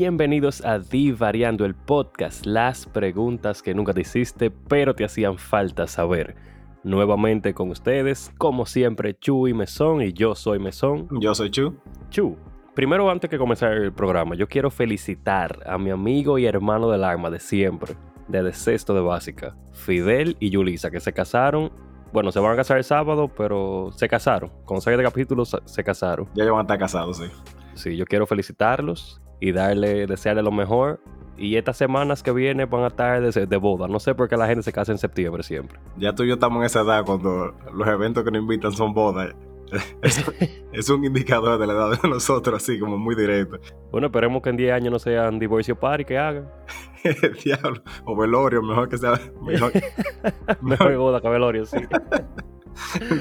Bienvenidos 0.00 0.64
a 0.64 0.78
Divariando 0.78 1.66
el 1.66 1.74
podcast, 1.74 2.46
las 2.46 2.86
preguntas 2.86 3.60
que 3.60 3.74
nunca 3.74 3.92
te 3.92 4.00
hiciste, 4.00 4.50
pero 4.50 4.94
te 4.94 5.04
hacían 5.04 5.36
falta 5.36 5.86
saber. 5.86 6.36
Nuevamente 6.82 7.52
con 7.52 7.68
ustedes, 7.68 8.32
como 8.38 8.64
siempre, 8.64 9.12
Chu 9.12 9.46
y 9.46 9.52
Mesón, 9.52 10.00
y 10.00 10.14
yo 10.14 10.34
soy 10.34 10.58
Mesón. 10.58 11.06
Yo 11.20 11.34
soy 11.34 11.50
Chu. 11.50 11.76
Chu, 12.08 12.34
primero 12.74 13.10
antes 13.10 13.28
que 13.28 13.36
comenzar 13.36 13.74
el 13.74 13.92
programa, 13.92 14.34
yo 14.36 14.48
quiero 14.48 14.70
felicitar 14.70 15.58
a 15.66 15.76
mi 15.76 15.90
amigo 15.90 16.38
y 16.38 16.46
hermano 16.46 16.90
del 16.90 17.04
alma 17.04 17.28
de 17.28 17.38
siempre, 17.38 17.94
desde 18.26 18.54
sexto 18.54 18.94
de 18.94 19.02
básica, 19.02 19.54
Fidel 19.70 20.34
y 20.40 20.48
Yulisa, 20.48 20.90
que 20.90 21.00
se 21.00 21.12
casaron. 21.12 21.70
Bueno, 22.10 22.32
se 22.32 22.40
van 22.40 22.54
a 22.54 22.56
casar 22.56 22.78
el 22.78 22.84
sábado, 22.84 23.28
pero 23.28 23.90
se 23.94 24.08
casaron. 24.08 24.50
Con 24.64 24.80
seis 24.80 24.96
de 24.96 25.04
capítulos 25.04 25.54
se 25.62 25.84
casaron. 25.84 26.26
Ya 26.34 26.44
llevan 26.44 26.60
a 26.60 26.62
estar 26.62 26.78
casados, 26.78 27.18
sí. 27.18 27.26
Sí, 27.74 27.96
yo 27.98 28.06
quiero 28.06 28.26
felicitarlos 28.26 29.20
y 29.40 29.52
darle, 29.52 30.06
desearle 30.06 30.42
lo 30.42 30.52
mejor. 30.52 31.00
Y 31.36 31.56
estas 31.56 31.78
semanas 31.78 32.22
que 32.22 32.32
vienen 32.32 32.68
van 32.68 32.84
a 32.84 32.88
estar 32.88 33.22
de, 33.22 33.46
de, 33.46 33.56
boda. 33.56 33.88
No 33.88 33.98
sé 33.98 34.14
por 34.14 34.28
qué 34.28 34.36
la 34.36 34.46
gente 34.46 34.62
se 34.62 34.72
casa 34.72 34.92
en 34.92 34.98
septiembre 34.98 35.42
siempre. 35.42 35.78
Ya 35.96 36.14
tú 36.14 36.22
y 36.22 36.28
yo 36.28 36.34
estamos 36.34 36.58
en 36.58 36.66
esa 36.66 36.82
edad 36.82 37.04
cuando 37.04 37.54
los 37.72 37.88
eventos 37.88 38.22
que 38.24 38.30
nos 38.30 38.42
invitan 38.42 38.72
son 38.72 38.92
bodas. 38.92 39.34
Es, 40.02 40.24
es, 40.72 40.90
un 40.90 41.04
indicador 41.04 41.56
de 41.56 41.64
la 41.64 41.74
edad 41.74 42.02
de 42.02 42.08
nosotros, 42.08 42.60
así 42.60 42.80
como 42.80 42.98
muy 42.98 43.14
directo. 43.14 43.56
Bueno, 43.92 44.08
esperemos 44.08 44.42
que 44.42 44.50
en 44.50 44.56
10 44.56 44.72
años 44.72 44.92
no 44.92 44.98
sean 44.98 45.38
divorcio 45.38 45.78
party 45.78 46.04
que 46.04 46.18
hagan. 46.18 46.50
Diablo. 47.44 47.80
O 48.04 48.16
velorio, 48.16 48.62
mejor 48.62 48.88
que 48.88 48.98
sea. 48.98 49.20
Mejor, 49.40 49.72
mejor 50.60 50.96
boda 50.96 51.20
que 51.20 51.28
velorio, 51.28 51.64
sí. 51.66 51.78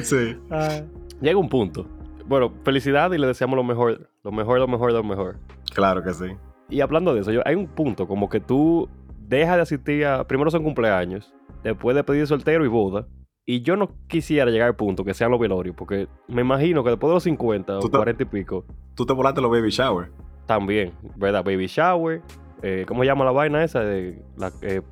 sí. 0.02 0.38
Ah, 0.50 0.82
llega 1.22 1.38
un 1.38 1.50
punto. 1.50 1.86
Bueno, 2.30 2.54
felicidad 2.64 3.12
y 3.12 3.18
le 3.18 3.26
deseamos 3.26 3.58
lo 3.58 3.64
mejor. 3.64 4.08
Lo 4.24 4.32
mejor, 4.32 4.60
lo 4.60 4.68
mejor, 4.68 4.94
lo 4.94 5.04
mejor. 5.04 5.38
Claro 5.74 6.04
que 6.04 6.14
sí. 6.14 6.28
Y 6.70 6.82
hablando 6.82 7.16
de 7.16 7.22
eso, 7.22 7.32
yo, 7.32 7.42
hay 7.44 7.56
un 7.56 7.66
punto 7.66 8.08
como 8.08 8.30
que 8.30 8.40
tú 8.40 8.88
dejas 9.18 9.56
de 9.56 9.62
asistir 9.64 10.06
a. 10.06 10.28
Primero 10.28 10.52
son 10.52 10.64
cumpleaños, 10.64 11.34
después 11.64 11.96
de 11.96 12.04
pedir 12.04 12.28
soltero 12.28 12.64
y 12.64 12.68
boda. 12.68 13.08
Y 13.48 13.62
yo 13.62 13.76
no 13.76 13.90
quisiera 14.08 14.52
llegar 14.52 14.68
al 14.68 14.76
punto 14.76 15.04
que 15.04 15.16
sean 15.16 15.32
los 15.32 15.40
velorios, 15.40 15.76
porque 15.76 16.08
me 16.28 16.42
imagino 16.42 16.84
que 16.84 16.92
después 16.92 17.10
de 17.10 17.16
los 17.16 17.24
50 17.24 17.80
o 17.80 17.90
te, 17.90 17.98
40 17.98 18.22
y 18.22 18.26
pico. 18.28 18.64
Tú 18.94 19.08
te 19.08 19.14
volaste 19.14 19.42
los 19.42 19.50
baby 19.50 19.72
shower. 19.72 20.12
También, 20.46 20.94
¿verdad? 21.16 21.44
Baby 21.44 21.66
shower. 21.66 22.22
Eh, 22.62 22.86
¿Cómo 22.88 23.02
se 23.02 23.08
llama 23.08 23.26
la 23.26 23.32
vaina 23.32 23.64
esa? 23.64 23.80
De 23.80 24.22
la, 24.38 24.52
eh, 24.62 24.84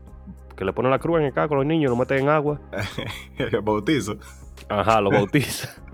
que 0.56 0.66
le 0.66 0.74
ponen 0.74 0.90
la 0.90 0.98
cruz 0.98 1.20
en 1.20 1.26
el 1.26 1.34
carro 1.34 1.50
con 1.50 1.58
los 1.60 1.68
niños, 1.68 1.92
lo 1.92 1.96
meten 1.96 2.24
en 2.24 2.30
agua. 2.30 2.60
bautizo. 3.64 4.18
Ajá, 4.70 5.02
los 5.02 5.14
bautizo. 5.14 5.68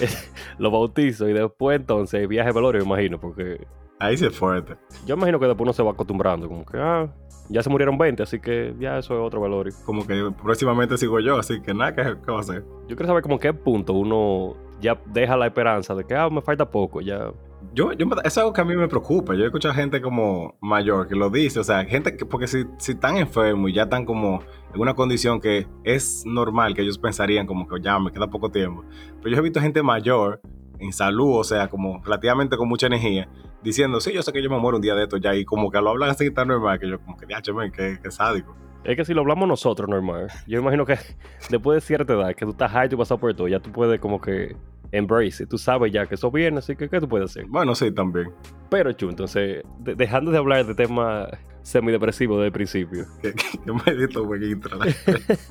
los 0.58 0.72
bautizo 0.72 1.28
y 1.28 1.32
después 1.32 1.78
entonces 1.78 2.26
viaje 2.28 2.52
velorio, 2.52 2.80
me 2.80 2.86
imagino, 2.86 3.20
porque. 3.20 3.66
Ahí 3.98 4.16
sí 4.16 4.24
es 4.24 4.36
fuerte. 4.36 4.76
Yo 5.04 5.14
imagino 5.14 5.38
que 5.38 5.46
después 5.46 5.62
uno 5.62 5.72
se 5.72 5.82
va 5.82 5.90
acostumbrando, 5.90 6.48
como 6.48 6.64
que, 6.64 6.78
ah, 6.78 7.12
ya 7.50 7.62
se 7.62 7.68
murieron 7.68 7.98
20, 7.98 8.22
así 8.22 8.40
que 8.40 8.74
ya 8.78 8.98
eso 8.98 9.14
es 9.14 9.20
otro 9.20 9.40
velorio. 9.42 9.72
Como 9.84 10.06
que 10.06 10.32
próximamente 10.42 10.96
sigo 10.96 11.20
yo, 11.20 11.38
así 11.38 11.60
que 11.60 11.74
nada, 11.74 11.94
¿qué, 11.94 12.16
qué 12.24 12.30
va 12.32 12.38
a 12.38 12.40
hacer? 12.40 12.64
Yo 12.88 12.96
quiero 12.96 13.06
saber 13.06 13.22
como 13.22 13.38
qué 13.38 13.52
punto 13.52 13.92
uno 13.92 14.56
ya 14.80 14.98
deja 15.06 15.36
la 15.36 15.46
esperanza 15.46 15.94
de 15.94 16.04
que, 16.04 16.14
ah, 16.14 16.30
me 16.30 16.40
falta 16.40 16.70
poco, 16.70 17.00
ya. 17.00 17.30
Yo, 17.72 17.92
yo, 17.92 18.06
es 18.24 18.38
algo 18.38 18.52
que 18.52 18.60
a 18.60 18.64
mí 18.64 18.74
me 18.74 18.88
preocupa. 18.88 19.34
Yo 19.34 19.42
he 19.42 19.46
escuchado 19.46 19.74
gente 19.74 20.00
como 20.00 20.56
mayor 20.60 21.06
que 21.06 21.14
lo 21.14 21.30
dice, 21.30 21.60
o 21.60 21.64
sea, 21.64 21.84
gente 21.84 22.16
que, 22.16 22.24
porque 22.24 22.46
si, 22.46 22.64
si 22.78 22.92
están 22.92 23.16
enfermos 23.16 23.70
y 23.70 23.74
ya 23.74 23.84
están 23.84 24.04
como 24.04 24.40
en 24.74 24.80
una 24.80 24.94
condición 24.94 25.40
que 25.40 25.66
es 25.84 26.24
normal 26.26 26.74
que 26.74 26.82
ellos 26.82 26.98
pensarían 26.98 27.46
como 27.46 27.68
que 27.68 27.80
ya 27.80 27.98
me 27.98 28.10
queda 28.12 28.28
poco 28.28 28.50
tiempo. 28.50 28.84
Pero 29.22 29.34
yo 29.34 29.40
he 29.40 29.42
visto 29.42 29.60
gente 29.60 29.82
mayor 29.82 30.40
en 30.80 30.92
salud, 30.92 31.38
o 31.38 31.44
sea, 31.44 31.68
como 31.68 32.02
relativamente 32.02 32.56
con 32.56 32.68
mucha 32.68 32.86
energía, 32.86 33.28
diciendo, 33.62 34.00
sí, 34.00 34.12
yo 34.12 34.22
sé 34.22 34.32
que 34.32 34.42
yo 34.42 34.50
me 34.50 34.58
muero 34.58 34.78
un 34.78 34.82
día 34.82 34.94
de 34.94 35.02
esto 35.02 35.18
ya, 35.18 35.34
y 35.34 35.44
como 35.44 35.70
que 35.70 35.80
lo 35.80 35.90
hablan 35.90 36.10
así 36.10 36.30
tan 36.30 36.48
normal, 36.48 36.80
que 36.80 36.88
yo 36.88 36.98
como 37.00 37.16
que, 37.16 37.26
ya, 37.28 37.40
que, 37.42 37.98
que 38.02 38.10
sádico. 38.10 38.56
Es 38.82 38.96
que 38.96 39.04
si 39.04 39.12
lo 39.12 39.20
hablamos 39.20 39.46
nosotros 39.46 39.88
normal, 39.88 40.28
yo 40.46 40.58
imagino 40.58 40.86
que 40.86 40.96
después 41.50 41.76
de 41.76 41.80
cierta 41.86 42.14
edad, 42.14 42.34
que 42.34 42.46
tú 42.46 42.52
estás 42.52 42.72
high 42.72 42.88
y 42.90 42.96
pasado 42.96 43.20
por 43.20 43.34
todo, 43.34 43.46
ya 43.48 43.60
tú 43.60 43.70
puedes 43.70 44.00
como 44.00 44.20
que 44.20 44.56
embrace, 44.92 45.46
tú 45.46 45.58
sabes 45.58 45.92
ya 45.92 46.06
que 46.06 46.14
eso 46.14 46.30
viene, 46.30 46.58
así 46.58 46.76
que 46.76 46.88
¿qué 46.88 47.00
tú 47.00 47.08
puedes 47.08 47.30
hacer? 47.30 47.46
Bueno, 47.48 47.74
sí, 47.74 47.92
también. 47.92 48.32
Pero, 48.70 48.92
Chu, 48.92 49.08
entonces, 49.08 49.62
de, 49.78 49.94
dejando 49.94 50.30
de 50.30 50.38
hablar 50.38 50.66
de 50.66 50.74
temas 50.74 51.28
semidepresivos 51.62 52.38
desde 52.38 52.46
el 52.46 52.52
principio. 52.52 53.06
¿Qué, 53.22 53.32
qué 53.34 53.72
maldito 53.72 54.24
buen 54.24 54.42
intro? 54.42 54.78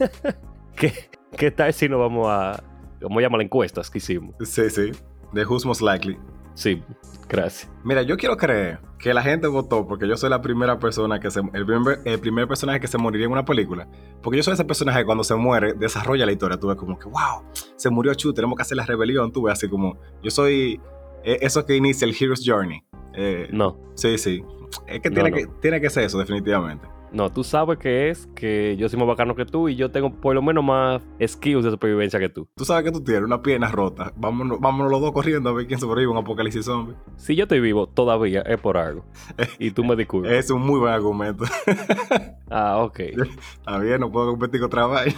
¿Qué, 0.76 0.94
¿Qué 1.36 1.52
tal 1.52 1.74
si 1.74 1.88
nos 1.88 2.00
vamos 2.00 2.28
a, 2.30 2.64
cómo 3.02 3.22
llama 3.22 3.38
la 3.38 3.44
encuesta 3.44 3.82
que 3.92 3.98
hicimos? 3.98 4.36
Sí, 4.42 4.70
sí. 4.70 4.92
De 5.34 5.46
Who's 5.46 5.66
Most 5.66 5.82
Likely. 5.82 6.18
Sí, 6.60 6.84
gracias. 7.30 7.72
Mira, 7.86 8.02
yo 8.02 8.18
quiero 8.18 8.36
creer 8.36 8.80
que 8.98 9.14
la 9.14 9.22
gente 9.22 9.48
votó 9.48 9.88
porque 9.88 10.06
yo 10.10 10.18
soy 10.18 10.30
la 10.30 10.42
primera 10.42 10.78
persona 10.78 11.18
que 11.18 11.32
se. 11.32 11.40
El 11.54 11.66
primer, 11.66 12.02
el 12.04 12.20
primer 12.20 12.50
personaje 12.50 12.82
que 12.82 12.88
se 12.88 12.98
moriría 12.98 13.28
en 13.28 13.32
una 13.32 13.46
película. 13.46 13.88
Porque 14.22 14.36
yo 14.36 14.44
soy 14.44 14.56
ese 14.56 14.66
personaje 14.66 15.00
que 15.00 15.06
cuando 15.06 15.24
se 15.24 15.36
muere 15.36 15.72
desarrolla 15.74 16.26
la 16.26 16.34
historia. 16.34 16.60
Tú 16.60 16.68
ves 16.68 16.76
como 16.76 17.00
que, 17.00 17.06
wow, 17.06 17.46
se 17.78 17.90
murió 17.90 18.14
Chu, 18.14 18.34
tenemos 18.34 18.58
que 18.58 18.64
hacer 18.64 18.76
la 18.76 18.86
rebelión. 18.86 19.32
Tú 19.32 19.44
ves 19.44 19.54
así 19.54 19.70
como. 19.70 19.98
Yo 20.22 20.32
soy. 20.32 20.82
Eh, 21.24 21.38
eso 21.40 21.66
que 21.66 21.78
inicia 21.78 22.06
el 22.06 22.14
Hero's 22.14 22.44
Journey. 22.46 22.84
Eh, 23.14 23.48
no. 23.54 23.78
Sí, 23.96 24.18
sí. 24.18 24.44
Es 24.86 25.00
que 25.00 25.10
tiene, 25.10 25.30
No, 25.30 25.38
que 25.38 25.48
tiene 25.62 25.80
que 25.80 25.90
ser 25.90 26.04
eso, 26.04 26.20
definitivamente. 26.20 26.86
No, 27.12 27.32
tú 27.32 27.44
sabes 27.44 27.80
que 27.80 28.10
es 28.10 28.28
que 28.36 28.76
yo 28.78 28.88
soy 28.88 29.00
más 29.00 29.08
bacano 29.08 29.36
que 29.36 29.46
tú 29.46 29.68
y 29.68 29.76
yo 29.76 29.90
tengo 29.90 30.12
por 30.12 30.36
lo 30.36 30.42
menos 30.42 30.64
más 30.64 31.02
skills 31.26 31.64
de 31.64 31.72
supervivencia 31.72 32.20
que 32.20 32.30
tú. 32.30 32.48
Tú 32.56 32.66
sabes 32.66 32.84
que 32.84 32.92
tú 32.92 33.04
tienes 33.04 33.24
una 33.24 33.42
pierna 33.42 33.70
rota. 33.70 34.14
Vámonos, 34.16 34.60
vámonos 34.60 34.92
los 34.92 35.02
dos 35.02 35.12
corriendo 35.12 35.50
a 35.50 35.54
ver 35.54 35.66
quién 35.66 35.80
sobrevive 35.80 36.10
a 36.10 36.12
un 36.12 36.18
apocalipsis 36.18 36.66
zombie. 36.66 36.96
Si 37.18 37.36
yo 37.36 37.44
estoy 37.44 37.60
vivo 37.60 37.88
todavía 37.88 38.42
es 38.42 38.60
por 38.60 38.78
algo. 38.78 39.06
Y 39.58 39.72
tú 39.72 39.84
me 39.84 39.96
disculpas. 39.96 40.32
Es 40.32 40.52
un 40.52 40.62
muy 40.62 40.80
buen 40.80 40.94
argumento. 40.94 41.46
ah, 42.50 42.78
ok. 42.84 43.00
Está 43.58 43.80
bien, 43.80 44.00
no 44.00 44.12
puedo 44.12 44.32
competir 44.32 44.62
contra 44.62 44.86
vaina. 44.86 45.16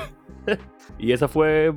y 0.97 1.11
esa 1.11 1.27
fue 1.27 1.73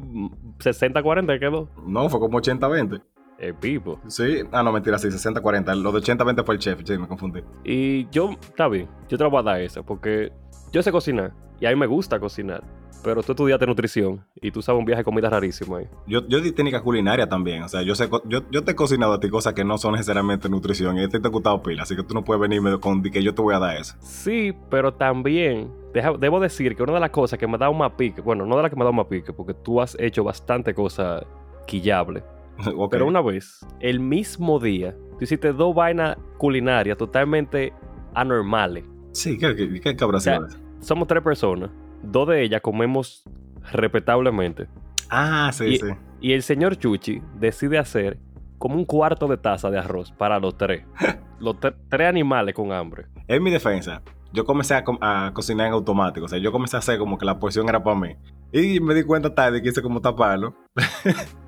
60-40 0.59 1.39
quedó. 1.39 1.69
No, 1.87 2.09
fue 2.09 2.21
como 2.21 2.41
80-20. 2.41 3.03
El 3.39 3.55
pipo. 3.55 4.01
Sí, 4.07 4.41
ah, 4.53 4.63
no, 4.63 4.73
mentira, 4.73 4.99
sí, 4.99 5.09
60-40. 5.09 5.75
Lo 5.83 5.93
de 5.93 6.01
80-20 6.01 6.45
fue 6.45 6.55
el 6.55 6.61
chef, 6.61 6.81
sí, 6.85 6.97
me 6.99 7.09
confundí. 7.09 7.41
Y 7.65 8.09
yo, 8.11 8.31
está 8.31 8.69
bien, 8.69 8.89
yo 9.09 9.19
te 9.19 9.25
lo 9.25 9.31
voy 9.31 9.41
a 9.41 9.43
dar 9.43 9.61
eso, 9.61 9.83
porque 9.85 10.33
yo 10.73 10.83
sé 10.83 10.93
cocinar 10.93 11.33
y 11.61 11.67
a 11.67 11.71
mí 11.71 11.77
me 11.77 11.87
gusta 11.87 12.19
cocinar. 12.19 12.63
Pero 13.03 13.23
tú 13.23 13.33
estudiaste 13.33 13.67
nutrición 13.67 14.25
y 14.41 14.51
tú 14.51 14.63
sabes 14.63 14.79
un 14.79 14.87
viaje 14.87 15.01
de 15.01 15.05
comida 15.05 15.29
rarísimo 15.29 15.77
ahí. 15.77 15.87
Yo, 16.07 16.27
yo 16.27 16.41
di 16.41 16.53
técnica 16.53 16.81
culinaria 16.81 17.29
también. 17.29 17.63
O 17.63 17.69
sea, 17.69 17.83
yo 17.83 17.95
sé, 17.95 18.09
yo, 18.25 18.49
yo 18.51 18.65
te 18.65 18.73
he 18.73 18.75
cocinado 18.75 19.13
a 19.13 19.21
ti 19.21 19.29
cosas 19.29 19.53
que 19.53 19.63
no 19.63 19.77
son 19.77 19.93
necesariamente 19.93 20.49
nutrición. 20.49 20.97
Y 20.97 21.05
este 21.05 21.21
te 21.21 21.29
he 21.29 21.31
gustado 21.31 21.63
pila. 21.63 21.83
Así 21.83 21.95
que 21.95 22.03
tú 22.03 22.15
no 22.15 22.25
puedes 22.25 22.41
venirme 22.41 22.81
con 22.81 23.03
que 23.03 23.23
yo 23.23 23.35
te 23.35 23.43
voy 23.43 23.55
a 23.55 23.59
dar 23.59 23.77
eso. 23.77 23.95
Sí, 24.01 24.55
pero 24.71 24.95
también 24.95 25.71
deja, 25.93 26.13
debo 26.19 26.41
decir 26.41 26.75
que 26.75 26.83
una 26.83 26.95
de 26.95 27.01
las 27.01 27.11
cosas 27.11 27.39
que 27.39 27.47
me 27.47 27.59
da 27.59 27.69
un 27.69 27.77
más 27.77 27.93
pique, 27.93 28.23
bueno, 28.23 28.47
no 28.47 28.57
de 28.57 28.63
las 28.63 28.71
que 28.71 28.77
me 28.77 28.85
da 28.85 28.91
un 28.91 28.97
más 28.97 29.07
pique, 29.07 29.35
porque 29.35 29.53
tú 29.53 29.83
has 29.83 29.95
hecho 30.01 30.25
bastante 30.25 30.73
cosas 30.73 31.25
quillables. 31.67 32.23
okay. 32.77 32.89
Pero 32.91 33.07
una 33.07 33.21
vez, 33.21 33.65
el 33.81 34.01
mismo 34.01 34.59
día, 34.59 34.95
tú 35.19 35.25
hiciste 35.25 35.53
dos 35.53 35.75
vainas 35.75 36.17
culinarias 36.39 36.97
totalmente 36.99 37.73
anormales. 38.15 38.85
Sí, 39.13 39.39
¿qué, 39.39 39.55
qué, 39.55 39.81
qué 39.81 39.97
cabra 39.97 40.19
O 40.19 40.21
sea, 40.21 40.41
somos 40.81 41.07
tres 41.09 41.23
personas. 41.23 41.71
Dos 42.03 42.29
de 42.29 42.43
ellas 42.43 42.61
comemos 42.61 43.25
respetablemente. 43.73 44.67
Ah, 45.11 45.51
sí, 45.53 45.65
y, 45.67 45.77
sí. 45.79 45.87
y 46.21 46.33
el 46.33 46.43
señor 46.43 46.77
Chuchi 46.77 47.23
decide 47.39 47.79
hacer 47.79 48.19
como 48.59 48.77
un 48.77 48.85
cuarto 48.85 49.27
de 49.29 49.37
taza 49.37 49.71
de 49.71 49.79
arroz 49.79 50.13
para 50.13 50.39
los 50.39 50.57
tres. 50.57 50.85
los 51.41 51.57
tre- 51.57 51.75
tres 51.89 52.09
animales 52.09 52.55
con 52.55 52.73
hambre. 52.73 53.07
En 53.29 53.43
mi 53.43 53.51
defensa, 53.51 54.03
yo 54.33 54.45
comencé 54.45 54.75
a, 54.75 54.85
co- 54.85 54.99
a 55.01 55.31
cocinar 55.35 55.67
en 55.69 55.73
automático. 55.75 56.27
O 56.27 56.29
sea, 56.29 56.39
yo 56.39 56.51
comencé 56.53 56.77
a 56.77 56.81
hacer 56.81 56.99
como 56.99 57.17
que 57.19 57.25
la 57.25 57.39
porción 57.39 57.69
era 57.69 57.83
para 57.83 57.99
mí. 57.99 58.17
Y 58.53 58.81
me 58.81 58.95
di 58.95 59.03
cuenta 59.03 59.35
tarde 59.35 59.63
que 59.63 59.69
hice 59.69 59.83
como 59.83 60.01
taparlo. 60.01 60.55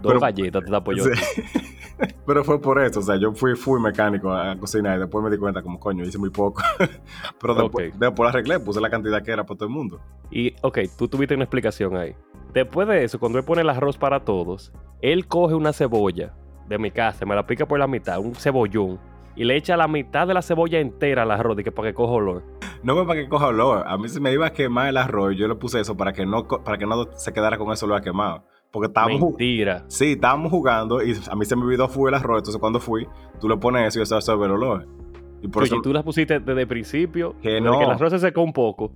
Dos 0.00 0.12
Pero- 0.12 0.20
galletas 0.20 0.64
te 0.64 0.80
pollo. 0.80 1.04
Sí. 1.04 1.10
Pero 2.26 2.42
fue 2.42 2.60
por 2.60 2.80
eso, 2.82 3.00
o 3.00 3.02
sea, 3.02 3.16
yo 3.16 3.32
fui 3.32 3.54
fui 3.54 3.80
mecánico 3.80 4.32
a 4.32 4.56
cocinar 4.56 4.96
y 4.96 5.00
después 5.00 5.22
me 5.24 5.30
di 5.30 5.36
cuenta 5.36 5.62
como, 5.62 5.78
coño, 5.78 6.04
hice 6.04 6.18
muy 6.18 6.30
poco. 6.30 6.62
Pero 7.40 7.54
después, 7.54 7.92
Ok. 7.92 7.98
después 8.00 8.28
arreglé, 8.30 8.58
puse 8.60 8.80
la 8.80 8.90
cantidad 8.90 9.22
que 9.22 9.30
era 9.30 9.44
para 9.44 9.56
todo 9.58 9.68
el 9.68 9.74
mundo. 9.74 10.00
Y, 10.30 10.54
ok, 10.62 10.78
tú 10.98 11.06
tuviste 11.08 11.34
una 11.34 11.44
explicación 11.44 11.96
ahí. 11.96 12.14
Después 12.52 12.88
de 12.88 13.04
eso, 13.04 13.18
cuando 13.20 13.38
él 13.38 13.44
pone 13.44 13.62
el 13.62 13.70
arroz 13.70 13.96
para 13.98 14.20
todos, 14.24 14.72
él 15.00 15.26
coge 15.26 15.54
una 15.54 15.72
cebolla 15.72 16.32
de 16.68 16.78
mi 16.78 16.90
casa, 16.90 17.24
me 17.24 17.34
la 17.34 17.46
pica 17.46 17.66
por 17.66 17.78
la 17.78 17.86
mitad, 17.86 18.18
un 18.18 18.34
cebollón, 18.34 18.98
y 19.36 19.44
le 19.44 19.56
echa 19.56 19.76
la 19.76 19.88
mitad 19.88 20.26
de 20.26 20.34
la 20.34 20.42
cebolla 20.42 20.78
entera 20.80 21.22
al 21.22 21.30
arroz 21.30 21.58
y 21.60 21.64
que 21.64 21.72
para 21.72 21.88
que 21.88 21.94
coja 21.94 22.12
olor. 22.12 22.42
No 22.82 22.96
me 22.96 23.04
para 23.06 23.20
que 23.20 23.28
coja 23.28 23.46
olor, 23.48 23.84
a 23.86 23.96
mí 23.96 24.08
se 24.08 24.20
me 24.20 24.32
iba 24.32 24.46
a 24.46 24.52
quemar 24.52 24.88
el 24.88 24.96
arroz 24.96 25.34
yo 25.36 25.46
le 25.48 25.54
puse 25.54 25.80
eso 25.80 25.96
para 25.96 26.12
que 26.12 26.26
no, 26.26 26.46
para 26.48 26.76
que 26.78 26.86
no 26.86 27.06
se 27.14 27.32
quedara 27.32 27.56
con 27.58 27.70
ese 27.72 27.84
olor 27.84 28.02
quemado. 28.02 28.44
Porque 28.72 28.86
estábamos, 28.86 29.20
Mentira. 29.20 29.84
sí, 29.88 30.12
estábamos 30.12 30.50
jugando 30.50 31.02
y 31.02 31.14
a 31.30 31.36
mí 31.36 31.44
se 31.44 31.54
me 31.54 31.62
olvidó 31.62 31.88
fui 31.88 32.08
el 32.08 32.14
arroz, 32.14 32.38
entonces 32.38 32.58
cuando 32.58 32.80
fui, 32.80 33.06
tú 33.38 33.48
le 33.48 33.56
pones 33.58 33.86
eso 33.88 34.00
y 34.00 34.02
eso 34.02 34.16
absorbe 34.16 34.46
el 34.46 34.52
olor. 34.52 34.88
Y 35.42 35.48
por 35.48 35.64
Chuchi, 35.64 35.74
eso, 35.74 35.82
tú 35.82 35.92
las 35.92 36.02
pusiste 36.02 36.40
desde 36.40 36.62
el 36.62 36.66
principio, 36.68 37.34
Que 37.42 37.60
no. 37.60 37.78
que 37.78 37.84
el 37.84 37.90
arroz 37.90 38.10
se 38.12 38.18
secó 38.18 38.42
un 38.42 38.52
poco. 38.52 38.90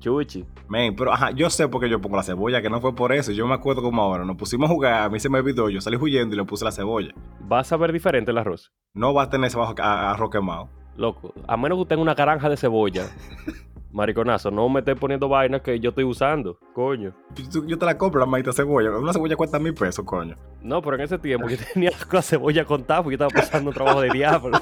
Chuchi. 0.00 0.44
men, 0.68 0.96
pero 0.96 1.12
ajá, 1.12 1.30
yo 1.30 1.50
sé 1.50 1.68
por 1.68 1.80
qué 1.82 1.88
yo 1.88 2.00
pongo 2.00 2.16
la 2.16 2.22
cebolla, 2.22 2.62
que 2.62 2.70
no 2.70 2.80
fue 2.80 2.94
por 2.94 3.12
eso, 3.12 3.32
yo 3.32 3.46
me 3.46 3.54
acuerdo 3.54 3.82
como 3.82 4.00
ahora, 4.02 4.24
nos 4.24 4.36
pusimos 4.36 4.68
a 4.70 4.72
jugar, 4.72 5.02
a 5.02 5.08
mí 5.10 5.20
se 5.20 5.28
me 5.28 5.38
olvidó, 5.38 5.68
yo 5.68 5.80
salí 5.80 5.96
huyendo 5.96 6.34
y 6.34 6.38
le 6.38 6.44
puse 6.44 6.64
la 6.64 6.72
cebolla. 6.72 7.12
Vas 7.46 7.70
a 7.72 7.76
ver 7.76 7.92
diferente 7.92 8.30
el 8.30 8.38
arroz. 8.38 8.72
No 8.94 9.12
va 9.14 9.24
a 9.24 9.30
tener 9.30 9.48
ese 9.48 9.58
arroz 9.60 10.30
quemado. 10.30 10.70
Loco, 11.00 11.32
a 11.48 11.56
menos 11.56 11.78
que 11.78 11.80
usted 11.80 11.94
tenga 11.94 12.02
una 12.02 12.12
granja 12.14 12.50
de 12.50 12.58
cebolla, 12.58 13.08
mariconazo, 13.90 14.50
no 14.50 14.68
me 14.68 14.80
esté 14.80 14.94
poniendo 14.94 15.30
vainas 15.30 15.62
que 15.62 15.80
yo 15.80 15.88
estoy 15.88 16.04
usando, 16.04 16.58
coño. 16.74 17.14
Yo, 17.50 17.64
yo 17.66 17.78
te 17.78 17.86
la 17.86 17.96
compro, 17.96 18.20
la 18.20 18.26
maldita 18.26 18.52
cebolla. 18.52 18.90
Una 18.90 19.14
cebolla 19.14 19.34
cuesta 19.34 19.58
mil 19.58 19.72
pesos, 19.72 20.04
coño. 20.04 20.36
No, 20.60 20.82
pero 20.82 20.96
en 20.96 21.02
ese 21.02 21.16
tiempo 21.16 21.48
yo 21.48 21.56
tenía 21.72 21.90
la 22.12 22.20
cebolla 22.20 22.66
contada 22.66 23.02
porque 23.02 23.16
yo 23.16 23.24
estaba 23.24 23.42
pasando 23.42 23.70
un 23.70 23.74
trabajo 23.74 24.02
de 24.02 24.10
diablo. 24.10 24.60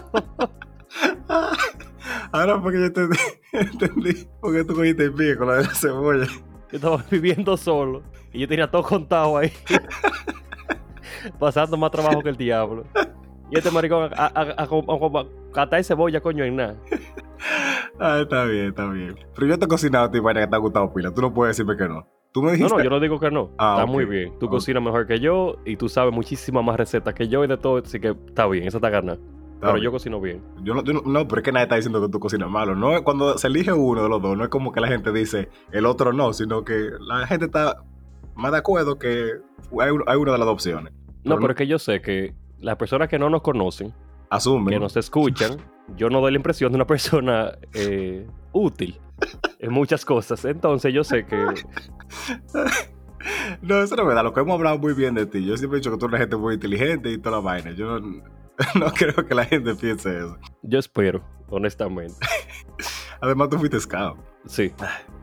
Ahora 2.31 2.63
porque 2.63 2.79
yo 2.79 2.85
entendí, 2.85 3.19
entendí 3.53 4.29
porque 4.41 4.63
tú 4.63 4.77
cogiste 4.77 5.07
el 5.07 5.15
pie 5.15 5.37
con 5.37 5.49
la 5.49 5.57
de 5.57 5.65
la 5.65 5.75
cebolla. 5.75 6.27
Yo 6.71 6.77
estaba 6.77 7.05
viviendo 7.11 7.57
solo 7.57 8.05
y 8.33 8.39
yo 8.39 8.47
tenía 8.47 8.71
todo 8.71 8.85
contado 8.85 9.39
ahí. 9.39 9.51
pasando 11.41 11.77
más 11.77 11.91
trabajo 11.91 12.23
que 12.23 12.29
el 12.29 12.37
diablo. 12.37 12.85
Y 13.51 13.59
este 13.59 13.73
maricón 13.73 14.13
a, 14.15 14.27
a, 14.27 14.63
a, 14.63 14.67
a, 15.51 15.53
catar 15.53 15.85
cebolla, 15.85 16.21
coño, 16.21 16.45
en 16.45 16.57
nada. 16.57 16.77
Ah, 18.01 18.21
está 18.21 18.45
bien, 18.45 18.69
está 18.69 18.89
bien. 18.91 19.17
Pero 19.35 19.47
yo 19.49 19.59
te 19.59 19.65
he 19.65 19.69
cocinado 19.69 20.05
a 20.07 20.11
ti, 20.11 20.21
vaina 20.21 20.41
que 20.43 20.47
te 20.49 20.55
ha 20.57 20.59
gustado 20.59 20.93
pila. 20.93 21.13
Tú 21.13 21.21
no 21.21 21.33
puedes 21.35 21.57
decirme 21.57 21.77
que 21.77 21.89
no. 21.89 22.07
Tú 22.33 22.43
me 22.43 22.53
dijiste. 22.53 22.71
No, 22.73 22.79
no, 22.79 22.85
yo 22.85 22.91
no 22.91 23.01
digo 23.01 23.19
que 23.19 23.31
no. 23.31 23.51
Ah, 23.59 23.77
está 23.79 23.87
muy 23.87 24.05
bien. 24.05 24.39
Tú 24.39 24.49
cocinas 24.49 24.83
mejor 24.83 25.07
que 25.07 25.19
yo 25.19 25.57
y 25.65 25.77
tú 25.77 25.89
sabes 25.89 26.13
muchísimas 26.15 26.65
más 26.65 26.77
recetas 26.77 27.15
que 27.15 27.27
yo 27.29 27.43
y 27.45 27.49
de 27.49 27.57
todo, 27.57 27.79
así 27.79 27.99
que 27.99 28.09
está 28.27 28.47
bien, 28.47 28.65
eso 28.69 28.79
está 28.79 28.91
ganado. 28.91 29.19
Está 29.55 29.61
Pero 29.61 29.73
bien. 29.75 29.85
yo 29.85 29.91
cocino 29.93 30.21
bien. 30.21 30.43
Yo 30.63 30.75
no, 30.75 30.85
yo 30.85 30.93
no, 30.93 31.03
no, 31.07 31.27
pero 31.27 31.41
es 31.41 31.45
que 31.45 31.51
nadie 31.53 31.65
está 31.65 31.75
diciendo 31.77 32.01
que 32.01 32.09
tú 32.09 32.21
cocinas 32.21 32.49
malo. 32.51 32.77
No, 32.77 32.93
es- 32.95 33.03
cuando 33.03 33.37
se 33.39 33.49
elige 33.49 33.73
uno 33.73 34.03
de 34.03 34.09
los 34.09 34.23
dos, 34.23 34.37
no 34.37 34.45
es 34.45 34.51
como 34.51 34.71
que 34.73 34.81
la 34.81 34.89
gente 34.89 35.11
dice 35.13 35.49
el 35.73 35.85
otro 35.87 36.13
no, 36.13 36.33
sino 36.33 36.65
que 36.65 36.91
la 37.01 37.27
gente 37.27 37.47
está 37.47 37.83
más 38.37 38.53
de 38.53 38.59
acuerdo 38.59 38.99
que 38.99 39.33
hay, 39.81 39.91
hay 40.07 40.17
una 40.17 40.33
de 40.33 40.39
las 40.39 40.47
dos 40.47 40.55
opciones. 40.55 40.93
No, 40.93 41.01
Pero 41.25 41.37
pero 41.37 41.41
no- 41.41 41.51
es 41.51 41.57
que 41.57 41.67
yo 41.67 41.79
sé 41.81 42.01
que 42.01 42.35
las 42.61 42.77
personas 42.77 43.09
que 43.09 43.19
no 43.19 43.29
nos 43.31 43.43
conocen, 43.43 43.93
Asumen. 44.31 44.69
que 44.75 44.79
nos 44.81 44.97
escuchan, 44.97 45.59
yo 45.97 46.11
no 46.11 46.21
doy 46.21 46.33
la 46.33 46.37
impresión 46.37 46.73
de 46.73 46.77
una 46.77 46.87
persona 46.87 47.53
eh, 47.75 48.27
útil 48.53 49.01
en 49.59 49.73
muchas 49.73 50.05
cosas. 50.05 50.45
Entonces 50.45 50.93
yo 50.93 51.05
sé 51.05 51.25
que 51.27 51.37
No, 53.63 53.83
eso 53.83 53.97
no 53.97 54.03
es 54.03 54.09
verdad. 54.09 54.25
Lo 54.25 54.33
que 54.33 54.41
hemos 54.41 54.55
hablado 54.55 54.79
muy 54.79 54.95
bien 54.95 55.15
de 55.15 55.27
ti. 55.27 55.45
Yo 55.45 55.57
siempre 55.57 55.79
he 55.79 55.81
dicho 55.81 55.91
que 55.91 55.99
tú 55.99 56.07
eres 56.07 56.13
una 56.15 56.19
gente 56.19 56.37
muy 56.37 56.55
inteligente 56.55 57.11
y 57.11 57.19
toda 57.19 57.37
la 57.37 57.43
vaina. 57.43 57.73
Yo 57.73 57.99
no, 58.01 58.23
no 58.75 58.93
creo 58.93 59.27
que 59.27 59.35
la 59.35 59.45
gente 59.45 59.75
piense 59.75 60.19
eso. 60.19 60.37
yo 60.63 60.79
espero, 60.79 61.23
honestamente. 61.51 62.15
Además, 63.21 63.49
tú 63.49 63.59
fuiste 63.59 63.81
scout. 63.81 64.17
Sí. 64.47 64.73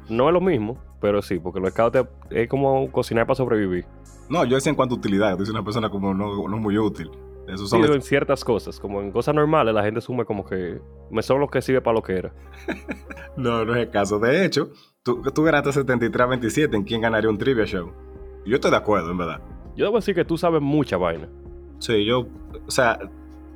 No 0.09 0.27
es 0.27 0.33
lo 0.33 0.41
mismo, 0.41 0.77
pero 0.99 1.21
sí, 1.21 1.39
porque 1.39 1.59
los 1.59 1.71
scouts 1.71 1.99
es 2.29 2.47
como 2.49 2.91
cocinar 2.91 3.25
para 3.25 3.35
sobrevivir. 3.35 3.85
No, 4.29 4.43
yo 4.43 4.55
decía 4.55 4.71
en 4.71 4.75
cuanto 4.75 4.95
a 4.95 4.97
utilidad. 4.97 5.31
Tú 5.35 5.43
eres 5.43 5.49
una 5.49 5.63
persona 5.63 5.89
como 5.89 6.13
no, 6.13 6.47
no 6.47 6.57
muy 6.57 6.77
útil. 6.77 7.09
Eso 7.47 7.67
Sí, 7.67 7.77
en 7.77 8.01
ciertas 8.01 8.43
cosas, 8.43 8.79
como 8.79 9.01
en 9.01 9.11
cosas 9.11 9.35
normales, 9.35 9.73
la 9.73 9.83
gente 9.83 9.99
asume 9.99 10.25
como 10.25 10.45
que 10.45 10.79
me 11.11 11.21
son 11.21 11.39
los 11.39 11.51
que 11.51 11.61
sirve 11.61 11.81
para 11.81 11.95
lo 11.95 12.03
que 12.03 12.13
era. 12.13 12.33
No, 13.37 13.65
no 13.65 13.75
es 13.75 13.81
el 13.81 13.89
caso. 13.89 14.17
De 14.17 14.45
hecho, 14.45 14.69
tú, 15.03 15.21
tú 15.21 15.43
ganaste 15.43 15.73
73 15.73 16.21
a 16.21 16.25
27 16.25 16.77
en 16.77 16.83
quién 16.83 17.01
ganaría 17.01 17.29
un 17.29 17.37
trivia 17.37 17.65
show. 17.65 17.91
Yo 18.45 18.55
estoy 18.55 18.71
de 18.71 18.77
acuerdo, 18.77 19.11
en 19.11 19.17
verdad. 19.17 19.41
Yo 19.75 19.83
debo 19.83 19.97
decir 19.97 20.15
que 20.15 20.23
tú 20.23 20.37
sabes 20.37 20.61
mucha 20.61 20.95
vaina. 20.95 21.27
Sí, 21.79 22.05
yo, 22.05 22.27
o 22.65 22.71
sea, 22.71 22.97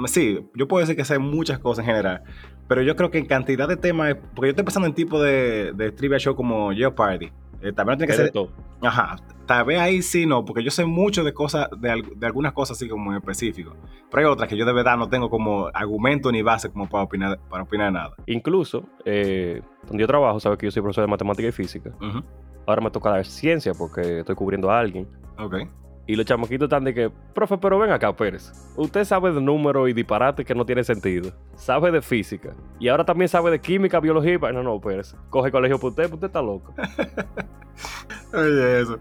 sí, 0.05 0.45
yo 0.53 0.67
puedo 0.67 0.81
decir 0.81 0.97
que 0.97 1.05
sé 1.05 1.17
muchas 1.17 1.59
cosas 1.59 1.85
en 1.85 1.91
general, 1.91 2.23
pero 2.67 2.81
yo 2.81 2.95
creo 2.95 3.09
que 3.09 3.19
en 3.19 3.25
cantidad 3.25 3.69
de 3.69 3.77
temas, 3.77 4.15
porque 4.35 4.47
yo 4.47 4.49
estoy 4.49 4.65
pensando 4.65 4.87
en 4.87 4.93
tipo 4.93 5.21
de, 5.21 5.71
de 5.73 5.91
trivia 5.91 6.19
show 6.19 6.35
como 6.35 6.73
Jeopardy. 6.73 7.31
Eh, 7.61 7.73
también 7.73 7.93
no 7.93 7.97
tiene 7.97 8.11
que 8.11 8.17
ser, 8.17 8.31
todo. 8.31 8.49
ajá, 8.81 9.17
tal 9.45 9.65
vez 9.65 9.79
ahí 9.79 10.01
sí 10.01 10.25
no, 10.25 10.45
porque 10.45 10.63
yo 10.63 10.71
sé 10.71 10.85
mucho 10.85 11.23
de 11.23 11.33
cosas, 11.33 11.67
de, 11.77 12.03
de 12.15 12.25
algunas 12.25 12.53
cosas 12.53 12.77
así 12.77 12.87
como 12.87 13.11
en 13.11 13.17
específico, 13.17 13.75
pero 14.09 14.27
hay 14.27 14.33
otras 14.33 14.47
que 14.47 14.55
yo 14.55 14.65
de 14.65 14.73
verdad 14.73 14.97
no 14.97 15.09
tengo 15.09 15.29
como 15.29 15.69
argumento 15.73 16.31
ni 16.31 16.41
base 16.41 16.69
como 16.69 16.87
para 16.87 17.03
opinar, 17.03 17.39
para 17.49 17.63
opinar 17.63 17.91
nada. 17.91 18.13
Incluso, 18.27 18.83
eh, 19.05 19.61
donde 19.87 20.01
yo 20.01 20.07
trabajo, 20.07 20.39
sabes 20.39 20.57
que 20.57 20.67
yo 20.67 20.71
soy 20.71 20.81
profesor 20.81 21.03
de 21.03 21.11
matemática 21.11 21.47
y 21.47 21.51
física. 21.51 21.91
Ahora 22.65 22.81
me 22.81 22.91
toca 22.91 23.09
dar 23.09 23.25
ciencia 23.25 23.73
porque 23.73 24.19
estoy 24.19 24.35
cubriendo 24.35 24.69
a 24.69 24.79
alguien. 24.79 25.07
Ok. 25.37 25.55
Y 26.09 26.15
los 26.15 26.25
chamaquitos 26.25 26.65
están 26.65 26.83
de 26.85 26.91
que, 26.91 27.11
profe, 27.35 27.55
pero 27.59 27.77
ven 27.77 27.91
acá, 27.91 28.11
Pérez. 28.15 28.51
Usted 28.75 29.05
sabe 29.05 29.31
de 29.31 29.39
números 29.39 29.87
y 29.91 29.93
disparate 29.93 30.43
que 30.43 30.55
no 30.55 30.65
tiene 30.65 30.83
sentido. 30.83 31.31
Sabe 31.53 31.91
de 31.91 32.01
física. 32.01 32.55
Y 32.79 32.87
ahora 32.87 33.05
también 33.05 33.29
sabe 33.29 33.51
de 33.51 33.61
química, 33.61 33.99
biología 33.99 34.33
y... 34.33 34.39
No, 34.39 34.63
no, 34.63 34.81
Pérez. 34.81 35.15
Coge 35.29 35.51
colegio 35.51 35.77
para 35.77 35.89
usted, 35.89 36.03
pues 36.05 36.13
usted 36.13 36.25
está 36.25 36.41
loco. 36.41 36.73
Oye, 38.33 38.81
eso. 38.81 38.97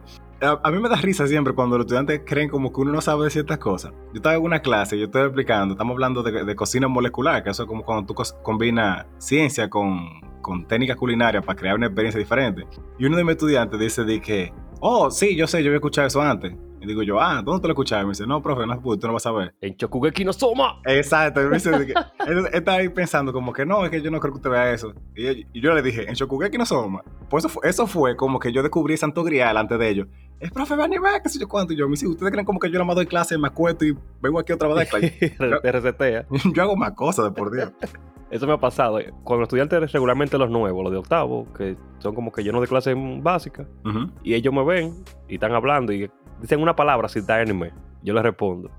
A, 0.63 0.71
mí 0.71 0.79
me 0.79 0.91
da 0.91 0.97
risa 0.97 1.27
siempre 1.27 1.55
cuando 1.55 1.79
los 1.79 1.87
estudiantes 1.87 2.21
creen 2.27 2.51
como 2.51 2.71
que 2.75 2.83
uno 2.83 2.93
no 2.93 3.01
sabe 3.01 3.25
de 3.25 3.31
ciertas 3.31 3.57
cosas. 3.57 3.93
Yo 4.13 4.17
estaba 4.17 4.35
en 4.35 4.43
una 4.43 4.61
clase, 4.61 4.99
yo 4.99 5.07
estoy 5.07 5.23
explicando, 5.23 5.73
estamos 5.73 5.95
hablando 5.95 6.23
de, 6.23 6.45
de 6.45 6.55
cocina 6.57 6.89
molecular, 6.89 7.43
que 7.43 7.49
eso 7.49 7.63
es 7.63 7.69
como 7.69 7.87
cuando 7.87 8.05
tú 8.05 8.23
combinas 8.43 9.07
ciencia 9.17 9.71
con, 9.71 10.21
con 10.43 10.67
técnicas 10.67 10.99
culinarias 10.99 11.43
para 11.43 11.59
crear 11.59 11.75
una 11.75 11.87
experiencia 11.87 12.19
diferente. 12.19 12.67
Y 12.99 13.07
uno 13.07 13.17
de 13.17 13.25
mis 13.25 13.33
estudiantes 13.33 13.81
dice 13.81 14.05
de 14.05 14.21
que, 14.21 14.53
oh, 14.81 15.11
sí, 15.11 15.35
yo 15.35 15.47
sé, 15.47 15.63
yo 15.63 15.71
había 15.71 15.79
escuchado 15.79 16.07
eso 16.07 16.21
antes. 16.21 16.55
Y 16.81 16.87
digo 16.87 17.03
yo, 17.03 17.21
ah, 17.21 17.43
¿dónde 17.45 17.61
tú 17.61 17.69
lo 17.69 17.73
escuchaste? 17.73 18.03
Y 18.03 18.07
me 18.07 18.11
dice, 18.13 18.27
no, 18.27 18.41
profe, 18.43 18.67
no, 18.67 18.79
tú 18.81 19.07
no 19.07 19.13
vas 19.13 19.27
a 19.27 19.31
saber. 19.31 19.55
En 19.61 19.77
Chokugeki 19.77 20.25
no 20.25 20.33
Soma. 20.33 20.81
Exacto, 20.85 21.41
y 21.43 21.47
me 21.47 21.55
dice 21.55 21.71
de 21.71 21.95
él, 22.27 22.47
está 22.53 22.75
ahí 22.75 22.89
pensando 22.89 23.33
como 23.33 23.53
que 23.53 23.67
no, 23.67 23.85
es 23.85 23.91
que 23.91 24.01
yo 24.01 24.11
no 24.11 24.21
creo 24.21 24.33
que 24.33 24.37
usted 24.39 24.51
vea 24.51 24.73
eso. 24.73 24.93
Y, 25.17 25.25
yo- 25.25 25.33
y 25.53 25.61
yo 25.61 25.75
le 25.75 25.83
dije, 25.83 26.09
en 26.09 26.15
Shokugeki 26.15 26.57
no 26.59 26.67
somos. 26.67 27.03
Pues 27.29 27.45
eso 27.45 27.49
fue, 27.53 27.69
eso 27.69 27.87
fue 27.87 28.17
como 28.17 28.39
que 28.39 28.53
yo 28.53 28.63
descubrí 28.63 28.97
Santo 28.97 29.25
Grial 29.25 29.57
antes 29.57 29.79
de 29.79 29.89
ellos. 29.89 30.07
Es 30.41 30.53
profe, 30.53 30.77
ven 30.77 30.93
y 30.93 30.97
qué 31.23 31.29
sé 31.29 31.41
yo 31.41 31.49
cuánto. 31.49 31.73
Y 31.73 31.77
yo, 31.77 31.87
me 31.87 31.93
dice, 31.93 32.07
ustedes 32.07 32.31
creen 32.31 32.47
como 32.47 32.61
que 32.61 32.69
yo 32.69 32.75
nada 32.75 32.85
más 32.85 32.95
doy 32.97 33.07
clase, 33.07 33.37
me 33.37 33.49
acuesto 33.49 33.85
y 33.85 33.97
vengo 34.23 34.39
aquí 34.39 34.53
otra 34.53 34.69
vez 34.69 34.77
dar 34.77 34.87
clase. 34.87 35.37
Te 35.63 35.73
resetea. 35.73 36.27
yo 36.55 36.63
hago 36.63 36.77
más 36.77 36.93
cosas, 36.93 37.25
de 37.25 37.31
por 37.33 37.51
Dios. 37.53 37.73
Eso 38.31 38.47
me 38.47 38.53
ha 38.53 38.59
pasado. 38.59 38.99
Con 39.25 39.39
los 39.41 39.47
estudiantes 39.47 39.91
regularmente 39.91 40.39
los 40.39 40.49
nuevos, 40.51 40.85
los 40.85 40.93
de 40.93 40.99
octavo, 40.99 41.47
que 41.57 41.77
son 41.99 42.15
como 42.15 42.31
que 42.31 42.45
yo 42.45 42.53
no 42.53 42.61
de 42.61 42.69
clase 42.69 42.95
básica, 42.95 43.67
Ujú. 43.85 44.11
y 44.23 44.35
ellos 44.35 44.53
me 44.55 44.63
ven 44.65 44.95
y 45.29 45.35
están 45.35 45.53
hablando 45.53 45.93
y 45.93 46.11
dicen 46.41 46.61
una 46.61 46.77
palabra 46.77 47.09
sin 47.09 47.27
dar 47.27 47.41
anime. 47.41 47.73
Yo 48.03 48.15
les 48.15 48.23
respondo. 48.23 48.71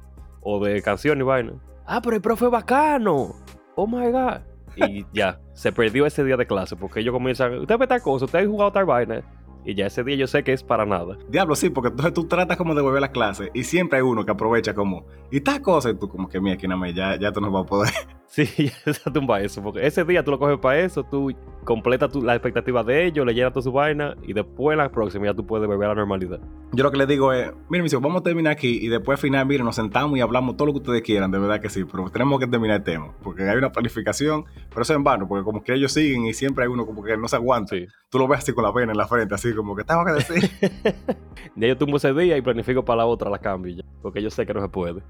O 0.41 0.63
de 0.63 0.81
canción 0.81 1.19
y 1.19 1.23
vaina. 1.23 1.53
Ah, 1.85 2.01
pero 2.01 2.15
el 2.15 2.21
profe 2.21 2.45
es 2.45 2.51
bacano. 2.51 3.35
Oh 3.75 3.87
my 3.87 4.11
god. 4.11 4.41
Y 4.75 5.05
ya, 5.13 5.39
se 5.53 5.71
perdió 5.71 6.05
ese 6.05 6.23
día 6.23 6.37
de 6.37 6.45
clase 6.45 6.75
porque 6.75 7.01
ellos 7.01 7.13
comienzan, 7.13 7.53
usted 7.59 7.77
ve 7.77 7.87
tal 7.87 8.01
cosa, 8.01 8.25
usted 8.25 8.39
ha 8.39 8.45
jugado 8.45 8.71
tal 8.71 8.85
vaina. 8.85 9.21
Y 9.65 9.75
ya 9.75 9.85
ese 9.87 10.03
día 10.03 10.15
yo 10.15 10.25
sé 10.27 10.43
que 10.43 10.53
es 10.53 10.63
para 10.63 10.85
nada. 10.85 11.17
Diablo, 11.29 11.55
sí, 11.55 11.69
porque 11.69 11.89
entonces 11.89 12.13
tú 12.13 12.25
tratas 12.27 12.57
como 12.57 12.73
de 12.75 12.81
volver 12.81 12.97
a 12.99 13.01
la 13.01 13.11
clase 13.11 13.51
y 13.53 13.63
siempre 13.63 13.97
hay 13.97 14.03
uno 14.03 14.25
que 14.25 14.31
aprovecha 14.31 14.73
como, 14.73 15.05
y 15.31 15.41
tal 15.41 15.61
cosa, 15.61 15.89
y 15.91 15.95
tú 15.95 16.07
como 16.09 16.27
que, 16.29 16.39
mira, 16.39 16.55
aquí 16.55 16.67
nada 16.67 16.79
más, 16.79 16.93
ya, 16.93 17.17
ya 17.19 17.31
tú 17.31 17.41
no 17.41 17.51
vas 17.51 17.63
a 17.63 17.67
poder. 17.67 17.91
Sí, 18.31 18.45
ya 18.85 18.93
se 18.93 19.09
tumba 19.09 19.41
eso. 19.41 19.59
Porque 19.63 19.83
ese 19.87 20.03
día 20.05 20.23
tú 20.23 20.29
lo 20.29 20.37
coges 20.37 20.59
para 20.59 20.79
eso, 20.81 21.03
tú 21.03 21.33
completas 21.63 22.11
tu- 22.11 22.21
la 22.21 22.35
expectativa 22.35 22.83
de 22.83 23.07
ellos, 23.07 23.25
le 23.25 23.33
llenas 23.33 23.53
toda 23.53 23.63
su 23.63 23.71
vaina 23.71 24.15
y 24.21 24.33
después 24.33 24.77
la 24.77 24.91
próxima 24.91 25.25
ya 25.25 25.33
tú 25.33 25.47
puedes 25.47 25.67
volver 25.67 25.85
a 25.85 25.89
la 25.89 25.95
normalidad. 25.95 26.39
Yo 26.71 26.83
lo 26.83 26.91
que 26.91 26.97
les 26.99 27.07
digo 27.07 27.33
es, 27.33 27.51
miren, 27.69 27.81
mis 27.81 27.91
hijos, 27.91 28.03
vamos 28.03 28.21
a 28.21 28.23
terminar 28.23 28.53
aquí 28.53 28.77
y 28.83 28.87
después 28.87 29.17
al 29.17 29.21
final, 29.21 29.47
miren, 29.47 29.65
nos 29.65 29.77
sentamos 29.77 30.15
y 30.15 30.21
hablamos 30.21 30.55
todo 30.57 30.67
lo 30.67 30.73
que 30.73 30.77
ustedes 30.77 31.01
quieran, 31.01 31.31
de 31.31 31.39
verdad 31.39 31.59
que 31.59 31.69
sí, 31.69 31.83
pero 31.85 32.07
tenemos 32.11 32.39
que 32.39 32.45
terminar 32.45 32.77
el 32.77 32.83
tema, 32.83 33.11
porque 33.23 33.49
hay 33.49 33.57
una 33.57 33.71
planificación, 33.71 34.45
pero 34.69 34.83
eso 34.83 34.93
es 34.93 34.97
en 34.97 35.03
vano, 35.03 35.27
porque 35.27 35.43
como 35.43 35.63
que 35.63 35.73
ellos 35.73 35.91
siguen 35.91 36.27
y 36.27 36.33
siempre 36.35 36.65
hay 36.65 36.69
uno 36.69 36.85
como 36.85 37.01
que 37.03 37.17
no 37.17 37.27
se 37.27 37.35
aguanta. 37.35 37.75
Sí. 37.75 37.87
Tú 38.11 38.19
lo 38.19 38.27
ves 38.27 38.39
así 38.41 38.53
con 38.53 38.63
la 38.63 38.71
pena 38.71 38.91
en 38.91 38.97
la 38.99 39.07
frente, 39.07 39.33
así 39.33 39.48
como 39.55 39.75
que 39.75 39.83
tengo 39.83 40.03
que 40.05 40.11
decir. 40.13 40.49
Ya 41.55 41.67
yo 41.67 41.77
tumbo 41.77 41.97
ese 41.97 42.13
día 42.13 42.37
y 42.37 42.41
planifico 42.41 42.83
para 42.85 42.97
la 42.97 43.05
otra, 43.05 43.29
la 43.29 43.39
cambio 43.39 43.73
ya. 43.75 43.83
Porque 44.01 44.21
yo 44.21 44.29
sé 44.29 44.45
que 44.45 44.53
no 44.53 44.61
se 44.61 44.69
puede. 44.69 45.01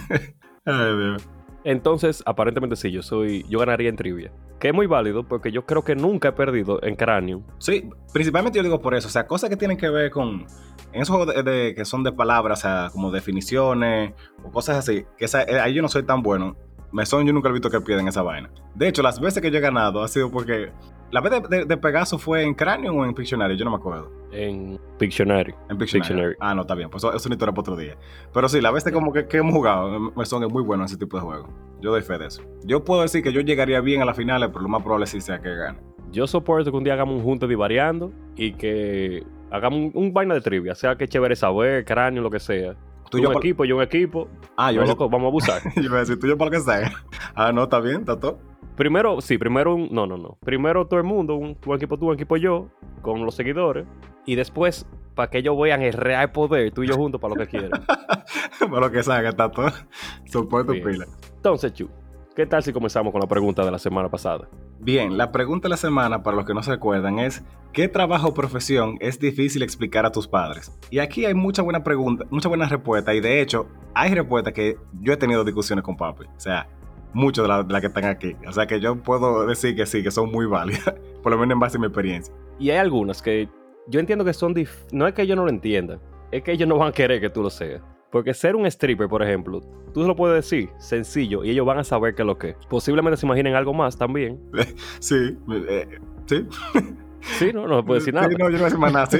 Ay, 0.64 0.96
Dios. 0.96 1.28
Entonces, 1.64 2.22
aparentemente 2.26 2.76
sí, 2.76 2.92
yo 2.92 3.02
soy. 3.02 3.44
Yo 3.48 3.58
ganaría 3.58 3.88
en 3.88 3.96
trivia. 3.96 4.30
Que 4.60 4.68
es 4.68 4.74
muy 4.74 4.86
válido 4.86 5.24
porque 5.24 5.50
yo 5.50 5.66
creo 5.66 5.82
que 5.82 5.96
nunca 5.96 6.28
he 6.28 6.32
perdido 6.32 6.80
en 6.82 6.94
cráneo. 6.94 7.42
Sí, 7.58 7.88
principalmente 8.12 8.58
yo 8.58 8.62
digo 8.62 8.80
por 8.80 8.94
eso, 8.94 9.08
o 9.08 9.10
sea, 9.10 9.26
cosas 9.26 9.50
que 9.50 9.56
tienen 9.56 9.76
que 9.76 9.88
ver 9.90 10.10
con, 10.10 10.46
en 10.92 11.02
esos 11.02 11.14
juegos 11.16 11.34
de, 11.34 11.42
de- 11.42 11.74
que 11.74 11.84
son 11.84 12.04
de 12.04 12.12
palabras, 12.12 12.60
o 12.60 12.62
sea, 12.62 12.88
como 12.92 13.10
definiciones 13.10 14.12
o 14.44 14.50
cosas 14.50 14.76
así, 14.78 15.04
que 15.18 15.24
esa- 15.24 15.42
eh, 15.42 15.58
ahí 15.60 15.74
yo 15.74 15.82
no 15.82 15.88
soy 15.88 16.04
tan 16.04 16.22
bueno. 16.22 16.56
Me 16.92 17.04
son, 17.04 17.26
yo 17.26 17.32
nunca 17.32 17.48
he 17.48 17.52
visto 17.52 17.68
que 17.68 17.80
pierden 17.80 18.06
esa 18.08 18.22
vaina. 18.22 18.48
De 18.74 18.86
hecho, 18.88 19.02
las 19.02 19.18
veces 19.20 19.42
que 19.42 19.50
yo 19.50 19.58
he 19.58 19.60
ganado 19.60 20.02
ha 20.02 20.08
sido 20.08 20.30
porque, 20.30 20.70
la 21.10 21.20
vez 21.20 21.32
de, 21.48 21.56
de- 21.58 21.64
de 21.64 21.76
Pegaso 21.76 22.18
fue 22.18 22.42
en 22.42 22.54
Cráneo 22.54 22.94
o 22.94 23.04
en 23.04 23.14
Pictionary, 23.14 23.56
yo 23.56 23.64
no 23.64 23.70
me 23.70 23.76
acuerdo. 23.76 24.10
En 24.32 24.78
Pictionary. 24.98 25.54
En 25.70 25.78
Pictionary. 25.78 26.08
Pictionary. 26.08 26.36
Ah, 26.40 26.54
no, 26.54 26.62
está 26.62 26.74
bien. 26.74 26.90
Pues 26.90 27.02
eso 27.04 27.14
es 27.14 27.24
una 27.26 27.34
historia 27.34 27.52
para 27.52 27.60
otro 27.62 27.76
día. 27.76 27.96
Pero 28.32 28.48
sí, 28.48 28.60
la 28.60 28.70
vez 28.70 28.84
de 28.84 28.92
como 28.92 29.12
que, 29.12 29.26
que 29.26 29.38
hemos 29.38 29.54
jugado, 29.54 29.98
me 29.98 30.24
son 30.26 30.46
muy 30.52 30.62
bueno 30.62 30.84
ese 30.84 30.96
tipo 30.96 31.16
de 31.16 31.22
juegos. 31.22 31.48
Yo 31.80 31.90
doy 31.90 32.02
fe 32.02 32.18
de 32.18 32.26
eso. 32.26 32.42
Yo 32.64 32.84
puedo 32.84 33.02
decir 33.02 33.22
que 33.22 33.32
yo 33.32 33.40
llegaría 33.40 33.80
bien 33.80 34.02
a 34.02 34.04
las 34.04 34.16
finales, 34.16 34.48
pero 34.48 34.62
lo 34.62 34.68
más 34.68 34.82
probable 34.82 35.06
sí 35.06 35.20
sea 35.20 35.40
que 35.40 35.54
gane. 35.54 35.78
Yo 36.12 36.26
soporto 36.26 36.70
que 36.70 36.76
un 36.76 36.84
día 36.84 36.94
hagamos 36.94 37.16
un 37.16 37.22
junte 37.22 37.46
divariando 37.46 38.12
y 38.36 38.52
que 38.52 39.22
hagamos 39.50 39.78
un, 39.78 39.92
un 39.94 40.12
vaina 40.12 40.34
de 40.34 40.40
trivia. 40.40 40.74
Sea 40.74 40.96
que 40.96 41.06
chévere 41.08 41.36
saber, 41.36 41.84
cráneo, 41.84 42.22
lo 42.22 42.30
que 42.30 42.40
sea. 42.40 42.74
Tú 42.74 43.10
Tú 43.12 43.18
y 43.18 43.22
yo 43.22 43.30
un 43.30 43.36
equipo, 43.36 43.64
yo 43.64 43.76
un 43.76 43.82
equipo. 43.82 44.28
Ah, 44.56 44.72
yo 44.72 44.82
loco, 44.84 45.08
vamos 45.08 45.26
a 45.26 45.28
abusar. 45.28 45.62
yo 45.76 45.88
voy 45.88 45.98
a 45.98 46.00
decir 46.00 46.18
tuyo 46.18 46.36
para 46.36 46.50
lo 46.50 46.56
que 46.56 46.62
sea. 46.62 46.90
Ah, 47.34 47.52
no, 47.52 47.64
está 47.64 47.78
bien, 47.80 48.00
está 48.00 48.18
todo. 48.18 48.38
Primero, 48.76 49.20
sí, 49.20 49.38
primero 49.38 49.74
un. 49.74 49.88
No, 49.90 50.06
no, 50.06 50.16
no. 50.16 50.38
Primero 50.44 50.86
todo 50.86 51.00
el 51.00 51.06
mundo, 51.06 51.34
un, 51.34 51.54
tu 51.54 51.74
equipo 51.74 51.98
tú, 51.98 52.08
un 52.08 52.14
equipo 52.14 52.36
yo, 52.36 52.68
con 53.02 53.24
los 53.24 53.34
seguidores. 53.34 53.86
Y 54.26 54.34
después, 54.34 54.86
para 55.14 55.30
que 55.30 55.38
ellos 55.38 55.56
vean 55.58 55.82
el 55.82 55.94
real 55.94 56.30
poder, 56.32 56.70
tú 56.72 56.82
y 56.82 56.88
yo 56.88 56.94
juntos 56.94 57.20
para 57.20 57.34
lo 57.34 57.40
que 57.40 57.46
quieran. 57.46 57.70
para 58.60 58.80
lo 58.80 58.90
que 58.90 59.02
sea, 59.02 59.26
está 59.28 59.50
todo. 59.50 59.70
Soporto 60.26 60.72
pila. 60.72 61.06
Entonces, 61.36 61.72
Chu, 61.72 61.88
¿Qué 62.36 62.44
tal 62.44 62.62
si 62.62 62.70
comenzamos 62.70 63.12
con 63.12 63.22
la 63.22 63.26
pregunta 63.26 63.64
de 63.64 63.70
la 63.70 63.78
semana 63.78 64.10
pasada? 64.10 64.46
Bien, 64.78 65.16
la 65.16 65.32
pregunta 65.32 65.68
de 65.68 65.70
la 65.70 65.78
semana, 65.78 66.22
para 66.22 66.36
los 66.36 66.44
que 66.44 66.52
no 66.52 66.62
se 66.62 66.72
recuerdan, 66.72 67.18
es 67.18 67.42
¿qué 67.72 67.88
trabajo 67.88 68.28
o 68.28 68.34
profesión 68.34 68.98
es 69.00 69.18
difícil 69.18 69.62
explicar 69.62 70.04
a 70.04 70.12
tus 70.12 70.28
padres? 70.28 70.70
Y 70.90 70.98
aquí 70.98 71.24
hay 71.24 71.32
mucha 71.32 71.62
buena 71.62 71.82
pregunta, 71.82 72.26
mucha 72.28 72.50
buena 72.50 72.68
respuesta, 72.68 73.14
y 73.14 73.20
de 73.20 73.40
hecho, 73.40 73.68
hay 73.94 74.12
respuestas 74.12 74.52
que 74.52 74.76
yo 75.00 75.14
he 75.14 75.16
tenido 75.16 75.44
discusiones 75.44 75.82
con 75.82 75.96
papi. 75.96 76.26
O 76.26 76.38
sea, 76.38 76.68
muchos 77.16 77.44
de 77.44 77.48
las 77.48 77.66
la 77.66 77.80
que 77.80 77.86
están 77.88 78.04
aquí. 78.04 78.36
O 78.46 78.52
sea 78.52 78.66
que 78.66 78.78
yo 78.78 78.94
puedo 79.02 79.46
decir 79.46 79.74
que 79.74 79.86
sí, 79.86 80.02
que 80.02 80.10
son 80.10 80.30
muy 80.30 80.46
válidas, 80.46 80.94
por 81.22 81.32
lo 81.32 81.38
menos 81.38 81.54
en 81.54 81.60
base 81.60 81.78
a 81.78 81.80
mi 81.80 81.86
experiencia. 81.86 82.32
Y 82.58 82.70
hay 82.70 82.76
algunas 82.76 83.22
que 83.22 83.48
yo 83.88 83.98
entiendo 84.00 84.24
que 84.24 84.32
son 84.32 84.52
dif 84.54 84.84
no 84.92 85.06
es 85.06 85.14
que 85.14 85.22
ellos 85.22 85.36
no 85.36 85.44
lo 85.44 85.50
entiendan, 85.50 85.98
es 86.30 86.42
que 86.42 86.52
ellos 86.52 86.68
no 86.68 86.76
van 86.76 86.88
a 86.88 86.92
querer 86.92 87.20
que 87.20 87.30
tú 87.30 87.42
lo 87.42 87.50
seas. 87.50 87.82
Porque 88.12 88.32
ser 88.34 88.54
un 88.54 88.66
stripper, 88.66 89.08
por 89.08 89.22
ejemplo, 89.22 89.60
tú 89.92 90.02
se 90.02 90.06
lo 90.06 90.14
puedes 90.14 90.36
decir 90.36 90.70
sencillo 90.78 91.42
y 91.42 91.50
ellos 91.50 91.66
van 91.66 91.78
a 91.78 91.84
saber 91.84 92.14
qué 92.14 92.22
es 92.22 92.26
lo 92.26 92.38
que 92.38 92.50
es. 92.50 92.56
Posiblemente 92.68 93.16
se 93.16 93.26
imaginen 93.26 93.54
algo 93.54 93.74
más 93.74 93.96
también. 93.96 94.38
Sí, 95.00 95.36
eh, 95.68 95.98
sí. 96.26 96.46
Sí, 97.38 97.50
no, 97.52 97.66
no 97.66 97.78
se 97.78 97.82
puede 97.82 97.98
decir 97.98 98.14
nada. 98.14 98.28
Sí, 98.28 98.36
no, 98.38 98.48
yo 98.50 98.58
no 98.58 98.70
sé 98.70 98.78
más 98.78 98.92
nada, 98.92 99.06
sí. 99.06 99.18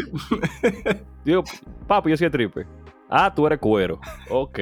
Digo, 1.25 1.43
papi, 1.89 2.11
yo 2.11 2.17
soy 2.17 2.29
stripper. 2.29 2.65
Ah, 3.11 3.35
tú 3.35 3.49
eres 3.49 3.59
cuero. 3.59 3.99
Ok. 4.31 4.61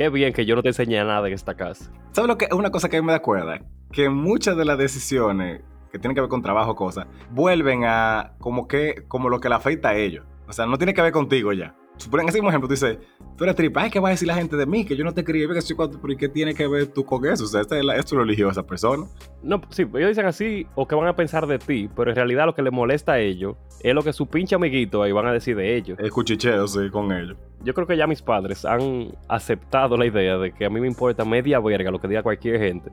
Qué 0.00 0.08
bien 0.08 0.32
que 0.32 0.46
yo 0.46 0.56
no 0.56 0.62
te 0.62 0.68
enseñé 0.68 1.04
nada 1.04 1.28
en 1.28 1.34
esta 1.34 1.54
casa. 1.54 1.92
¿Sabes 2.12 2.26
lo 2.26 2.38
que 2.38 2.46
es 2.46 2.52
una 2.52 2.70
cosa 2.70 2.88
que 2.88 2.96
a 2.96 3.02
mí 3.02 3.06
me 3.06 3.12
da 3.12 3.20
cuerda? 3.20 3.60
Que 3.92 4.08
muchas 4.08 4.56
de 4.56 4.64
las 4.64 4.78
decisiones 4.78 5.60
que 5.92 5.98
tienen 5.98 6.14
que 6.14 6.22
ver 6.22 6.30
con 6.30 6.40
trabajo, 6.40 6.74
cosas, 6.74 7.06
vuelven 7.30 7.84
a 7.84 8.32
como 8.38 8.66
que, 8.66 9.04
como 9.08 9.28
lo 9.28 9.40
que 9.40 9.50
le 9.50 9.56
afecta 9.56 9.90
a 9.90 9.96
ellos. 9.96 10.24
O 10.48 10.54
sea, 10.54 10.64
no 10.64 10.78
tiene 10.78 10.94
que 10.94 11.02
ver 11.02 11.12
contigo 11.12 11.52
ya. 11.52 11.74
Suponen 12.00 12.26
ese 12.28 12.38
mismo 12.38 12.48
ejemplo, 12.48 12.66
tú 12.66 12.72
dices, 12.72 12.96
tú 13.36 13.44
eres 13.44 13.54
tripa, 13.54 13.82
ay, 13.82 13.90
¿qué 13.90 14.00
va 14.00 14.08
a 14.08 14.12
decir 14.12 14.26
la 14.26 14.34
gente 14.34 14.56
de 14.56 14.64
mí? 14.64 14.86
Que 14.86 14.96
yo 14.96 15.04
no 15.04 15.12
te 15.12 15.22
quería, 15.22 15.46
que 15.48 15.60
soy 15.60 15.76
cuatro, 15.76 15.98
pero 16.00 16.14
¿y 16.14 16.16
qué 16.16 16.30
tiene 16.30 16.54
que 16.54 16.66
ver 16.66 16.86
tú 16.86 17.04
con 17.04 17.26
eso? 17.26 17.44
O 17.44 17.46
sea, 17.46 17.60
este, 17.60 17.78
esto 17.98 18.16
lo 18.16 18.22
eligió 18.22 18.48
esa 18.48 18.66
persona. 18.66 19.06
No, 19.42 19.60
sí, 19.68 19.82
ellos 19.82 20.08
dicen 20.08 20.24
así, 20.24 20.66
o 20.74 20.88
que 20.88 20.94
van 20.94 21.08
a 21.08 21.14
pensar 21.14 21.46
de 21.46 21.58
ti, 21.58 21.90
pero 21.94 22.10
en 22.10 22.16
realidad 22.16 22.46
lo 22.46 22.54
que 22.54 22.62
les 22.62 22.72
molesta 22.72 23.12
a 23.12 23.18
ellos 23.18 23.56
es 23.82 23.94
lo 23.94 24.02
que 24.02 24.14
su 24.14 24.26
pinche 24.26 24.54
amiguito 24.54 25.02
ahí 25.02 25.12
van 25.12 25.26
a 25.26 25.32
decir 25.32 25.56
de 25.56 25.76
ellos. 25.76 25.98
Es 26.00 26.10
cuchicheo, 26.10 26.66
sí, 26.66 26.88
con 26.90 27.12
ellos. 27.12 27.36
Yo 27.62 27.74
creo 27.74 27.86
que 27.86 27.98
ya 27.98 28.06
mis 28.06 28.22
padres 28.22 28.64
han 28.64 29.12
aceptado 29.28 29.98
la 29.98 30.06
idea 30.06 30.38
de 30.38 30.52
que 30.52 30.64
a 30.64 30.70
mí 30.70 30.80
me 30.80 30.86
importa 30.86 31.26
media 31.26 31.60
verga 31.60 31.90
lo 31.90 32.00
que 32.00 32.08
diga 32.08 32.22
cualquier 32.22 32.58
gente. 32.58 32.90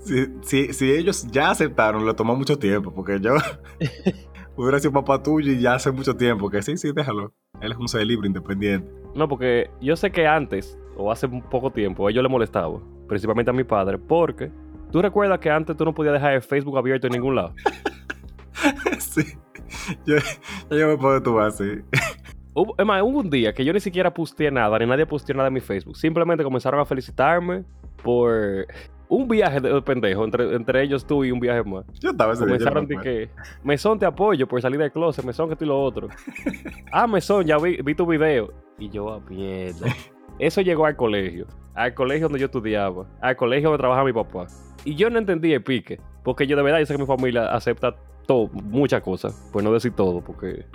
si, 0.00 0.26
si, 0.42 0.72
si 0.72 0.90
ellos 0.90 1.24
ya 1.30 1.50
aceptaron, 1.50 2.04
le 2.04 2.14
tomó 2.14 2.34
mucho 2.34 2.58
tiempo, 2.58 2.92
porque 2.92 3.20
yo 3.20 3.36
hubiera 4.56 4.78
sido 4.78 4.92
papá 4.92 5.22
tuyo 5.22 5.52
y 5.52 5.60
ya 5.60 5.74
hace 5.74 5.90
mucho 5.90 6.16
tiempo 6.16 6.50
que 6.50 6.62
sí, 6.62 6.76
sí, 6.76 6.92
déjalo. 6.92 7.32
Él 7.60 7.72
es 7.72 7.78
un 7.78 7.88
ser 7.88 8.06
libre, 8.06 8.26
independiente. 8.26 8.90
No, 9.14 9.28
porque 9.28 9.70
yo 9.80 9.96
sé 9.96 10.10
que 10.10 10.26
antes, 10.26 10.78
o 10.96 11.10
hace 11.10 11.28
poco 11.28 11.70
tiempo, 11.70 12.06
a 12.06 12.10
ellos 12.10 12.22
les 12.22 12.30
molestaba, 12.30 12.80
principalmente 13.08 13.50
a 13.50 13.54
mi 13.54 13.64
padre, 13.64 13.98
porque 13.98 14.50
tú 14.90 15.00
recuerdas 15.02 15.38
que 15.38 15.50
antes 15.50 15.76
tú 15.76 15.84
no 15.84 15.94
podías 15.94 16.14
dejar 16.14 16.34
el 16.34 16.42
Facebook 16.42 16.76
abierto 16.78 17.06
en 17.06 17.12
ningún 17.14 17.36
lado. 17.36 17.54
sí, 18.98 19.22
yo, 20.06 20.16
yo 20.70 20.88
me 20.88 20.96
puedo 20.96 21.22
tu 21.22 21.38
así. 21.38 21.80
Hubo, 22.54 22.74
es 22.78 22.86
más, 22.86 23.02
hubo 23.02 23.18
un 23.18 23.30
día 23.30 23.52
que 23.52 23.64
yo 23.64 23.72
ni 23.72 23.80
siquiera 23.80 24.14
posteé 24.14 24.50
nada, 24.50 24.78
ni 24.78 24.86
nadie 24.86 25.06
posteó 25.06 25.34
nada 25.34 25.48
en 25.48 25.54
mi 25.54 25.60
Facebook. 25.60 25.96
Simplemente 25.96 26.44
comenzaron 26.44 26.80
a 26.80 26.84
felicitarme 26.84 27.64
por 28.02 28.66
un 29.08 29.28
viaje 29.28 29.60
de 29.60 29.82
pendejo, 29.82 30.24
entre, 30.24 30.54
entre 30.54 30.82
ellos 30.82 31.06
tú 31.06 31.24
y 31.24 31.30
un 31.30 31.40
viaje 31.40 31.62
más. 31.62 31.84
Yo 32.00 32.10
estaba 32.10 32.32
ese 32.32 32.44
Comenzaron 32.44 32.86
de 32.86 32.96
me 32.96 33.02
que, 33.02 33.30
Mesón 33.62 33.98
te 33.98 34.06
apoyo 34.06 34.46
por 34.46 34.60
salir 34.60 34.78
del 34.78 34.92
closet, 34.92 35.24
Mesón 35.24 35.48
que 35.48 35.56
tú 35.56 35.64
y 35.64 35.68
lo 35.68 35.80
otro. 35.80 36.08
ah, 36.92 37.06
Mesón, 37.06 37.44
ya 37.44 37.58
vi, 37.58 37.76
vi 37.82 37.94
tu 37.94 38.06
video. 38.06 38.52
Y 38.78 38.88
yo, 38.90 39.12
ah, 39.12 39.20
mierda. 39.28 39.86
Eso 40.38 40.60
llegó 40.60 40.86
al 40.86 40.96
colegio, 40.96 41.46
al 41.74 41.94
colegio 41.94 42.26
donde 42.26 42.40
yo 42.40 42.46
estudiaba, 42.46 43.06
al 43.20 43.36
colegio 43.36 43.70
donde 43.70 43.80
trabajaba 43.80 44.06
mi 44.06 44.12
papá. 44.12 44.46
Y 44.84 44.96
yo 44.96 45.08
no 45.10 45.18
entendí 45.18 45.52
el 45.52 45.62
pique, 45.62 46.00
porque 46.22 46.46
yo 46.46 46.56
de 46.56 46.62
verdad 46.62 46.80
yo 46.80 46.86
sé 46.86 46.94
que 46.94 47.00
mi 47.00 47.06
familia 47.06 47.54
acepta 47.54 47.94
todo, 48.26 48.50
muchas 48.52 49.02
cosas, 49.02 49.48
pues 49.52 49.64
no 49.64 49.72
decir 49.72 49.92
todo, 49.92 50.20
porque... 50.22 50.66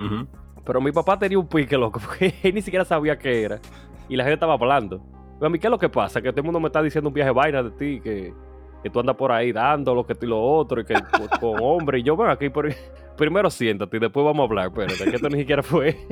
Pero 0.66 0.82
mi 0.82 0.92
papá 0.92 1.18
tenía 1.18 1.40
un 1.40 1.48
pique, 1.48 1.78
loco, 1.78 2.00
porque 2.06 2.34
él 2.44 2.54
ni 2.54 2.62
siquiera 2.62 2.86
sabía 2.86 3.18
qué 3.18 3.44
era. 3.44 3.60
Y 4.08 4.16
la 4.16 4.24
gente 4.24 4.36
estaba 4.36 4.54
hablando. 4.54 5.02
Pero 5.40 5.48
a 5.48 5.50
mí, 5.50 5.58
¿qué 5.58 5.68
es 5.68 5.72
lo 5.72 5.80
que 5.80 5.90
pasa? 5.90 6.22
Que 6.22 6.30
todo 6.32 6.42
el 6.42 6.46
mundo 6.46 6.60
me 6.60 6.68
está 6.68 6.82
diciendo 6.84 7.08
un 7.08 7.14
viaje 7.14 7.32
vaina 7.32 7.64
de 7.64 7.72
ti, 7.72 8.02
que, 8.02 8.34
que 8.84 8.90
tú 8.90 9.00
andas 9.00 9.16
por 9.16 9.32
ahí 9.32 9.52
dando 9.54 9.96
lo 9.96 10.06
que 10.06 10.14
tú 10.16 10.26
y 10.26 10.30
lo 10.30 10.42
otro, 10.42 10.82
y 10.82 10.86
que 10.86 10.94
con, 11.40 11.40
con 11.40 11.60
hombre. 11.64 12.00
Y 12.00 12.04
yo, 12.04 12.16
ven 12.18 12.30
aquí, 12.30 12.50
por- 12.50 12.70
primero 13.18 13.50
siéntate 13.50 13.98
y 13.98 14.00
después 14.02 14.26
vamos 14.26 14.42
a 14.42 14.44
hablar. 14.50 14.72
Pero 14.76 14.94
de 14.94 15.10
que 15.10 15.16
esto 15.16 15.30
ni 15.30 15.40
siquiera 15.40 15.64
fue. 15.64 15.98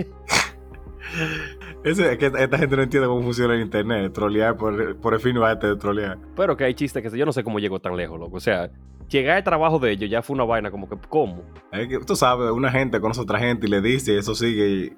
Es 1.84 1.98
que 2.18 2.26
esta 2.26 2.58
gente 2.58 2.76
no 2.76 2.84
entiende 2.84 3.08
cómo 3.08 3.22
funciona 3.22 3.54
el 3.56 3.62
internet. 3.62 4.12
Trolear 4.12 4.58
por, 4.58 4.98
por 4.98 5.14
el 5.14 5.20
fin 5.22 5.36
de 5.36 5.76
trolear. 5.78 6.18
Pero 6.36 6.58
que 6.58 6.66
hay 6.66 6.74
chistes 6.74 7.02
que 7.02 7.18
yo 7.18 7.26
no 7.26 7.32
sé 7.32 7.44
cómo 7.44 7.60
llegó 7.60 7.80
tan 7.80 7.96
lejos, 7.96 8.20
loco. 8.20 8.36
O 8.38 8.40
sea, 8.42 8.70
llegar 9.08 9.38
al 9.38 9.44
trabajo 9.44 9.80
de 9.80 9.92
ellos 9.92 10.10
ya 10.10 10.22
fue 10.22 10.34
una 10.34 10.44
vaina 10.44 10.70
como 10.70 10.90
que, 10.90 10.98
¿cómo? 11.08 11.44
Es 11.72 11.88
que 11.88 12.00
tú 12.00 12.16
sabes, 12.16 12.52
una 12.52 12.70
gente 12.72 13.00
conoce 13.00 13.22
a 13.22 13.24
otra 13.24 13.40
gente 13.40 13.68
y 13.68 13.70
le 13.70 13.82
dice, 13.82 14.14
y 14.14 14.18
eso 14.18 14.36
sigue. 14.36 14.68
Y 14.68 14.98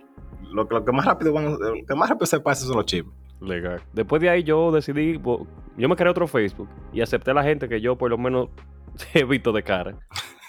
lo, 0.51 0.67
que- 0.67 0.75
lo 0.75 0.83
que 0.85 0.91
más 0.91 1.05
rápido 1.05 1.31
van, 1.31 1.51
lo 1.51 1.73
que 1.87 1.95
más 1.95 2.09
rápido 2.09 2.25
se 2.25 2.39
pasa 2.39 2.65
son 2.65 2.77
los 2.77 2.85
chismes. 2.85 3.13
Legal. 3.41 3.81
Después 3.93 4.21
de 4.21 4.29
ahí 4.29 4.43
yo 4.43 4.71
decidí, 4.71 5.19
yo 5.77 5.89
me 5.89 5.95
creé 5.95 6.09
otro 6.09 6.27
Facebook 6.27 6.69
y 6.91 7.01
acepté 7.01 7.31
a 7.31 7.33
la 7.33 7.43
gente 7.43 7.69
que 7.69 7.79
yo 7.79 7.97
por 7.97 8.09
lo 8.09 8.17
menos 8.17 8.49
he 9.13 9.23
visto 9.23 9.51
de 9.51 9.63
cara. 9.63 9.95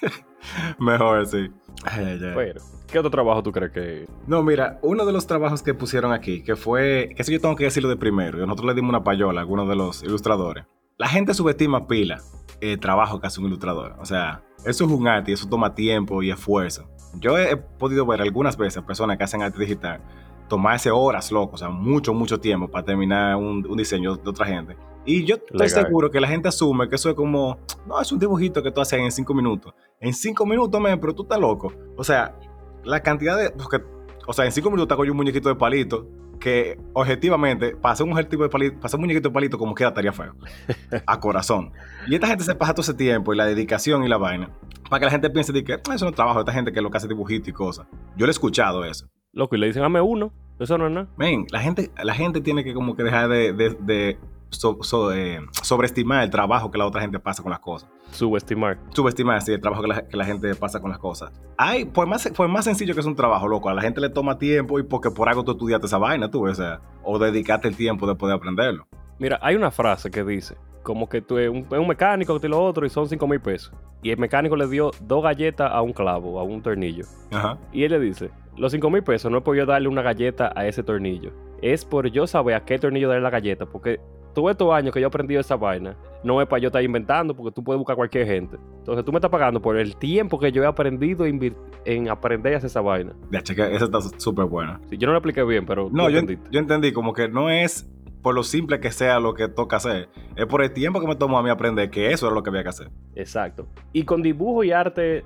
Mejor 0.78 1.26
sí. 1.26 1.50
Ay, 1.84 2.04
ay, 2.04 2.20
ay. 2.22 2.32
Pero, 2.34 2.60
¿qué 2.90 2.98
otro 2.98 3.10
trabajo 3.10 3.42
tú 3.42 3.52
crees 3.52 3.72
que 3.72 4.06
No, 4.26 4.42
mira, 4.42 4.78
uno 4.82 5.06
de 5.06 5.12
los 5.12 5.26
trabajos 5.26 5.62
que 5.62 5.74
pusieron 5.74 6.12
aquí, 6.12 6.42
que 6.42 6.56
fue, 6.56 7.10
que 7.14 7.22
eso 7.22 7.30
yo 7.30 7.40
tengo 7.40 7.56
que 7.56 7.64
decirlo 7.64 7.88
de 7.88 7.96
primero, 7.96 8.38
y 8.38 8.40
nosotros 8.40 8.66
le 8.66 8.74
dimos 8.74 8.90
una 8.90 9.04
payola 9.04 9.40
a 9.40 9.42
algunos 9.42 9.68
de 9.68 9.76
los 9.76 10.02
ilustradores. 10.02 10.64
La 10.98 11.08
gente 11.08 11.32
subestima 11.32 11.86
pila 11.86 12.20
el 12.60 12.78
trabajo 12.78 13.20
que 13.20 13.26
hace 13.26 13.40
un 13.40 13.46
ilustrador. 13.46 13.96
O 14.00 14.04
sea, 14.04 14.42
eso 14.66 14.84
es 14.84 14.90
un 14.90 15.08
arte 15.08 15.30
y 15.30 15.34
eso 15.34 15.48
toma 15.48 15.74
tiempo 15.74 16.22
y 16.22 16.30
esfuerzo. 16.30 16.90
Yo 17.14 17.38
he, 17.38 17.52
he 17.52 17.56
podido 17.56 18.04
ver 18.04 18.20
algunas 18.20 18.56
veces 18.56 18.82
personas 18.82 19.16
que 19.16 19.24
hacen 19.24 19.42
arte 19.42 19.58
digital 19.58 20.02
tomarse 20.50 20.90
horas, 20.90 21.32
loco, 21.32 21.54
o 21.54 21.58
sea, 21.58 21.70
mucho, 21.70 22.12
mucho 22.12 22.38
tiempo 22.38 22.68
para 22.68 22.84
terminar 22.84 23.36
un, 23.36 23.64
un 23.66 23.76
diseño 23.78 24.16
de 24.16 24.28
otra 24.28 24.44
gente. 24.44 24.76
Y 25.06 25.24
yo 25.24 25.36
estoy 25.36 25.58
Legal. 25.66 25.84
seguro 25.86 26.10
que 26.10 26.20
la 26.20 26.28
gente 26.28 26.48
asume 26.48 26.88
que 26.90 26.96
eso 26.96 27.08
es 27.08 27.14
como, 27.14 27.58
no, 27.86 27.98
es 27.98 28.12
un 28.12 28.18
dibujito 28.18 28.62
que 28.62 28.70
tú 28.70 28.82
haces 28.82 29.00
en 29.00 29.10
cinco 29.10 29.32
minutos. 29.32 29.72
En 29.98 30.12
cinco 30.12 30.44
minutos, 30.44 30.78
men, 30.78 31.00
pero 31.00 31.14
tú 31.14 31.22
estás 31.22 31.38
loco. 31.40 31.72
O 31.96 32.04
sea, 32.04 32.36
la 32.84 33.00
cantidad 33.00 33.38
de. 33.38 33.50
Porque, 33.50 33.80
o 34.26 34.32
sea, 34.34 34.44
en 34.44 34.52
cinco 34.52 34.68
minutos 34.70 34.88
te 34.88 34.94
hago 34.94 35.06
yo 35.06 35.12
un 35.12 35.16
muñequito 35.16 35.48
de 35.48 35.54
palito 35.54 36.06
que, 36.38 36.78
objetivamente, 36.92 37.76
para 37.76 37.92
hacer 37.92 38.04
un 38.04 38.10
muñequito 38.10 38.42
de 38.42 38.48
palito, 38.48 38.76
hacer 38.82 38.98
un 38.98 39.02
muñequito 39.02 39.28
de 39.28 39.32
palito, 39.32 39.58
como 39.58 39.74
queda, 39.74 39.88
estaría 39.88 40.12
feo. 40.12 40.34
A 41.06 41.18
corazón. 41.20 41.72
Y 42.06 42.14
esta 42.14 42.26
gente 42.26 42.44
se 42.44 42.54
pasa 42.54 42.74
todo 42.74 42.82
ese 42.82 42.94
tiempo 42.94 43.32
y 43.32 43.36
la 43.36 43.46
dedicación 43.46 44.04
y 44.04 44.08
la 44.08 44.16
vaina 44.18 44.50
para 44.90 45.00
que 45.00 45.04
la 45.06 45.12
gente 45.12 45.30
piense 45.30 45.52
de 45.52 45.62
que 45.62 45.74
"Ah, 45.74 45.94
eso 45.94 46.04
no 46.04 46.08
es 46.10 46.16
trabajo 46.16 46.40
esta 46.40 46.52
gente 46.52 46.72
que 46.72 46.80
lo 46.82 46.90
que 46.90 46.96
hace 46.96 47.06
dibujitos 47.06 47.48
y 47.48 47.52
cosas. 47.52 47.86
Yo 48.16 48.26
lo 48.26 48.30
he 48.30 48.32
escuchado 48.32 48.84
eso. 48.84 49.06
Loco, 49.32 49.54
y 49.56 49.58
le 49.58 49.66
dicen, 49.68 49.82
dame 49.82 50.00
uno. 50.00 50.32
Eso 50.58 50.76
no 50.76 50.86
es 50.86 50.92
nada. 50.92 51.08
Men, 51.16 51.46
la 51.50 51.60
gente, 51.60 51.90
la 52.02 52.14
gente 52.14 52.40
tiene 52.40 52.64
que 52.64 52.74
como 52.74 52.94
que 52.94 53.02
dejar 53.02 53.28
de, 53.28 53.52
de- 53.52 53.76
de 53.80 54.18
so- 54.50 54.78
so- 54.82 55.12
eh, 55.12 55.40
sobreestimar 55.62 56.22
el 56.22 56.30
trabajo 56.30 56.70
que 56.70 56.76
la 56.76 56.86
otra 56.86 57.00
gente 57.00 57.18
pasa 57.18 57.42
con 57.42 57.50
las 57.50 57.60
cosas. 57.60 57.88
Subestimar. 58.10 58.78
Subestimar 58.90 59.36
así 59.36 59.52
el 59.52 59.60
trabajo 59.60 59.82
que 59.82 59.88
la, 59.88 60.06
que 60.06 60.16
la 60.16 60.24
gente 60.26 60.54
pasa 60.56 60.80
con 60.80 60.90
las 60.90 60.98
cosas. 60.98 61.32
Ay, 61.56 61.86
por 61.86 62.06
más, 62.06 62.28
por 62.36 62.48
más 62.48 62.64
sencillo 62.66 62.92
que 62.92 63.00
es 63.00 63.06
un 63.06 63.14
trabajo, 63.16 63.48
loco, 63.48 63.70
a 63.70 63.74
la 63.74 63.80
gente 63.82 64.00
le 64.02 64.10
toma 64.10 64.36
tiempo 64.36 64.78
y 64.78 64.82
porque 64.82 65.10
por 65.10 65.28
algo 65.28 65.44
tú 65.44 65.52
estudiaste 65.52 65.86
esa 65.86 65.96
vaina, 65.98 66.30
tú, 66.30 66.46
o 66.46 66.54
sea, 66.54 66.80
o 67.02 67.18
dedicaste 67.18 67.68
el 67.68 67.76
tiempo 67.76 68.06
de 68.06 68.16
poder 68.16 68.36
aprenderlo. 68.36 68.86
Mira, 69.20 69.38
hay 69.42 69.54
una 69.54 69.70
frase 69.70 70.10
que 70.10 70.24
dice, 70.24 70.56
como 70.82 71.06
que 71.06 71.20
tú 71.20 71.36
eres 71.36 71.50
un, 71.50 71.58
es 71.70 71.78
un 71.78 71.86
mecánico 71.86 72.40
que 72.40 72.46
y 72.46 72.50
lo 72.50 72.58
otro 72.58 72.86
y 72.86 72.88
son 72.88 73.06
5 73.06 73.28
mil 73.28 73.38
pesos. 73.38 73.70
Y 74.02 74.10
el 74.10 74.16
mecánico 74.16 74.56
le 74.56 74.66
dio 74.66 74.92
dos 75.02 75.22
galletas 75.22 75.70
a 75.70 75.82
un 75.82 75.92
clavo, 75.92 76.40
a 76.40 76.42
un 76.42 76.62
tornillo. 76.62 77.04
Ajá. 77.30 77.58
Y 77.70 77.84
él 77.84 77.92
le 77.92 78.00
dice, 78.00 78.30
los 78.56 78.72
5 78.72 78.88
mil 78.88 79.02
pesos 79.02 79.30
no 79.30 79.36
es 79.36 79.44
por 79.44 79.54
yo 79.54 79.66
darle 79.66 79.88
una 79.88 80.00
galleta 80.00 80.50
a 80.56 80.66
ese 80.66 80.82
tornillo. 80.82 81.32
Es 81.60 81.84
por 81.84 82.10
yo 82.10 82.26
saber 82.26 82.54
a 82.54 82.64
qué 82.64 82.78
tornillo 82.78 83.08
darle 83.08 83.22
la 83.22 83.28
galleta. 83.28 83.66
Porque 83.66 84.00
todos 84.34 84.52
estos 84.52 84.72
años 84.72 84.94
que 84.94 85.00
yo 85.00 85.06
he 85.06 85.08
aprendido 85.08 85.42
esa 85.42 85.56
vaina, 85.56 85.96
no 86.24 86.40
es 86.40 86.48
para 86.48 86.62
yo 86.62 86.68
estar 86.68 86.82
inventando, 86.82 87.36
porque 87.36 87.52
tú 87.52 87.62
puedes 87.62 87.76
buscar 87.78 87.96
cualquier 87.96 88.26
gente. 88.26 88.56
Entonces 88.78 89.04
tú 89.04 89.12
me 89.12 89.18
estás 89.18 89.30
pagando 89.30 89.60
por 89.60 89.76
el 89.76 89.96
tiempo 89.96 90.38
que 90.38 90.50
yo 90.50 90.62
he 90.62 90.66
aprendido 90.66 91.26
en, 91.26 92.08
aprender 92.08 92.54
a 92.54 92.56
hacer 92.56 92.68
esa 92.68 92.80
vaina. 92.80 93.12
Ya, 93.30 93.42
cheque, 93.42 93.74
esa 93.74 93.84
está 93.84 94.00
súper 94.00 94.46
buena. 94.46 94.80
Sí, 94.88 94.96
yo 94.96 95.06
no 95.06 95.12
lo 95.12 95.18
expliqué 95.18 95.44
bien, 95.44 95.66
pero 95.66 95.90
No, 95.92 96.08
yo 96.08 96.20
entendí 96.58 96.92
como 96.92 97.12
que 97.12 97.28
no 97.28 97.50
es 97.50 97.86
por 98.22 98.34
lo 98.34 98.42
simple 98.42 98.80
que 98.80 98.92
sea 98.92 99.20
lo 99.20 99.34
que 99.34 99.48
toca 99.48 99.76
hacer, 99.76 100.08
es 100.36 100.46
por 100.46 100.62
el 100.62 100.72
tiempo 100.72 101.00
que 101.00 101.06
me 101.06 101.16
tomó 101.16 101.38
a 101.38 101.42
mí 101.42 101.50
aprender 101.50 101.90
que 101.90 102.12
eso 102.12 102.26
era 102.26 102.34
lo 102.34 102.42
que 102.42 102.50
había 102.50 102.62
que 102.62 102.68
hacer. 102.68 102.90
Exacto. 103.14 103.66
Y 103.92 104.04
con 104.04 104.22
dibujo 104.22 104.64
y 104.64 104.72
arte, 104.72 105.24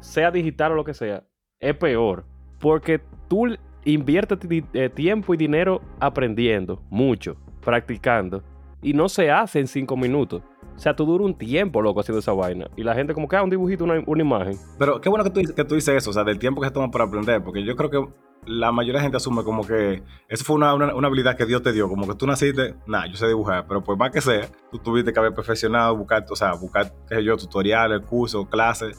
sea 0.00 0.30
digital 0.30 0.72
o 0.72 0.74
lo 0.76 0.84
que 0.84 0.94
sea, 0.94 1.24
es 1.60 1.76
peor. 1.76 2.24
Porque 2.58 3.00
tú 3.28 3.56
inviertes 3.84 4.38
eh, 4.72 4.88
tiempo 4.88 5.34
y 5.34 5.36
dinero 5.36 5.80
aprendiendo, 6.00 6.82
mucho, 6.90 7.36
practicando. 7.60 8.42
Y 8.82 8.92
no 8.92 9.08
se 9.08 9.30
hace 9.30 9.60
en 9.60 9.66
cinco 9.66 9.96
minutos. 9.96 10.42
O 10.76 10.78
sea, 10.78 10.94
tú 10.94 11.06
duras 11.06 11.26
un 11.26 11.34
tiempo, 11.34 11.80
loco, 11.80 12.00
haciendo 12.00 12.20
esa 12.20 12.32
vaina. 12.32 12.68
Y 12.76 12.82
la 12.82 12.94
gente 12.94 13.14
como 13.14 13.28
que, 13.28 13.36
ah, 13.36 13.42
un 13.42 13.50
dibujito, 13.50 13.84
una, 13.84 14.02
una 14.06 14.22
imagen. 14.22 14.58
Pero 14.78 15.00
qué 15.00 15.08
bueno 15.08 15.24
que 15.24 15.30
tú, 15.30 15.54
que 15.54 15.64
tú 15.64 15.74
dices 15.74 15.96
eso, 15.96 16.10
o 16.10 16.12
sea, 16.12 16.22
del 16.24 16.38
tiempo 16.38 16.60
que 16.60 16.68
se 16.68 16.74
toma 16.74 16.90
para 16.90 17.04
aprender, 17.04 17.42
porque 17.42 17.64
yo 17.64 17.74
creo 17.76 17.90
que 17.90 18.08
la 18.46 18.70
mayoría 18.72 19.00
de 19.00 19.04
gente 19.04 19.16
asume 19.16 19.42
como 19.42 19.66
que 19.66 20.02
eso 20.28 20.44
fue 20.44 20.56
una, 20.56 20.74
una, 20.74 20.94
una 20.94 21.08
habilidad 21.08 21.36
que 21.36 21.46
Dios 21.46 21.62
te 21.62 21.72
dio, 21.72 21.88
como 21.88 22.06
que 22.06 22.14
tú 22.14 22.26
naciste, 22.26 22.74
nada, 22.86 23.06
yo 23.06 23.16
sé 23.16 23.26
dibujar, 23.26 23.66
pero 23.66 23.82
pues 23.82 23.98
más 23.98 24.10
que 24.10 24.20
sea, 24.20 24.48
tú 24.70 24.78
tuviste 24.78 25.12
que 25.12 25.18
haber 25.18 25.34
perfeccionado, 25.34 25.96
buscar, 25.96 26.24
o 26.30 26.36
sea, 26.36 26.52
buscar, 26.54 26.92
qué 27.08 27.16
sé 27.16 27.24
yo, 27.24 27.36
tutoriales, 27.36 28.02
cursos, 28.02 28.46
clases. 28.48 28.96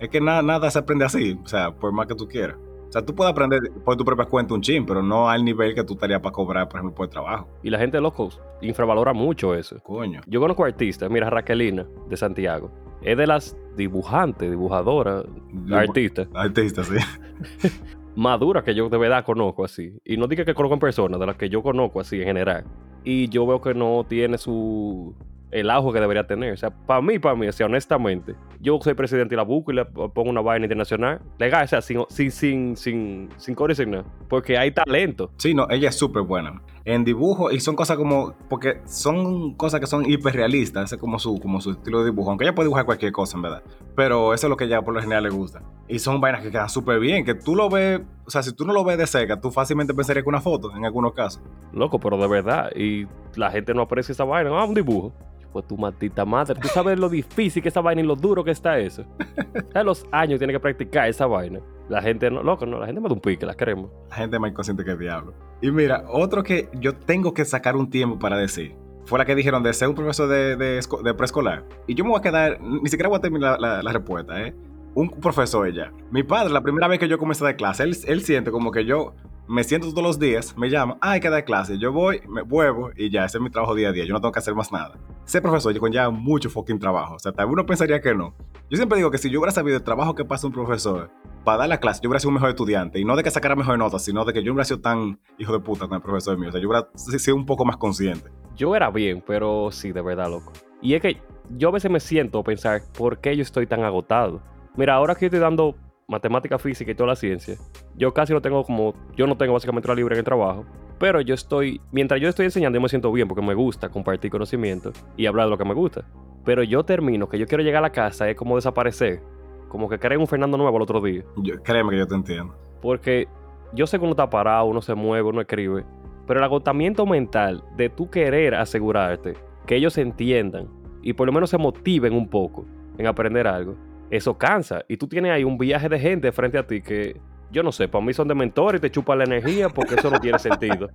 Es 0.00 0.08
que 0.08 0.20
nada, 0.20 0.42
nada 0.42 0.70
se 0.70 0.78
aprende 0.78 1.04
así, 1.04 1.38
o 1.44 1.46
sea, 1.46 1.70
por 1.70 1.92
más 1.92 2.06
que 2.06 2.14
tú 2.14 2.26
quieras. 2.26 2.56
O 2.90 2.92
sea, 2.92 3.06
tú 3.06 3.14
puedes 3.14 3.30
aprender 3.30 3.60
por 3.84 3.96
tu 3.96 4.04
propia 4.04 4.24
cuenta 4.24 4.52
un 4.52 4.60
chin, 4.60 4.84
pero 4.84 5.00
no 5.00 5.30
al 5.30 5.44
nivel 5.44 5.76
que 5.76 5.84
tú 5.84 5.92
estarías 5.92 6.20
para 6.20 6.32
cobrar, 6.32 6.68
por 6.68 6.80
ejemplo, 6.80 6.92
por 6.96 7.06
el 7.06 7.10
trabajo. 7.10 7.48
Y 7.62 7.70
la 7.70 7.78
gente, 7.78 8.00
loco, 8.00 8.30
infravalora 8.60 9.12
mucho 9.12 9.54
eso. 9.54 9.78
Coño. 9.80 10.22
Yo 10.26 10.40
conozco 10.40 10.64
artistas, 10.64 11.08
mira, 11.08 11.30
Raquelina, 11.30 11.86
de 12.08 12.16
Santiago. 12.16 12.72
Es 13.00 13.16
de 13.16 13.28
las 13.28 13.56
dibujantes, 13.76 14.50
dibujadoras, 14.50 15.24
artistas. 15.70 16.26
Artistas, 16.34 16.88
sí. 16.88 17.68
maduras 18.16 18.64
que 18.64 18.74
yo 18.74 18.88
de 18.88 18.98
verdad 18.98 19.24
conozco 19.24 19.64
así. 19.64 19.92
Y 20.04 20.16
no 20.16 20.26
diga 20.26 20.44
que 20.44 20.52
conozco 20.52 20.74
en 20.74 20.80
persona, 20.80 21.16
de 21.16 21.26
las 21.26 21.36
que 21.36 21.48
yo 21.48 21.62
conozco 21.62 22.00
así 22.00 22.16
en 22.16 22.26
general. 22.26 22.64
Y 23.04 23.28
yo 23.28 23.46
veo 23.46 23.60
que 23.60 23.72
no 23.72 24.04
tiene 24.08 24.36
su 24.36 25.14
el 25.50 25.70
ajo 25.70 25.92
que 25.92 26.00
debería 26.00 26.26
tener. 26.26 26.52
O 26.52 26.56
sea, 26.56 26.70
para 26.70 27.00
mí, 27.00 27.18
para 27.18 27.34
mí, 27.34 27.48
o 27.48 27.52
sea, 27.52 27.66
honestamente, 27.66 28.34
yo 28.60 28.78
soy 28.82 28.94
presidente 28.94 29.34
y 29.34 29.36
la 29.36 29.42
busco 29.42 29.72
y 29.72 29.76
le 29.76 29.84
pongo 29.84 30.30
una 30.30 30.40
vaina 30.40 30.66
internacional. 30.66 31.20
Legal, 31.38 31.64
o 31.64 31.68
sea, 31.68 31.82
sin, 31.82 32.04
sin, 32.08 32.30
sin, 32.30 32.76
sin, 32.76 33.28
sin 33.36 33.54
core 33.54 33.74
sin 33.74 33.90
nada. 33.90 34.04
Porque 34.28 34.56
hay 34.56 34.72
talento. 34.72 35.30
Sí, 35.36 35.54
no, 35.54 35.66
ella 35.70 35.88
es 35.88 35.96
súper 35.96 36.22
buena. 36.22 36.62
En 36.84 37.04
dibujo, 37.04 37.50
y 37.50 37.60
son 37.60 37.76
cosas 37.76 37.96
como, 37.98 38.34
porque 38.48 38.80
son 38.86 39.54
cosas 39.54 39.80
que 39.80 39.86
son 39.86 40.10
hiperrealistas, 40.10 40.86
ese 40.86 40.94
es 40.94 41.00
como 41.00 41.18
su, 41.18 41.38
como 41.38 41.60
su 41.60 41.72
estilo 41.72 41.98
de 42.00 42.06
dibujo, 42.06 42.30
aunque 42.30 42.44
ella 42.44 42.54
puede 42.54 42.68
dibujar 42.68 42.86
cualquier 42.86 43.12
cosa, 43.12 43.36
en 43.36 43.42
verdad. 43.42 43.62
Pero 43.94 44.32
eso 44.32 44.46
es 44.46 44.50
lo 44.50 44.56
que 44.56 44.64
ella 44.64 44.80
por 44.80 44.94
lo 44.94 45.00
general 45.00 45.24
le 45.24 45.30
gusta. 45.30 45.62
Y 45.88 45.98
son 45.98 46.20
vainas 46.20 46.42
que 46.42 46.50
quedan 46.50 46.70
súper 46.70 46.98
bien, 46.98 47.24
que 47.24 47.34
tú 47.34 47.54
lo 47.54 47.68
ves, 47.68 48.00
o 48.24 48.30
sea, 48.30 48.42
si 48.42 48.54
tú 48.54 48.64
no 48.64 48.72
lo 48.72 48.82
ves 48.82 48.96
de 48.96 49.06
cerca, 49.06 49.40
tú 49.40 49.50
fácilmente 49.50 49.92
pensarías 49.92 50.24
que 50.24 50.28
una 50.28 50.40
foto, 50.40 50.74
en 50.74 50.84
algunos 50.84 51.12
casos. 51.12 51.42
Loco, 51.72 52.00
pero 52.00 52.16
de 52.16 52.28
verdad, 52.28 52.70
y 52.74 53.06
la 53.34 53.50
gente 53.50 53.74
no 53.74 53.82
aprecia 53.82 54.12
esa 54.12 54.24
vaina, 54.24 54.50
ah, 54.58 54.64
un 54.64 54.74
dibujo. 54.74 55.12
Pues 55.52 55.66
tu 55.66 55.76
maldita 55.76 56.24
madre, 56.24 56.54
tú 56.60 56.68
sabes 56.68 56.98
lo 56.98 57.08
difícil 57.08 57.60
que 57.62 57.68
esa 57.70 57.80
vaina 57.80 58.02
y 58.02 58.04
lo 58.04 58.14
duro 58.14 58.44
que 58.44 58.52
está 58.52 58.78
eso. 58.78 59.04
¿Sabes 59.72 59.84
los 59.84 60.06
años 60.12 60.38
tiene 60.38 60.52
que 60.52 60.60
practicar 60.60 61.08
esa 61.08 61.26
vaina? 61.26 61.58
La 61.88 62.00
gente 62.00 62.30
no, 62.30 62.42
loco, 62.42 62.66
no, 62.66 62.78
la 62.78 62.86
gente 62.86 63.00
me 63.00 63.08
da 63.08 63.14
un 63.14 63.20
pique, 63.20 63.44
la 63.44 63.54
queremos. 63.54 63.90
La 64.10 64.16
gente 64.16 64.38
más 64.38 64.50
inconsciente 64.52 64.84
que 64.84 64.92
el 64.92 64.98
diablo. 64.98 65.34
Y 65.60 65.70
mira, 65.72 66.04
otro 66.08 66.42
que 66.44 66.68
yo 66.74 66.94
tengo 66.94 67.34
que 67.34 67.44
sacar 67.44 67.74
un 67.76 67.90
tiempo 67.90 68.18
para 68.18 68.36
decir. 68.36 68.76
Fue 69.06 69.18
la 69.18 69.24
que 69.24 69.34
dijeron 69.34 69.62
de 69.64 69.72
ser 69.72 69.88
un 69.88 69.96
profesor 69.96 70.28
de, 70.28 70.54
de, 70.56 70.80
de 71.02 71.14
preescolar. 71.14 71.64
Y 71.88 71.94
yo 71.96 72.04
me 72.04 72.10
voy 72.10 72.20
a 72.20 72.22
quedar, 72.22 72.60
ni 72.60 72.88
siquiera 72.88 73.08
voy 73.08 73.18
a 73.18 73.20
terminar 73.20 73.58
la, 73.60 73.76
la- 73.76 73.82
la 73.82 73.92
respuesta, 73.92 74.40
¿eh? 74.40 74.54
Un 74.94 75.08
profesor 75.10 75.66
ella. 75.66 75.92
Mi 76.12 76.22
padre, 76.22 76.52
la 76.52 76.60
primera 76.60 76.86
vez 76.86 76.98
que 77.00 77.08
yo 77.08 77.18
comencé 77.18 77.42
a 77.42 77.46
dar 77.48 77.56
clase, 77.56 77.82
él, 77.82 77.96
él 78.06 78.20
siente 78.22 78.50
como 78.52 78.70
que 78.70 78.84
yo 78.84 79.14
me 79.48 79.64
siento 79.64 79.88
todos 79.90 80.02
los 80.04 80.18
días, 80.20 80.56
me 80.56 80.68
llama, 80.70 80.96
ah, 81.00 81.12
hay 81.12 81.20
que 81.20 81.28
dar 81.30 81.44
clase. 81.44 81.76
Yo 81.78 81.90
voy, 81.92 82.20
me 82.28 82.42
vuelvo 82.42 82.90
y 82.96 83.10
ya, 83.10 83.24
ese 83.24 83.38
es 83.38 83.42
mi 83.42 83.50
trabajo 83.50 83.74
día 83.74 83.88
a 83.88 83.92
día. 83.92 84.04
Yo 84.04 84.12
no 84.14 84.20
tengo 84.20 84.30
que 84.32 84.38
hacer 84.38 84.54
más 84.54 84.70
nada. 84.70 84.94
Ser 85.24 85.42
profesor, 85.42 85.72
yo 85.72 85.80
conlleva 85.80 86.10
mucho 86.10 86.50
fucking 86.50 86.78
trabajo. 86.78 87.14
O 87.14 87.18
sea, 87.18 87.32
tal 87.32 87.46
vez 87.46 87.52
uno 87.52 87.66
pensaría 87.66 88.00
que 88.00 88.14
no. 88.14 88.34
Yo 88.68 88.76
siempre 88.76 88.98
digo 88.98 89.10
que 89.10 89.18
si 89.18 89.30
yo 89.30 89.38
hubiera 89.38 89.52
sabido 89.52 89.76
el 89.76 89.82
trabajo 89.82 90.14
que 90.14 90.24
pasa 90.24 90.46
un 90.46 90.52
profesor 90.52 91.10
para 91.44 91.58
dar 91.58 91.68
la 91.68 91.78
clase, 91.78 92.00
yo 92.02 92.08
hubiera 92.08 92.20
sido 92.20 92.30
un 92.30 92.34
mejor 92.34 92.50
estudiante. 92.50 92.98
Y 92.98 93.04
no 93.04 93.16
de 93.16 93.22
que 93.22 93.30
sacara 93.30 93.54
mejor 93.54 93.78
notas, 93.78 94.04
sino 94.04 94.24
de 94.24 94.32
que 94.32 94.42
yo 94.42 94.52
hubiera 94.52 94.64
sido 94.64 94.80
tan 94.80 95.20
hijo 95.38 95.52
de 95.52 95.60
puta 95.60 95.86
con 95.86 95.96
el 95.96 96.02
profesor 96.02 96.36
mío. 96.38 96.48
O 96.48 96.52
sea, 96.52 96.60
yo 96.60 96.68
hubiera 96.68 96.88
sido 96.96 97.36
un 97.36 97.46
poco 97.46 97.64
más 97.64 97.76
consciente. 97.76 98.30
Yo 98.56 98.74
era 98.74 98.90
bien, 98.90 99.22
pero 99.26 99.70
sí, 99.70 99.92
de 99.92 100.02
verdad, 100.02 100.28
loco. 100.30 100.52
Y 100.82 100.94
es 100.94 101.02
que 101.02 101.20
yo 101.56 101.68
a 101.68 101.72
veces 101.72 101.90
me 101.90 102.00
siento 102.00 102.40
a 102.40 102.44
pensar, 102.44 102.82
¿por 102.96 103.18
qué 103.18 103.36
yo 103.36 103.42
estoy 103.42 103.66
tan 103.66 103.82
agotado? 103.82 104.40
Mira, 104.76 104.94
ahora 104.94 105.14
que 105.14 105.22
yo 105.22 105.26
estoy 105.26 105.40
dando 105.40 105.76
matemática, 106.08 106.58
física 106.58 106.90
y 106.90 106.94
toda 106.94 107.08
la 107.08 107.16
ciencia, 107.16 107.56
yo 107.96 108.12
casi 108.12 108.32
no 108.32 108.40
tengo 108.40 108.64
como, 108.64 108.94
yo 109.16 109.26
no 109.26 109.36
tengo 109.36 109.52
básicamente 109.52 109.88
hora 109.88 109.96
libre 109.96 110.14
en 110.14 110.20
el 110.20 110.24
trabajo, 110.24 110.64
pero 111.00 111.20
yo 111.22 111.34
estoy, 111.34 111.80
mientras 111.90 112.20
yo 112.20 112.28
estoy 112.28 112.44
enseñando, 112.44 112.76
yo 112.76 112.82
me 112.82 112.88
siento 112.88 113.10
bien 113.10 113.26
porque 113.26 113.42
me 113.42 113.54
gusta 113.54 113.88
compartir 113.88 114.30
conocimiento 114.30 114.92
y 115.16 115.26
hablar 115.26 115.46
de 115.46 115.50
lo 115.50 115.58
que 115.58 115.64
me 115.64 115.74
gusta. 115.74 116.04
Pero 116.44 116.62
yo 116.62 116.84
termino, 116.84 117.28
que 117.28 117.38
yo 117.38 117.46
quiero 117.46 117.64
llegar 117.64 117.78
a 117.78 117.88
la 117.88 117.90
casa, 117.92 118.28
es 118.30 118.36
como 118.36 118.54
desaparecer, 118.56 119.20
como 119.68 119.88
que 119.88 119.98
crear 119.98 120.18
un 120.18 120.26
Fernando 120.28 120.56
nuevo 120.58 120.76
el 120.76 120.82
otro 120.82 121.00
día. 121.00 121.24
Yo- 121.38 121.60
créeme 121.62 121.90
que 121.90 121.98
yo 121.98 122.06
te 122.06 122.14
entiendo. 122.14 122.54
Porque 122.80 123.26
yo 123.72 123.86
sé 123.86 123.98
que 123.98 124.04
uno 124.04 124.12
está 124.12 124.28
parado, 124.30 124.66
uno 124.66 124.80
se 124.82 124.94
mueve, 124.94 125.28
uno 125.28 125.40
escribe. 125.40 125.84
Pero 126.26 126.38
el 126.38 126.44
agotamiento 126.44 127.06
mental 127.06 127.64
de 127.76 127.88
tú 127.88 128.08
querer 128.10 128.54
asegurarte 128.54 129.34
que 129.66 129.76
ellos 129.76 129.96
entiendan 129.98 130.68
y 131.02 131.14
por 131.14 131.26
lo 131.26 131.32
menos 131.32 131.50
se 131.50 131.58
motiven 131.58 132.12
un 132.12 132.28
poco 132.28 132.66
en 132.98 133.06
aprender 133.06 133.46
algo, 133.46 133.74
eso 134.10 134.36
cansa. 134.36 134.84
Y 134.88 134.96
tú 134.98 135.08
tienes 135.08 135.32
ahí 135.32 135.44
un 135.44 135.56
viaje 135.56 135.88
de 135.88 135.98
gente 135.98 136.30
frente 136.32 136.58
a 136.58 136.66
ti 136.66 136.82
que, 136.82 137.20
yo 137.50 137.62
no 137.62 137.72
sé, 137.72 137.88
para 137.88 138.04
mí 138.04 138.12
son 138.12 138.28
de 138.28 138.34
mentores 138.34 138.78
y 138.78 138.82
te 138.82 138.90
chupan 138.90 139.18
la 139.18 139.24
energía 139.24 139.68
porque 139.68 139.94
eso 139.94 140.10
no 140.10 140.20
tiene 140.20 140.38
sentido. 140.40 140.88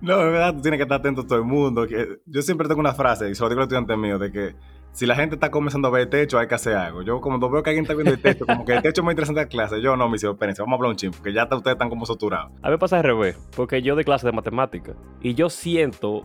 No, 0.00 0.20
es 0.20 0.32
verdad, 0.32 0.54
tú 0.54 0.60
tienes 0.60 0.78
que 0.78 0.82
estar 0.82 1.00
atento 1.00 1.22
a 1.22 1.26
todo 1.26 1.38
el 1.38 1.44
mundo. 1.44 1.86
Que 1.86 2.18
yo 2.26 2.42
siempre 2.42 2.68
tengo 2.68 2.80
una 2.80 2.92
frase, 2.92 3.30
y 3.30 3.34
se 3.34 3.42
lo 3.42 3.48
digo 3.48 3.60
a 3.60 3.64
los 3.64 3.72
estudiantes 3.72 3.96
míos, 3.96 4.20
de 4.20 4.30
que 4.30 4.54
si 4.92 5.06
la 5.06 5.16
gente 5.16 5.34
está 5.36 5.50
comenzando 5.50 5.88
a 5.88 5.90
ver 5.90 6.02
el 6.02 6.08
techo, 6.08 6.38
hay 6.38 6.46
que 6.46 6.54
hacer 6.54 6.76
algo. 6.76 7.02
Yo 7.02 7.20
cuando 7.20 7.48
veo 7.50 7.62
que 7.62 7.70
alguien 7.70 7.84
está 7.84 7.94
viendo 7.94 8.12
el 8.12 8.20
techo, 8.20 8.44
como 8.46 8.64
que 8.64 8.74
el 8.74 8.82
techo 8.82 9.00
es 9.00 9.04
muy 9.04 9.12
interesante 9.12 9.40
de 9.40 9.46
la 9.46 9.48
clase, 9.48 9.80
yo 9.80 9.96
no, 9.96 10.08
mis 10.08 10.22
hijos, 10.22 10.34
espérense, 10.34 10.62
vamos 10.62 10.74
a 10.74 10.76
hablar 10.76 10.90
un 10.90 10.96
chingo, 10.96 11.14
porque 11.16 11.32
ya 11.32 11.44
ustedes 11.44 11.74
están 11.74 11.88
como 11.88 12.06
saturados. 12.06 12.52
A 12.62 12.66
mí 12.66 12.72
me 12.72 12.78
pasa 12.78 12.98
al 12.98 13.04
revés, 13.04 13.36
porque 13.56 13.82
yo 13.82 13.94
doy 13.94 14.04
clase 14.04 14.26
de 14.26 14.32
matemática 14.32 14.94
y 15.22 15.34
yo 15.34 15.48
siento 15.48 16.24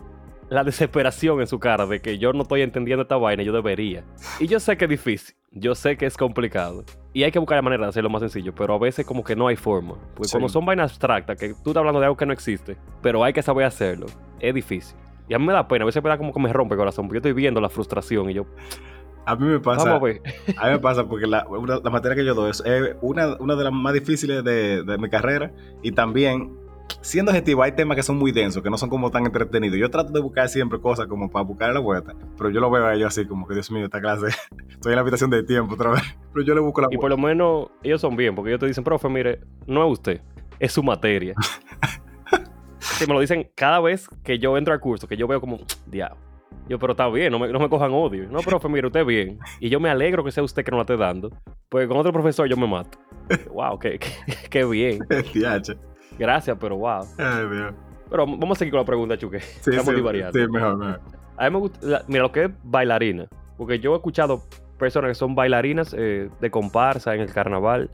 la 0.50 0.64
desesperación 0.64 1.42
en 1.42 1.48
su 1.48 1.60
cara 1.60 1.86
de 1.86 2.02
que 2.02 2.18
yo 2.18 2.34
no 2.34 2.42
estoy 2.42 2.62
entendiendo 2.62 3.04
esta 3.04 3.18
vaina 3.18 3.44
y 3.44 3.46
yo 3.46 3.54
debería. 3.54 4.04
Y 4.40 4.48
yo 4.48 4.60
sé 4.60 4.78
que 4.78 4.86
es 4.86 4.90
difícil, 4.90 5.36
yo 5.52 5.74
sé 5.74 5.96
que 5.96 6.06
es 6.06 6.18
complicado 6.18 6.84
y 7.14 7.24
hay 7.24 7.32
que 7.32 7.40
buscar 7.40 7.58
la 7.58 7.62
manera 7.62 7.84
de 7.84 7.90
hacerlo 7.90 8.10
más 8.10 8.22
sencillo, 8.22 8.54
pero 8.54 8.74
a 8.76 8.80
veces 8.80 9.06
como 9.06 9.24
que 9.24 9.36
no 9.36 9.48
hay 9.48 9.56
forma. 9.56 9.96
Porque 10.14 10.28
Sí. 10.30 10.32
cuando 10.34 10.50
son 10.50 10.66
vainas 10.66 10.92
abstractas, 10.92 11.38
que 11.38 11.50
tú 11.50 11.70
estás 11.72 11.78
hablando 11.78 12.00
de 12.00 12.06
algo 12.06 12.18
que 12.18 12.26
no 12.26 12.34
existe, 12.34 12.78
pero 13.02 13.24
hay 13.24 13.34
que 13.34 13.42
saber 13.42 13.66
hacerlo, 13.66 14.06
es 14.40 14.54
difícil. 14.54 14.96
Y 15.28 15.34
a 15.34 15.40
mí 15.40 15.46
me 15.46 15.54
da 15.54 15.68
pena, 15.68 15.84
a 15.84 15.86
veces 15.88 16.04
me 16.04 16.10
da 16.10 16.18
como 16.18 16.34
que 16.34 16.40
me 16.40 16.52
rompe 16.52 16.74
el 16.76 16.80
corazón, 16.80 17.06
porque 17.08 17.16
yo 17.18 17.20
estoy 17.20 17.34
viendo 17.34 17.62
la 17.62 17.70
frustración 17.70 18.30
y 18.30 18.34
yo, 18.34 18.46
A 19.26 19.36
mí 19.36 19.46
me 19.46 19.60
pasa, 19.60 19.84
vamos 19.86 20.02
a 20.02 20.06
ver. 20.06 20.22
a 20.58 20.66
mí 20.66 20.72
me 20.72 20.80
pasa 20.80 21.08
porque 21.08 21.28
la, 21.28 21.46
una- 21.48 21.80
la 21.84 21.90
materia 21.92 22.16
que 22.16 22.26
yo 22.26 22.34
doy 22.34 22.50
es 22.52 22.64
una, 23.02 23.36
una 23.40 23.56
de 23.56 23.64
las 23.64 23.74
más 23.74 23.94
difíciles 23.94 24.44
de, 24.44 24.84
de 24.84 24.98
mi 24.98 25.08
carrera 25.10 25.52
y 25.84 25.92
también, 25.92 26.56
siendo 27.02 27.32
objetivo, 27.32 27.64
hay 27.64 27.72
temas 27.74 27.96
que 27.96 28.04
son 28.04 28.18
muy 28.18 28.32
densos, 28.32 28.62
que 28.62 28.70
no 28.70 28.78
son 28.78 28.90
como 28.90 29.10
tan 29.12 29.26
entretenidos. 29.26 29.78
Yo 29.78 29.90
trato 29.90 30.12
de 30.12 30.20
buscar 30.22 30.50
siempre 30.50 30.80
cosas 30.80 31.08
como 31.08 31.30
para 31.30 31.44
buscar 31.46 31.74
la 31.74 31.80
vuelta, 31.80 32.14
pero 32.38 32.50
yo 32.50 32.60
lo 32.60 32.70
veo 32.70 32.86
a 32.86 32.94
ellos 32.96 33.08
así 33.08 33.26
como 33.26 33.48
que, 33.48 33.54
Dios 33.54 33.72
mío, 33.72 33.86
esta 33.86 34.00
clase, 34.02 34.28
estoy 34.70 34.92
en 34.92 34.96
la 34.96 35.02
habitación 35.02 35.30
de 35.30 35.44
tiempo 35.44 35.74
otra 35.76 35.92
vez, 35.92 36.04
pero 36.34 36.46
yo 36.46 36.54
le 36.56 36.62
busco 36.62 36.82
la 36.82 36.88
Y 36.92 36.96
vuelta. 36.98 37.02
por 37.02 37.10
lo 37.10 37.18
menos 37.18 37.70
ellos 37.84 38.02
son 38.02 38.16
bien, 38.16 38.36
porque 38.36 38.50
ellos 38.52 38.60
te 38.60 38.68
dicen, 38.68 38.84
profe, 38.84 39.10
mire, 39.10 39.40
no 39.68 39.86
es 39.86 39.92
usted, 39.94 40.22
es 40.60 40.72
su 40.72 40.84
materia. 40.84 41.34
que 43.00 43.08
me 43.08 43.14
lo 43.14 43.20
dicen 43.20 43.50
cada 43.56 43.80
vez 43.80 44.08
que 44.24 44.40
yo 44.40 44.58
entro 44.58 44.74
al 44.74 44.80
curso, 44.80 45.08
que 45.08 45.18
yo 45.18 45.28
veo 45.28 45.40
como, 45.40 45.60
diablo. 45.86 46.18
Yo, 46.68 46.78
pero 46.78 46.92
está 46.94 47.08
bien, 47.10 47.32
no 47.32 47.40
me, 47.40 47.48
no 47.48 47.60
me 47.60 47.68
cojan 47.68 47.92
odio. 47.92 48.28
No, 48.30 48.42
profe, 48.42 48.70
mire, 48.70 48.86
usted 48.86 49.04
bien. 49.04 49.40
Y 49.60 49.70
yo 49.70 49.80
me 49.80 49.90
alegro 49.90 50.24
que 50.24 50.32
sea 50.32 50.44
usted 50.44 50.64
que 50.64 50.70
no 50.70 50.78
la 50.78 50.84
esté 50.84 50.98
dando. 50.98 51.32
Pues 51.68 51.88
con 51.88 51.98
otro 51.98 52.14
profesor 52.14 52.48
yo 52.48 52.56
me 52.58 52.68
mato. 52.68 53.00
Wow, 53.52 53.80
qué, 53.80 53.98
qué, 53.98 54.12
qué 54.52 54.66
bien. 54.66 55.00
Gracias, 56.20 56.56
pero 56.60 56.78
wow. 56.78 57.02
Ay, 57.18 57.48
Dios. 57.50 57.74
Pero 58.10 58.26
vamos 58.28 58.58
a 58.58 58.60
seguir 58.60 58.72
con 58.72 58.80
la 58.82 58.86
pregunta, 58.86 59.18
Chuque. 59.18 59.40
Sí, 59.40 59.70
Estamos 59.72 59.86
sí, 59.86 59.96
sí, 59.96 60.48
mejor, 60.52 60.78
mejor. 60.78 61.00
A 61.38 61.46
mí 61.46 61.52
me 61.54 61.60
gusta, 61.60 61.80
la- 61.82 62.04
mira, 62.08 62.24
lo 62.24 62.32
que 62.32 62.44
es 62.46 62.52
bailarina, 62.64 63.28
porque 63.58 63.80
yo 63.80 63.94
he 63.94 63.96
escuchado 63.96 64.44
personas 64.78 65.10
que 65.10 65.16
son 65.16 65.36
bailarinas 65.36 65.96
eh, 65.98 66.30
de 66.40 66.52
comparsa 66.52 67.16
en 67.16 67.22
el 67.22 67.32
carnaval, 67.32 67.90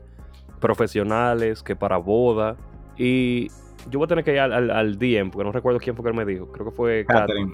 profesionales, 0.60 1.62
que 1.62 1.76
para 1.76 1.96
boda, 1.98 2.56
y 2.96 3.48
yo 3.90 3.98
voy 3.98 4.06
a 4.06 4.08
tener 4.08 4.24
que 4.24 4.32
ir 4.32 4.40
al, 4.40 4.52
al- 4.52 4.70
al 4.70 4.98
DM, 4.98 5.30
porque 5.30 5.44
no 5.44 5.52
recuerdo 5.52 5.78
quién 5.78 5.94
fue 5.94 6.02
que 6.04 6.10
él 6.10 6.16
me 6.16 6.24
dijo, 6.24 6.50
creo 6.50 6.66
que 6.66 6.72
fue 6.72 7.04
Catherine. 7.06 7.52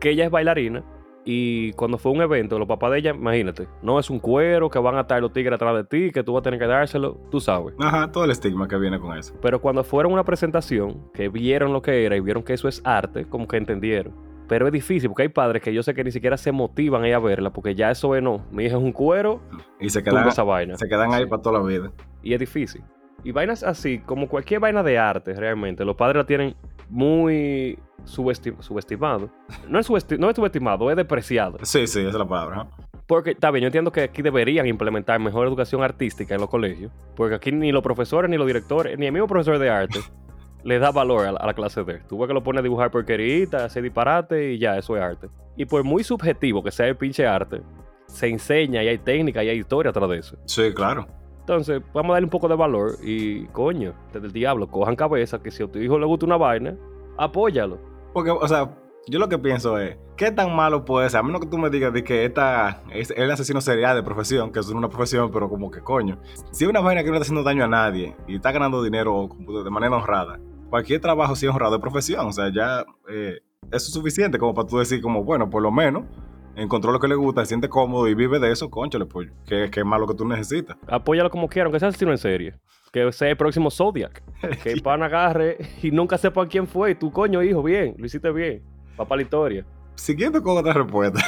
que 0.00 0.10
ella 0.10 0.24
es 0.24 0.30
bailarina, 0.30 0.82
y 1.24 1.72
cuando 1.74 1.98
fue 1.98 2.10
un 2.12 2.20
evento, 2.20 2.58
los 2.58 2.66
papás 2.66 2.90
de 2.92 2.98
ella, 2.98 3.10
imagínate, 3.14 3.68
no 3.82 3.98
es 4.00 4.10
un 4.10 4.18
cuero, 4.18 4.68
que 4.70 4.78
van 4.78 4.96
a 4.96 5.02
estar 5.02 5.20
los 5.20 5.32
tigres 5.32 5.54
atrás 5.54 5.74
de 5.76 5.84
ti, 5.84 6.10
que 6.12 6.22
tú 6.24 6.32
vas 6.32 6.40
a 6.40 6.42
tener 6.44 6.58
que 6.58 6.66
dárselo, 6.66 7.16
tú 7.30 7.40
sabes. 7.40 7.74
Ajá, 7.78 8.10
todo 8.10 8.24
el 8.24 8.30
estigma 8.32 8.66
que 8.66 8.76
viene 8.76 8.98
con 8.98 9.16
eso. 9.16 9.34
Pero 9.40 9.60
cuando 9.60 9.84
fueron 9.84 10.12
a 10.12 10.14
una 10.14 10.24
presentación, 10.24 11.10
que 11.14 11.28
vieron 11.28 11.72
lo 11.72 11.80
que 11.82 12.04
era 12.04 12.16
y 12.16 12.20
vieron 12.20 12.42
que 12.42 12.54
eso 12.54 12.66
es 12.68 12.80
arte, 12.84 13.24
como 13.26 13.46
que 13.46 13.56
entendieron. 13.56 14.12
Pero 14.48 14.66
es 14.66 14.72
difícil 14.72 15.08
porque 15.08 15.22
hay 15.22 15.28
padres 15.28 15.62
que 15.62 15.72
yo 15.72 15.82
sé 15.82 15.94
que 15.94 16.02
ni 16.04 16.10
siquiera 16.10 16.36
se 16.36 16.50
motivan 16.52 17.04
a 17.04 17.08
ir 17.08 17.14
a 17.14 17.18
verla 17.20 17.50
porque 17.52 17.74
ya 17.74 17.90
eso 17.90 18.14
es 18.16 18.22
no. 18.22 18.44
Mi 18.50 18.64
hija 18.64 18.76
es 18.76 18.82
un 18.82 18.92
cuero, 18.92 19.40
Y 19.80 19.88
se 19.88 20.02
quedan, 20.02 20.26
esa 20.28 20.42
vaina. 20.42 20.76
se 20.76 20.88
quedan 20.88 21.12
ahí 21.14 21.22
Sí. 21.22 21.28
para 21.30 21.40
toda 21.40 21.60
la 21.60 21.64
vida. 21.66 21.92
Y 22.22 22.34
es 22.34 22.40
difícil. 22.40 22.82
Y 23.24 23.30
vainas 23.30 23.62
así, 23.62 24.00
como 24.00 24.28
cualquier 24.28 24.58
vaina 24.58 24.82
de 24.82 24.98
arte, 24.98 25.32
realmente, 25.34 25.84
los 25.84 25.94
padres 25.94 26.16
la 26.16 26.26
tienen 26.26 26.56
muy 26.92 27.78
subesti- 28.04 28.54
subestimado. 28.60 29.30
No 29.66 29.78
es, 29.78 29.88
subesti- 29.88 30.18
no 30.18 30.28
es 30.28 30.36
subestimado, 30.36 30.90
es 30.90 30.96
despreciado. 30.96 31.58
Sí, 31.62 31.86
sí, 31.86 32.00
esa 32.00 32.08
es 32.10 32.14
la 32.14 32.28
palabra. 32.28 32.66
Porque, 33.06 33.30
está 33.30 33.50
bien, 33.50 33.62
yo 33.62 33.66
entiendo 33.68 33.90
que 33.90 34.02
aquí 34.02 34.22
deberían 34.22 34.66
implementar 34.66 35.18
mejor 35.18 35.46
educación 35.46 35.82
artística 35.82 36.34
en 36.34 36.40
los 36.40 36.50
colegios. 36.50 36.92
Porque 37.16 37.34
aquí 37.34 37.50
ni 37.50 37.72
los 37.72 37.82
profesores, 37.82 38.30
ni 38.30 38.36
los 38.36 38.46
directores, 38.46 38.98
ni 38.98 39.06
el 39.06 39.12
mismo 39.12 39.26
profesor 39.26 39.58
de 39.58 39.70
arte 39.70 40.00
le 40.64 40.78
da 40.78 40.90
valor 40.90 41.26
a 41.26 41.46
la, 41.46 41.54
clase 41.54 41.82
D. 41.82 42.00
Tú 42.08 42.18
ves 42.18 42.28
que 42.28 42.34
lo 42.34 42.42
pone 42.42 42.60
a 42.60 42.62
dibujar 42.62 42.90
porquerita, 42.90 43.64
hacer 43.64 43.82
disparate 43.82 44.52
y 44.52 44.58
ya, 44.58 44.76
eso 44.76 44.96
es 44.96 45.02
arte. 45.02 45.28
Y 45.56 45.64
por 45.64 45.82
muy 45.82 46.04
subjetivo 46.04 46.62
que 46.62 46.70
sea 46.70 46.86
el 46.86 46.96
pinche 46.96 47.26
arte, 47.26 47.62
se 48.06 48.28
enseña 48.28 48.82
y 48.82 48.88
hay 48.88 48.98
técnica 48.98 49.42
y 49.42 49.48
hay 49.48 49.58
historia 49.58 49.90
atrás 49.90 50.08
de 50.10 50.18
eso. 50.18 50.36
Sí, 50.44 50.72
claro. 50.74 51.06
Entonces, 51.42 51.82
vamos 51.92 52.10
a 52.10 52.12
darle 52.14 52.26
un 52.26 52.30
poco 52.30 52.46
de 52.46 52.54
valor 52.54 52.92
y, 53.02 53.46
coño, 53.46 53.94
desde 54.12 54.28
el 54.28 54.32
diablo, 54.32 54.68
cojan 54.68 54.94
cabeza 54.94 55.42
que 55.42 55.50
si 55.50 55.62
a 55.62 55.66
tu 55.66 55.80
hijo 55.80 55.98
le 55.98 56.06
gusta 56.06 56.24
una 56.24 56.36
vaina, 56.36 56.76
apóyalo. 57.18 57.78
Porque, 58.12 58.30
o 58.30 58.46
sea, 58.46 58.76
yo 59.08 59.18
lo 59.18 59.28
que 59.28 59.38
pienso 59.38 59.76
es, 59.76 59.96
¿qué 60.16 60.30
tan 60.30 60.54
malo 60.54 60.84
puede 60.84 61.10
ser? 61.10 61.18
A 61.18 61.22
menos 61.24 61.40
que 61.40 61.48
tú 61.48 61.58
me 61.58 61.68
digas 61.68 61.92
de 61.92 62.04
que 62.04 62.24
esta 62.24 62.82
es 62.92 63.10
el 63.10 63.28
asesino 63.28 63.60
serial 63.60 63.96
de 63.96 64.04
profesión, 64.04 64.52
que 64.52 64.60
es 64.60 64.68
una 64.68 64.88
profesión, 64.88 65.32
pero 65.32 65.48
como 65.48 65.68
que 65.68 65.80
coño. 65.80 66.18
Si 66.52 66.64
una 66.64 66.80
vaina 66.80 67.02
que 67.02 67.08
no 67.08 67.16
está 67.16 67.22
haciendo 67.22 67.42
daño 67.42 67.64
a 67.64 67.68
nadie 67.68 68.14
y 68.28 68.36
está 68.36 68.52
ganando 68.52 68.80
dinero 68.80 69.28
de 69.64 69.70
manera 69.70 69.96
honrada, 69.96 70.38
cualquier 70.70 71.00
trabajo 71.00 71.34
sí 71.34 71.46
es 71.46 71.52
honrado 71.52 71.72
de 71.72 71.80
profesión. 71.80 72.28
O 72.28 72.32
sea, 72.32 72.52
ya 72.54 72.84
eh, 73.08 73.40
eso 73.66 73.88
es 73.88 73.92
suficiente 73.92 74.38
como 74.38 74.54
para 74.54 74.68
tú 74.68 74.78
decir, 74.78 75.02
como, 75.02 75.24
bueno, 75.24 75.50
por 75.50 75.62
lo 75.62 75.72
menos 75.72 76.04
encontró 76.56 76.92
lo 76.92 77.00
que 77.00 77.08
le 77.08 77.14
gusta, 77.14 77.42
se 77.42 77.48
siente 77.48 77.68
cómodo 77.68 78.08
y 78.08 78.14
vive 78.14 78.38
de 78.38 78.50
eso, 78.50 78.70
conchale, 78.70 79.06
pues, 79.06 79.30
que, 79.46 79.64
es 79.64 79.84
más 79.84 80.00
lo 80.00 80.06
que 80.06 80.14
tú 80.14 80.26
necesitas. 80.26 80.76
Apóyalo 80.86 81.30
como 81.30 81.48
quieran, 81.48 81.66
aunque 81.66 81.80
sea 81.80 81.88
asesino 81.88 82.10
en 82.12 82.18
serie. 82.18 82.54
Que 82.92 83.10
sea 83.12 83.30
el 83.30 83.36
próximo 83.36 83.70
Zodiac. 83.70 84.22
Que 84.62 84.72
el 84.72 84.82
pan 84.84 85.02
agarre 85.02 85.56
y 85.82 85.90
nunca 85.90 86.18
sepa 86.18 86.46
quién 86.46 86.66
fue. 86.66 86.90
Y 86.90 86.94
tú, 86.94 87.10
coño, 87.10 87.42
hijo, 87.42 87.62
bien, 87.62 87.94
lo 87.96 88.04
hiciste 88.04 88.30
bien. 88.30 88.62
Papá 88.96 89.16
la 89.16 89.22
historia. 89.22 89.64
Siguiendo 89.94 90.42
con 90.42 90.58
otra 90.58 90.74
respuesta. 90.74 91.20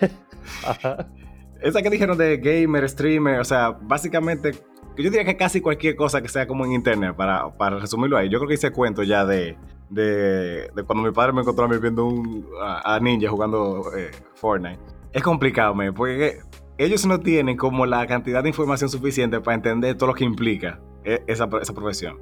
Esa 1.60 1.82
que 1.82 1.90
dijeron 1.90 2.18
de 2.18 2.36
gamer, 2.38 2.88
streamer, 2.88 3.40
o 3.40 3.44
sea, 3.44 3.70
básicamente, 3.70 4.52
yo 4.96 5.04
diría 5.04 5.24
que 5.24 5.36
casi 5.36 5.60
cualquier 5.60 5.94
cosa 5.94 6.20
que 6.20 6.28
sea 6.28 6.46
como 6.46 6.64
en 6.64 6.72
internet, 6.72 7.14
para, 7.16 7.56
para 7.56 7.78
resumirlo 7.78 8.16
ahí. 8.16 8.28
Yo 8.28 8.38
creo 8.38 8.48
que 8.48 8.54
hice 8.54 8.72
cuento 8.72 9.02
ya 9.04 9.24
de, 9.24 9.56
de, 9.92 10.70
cuando 10.86 11.04
mi 11.04 11.12
padre 11.12 11.32
me 11.32 11.40
encontró 11.42 11.64
a 11.64 11.68
mí 11.68 11.76
viendo 11.78 12.10
a, 12.60 12.98
Ninja 13.00 13.28
jugando 13.28 13.82
eh, 13.96 14.10
Fortnite. 14.34 14.80
Es 15.12 15.22
complicado, 15.22 15.74
porque 15.94 16.40
ellos 16.78 17.06
no 17.06 17.20
tienen 17.20 17.56
como 17.56 17.84
la 17.86 18.06
cantidad 18.06 18.42
de 18.42 18.48
información 18.48 18.88
suficiente 18.88 19.40
para 19.40 19.54
entender 19.54 19.96
todo 19.96 20.08
lo 20.08 20.14
que 20.14 20.24
implica 20.24 20.80
eh, 21.04 21.22
esa, 21.26 21.48
esa 21.60 21.74
profesión. 21.74 22.18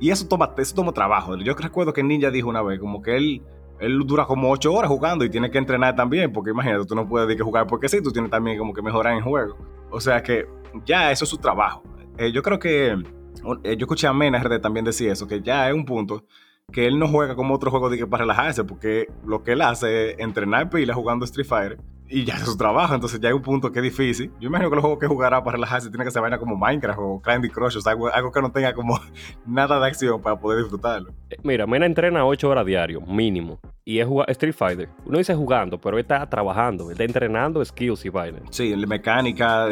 Y 0.00 0.10
eso 0.10 0.26
toma, 0.28 0.54
eso 0.58 0.74
toma 0.74 0.92
trabajo. 0.92 1.36
Yo 1.38 1.54
recuerdo 1.54 1.92
que 1.92 2.02
Ninja 2.02 2.30
dijo 2.30 2.48
una 2.48 2.62
vez 2.62 2.78
como 2.78 3.00
que 3.00 3.16
él 3.16 3.42
él 3.80 3.98
dura 4.06 4.24
como 4.24 4.50
8 4.50 4.72
horas 4.72 4.88
jugando 4.90 5.24
y 5.24 5.30
tiene 5.30 5.50
que 5.50 5.58
entrenar 5.58 5.96
también, 5.96 6.32
porque 6.32 6.50
imagínate, 6.50 6.86
tú 6.86 6.94
no 6.94 7.08
puedes 7.08 7.26
decir 7.26 7.38
que 7.38 7.44
jugar 7.44 7.66
porque 7.66 7.88
sí, 7.88 8.00
tú 8.02 8.12
tienes 8.12 8.30
también 8.30 8.58
como 8.58 8.72
que 8.72 8.82
mejorar 8.82 9.14
en 9.14 9.22
juego. 9.22 9.56
O 9.90 10.00
sea 10.00 10.22
que 10.22 10.46
ya 10.84 11.10
eso 11.10 11.24
es 11.24 11.30
su 11.30 11.38
trabajo. 11.38 11.82
Eh, 12.16 12.32
yo 12.32 12.42
creo 12.42 12.58
que, 12.58 12.92
eh, 12.92 13.76
yo 13.76 13.84
escuché 13.84 14.06
a 14.06 14.12
Mena 14.12 14.40
también 14.60 14.84
decir 14.84 15.10
eso, 15.10 15.26
que 15.26 15.40
ya 15.40 15.68
es 15.68 15.74
un 15.74 15.84
punto 15.84 16.24
que 16.72 16.86
él 16.86 16.98
no 16.98 17.08
juega 17.08 17.36
como 17.36 17.54
otro 17.54 17.70
juego 17.70 17.90
de 17.90 17.98
que 17.98 18.06
para 18.06 18.22
relajarse, 18.22 18.64
porque 18.64 19.08
lo 19.24 19.42
que 19.42 19.52
él 19.52 19.62
hace 19.62 20.10
es 20.10 20.18
entrenar 20.18 20.70
pila 20.70 20.94
jugando 20.94 21.24
Street 21.24 21.46
Fighter 21.46 21.78
y 22.08 22.24
ya 22.24 22.34
es 22.34 22.42
su 22.42 22.56
trabajo, 22.56 22.94
entonces 22.94 23.18
ya 23.20 23.28
hay 23.28 23.34
un 23.34 23.42
punto 23.42 23.72
que 23.72 23.78
es 23.78 23.82
difícil. 23.82 24.30
Yo 24.38 24.48
imagino 24.48 24.68
que 24.68 24.76
los 24.76 24.82
juegos 24.82 25.00
que 25.00 25.06
jugará 25.06 25.42
para 25.42 25.56
relajarse 25.56 25.88
tiene 25.88 26.04
que 26.04 26.10
ser 26.10 26.20
vaina 26.20 26.38
como 26.38 26.56
Minecraft 26.56 26.98
o 27.00 27.20
Candy 27.20 27.48
Crush, 27.48 27.78
o 27.78 27.80
sea, 27.80 27.92
algo, 27.92 28.30
que 28.30 28.42
no 28.42 28.52
tenga 28.52 28.74
como 28.74 29.00
nada 29.46 29.80
de 29.80 29.86
acción 29.86 30.20
para 30.20 30.38
poder 30.38 30.60
disfrutarlo. 30.60 31.12
Eh, 31.30 31.36
mira, 31.42 31.66
Mena 31.66 31.86
entrena 31.86 32.26
8 32.26 32.48
horas 32.48 32.66
diario, 32.66 33.00
mínimo, 33.00 33.58
y 33.84 34.00
es 34.00 34.06
jugar 34.06 34.30
Street 34.30 34.54
Fighter. 34.54 34.88
Uno 35.06 35.18
dice 35.18 35.34
jugando, 35.34 35.80
pero 35.80 35.96
él 35.96 36.02
está 36.02 36.28
trabajando, 36.28 36.90
está 36.90 37.04
entrenando 37.04 37.64
skills 37.64 38.04
y 38.04 38.10
vaina. 38.10 38.40
Sí, 38.50 38.74
mecánica, 38.86 39.66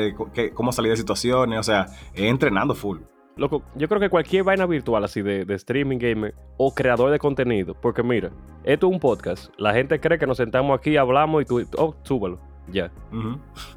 cómo 0.54 0.72
salir 0.72 0.90
de 0.90 0.96
situaciones, 0.96 1.58
o 1.58 1.62
sea, 1.62 1.86
es 2.14 2.22
entrenando 2.22 2.74
full. 2.74 2.98
Loco, 3.42 3.60
yo 3.74 3.88
creo 3.88 4.00
que 4.00 4.08
cualquier 4.08 4.44
vaina 4.44 4.66
virtual 4.66 5.02
así 5.02 5.20
de, 5.20 5.52
streaming 5.54 5.98
gamer 5.98 6.32
o 6.58 6.72
creador 6.72 7.10
de 7.10 7.18
contenido, 7.18 7.74
porque 7.74 8.00
mira, 8.00 8.30
esto 8.62 8.86
es 8.86 8.92
un 8.92 9.00
podcast. 9.00 9.52
La 9.58 9.74
gente 9.74 9.98
cree 9.98 10.16
que 10.16 10.28
nos 10.28 10.36
sentamos 10.36 10.78
aquí, 10.78 10.96
hablamos 10.96 11.42
y 11.42 11.44
tú, 11.46 11.60
oh, 11.76 11.96
súbalo, 12.04 12.38
ya. 12.68 12.92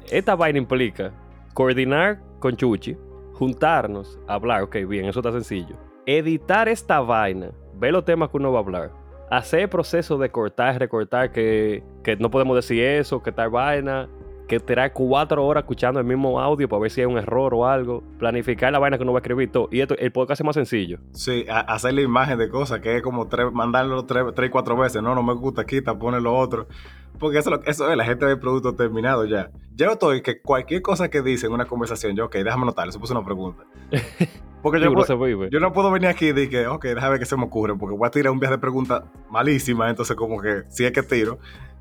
Esta 0.08 0.36
vaina 0.36 0.60
implica 0.60 1.10
coordinar 1.52 2.20
con 2.38 2.56
Chuchi, 2.56 2.96
juntarnos, 3.32 4.20
hablar, 4.28 4.62
ok, 4.62 4.76
bien, 4.86 5.06
eso 5.06 5.18
está 5.18 5.32
sencillo. 5.32 5.74
Editar 6.06 6.68
esta 6.68 7.00
vaina, 7.00 7.50
ver 7.74 7.92
los 7.92 8.04
temas 8.04 8.30
que 8.30 8.36
uno 8.36 8.52
va 8.52 8.60
a 8.60 8.62
hablar, 8.62 8.92
hacer 9.32 9.62
el 9.62 9.68
proceso 9.68 10.16
de 10.16 10.30
cortar, 10.30 10.78
recortar, 10.78 11.32
que, 11.32 11.82
que 12.04 12.14
no 12.14 12.30
podemos 12.30 12.54
decir 12.54 12.84
eso, 12.84 13.20
que 13.20 13.32
tal 13.32 13.50
vaina, 13.50 14.08
que 14.46 14.60
tener 14.60 14.92
cuatro 14.92 15.44
horas 15.44 15.62
escuchando 15.62 15.98
el 15.98 16.06
mismo 16.06 16.40
audio 16.40 16.68
para 16.68 16.80
ver 16.80 16.90
si 16.90 17.00
hay 17.00 17.06
un 17.06 17.18
error 17.18 17.52
o 17.54 17.66
algo, 17.66 18.02
planificar 18.18 18.72
la 18.72 18.78
vaina 18.78 18.96
que 18.96 19.02
uno 19.02 19.12
va 19.12 19.18
a 19.18 19.22
escribir 19.22 19.50
todo. 19.50 19.68
Y 19.72 19.80
esto, 19.80 19.96
el 19.98 20.12
podcast 20.12 20.40
es 20.40 20.44
más 20.44 20.54
sencillo. 20.54 20.98
Sí, 21.12 21.44
hacer 21.48 21.94
la 21.94 22.02
imagen 22.02 22.38
de 22.38 22.48
cosas, 22.48 22.80
que 22.80 22.96
es 22.96 23.02
como 23.02 23.28
mandarlo 23.52 24.04
tres, 24.04 24.24
tres, 24.34 24.50
cuatro 24.50 24.76
veces. 24.76 25.02
No, 25.02 25.14
no 25.14 25.22
me 25.22 25.34
gusta, 25.34 25.64
quita, 25.64 25.98
pone 25.98 26.20
lo 26.20 26.36
otro. 26.36 26.66
Porque 27.18 27.38
eso, 27.38 27.60
eso 27.64 27.90
es 27.90 27.96
la 27.96 28.04
gente 28.04 28.26
del 28.26 28.38
producto 28.38 28.74
terminado 28.74 29.24
ya. 29.24 29.50
Yo 29.74 29.90
estoy 29.92 30.22
que 30.22 30.40
cualquier 30.40 30.82
cosa 30.82 31.08
que 31.08 31.22
dice 31.22 31.46
en 31.46 31.52
una 31.52 31.64
conversación, 31.64 32.14
yo, 32.14 32.26
ok, 32.26 32.36
déjame 32.36 32.62
anotarlo, 32.62 32.92
se 32.92 32.98
puso 32.98 33.14
una 33.14 33.24
pregunta. 33.24 33.64
Porque 34.62 34.80
yo, 34.80 34.92
yo, 35.48 35.60
no 35.60 35.72
puedo 35.72 35.92
venir 35.92 36.08
aquí 36.08 36.26
y 36.26 36.32
decir 36.32 36.50
que, 36.50 36.66
ok, 36.66 36.86
déjame 36.86 37.10
ver 37.10 37.18
qué 37.20 37.26
se 37.26 37.36
me 37.36 37.44
ocurre, 37.44 37.76
porque 37.76 37.94
voy 37.96 38.04
a 38.04 38.10
tirar 38.10 38.32
un 38.32 38.40
viaje 38.40 38.56
de 38.56 38.58
preguntas 38.58 39.04
malísimas, 39.30 39.90
entonces 39.90 40.16
como 40.16 40.40
que 40.40 40.64
si 40.70 40.84
es 40.84 40.90
que 40.90 41.04
tiro 41.04 41.38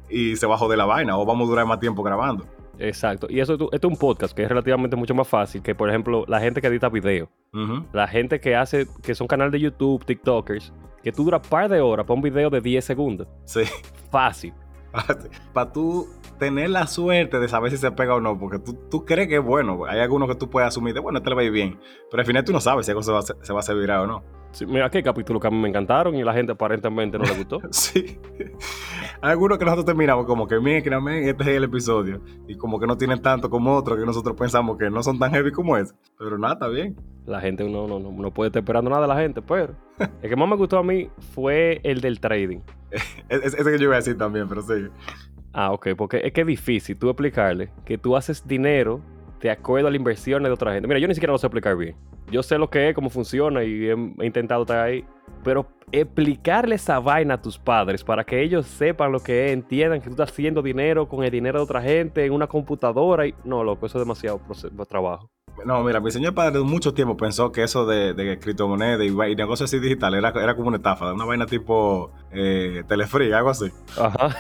y 0.08 0.36
se 0.36 0.46
bajó 0.46 0.68
de 0.68 0.78
la 0.78 0.86
vaina 0.86 1.18
o 1.18 1.26
vamos 1.26 1.48
a 1.48 1.50
durar 1.50 1.66
más 1.66 1.80
tiempo 1.80 2.04
grabando. 2.04 2.46
Exacto. 2.80 3.28
Y 3.30 3.40
eso 3.40 3.54
esto 3.54 3.70
es 3.72 3.84
un 3.84 3.98
podcast 3.98 4.36
que 4.36 4.44
es 4.44 4.50
relativamente 4.50 4.96
mucho 4.96 5.14
más 5.14 5.28
fácil 5.28 5.62
que, 5.62 5.76
por 5.76 5.90
ejemplo, 5.90 6.26
la 6.28 6.40
gente 6.40 6.62
que 6.62 6.68
edita 6.68 6.90
video. 6.90 7.30
La 7.94 8.08
gente 8.08 8.40
que 8.42 8.56
hace, 8.56 8.86
que 9.02 9.16
son 9.16 9.28
canales 9.28 9.54
de 9.54 9.62
YouTube, 9.62 10.04
TikTokers, 10.06 10.74
que 11.02 11.12
tú 11.12 11.24
duras 11.24 11.42
un 11.44 11.50
par 11.50 11.70
de 11.70 11.80
horas 11.80 12.06
para 12.06 12.16
un 12.16 12.22
video 12.22 12.50
de 12.50 12.60
10 12.60 12.84
segundos. 12.84 13.28
Sí. 13.46 13.62
Fácil. 14.12 14.54
para 15.54 15.72
tú 15.72 16.08
tener 16.38 16.70
la 16.70 16.88
suerte 16.88 17.40
de 17.40 17.48
saber 17.48 17.72
si 17.72 17.78
se 17.78 17.92
pega 17.92 18.16
o 18.16 18.20
no, 18.20 18.38
porque 18.38 18.60
tú, 18.60 18.74
tú 18.90 19.06
crees 19.06 19.28
que 19.28 19.38
es 19.38 19.44
bueno. 19.44 19.86
Hay 19.86 20.00
algunos 20.00 20.28
que 20.28 20.36
tú 20.36 20.50
puedes 20.50 20.68
asumir 20.68 20.94
de, 20.94 21.00
bueno, 21.00 21.20
este 21.20 21.30
le 21.30 21.36
va 21.36 21.42
a 21.42 21.46
ir 21.46 21.52
bien. 21.52 21.80
Pero 22.10 22.22
al 22.22 22.28
final 22.28 22.44
tú 22.44 22.52
no 22.52 22.60
sabes 22.60 22.86
si 22.86 22.92
algo 22.92 23.04
se 23.04 23.12
va, 23.12 23.22
se 23.22 23.54
va 23.54 23.60
a 23.60 23.62
hacer 23.62 23.76
viral 23.76 24.02
o 24.02 24.08
no. 24.08 24.24
Sí, 24.56 24.66
mira, 24.66 24.90
qué 24.90 25.04
capítulo 25.04 25.38
que 25.38 25.48
a 25.48 25.52
mí 25.52 25.58
me 25.58 25.68
encantaron 25.68 26.16
y 26.16 26.24
la 26.24 26.32
gente 26.32 26.54
aparentemente 26.54 27.18
no 27.18 27.26
le 27.26 27.34
gustó. 27.34 27.60
sí. 27.72 28.18
Hay 29.20 29.32
algunos 29.32 29.58
que 29.58 29.66
nosotros 29.66 29.86
terminamos 29.86 30.26
como 30.26 30.48
que, 30.48 30.58
miren, 30.62 31.08
este 31.10 31.44
es 31.44 31.50
el 31.50 31.66
episodio. 31.66 32.22
Y 32.48 32.56
como 32.56 32.80
que 32.80 32.88
no 32.88 32.98
tienen 32.98 33.22
tanto 33.22 33.50
como 33.50 33.76
otros 33.76 34.00
que 34.00 34.06
nosotros 34.06 34.34
pensamos 34.38 34.78
que 34.78 34.90
no 34.90 35.04
son 35.04 35.20
tan 35.20 35.32
heavy 35.32 35.52
como 35.52 35.76
ese. 35.76 35.94
Pero 36.18 36.38
nada, 36.38 36.54
está 36.54 36.68
bien. 36.70 36.96
La 37.26 37.42
gente 37.42 37.70
no, 37.70 37.86
no, 37.86 38.00
no, 38.00 38.32
puede 38.32 38.48
estar 38.48 38.62
esperando 38.62 38.90
nada 38.90 39.02
de 39.02 39.08
la 39.10 39.18
gente, 39.18 39.42
pero 39.42 39.76
el 40.22 40.30
que 40.30 40.36
más 40.38 40.48
me 40.48 40.56
gustó 40.56 40.78
a 40.78 40.84
mí 40.84 41.10
fue 41.34 41.82
el 41.84 42.00
del 42.00 42.22
trading. 42.22 42.62
ese 43.28 43.58
que 43.58 43.78
yo 43.78 43.84
iba 43.84 43.96
a 43.96 43.98
decir 43.98 44.18
también, 44.18 44.48
pero 44.48 44.62
sí. 44.62 44.88
Ah, 45.52 45.74
ok, 45.74 45.90
porque 45.98 46.22
es 46.24 46.32
que 46.32 46.42
es 46.42 46.48
difícil 46.48 46.98
tú 46.98 47.10
explicarle 47.10 47.72
que 47.84 47.98
tú 47.98 48.16
haces 48.16 48.48
dinero 48.48 49.02
de 49.42 49.52
acuerdo 49.52 49.88
a 49.88 49.92
las 49.92 49.98
inversiones 49.98 50.50
de 50.50 50.54
otra 50.54 50.74
gente. 50.74 50.88
Mira, 50.88 51.00
yo 51.00 51.08
ni 51.08 51.14
siquiera 51.14 51.32
lo 51.32 51.38
sé 51.38 51.48
explicar 51.48 51.76
bien. 51.76 51.96
Yo 52.32 52.42
sé 52.42 52.58
lo 52.58 52.70
que 52.70 52.90
es, 52.90 52.96
cómo 52.96 53.10
funciona 53.10 53.64
y 53.64 53.90
he, 53.90 54.26
intentado 54.26 54.64
estar 54.64 54.80
ahí. 54.80 55.06
Pero 55.44 55.68
explicarle 55.92 56.76
esa 56.76 57.00
vaina 57.00 57.36
a 57.36 57.42
tus 57.42 57.58
padres 57.60 58.04
para 58.04 58.24
que 58.24 58.42
ellos 58.42 58.66
sepan 58.66 59.12
lo 59.12 59.20
que 59.20 59.46
es, 59.46 59.52
entiendan 59.52 60.00
que 60.00 60.06
tú 60.06 60.12
estás 60.12 60.32
haciendo 60.32 60.62
dinero 60.62 61.08
con 61.08 61.24
el 61.24 61.32
dinero 61.32 61.60
de 61.60 61.64
otra 61.64 61.82
gente 61.82 62.26
en 62.26 62.34
una 62.34 62.48
computadora. 62.48 63.28
Y... 63.28 63.36
No, 63.44 63.64
loco, 63.64 63.86
eso 63.86 64.00
es 64.00 64.06
demasiado 64.06 64.42
trabajo. 64.88 65.30
No, 65.64 65.84
mira, 65.84 66.00
mi 66.00 66.12
señor 66.12 66.34
padre 66.34 66.60
de 66.60 66.64
mucho 66.64 66.94
tiempo 66.94 67.16
pensó 67.16 67.52
que 67.52 67.64
eso 67.64 67.86
de, 67.86 68.14
de 68.14 68.38
criptomonedas 68.40 69.02
y, 69.02 69.08
y, 69.08 69.36
negocios 69.36 69.70
así 69.70 69.80
digitales 69.80 70.18
era, 70.18 70.30
era 70.30 70.56
como 70.56 70.68
una 70.68 70.78
estafa, 70.78 71.14
una 71.14 71.26
vaina 71.26 71.46
tipo 71.46 72.12
eh, 72.32 72.84
telefree, 72.88 73.34
algo 73.34 73.50
así. 73.50 73.72
Ajá. 73.98 74.36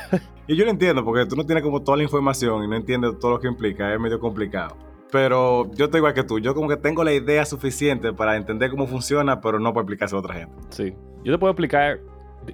Y 0.47 0.55
yo 0.55 0.65
lo 0.65 0.71
entiendo, 0.71 1.03
porque 1.03 1.25
tú 1.25 1.35
no 1.35 1.45
tienes 1.45 1.63
como 1.63 1.81
toda 1.81 1.97
la 1.97 2.03
información 2.03 2.63
y 2.63 2.67
no 2.67 2.75
entiendes 2.75 3.17
todo 3.19 3.31
lo 3.31 3.39
que 3.39 3.47
implica, 3.47 3.93
es 3.93 3.99
medio 3.99 4.19
complicado. 4.19 4.77
Pero 5.11 5.71
yo 5.73 5.85
estoy 5.85 5.99
igual 5.99 6.13
que 6.13 6.23
tú, 6.23 6.39
yo 6.39 6.53
como 6.53 6.67
que 6.67 6.77
tengo 6.77 7.03
la 7.03 7.13
idea 7.13 7.45
suficiente 7.45 8.13
para 8.13 8.35
entender 8.35 8.69
cómo 8.69 8.85
funciona, 8.85 9.41
pero 9.41 9.59
no 9.59 9.73
para 9.73 9.83
explicarse 9.83 10.15
a 10.15 10.19
otra 10.19 10.35
gente. 10.35 10.55
Sí, 10.69 10.93
yo 11.23 11.33
te 11.33 11.39
puedo 11.39 11.51
explicar, 11.51 11.99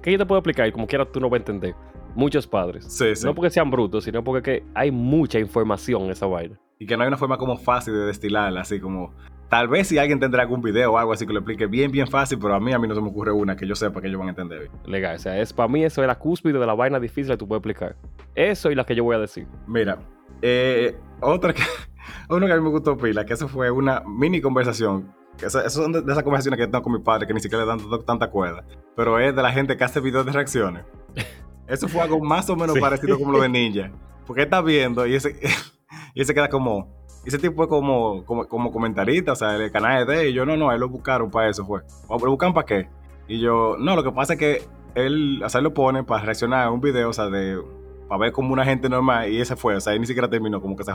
¿qué 0.00 0.12
yo 0.12 0.18
te 0.18 0.24
puedo 0.24 0.38
explicar? 0.38 0.68
Y 0.68 0.72
como 0.72 0.86
quiera 0.86 1.04
tú 1.04 1.20
no 1.20 1.28
vas 1.28 1.38
a 1.38 1.42
entender. 1.42 1.74
Muchos 2.14 2.46
padres. 2.46 2.84
Sí, 2.88 3.16
sí. 3.16 3.26
No 3.26 3.34
porque 3.34 3.50
sean 3.50 3.70
brutos, 3.70 4.04
sino 4.04 4.22
porque 4.22 4.64
hay 4.74 4.90
mucha 4.90 5.38
información 5.38 6.02
en 6.02 6.10
esa 6.10 6.26
vaina 6.26 6.58
y 6.82 6.86
que 6.86 6.96
no 6.96 7.04
hay 7.04 7.08
una 7.08 7.16
forma 7.16 7.38
como 7.38 7.56
fácil 7.56 7.94
de 7.94 8.00
destilarla, 8.06 8.62
así 8.62 8.80
como 8.80 9.14
tal 9.48 9.68
vez 9.68 9.86
si 9.86 9.98
alguien 9.98 10.18
tendrá 10.18 10.42
algún 10.42 10.62
video 10.62 10.92
o 10.92 10.98
algo 10.98 11.12
así 11.12 11.26
que 11.26 11.32
lo 11.32 11.38
explique 11.38 11.66
bien, 11.66 11.92
bien 11.92 12.08
fácil, 12.08 12.40
pero 12.40 12.54
a 12.54 12.60
mí 12.60 12.72
a 12.72 12.78
mí 12.80 12.88
no 12.88 12.94
se 12.96 13.00
me 13.00 13.06
ocurre 13.06 13.30
una 13.30 13.54
que 13.54 13.68
yo 13.68 13.76
sepa 13.76 14.00
que 14.00 14.08
ellos 14.08 14.18
van 14.18 14.28
a 14.28 14.30
entender 14.30 14.68
Legal, 14.84 15.14
o 15.14 15.18
sea, 15.20 15.38
es, 15.40 15.52
para 15.52 15.68
mí 15.68 15.84
eso 15.84 16.00
es 16.00 16.08
la 16.08 16.18
cúspide 16.18 16.58
de 16.58 16.66
la 16.66 16.74
vaina 16.74 16.98
difícil 16.98 17.30
que 17.30 17.36
tú 17.36 17.46
puedes 17.46 17.60
explicar. 17.60 17.94
Eso 18.34 18.72
y 18.72 18.74
la 18.74 18.84
que 18.84 18.96
yo 18.96 19.04
voy 19.04 19.14
a 19.14 19.20
decir. 19.20 19.46
Mira, 19.68 19.98
eh, 20.40 20.96
otra 21.20 21.52
que, 21.52 21.62
uno 22.28 22.46
que 22.46 22.52
a 22.52 22.56
mí 22.56 22.62
me 22.62 22.70
gustó 22.70 22.96
pila, 22.96 23.24
que 23.24 23.34
eso 23.34 23.46
fue 23.46 23.70
una 23.70 24.02
mini 24.04 24.40
conversación 24.40 25.14
eso, 25.40 25.70
son 25.70 25.92
de, 25.92 26.00
esas 26.00 26.22
conversaciones 26.24 26.58
que 26.58 26.66
tengo 26.66 26.82
con 26.82 26.92
mi 26.92 26.98
padre 26.98 27.26
que 27.26 27.34
ni 27.34 27.40
siquiera 27.40 27.64
le 27.64 27.68
dan 27.70 28.04
tanta 28.04 28.28
cuerda. 28.28 28.64
Pero 28.96 29.18
es 29.18 29.34
de 29.34 29.42
la 29.42 29.52
gente 29.52 29.76
que 29.76 29.84
hace 29.84 30.00
videos 30.00 30.26
de 30.26 30.32
reacciones. 30.32 30.84
Eso 31.68 31.88
fue 31.88 32.02
algo 32.02 32.20
más 32.20 32.50
o 32.50 32.56
menos 32.56 32.78
parecido 32.78 33.18
como 33.18 33.32
lo 33.32 33.40
de 33.40 33.48
Ninja. 33.48 33.90
Porque 34.26 34.42
está 34.42 34.60
viendo 34.60 35.06
y 35.06 35.14
ese, 35.14 35.38
y 36.14 36.20
él 36.20 36.26
se 36.26 36.34
queda 36.34 36.48
como, 36.48 37.02
ese 37.24 37.38
tipo 37.38 37.62
es 37.62 37.68
como, 37.68 38.24
como, 38.24 38.72
comentarista, 38.72 39.32
o 39.32 39.36
sea, 39.36 39.56
el 39.56 39.70
canal 39.70 40.06
de 40.06 40.26
ellos. 40.26 40.46
No, 40.46 40.56
no, 40.56 40.72
él 40.72 40.80
lo 40.80 40.88
buscaron 40.88 41.30
para 41.30 41.48
eso, 41.48 41.64
fue. 41.64 41.82
¿Lo 42.08 42.18
buscan 42.18 42.52
para 42.52 42.66
qué? 42.66 42.88
Y 43.28 43.40
yo, 43.40 43.76
no, 43.78 43.94
lo 43.94 44.02
que 44.02 44.12
pasa 44.12 44.34
es 44.34 44.38
que 44.38 44.62
él, 44.94 45.40
o 45.44 45.48
sea, 45.48 45.58
él 45.60 45.64
lo 45.64 45.74
pone 45.74 46.02
para 46.02 46.24
reaccionar 46.24 46.66
a 46.66 46.70
un 46.70 46.80
video, 46.80 47.10
o 47.10 47.12
sea, 47.12 47.26
de 47.26 47.60
para 48.08 48.24
ver 48.24 48.32
como 48.32 48.52
una 48.52 48.64
gente 48.64 48.90
normal 48.90 49.30
y 49.30 49.40
ese 49.40 49.56
fue, 49.56 49.74
o 49.74 49.80
sea, 49.80 49.94
él 49.94 50.00
ni 50.00 50.06
siquiera 50.06 50.28
terminó, 50.28 50.60
como 50.60 50.76
que 50.76 50.84
se, 50.84 50.92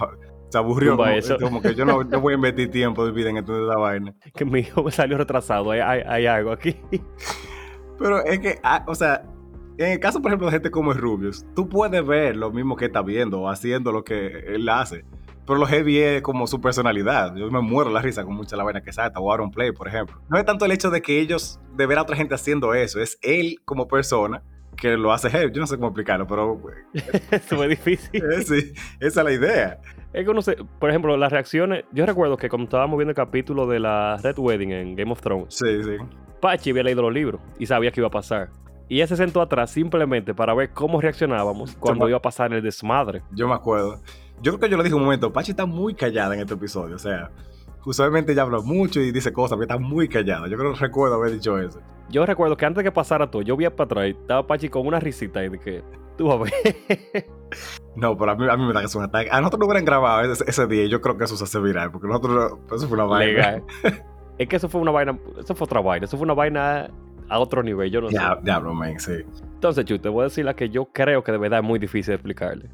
se 0.49 0.57
aburrió, 0.57 0.95
como, 0.95 1.09
eso. 1.09 1.37
como 1.41 1.61
que 1.63 1.73
yo 1.73 1.83
no, 1.83 2.03
no 2.03 2.21
voy 2.21 2.33
a 2.33 2.35
invertir 2.35 2.69
tiempo 2.69 3.03
de 3.05 3.11
vida 3.11 3.31
en 3.31 3.37
entender 3.37 3.63
la 3.63 3.77
vaina. 3.77 4.13
Que 4.35 4.45
mi 4.45 4.59
hijo 4.59 4.91
salió 4.91 5.17
retrasado. 5.17 5.71
Hay, 5.71 5.79
hay, 5.79 6.01
hay 6.05 6.25
algo 6.27 6.51
aquí. 6.51 6.75
Pero 7.97 8.23
es 8.23 8.39
que, 8.39 8.59
ah, 8.61 8.83
o 8.85 8.93
sea, 8.93 9.23
en 9.77 9.91
el 9.91 9.99
caso, 9.99 10.21
por 10.21 10.29
ejemplo, 10.31 10.47
de 10.47 10.53
gente 10.53 10.71
como 10.71 10.91
el 10.91 10.97
Rubius, 10.97 11.45
tú 11.55 11.67
puedes 11.69 12.05
ver 12.05 12.35
lo 12.35 12.51
mismo 12.51 12.75
que 12.75 12.85
está 12.85 13.01
viendo 13.01 13.41
o 13.41 13.49
haciendo 13.49 13.91
lo 13.91 14.03
que 14.03 14.27
él 14.47 14.67
hace. 14.69 15.05
Pero 15.45 15.59
lo 15.59 15.65
heavy 15.65 15.97
es 15.99 16.21
como 16.23 16.45
su 16.45 16.59
personalidad. 16.59 17.33
Yo 17.35 17.49
me 17.49 17.61
muero 17.61 17.89
la 17.89 18.01
risa 18.01 18.25
con 18.25 18.35
mucha 18.35 18.57
la 18.57 18.63
vaina 18.65 18.81
que 18.81 18.91
salta. 18.91 19.19
O 19.21 19.31
Aaron 19.31 19.49
Play, 19.49 19.71
por 19.71 19.87
ejemplo. 19.87 20.19
No 20.29 20.37
es 20.37 20.43
tanto 20.43 20.65
el 20.65 20.71
hecho 20.73 20.89
de 20.89 21.01
que 21.01 21.21
ellos, 21.21 21.59
de 21.75 21.85
ver 21.85 21.97
a 21.99 22.01
otra 22.01 22.17
gente 22.17 22.35
haciendo 22.35 22.73
eso, 22.73 22.99
es 22.99 23.17
él 23.21 23.55
como 23.63 23.87
persona 23.87 24.43
que 24.75 24.97
lo 24.97 25.13
hace 25.13 25.29
heavy. 25.29 25.51
Yo 25.53 25.61
no 25.61 25.67
sé 25.67 25.75
cómo 25.77 25.87
explicarlo, 25.87 26.27
pero 26.27 26.59
es 27.31 27.69
difícil. 27.69 28.21
eh, 28.23 28.41
sí, 28.43 28.73
esa 28.99 29.21
es 29.21 29.25
la 29.25 29.31
idea. 29.31 29.79
Es 30.11 30.25
que 30.25 30.29
uno 30.31 30.41
se- 30.41 30.57
por 30.79 30.89
ejemplo, 30.89 31.15
las 31.15 31.31
reacciones. 31.31 31.85
Yo 31.93 32.05
recuerdo 32.05 32.35
que 32.35 32.49
cuando 32.49 32.65
estábamos 32.65 32.97
viendo 32.97 33.11
el 33.11 33.15
capítulo 33.15 33.67
de 33.67 33.79
la 33.79 34.17
Red 34.21 34.37
Wedding 34.39 34.71
en 34.73 34.95
Game 34.95 35.11
of 35.13 35.21
Thrones, 35.21 35.53
Sí, 35.55 35.81
sí. 35.81 35.95
Pachi 36.41 36.71
había 36.71 36.83
leído 36.83 37.01
los 37.03 37.13
libros 37.13 37.39
y 37.57 37.65
sabía 37.67 37.89
que 37.91 38.01
iba 38.01 38.07
a 38.07 38.11
pasar. 38.11 38.49
Y 38.89 38.95
ella 38.95 39.07
se 39.07 39.17
sentó 39.17 39.41
atrás 39.41 39.71
simplemente 39.71 40.33
para 40.33 40.53
ver 40.53 40.69
cómo 40.71 41.01
reaccionábamos 41.01 41.75
cuando 41.75 42.07
iba 42.07 42.17
a 42.17 42.21
pasar 42.21 42.53
el 42.53 42.61
desmadre. 42.61 43.21
Yo 43.31 43.47
me 43.47 43.53
acuerdo. 43.53 43.99
Yo 44.41 44.53
creo 44.53 44.59
que 44.59 44.69
yo 44.69 44.77
le 44.77 44.83
dije 44.83 44.95
un 44.95 45.03
momento, 45.03 45.33
Pachi 45.33 45.51
está 45.51 45.65
muy 45.65 45.93
callada 45.93 46.35
en 46.35 46.41
este 46.41 46.53
episodio. 46.53 46.95
O 46.95 46.99
sea, 46.99 47.31
usualmente 47.85 48.31
ella 48.31 48.43
habla 48.43 48.59
mucho 48.59 49.01
y 49.01 49.11
dice 49.11 49.33
cosas, 49.33 49.57
pero 49.57 49.63
está 49.63 49.77
muy 49.77 50.07
callada. 50.07 50.47
Yo 50.47 50.57
creo 50.57 50.73
que 50.73 50.79
recuerdo 50.79 51.15
haber 51.15 51.33
dicho 51.33 51.57
eso. 51.57 51.81
Yo 52.09 52.25
recuerdo 52.25 52.55
que 52.55 52.65
antes 52.65 52.77
de 52.77 52.83
que 52.85 52.91
pasara 52.93 53.29
todo, 53.29 53.41
yo 53.41 53.57
vi 53.57 53.67
para 53.69 53.83
atrás 53.83 54.07
y 54.07 54.09
estaba 54.11 54.47
Pachi 54.47 54.69
con 54.69 54.87
una 54.87 54.99
risita 54.99 55.43
y 55.43 55.49
que 55.59 55.83
tú 56.17 56.27
vas 56.27 56.39
a 56.39 56.43
ver. 56.43 57.25
No, 57.95 58.15
pero 58.15 58.31
a 58.31 58.35
mí, 58.35 58.45
a 58.47 58.55
mí 58.55 58.63
me 58.63 58.73
da 58.73 58.81
que 58.81 58.85
es 58.85 58.93
un 58.93 59.03
ataque. 59.03 59.27
A 59.31 59.39
nosotros 59.39 59.61
no 59.61 59.65
hubieran 59.65 59.83
grabado 59.83 60.31
ese, 60.31 60.43
ese 60.47 60.67
día 60.67 60.83
y 60.83 60.89
yo 60.89 61.01
creo 61.01 61.17
que 61.17 61.23
eso 61.23 61.35
se 61.35 61.45
hace 61.45 61.59
viral, 61.59 61.91
porque 61.91 62.07
nosotros, 62.07 62.59
eso 62.71 62.87
fue 62.87 62.95
una 62.95 63.05
vaina. 63.05 63.25
legal. 63.25 63.63
es 64.37 64.47
que 64.47 64.55
eso 64.55 64.69
fue 64.69 64.81
una 64.81 64.91
vaina, 64.91 65.17
eso 65.39 65.55
fue 65.55 65.65
otra 65.65 65.81
vaina, 65.81 66.05
eso 66.05 66.15
fue 66.15 66.25
una 66.25 66.35
vaina 66.35 66.91
a 67.29 67.39
otro 67.39 67.61
nivel, 67.63 67.89
yo 67.91 68.01
no 68.01 68.09
sé. 68.09 68.17
Dia- 68.17 68.39
Diablo, 68.43 68.73
man, 68.73 68.99
sí. 68.99 69.11
Entonces, 69.53 69.85
Chu, 69.85 69.97
te 69.99 70.07
voy 70.09 70.21
a 70.21 70.23
decir 70.25 70.45
la 70.45 70.55
que 70.55 70.69
yo 70.69 70.85
creo 70.85 71.23
que 71.23 71.31
de 71.31 71.37
verdad 71.37 71.59
es 71.59 71.65
muy 71.65 71.79
difícil 71.79 72.11
de 72.11 72.15
explicarle. 72.15 72.69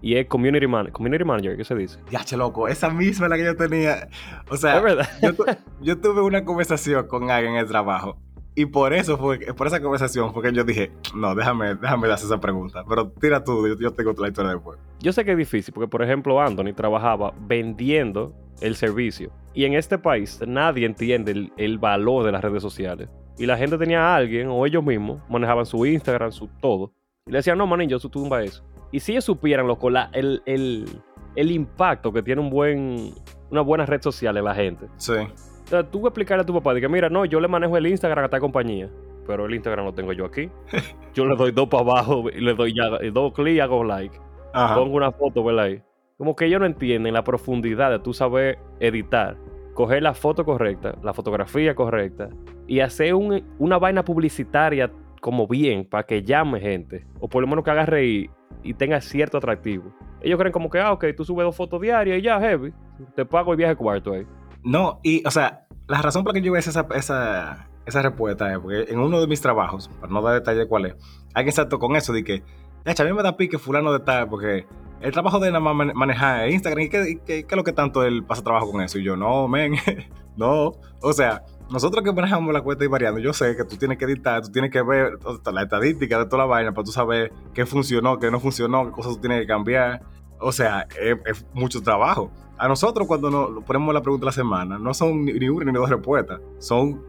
Y 0.00 0.16
es 0.16 0.26
community, 0.26 0.66
man 0.66 0.90
community 0.90 1.24
manager, 1.24 1.56
¿qué 1.56 1.64
se 1.64 1.74
dice? 1.74 1.98
Ya, 2.10 2.24
che, 2.24 2.36
loco, 2.36 2.68
esa 2.68 2.88
misma 2.90 3.26
es 3.26 3.30
la 3.30 3.36
que 3.36 3.44
yo 3.44 3.56
tenía. 3.56 4.08
O 4.48 4.56
sea, 4.56 4.78
es 4.78 4.82
verdad. 4.82 5.08
yo, 5.22 5.34
tu- 5.34 5.44
yo 5.80 5.98
tuve 6.00 6.22
una 6.22 6.44
conversación 6.44 7.06
con 7.06 7.30
alguien 7.30 7.54
en 7.54 7.60
el 7.60 7.66
trabajo. 7.66 8.16
Y 8.54 8.66
por 8.66 8.92
eso 8.92 9.16
fue, 9.16 9.38
por 9.56 9.66
esa 9.66 9.80
conversación 9.80 10.32
fue 10.34 10.42
que 10.42 10.52
yo 10.52 10.62
dije, 10.64 10.90
no, 11.14 11.34
déjame, 11.34 11.74
déjame 11.74 12.10
hacer 12.12 12.26
esa 12.26 12.38
pregunta. 12.38 12.84
Pero 12.86 13.08
tira 13.10 13.42
tú, 13.42 13.66
yo, 13.66 13.78
yo 13.78 13.92
tengo 13.92 14.12
la 14.18 14.28
historia 14.28 14.50
después. 14.52 14.78
Yo 15.00 15.10
sé 15.12 15.24
que 15.24 15.32
es 15.32 15.38
difícil 15.38 15.72
porque, 15.72 15.88
por 15.88 16.02
ejemplo, 16.02 16.38
Anthony 16.38 16.74
trabajaba 16.74 17.32
vendiendo 17.40 18.34
el 18.60 18.76
servicio. 18.76 19.30
Y 19.54 19.64
en 19.64 19.72
este 19.74 19.96
país 19.98 20.40
nadie 20.46 20.84
entiende 20.86 21.32
el, 21.32 21.52
el 21.56 21.78
valor 21.78 22.24
de 22.26 22.32
las 22.32 22.42
redes 22.42 22.62
sociales. 22.62 23.08
Y 23.38 23.46
la 23.46 23.56
gente 23.56 23.78
tenía 23.78 24.00
a 24.02 24.16
alguien 24.16 24.48
o 24.48 24.64
ellos 24.66 24.84
mismos 24.84 25.18
manejaban 25.28 25.64
su 25.66 25.84
Instagram, 25.86 26.32
su 26.32 26.48
todo. 26.60 26.92
Y 27.26 27.30
le 27.32 27.38
decían, 27.38 27.56
no, 27.58 27.66
manillo, 27.66 27.98
tú 27.98 28.08
tumba 28.08 28.42
eso. 28.42 28.62
Y 28.90 29.00
si 29.00 29.12
ellos 29.12 29.24
supieran, 29.24 29.66
loco, 29.66 29.88
la- 29.90 30.10
el, 30.12 30.42
el, 30.44 30.86
el 31.34 31.50
impacto 31.50 32.12
que 32.12 32.22
tiene 32.22 32.40
un 32.42 32.50
buen, 32.50 33.12
una 33.50 33.62
buena 33.62 33.86
red 33.86 34.02
social 34.02 34.36
en 34.36 34.44
la 34.44 34.54
gente. 34.54 34.86
Sí. 34.96 35.12
O 35.14 35.66
sea, 35.68 35.82
tú 35.88 36.06
explicarle 36.06 36.42
a 36.42 36.46
tu 36.46 36.52
papá 36.52 36.74
de 36.74 36.80
que, 36.82 36.88
mira, 36.88 37.08
no, 37.08 37.24
yo 37.24 37.40
le 37.40 37.48
manejo 37.48 37.76
el 37.78 37.86
Instagram 37.86 38.22
a 38.22 38.26
esta 38.26 38.40
compañía. 38.40 38.90
Pero 39.26 39.46
el 39.46 39.54
Instagram 39.54 39.86
lo 39.86 39.94
tengo 39.94 40.12
yo 40.12 40.24
aquí. 40.26 40.50
Yo 41.14 41.24
le 41.26 41.36
doy 41.36 41.52
dos 41.52 41.68
para 41.68 41.82
abajo 41.84 42.24
y 42.28 42.40
le 42.40 42.54
doy 42.54 42.74
ya 42.74 42.88
dos 43.12 43.32
clics 43.34 43.56
y 43.56 43.60
hago 43.60 43.84
like 43.84 44.18
Ajá. 44.52 44.74
pongo 44.74 44.96
una 44.96 45.12
foto, 45.12 45.44
¿verdad? 45.44 45.66
Ahí. 45.66 45.82
Como 46.18 46.34
que 46.34 46.46
ellos 46.46 46.58
no 46.58 46.66
entienden 46.66 47.14
la 47.14 47.22
profundidad 47.22 47.90
de 47.90 47.98
tú 48.00 48.12
saber 48.14 48.58
editar, 48.80 49.36
coger 49.74 50.02
la 50.02 50.14
foto 50.14 50.44
correcta, 50.44 50.94
la 51.02 51.14
fotografía 51.14 51.74
correcta 51.74 52.28
y 52.66 52.80
hacer 52.80 53.14
un- 53.14 53.42
una 53.58 53.78
vaina 53.78 54.04
publicitaria 54.04 54.90
como 55.20 55.46
bien 55.46 55.84
para 55.84 56.04
que 56.04 56.22
llame 56.22 56.60
gente 56.60 57.06
o 57.20 57.28
por 57.28 57.42
lo 57.42 57.48
menos 57.48 57.64
que 57.64 57.70
haga 57.70 57.86
reír 57.86 58.30
y 58.62 58.74
tenga 58.74 59.00
cierto 59.00 59.38
atractivo. 59.38 59.84
Ellos 60.20 60.38
creen 60.38 60.52
como 60.52 60.70
que, 60.70 60.78
ah, 60.78 60.92
ok, 60.92 61.06
tú 61.16 61.24
subes 61.24 61.44
dos 61.44 61.56
fotos 61.56 61.80
diarias 61.80 62.18
y 62.18 62.22
ya, 62.22 62.38
heavy, 62.40 62.72
te 63.16 63.24
pago 63.24 63.52
el 63.52 63.56
viaje 63.58 63.74
cuarto 63.76 64.12
ahí. 64.12 64.26
No, 64.62 65.00
y, 65.02 65.26
o 65.26 65.30
sea, 65.30 65.66
la 65.88 66.00
razón 66.02 66.22
por 66.22 66.32
la 66.34 66.40
que 66.40 66.46
yo 66.46 66.56
hice 66.56 66.70
esa, 66.70 66.86
esa, 66.94 67.68
esa 67.86 68.02
respuesta 68.02 68.52
es 68.52 68.58
porque 68.60 68.84
en 68.88 68.98
uno 69.00 69.20
de 69.20 69.26
mis 69.26 69.40
trabajos, 69.40 69.88
para 70.00 70.12
no 70.12 70.22
dar 70.22 70.34
detalle 70.34 70.66
cuál 70.68 70.86
es, 70.86 70.94
alguien 71.34 71.52
saltó 71.52 71.78
con 71.78 71.96
eso 71.96 72.12
de 72.12 72.22
que, 72.22 72.42
ya, 72.84 72.94
a 73.02 73.06
mí 73.06 73.12
me 73.12 73.22
da 73.22 73.36
pique 73.36 73.58
fulano 73.58 73.92
de 73.92 74.00
tal, 74.00 74.28
porque 74.28 74.66
el 75.02 75.12
trabajo 75.12 75.38
de 75.40 75.48
nada 75.48 75.60
más 75.60 75.74
mane- 75.74 75.94
manejar 75.94 76.48
Instagram, 76.50 76.84
¿y 76.84 76.88
qué, 76.88 77.20
qué- 77.26 77.46
es 77.48 77.56
lo 77.56 77.64
que 77.64 77.72
tanto 77.72 78.02
él 78.04 78.24
pasa 78.24 78.42
trabajo 78.42 78.70
con 78.70 78.80
eso? 78.82 78.98
Y 78.98 79.04
yo, 79.04 79.16
no, 79.16 79.48
men, 79.48 79.74
no. 80.36 80.72
O 81.00 81.12
sea, 81.12 81.42
nosotros 81.70 82.04
que 82.04 82.12
manejamos 82.12 82.52
la 82.52 82.60
cuenta 82.60 82.84
y 82.84 82.88
variando, 82.88 83.20
yo 83.20 83.32
sé 83.32 83.56
que 83.56 83.64
tú 83.64 83.76
tienes 83.76 83.98
que 83.98 84.04
editar, 84.04 84.42
tú 84.42 84.50
tienes 84.50 84.70
que 84.70 84.82
ver 84.82 85.18
la 85.52 85.62
estadística 85.62 86.18
de 86.18 86.26
toda 86.26 86.38
la 86.38 86.46
vaina 86.46 86.72
para 86.72 86.84
tú 86.84 86.92
saber 86.92 87.32
qué 87.54 87.66
funcionó, 87.66 88.18
qué 88.18 88.30
no 88.30 88.40
funcionó, 88.40 88.84
qué 88.86 88.92
cosas 88.92 89.14
tú 89.14 89.20
tienes 89.20 89.40
que 89.40 89.46
cambiar. 89.46 90.02
O 90.38 90.52
sea, 90.52 90.86
es, 91.00 91.16
es 91.26 91.46
mucho 91.54 91.80
trabajo. 91.82 92.30
A 92.58 92.68
nosotros 92.68 93.06
cuando 93.08 93.30
nos 93.30 93.64
ponemos 93.64 93.92
la 93.94 94.02
pregunta 94.02 94.24
de 94.24 94.26
la 94.26 94.32
semana, 94.32 94.78
no 94.78 94.92
son 94.94 95.24
ni 95.24 95.48
una 95.48 95.70
ni 95.70 95.78
dos 95.78 95.88
respuestas, 95.90 96.40
son 96.58 97.02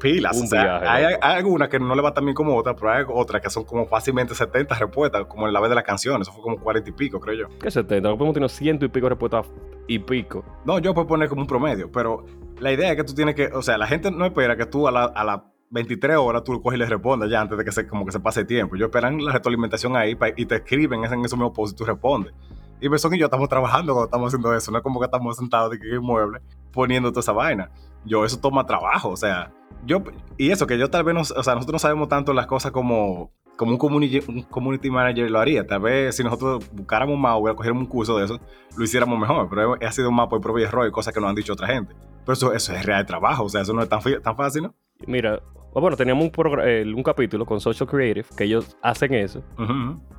pilas. 0.00 0.36
Un 0.36 0.44
o 0.44 0.46
sea, 0.46 0.80
viaje, 0.80 0.86
hay, 0.86 1.36
algunas 1.36 1.68
que 1.68 1.78
no 1.78 1.94
le 1.94 2.02
va 2.02 2.12
tan 2.14 2.24
bien 2.24 2.34
como 2.34 2.56
otras, 2.56 2.76
pero 2.78 2.92
hay 2.92 3.04
otras 3.08 3.40
que 3.42 3.50
son 3.50 3.64
como 3.64 3.86
fácilmente 3.86 4.34
70 4.34 4.74
respuestas, 4.74 5.26
como 5.26 5.46
en 5.46 5.52
la 5.52 5.60
vez 5.60 5.68
de 5.70 5.76
la 5.76 5.82
canción, 5.82 6.20
eso 6.20 6.32
fue 6.32 6.42
como 6.42 6.58
40 6.58 6.90
y 6.90 6.92
pico, 6.92 7.20
creo 7.20 7.48
yo. 7.48 7.58
¿Qué 7.58 7.70
70? 7.70 8.08
Nosotros 8.08 8.24
hemos 8.26 8.34
tenido 8.34 8.48
ciento 8.48 8.84
y 8.84 8.88
pico 8.88 9.08
respuestas 9.08 9.46
y 9.86 9.98
pico. 9.98 10.44
No, 10.64 10.78
yo 10.78 10.94
puedo 10.94 11.06
poner 11.06 11.28
como 11.28 11.42
un 11.42 11.46
promedio, 11.46 11.90
pero 11.90 12.24
la 12.60 12.72
idea 12.72 12.90
es 12.90 12.96
que 12.96 13.04
tú 13.04 13.14
tienes 13.14 13.34
que, 13.34 13.46
o 13.46 13.62
sea, 13.62 13.78
la 13.78 13.86
gente 13.86 14.10
no 14.10 14.24
espera 14.24 14.56
que 14.56 14.66
tú 14.66 14.88
a 14.88 14.92
las 14.92 15.10
a 15.14 15.24
las 15.24 15.40
23 15.70 16.16
horas 16.16 16.44
tú 16.44 16.62
coges 16.62 16.76
y 16.76 16.80
le 16.80 16.86
respondas 16.86 17.28
ya 17.30 17.42
antes 17.42 17.58
de 17.58 17.64
que 17.64 17.72
se, 17.72 17.86
como 17.86 18.06
que 18.06 18.12
se 18.12 18.20
pase 18.20 18.40
el 18.40 18.46
tiempo. 18.46 18.74
Ellos 18.74 18.86
esperan 18.86 19.22
la 19.22 19.32
retroalimentación 19.32 19.96
ahí 19.96 20.14
pa- 20.14 20.30
y 20.34 20.46
te 20.46 20.56
escriben 20.56 21.00
en 21.00 21.04
esos 21.04 21.18
mismos 21.18 21.52
posts 21.54 21.74
y 21.74 21.76
tú 21.76 21.84
respondes. 21.84 22.32
Y 22.80 22.88
Besón 22.88 23.14
y 23.14 23.18
yo 23.18 23.26
estamos 23.26 23.48
trabajando 23.48 23.92
cuando 23.92 24.06
estamos 24.06 24.28
haciendo 24.28 24.54
eso, 24.54 24.70
no 24.70 24.78
es 24.78 24.82
como 24.84 24.98
que 25.00 25.04
estamos 25.06 25.36
sentados 25.36 25.72
de 25.72 25.78
que 25.78 25.88
en 25.88 25.94
el 25.94 26.00
mueble 26.00 26.40
poniendo 26.72 27.10
toda 27.10 27.20
esa 27.20 27.32
vaina. 27.32 27.70
Yo, 28.04 28.24
eso 28.24 28.38
toma 28.38 28.66
trabajo, 28.66 29.10
o 29.10 29.16
sea, 29.16 29.52
yo, 29.84 30.02
y 30.36 30.50
eso 30.50 30.66
que 30.66 30.78
yo 30.78 30.90
tal 30.90 31.04
vez, 31.04 31.14
no, 31.14 31.20
o 31.20 31.24
sea, 31.24 31.54
nosotros 31.54 31.74
no 31.74 31.78
sabemos 31.78 32.08
tanto 32.08 32.32
las 32.32 32.46
cosas 32.46 32.72
como, 32.72 33.32
como 33.56 33.72
un, 33.72 33.78
community, 33.78 34.22
un 34.28 34.42
community 34.42 34.90
manager 34.90 35.30
lo 35.30 35.40
haría. 35.40 35.66
Tal 35.66 35.80
vez 35.80 36.16
si 36.16 36.24
nosotros 36.24 36.64
buscáramos 36.72 37.18
más 37.18 37.34
o 37.36 37.56
cogiéramos 37.56 37.82
un 37.82 37.88
curso 37.88 38.18
de 38.18 38.24
eso, 38.24 38.40
lo 38.76 38.84
hiciéramos 38.84 39.18
mejor, 39.18 39.48
pero 39.48 39.76
ha 39.80 39.92
sido 39.92 40.10
más 40.10 40.28
por 40.28 40.40
propio 40.40 40.66
error 40.66 40.86
y 40.86 40.90
cosas 40.90 41.12
que 41.12 41.20
nos 41.20 41.28
han 41.28 41.34
dicho 41.34 41.52
otra 41.52 41.68
gente. 41.68 41.94
Pero 42.24 42.32
eso, 42.32 42.52
eso 42.52 42.72
es 42.72 42.84
real 42.84 43.04
trabajo, 43.06 43.44
o 43.44 43.48
sea, 43.48 43.62
eso 43.62 43.72
no 43.72 43.82
es 43.82 43.88
tan, 43.88 44.00
tan 44.22 44.36
fácil, 44.36 44.62
¿no? 44.62 44.74
Mira, 45.06 45.40
bueno, 45.74 45.96
teníamos 45.96 46.24
un, 46.24 46.94
un 46.94 47.02
capítulo 47.02 47.46
con 47.46 47.60
Social 47.60 47.88
Creative 47.88 48.26
que 48.36 48.44
ellos 48.44 48.76
hacen 48.82 49.14
eso. 49.14 49.42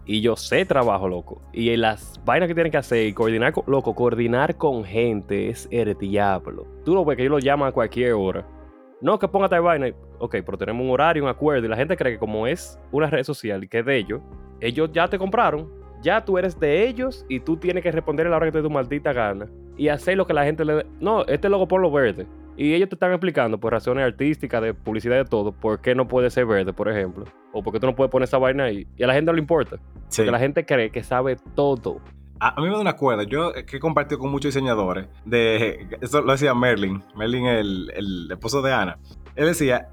Y 0.06 0.22
yo 0.22 0.36
sé 0.36 0.66
trabajo, 0.66 1.08
loco. 1.08 1.42
Y 1.54 1.76
las 1.76 2.20
vainas 2.26 2.48
que 2.48 2.56
tienen 2.56 2.72
que 2.72 2.78
hacer 2.78 3.08
y 3.08 3.14
coordinar, 3.14 3.54
con, 3.54 3.64
loco, 3.68 3.94
coordinar 3.94 4.56
con 4.58 4.84
gente 4.84 5.50
es 5.50 5.68
el 5.72 5.96
diablo. 5.98 6.66
Tú 6.86 6.96
lo 6.96 7.06
ves 7.06 7.18
que 7.18 7.24
ellos 7.24 7.32
lo 7.32 7.40
llaman 7.40 7.70
a 7.70 7.72
cualquier 7.72 8.14
hora. 8.14 8.48
No, 9.02 9.18
que 9.20 9.28
ponga 9.28 9.48
tal 9.48 9.62
vaina. 9.62 9.88
Ok, 10.20 10.38
pero 10.46 10.58
tenemos 10.58 10.84
un 10.84 10.92
horario, 10.92 11.24
un 11.24 11.30
acuerdo. 11.30 11.66
Y 11.66 11.70
la 11.70 11.76
gente 11.76 11.96
cree 11.96 12.14
que 12.14 12.20
como 12.20 12.48
es 12.48 12.80
una 12.92 13.08
red 13.08 13.24
social 13.24 13.64
y 13.64 13.68
que 13.68 13.80
es 13.80 13.86
de 13.86 13.98
ellos, 13.98 14.22
ellos 14.62 14.90
ya 14.92 15.08
te 15.08 15.18
compraron. 15.18 15.70
Ya 16.02 16.24
tú 16.24 16.38
eres 16.38 16.60
de 16.60 16.88
ellos 16.88 17.26
y 17.28 17.40
tú 17.40 17.58
tienes 17.58 17.84
que 17.84 17.92
responder 17.92 18.28
a 18.28 18.30
la 18.30 18.38
hora 18.38 18.46
que 18.46 18.52
te 18.54 18.58
dé 18.60 18.64
tu 18.64 18.70
maldita 18.70 19.14
gana. 19.14 19.48
Y 19.78 19.90
hacer 19.90 20.18
lo 20.18 20.26
que 20.26 20.34
la 20.34 20.44
gente 20.44 20.66
le 20.66 20.74
dé. 20.74 20.86
No, 21.00 21.26
este 21.26 21.50
logo 21.50 21.68
ponlo 21.68 21.92
verde. 21.92 22.26
Y 22.60 22.74
ellos 22.74 22.90
te 22.90 22.96
están 22.96 23.14
explicando 23.14 23.58
por 23.58 23.72
razones 23.72 24.04
artísticas, 24.04 24.62
de 24.62 24.74
publicidad, 24.74 25.16
de 25.16 25.24
todo, 25.24 25.54
por 25.54 25.80
qué 25.80 25.96
no 25.96 26.10
puede 26.10 26.30
ser 26.30 26.46
verde, 26.46 26.74
por 26.74 26.90
ejemplo. 26.90 27.24
O 27.54 27.64
por 27.64 27.72
qué 27.72 27.80
tú 27.80 27.88
no 27.88 27.96
puedes 27.96 28.12
poner 28.12 28.28
esa 28.28 28.38
vaina 28.38 28.66
ahí. 28.66 28.86
Y 28.98 29.04
a 29.04 29.08
la 29.08 29.14
gente 29.14 29.28
no 29.28 29.34
le 29.34 29.40
importa. 29.40 29.78
Sí. 30.10 30.18
Porque 30.18 30.32
la 30.32 30.40
gente 30.40 30.66
cree 30.66 30.90
que 30.90 31.02
sabe 31.02 31.38
todo. 31.56 32.02
A, 32.42 32.60
mí 32.60 32.68
me 32.68 32.74
da 32.74 32.82
una 32.82 32.98
cuerda. 32.98 33.24
Yo 33.24 33.56
eh, 33.56 33.64
que 33.64 33.78
he 33.78 33.80
compartido 33.80 34.20
con 34.20 34.30
muchos 34.30 34.54
diseñadores, 34.54 35.08
de, 35.24 35.88
eso 36.02 36.22
lo 36.22 36.34
decía 36.34 36.54
Merlin, 36.54 37.02
Merlin, 37.16 37.46
el, 37.46 37.94
el 37.96 38.28
esposo 38.30 38.62
de 38.62 38.74
Ana. 38.74 39.00
Él 39.38 39.46
decía, 39.46 39.88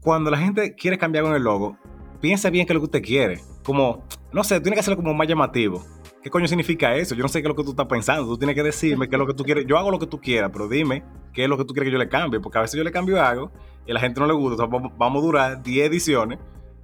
cuando 0.00 0.28
la 0.32 0.38
gente 0.38 0.74
quiere 0.74 0.98
cambiar 0.98 1.22
con 1.22 1.34
el 1.36 1.44
logo, 1.44 1.78
piensa 2.20 2.50
bien 2.50 2.66
qué 2.66 2.72
es 2.72 2.74
lo 2.74 2.80
que 2.80 2.86
usted 2.86 3.02
quiere. 3.02 3.38
Como, 3.62 4.02
no 4.32 4.42
sé, 4.42 4.60
tiene 4.60 4.74
que 4.74 4.80
hacerlo 4.80 4.96
como 4.96 5.14
más 5.14 5.28
llamativo. 5.28 5.84
¿Qué 6.20 6.30
coño 6.30 6.48
significa 6.48 6.96
eso? 6.96 7.14
Yo 7.14 7.22
no 7.22 7.28
sé 7.28 7.40
qué 7.40 7.46
es 7.46 7.48
lo 7.48 7.54
que 7.54 7.62
tú 7.62 7.70
estás 7.70 7.86
pensando. 7.86 8.24
Tú 8.24 8.38
tienes 8.38 8.56
que 8.56 8.64
decirme 8.64 9.08
qué 9.08 9.14
es 9.14 9.20
lo 9.20 9.26
que 9.28 9.34
tú 9.34 9.44
quieres. 9.44 9.66
Yo 9.68 9.78
hago 9.78 9.92
lo 9.92 10.00
que 10.00 10.08
tú 10.08 10.20
quieras, 10.20 10.50
pero 10.52 10.66
dime 10.66 11.04
qué 11.38 11.44
es 11.44 11.48
lo 11.48 11.56
que 11.56 11.64
tú 11.64 11.72
quieres 11.72 11.88
que 11.88 11.92
yo 11.92 11.98
le 11.98 12.08
cambie. 12.08 12.40
Porque 12.40 12.58
a 12.58 12.62
veces 12.62 12.76
yo 12.76 12.82
le 12.84 12.90
cambio 12.90 13.22
algo 13.22 13.52
y 13.86 13.90
a 13.92 13.94
la 13.94 14.00
gente 14.00 14.18
no 14.20 14.26
le 14.26 14.32
gusta. 14.34 14.54
Entonces 14.64 14.72
vamos, 14.72 14.98
vamos 14.98 15.22
a 15.22 15.26
durar 15.26 15.62
10 15.62 15.86
ediciones 15.88 16.38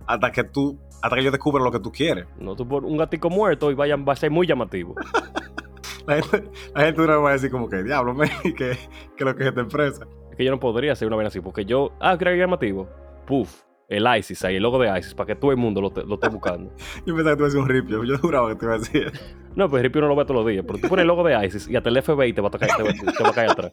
hasta 0.07 0.31
que 0.31 0.45
tú, 0.45 0.79
hasta 1.03 1.17
que 1.17 1.25
yo 1.25 1.31
descubra 1.31 1.63
lo 1.65 1.73
que 1.73 1.81
tú 1.81 1.91
quieres. 1.91 2.27
No 2.39 2.55
tú 2.55 2.67
pones 2.69 2.89
un 2.91 2.97
gatico 2.97 3.29
muerto 3.31 3.71
y 3.71 3.75
vayan, 3.75 4.05
va 4.09 4.13
a 4.13 4.17
ser 4.17 4.31
muy 4.31 4.47
llamativo. 4.47 4.95
La 6.07 6.17
gente, 6.21 6.51
la 6.75 6.83
gente 6.85 7.01
una 7.01 7.15
vez 7.15 7.25
va 7.25 7.29
a 7.31 7.33
decir 7.33 7.51
como 7.51 7.67
que, 7.67 7.83
diablo, 7.83 8.13
me, 8.13 8.29
que, 8.43 8.77
que 9.17 9.25
lo 9.25 9.35
que 9.35 9.43
es 9.45 9.49
esta 9.49 9.63
empresa. 9.63 10.07
es 10.31 10.37
que 10.37 10.45
yo 10.45 10.51
no 10.51 10.61
podría 10.61 10.93
hacer 10.93 11.09
una 11.09 11.17
vaina 11.17 11.29
así. 11.29 11.41
Porque 11.41 11.65
yo, 11.65 11.93
ah, 11.99 12.17
creo 12.19 12.33
que 12.33 12.35
es 12.35 12.41
llamativo. 12.41 12.87
Puf. 13.27 13.63
el 13.89 14.07
ISIS 14.19 14.45
ahí, 14.45 14.57
el 14.57 14.63
logo 14.63 14.79
de 14.79 14.99
ISIS, 14.99 15.15
para 15.15 15.29
que 15.29 15.35
todo 15.37 15.51
el 15.51 15.57
mundo 15.57 15.81
lo, 15.81 15.91
te- 15.91 16.05
lo 16.05 16.17
esté 16.17 16.29
buscando. 16.29 16.71
Yo 17.07 17.15
pensaba 17.17 17.37
que 17.39 17.45
te 17.45 17.51
iba 17.53 17.59
a 17.61 17.63
un 17.63 17.69
ripio. 17.71 18.05
Yo 18.05 18.19
juraba 18.19 18.49
que 18.51 18.57
te 18.57 18.65
iba 18.67 18.75
a 18.75 18.79
decir. 18.79 19.13
No, 19.57 19.71
pues 19.71 19.83
Rippy 19.83 19.99
uno 20.01 20.09
lo 20.09 20.17
ve 20.17 20.25
todos 20.27 20.43
los 20.45 20.47
días, 20.53 20.63
pero 20.67 20.79
tú 20.79 20.89
pones 20.89 21.03
el 21.05 21.07
logo 21.09 21.23
de 21.25 21.47
ISIS 21.47 21.69
y 21.71 21.77
hasta 21.77 21.89
el 21.89 22.03
FBI 22.03 22.33
te 22.35 22.41
va 22.43 22.49
a, 22.49 22.51
tocar, 22.51 22.69
te, 22.77 22.83
va- 22.83 22.93
te 22.93 23.23
va 23.23 23.29
a 23.31 23.33
caer 23.33 23.51
atrás. 23.51 23.71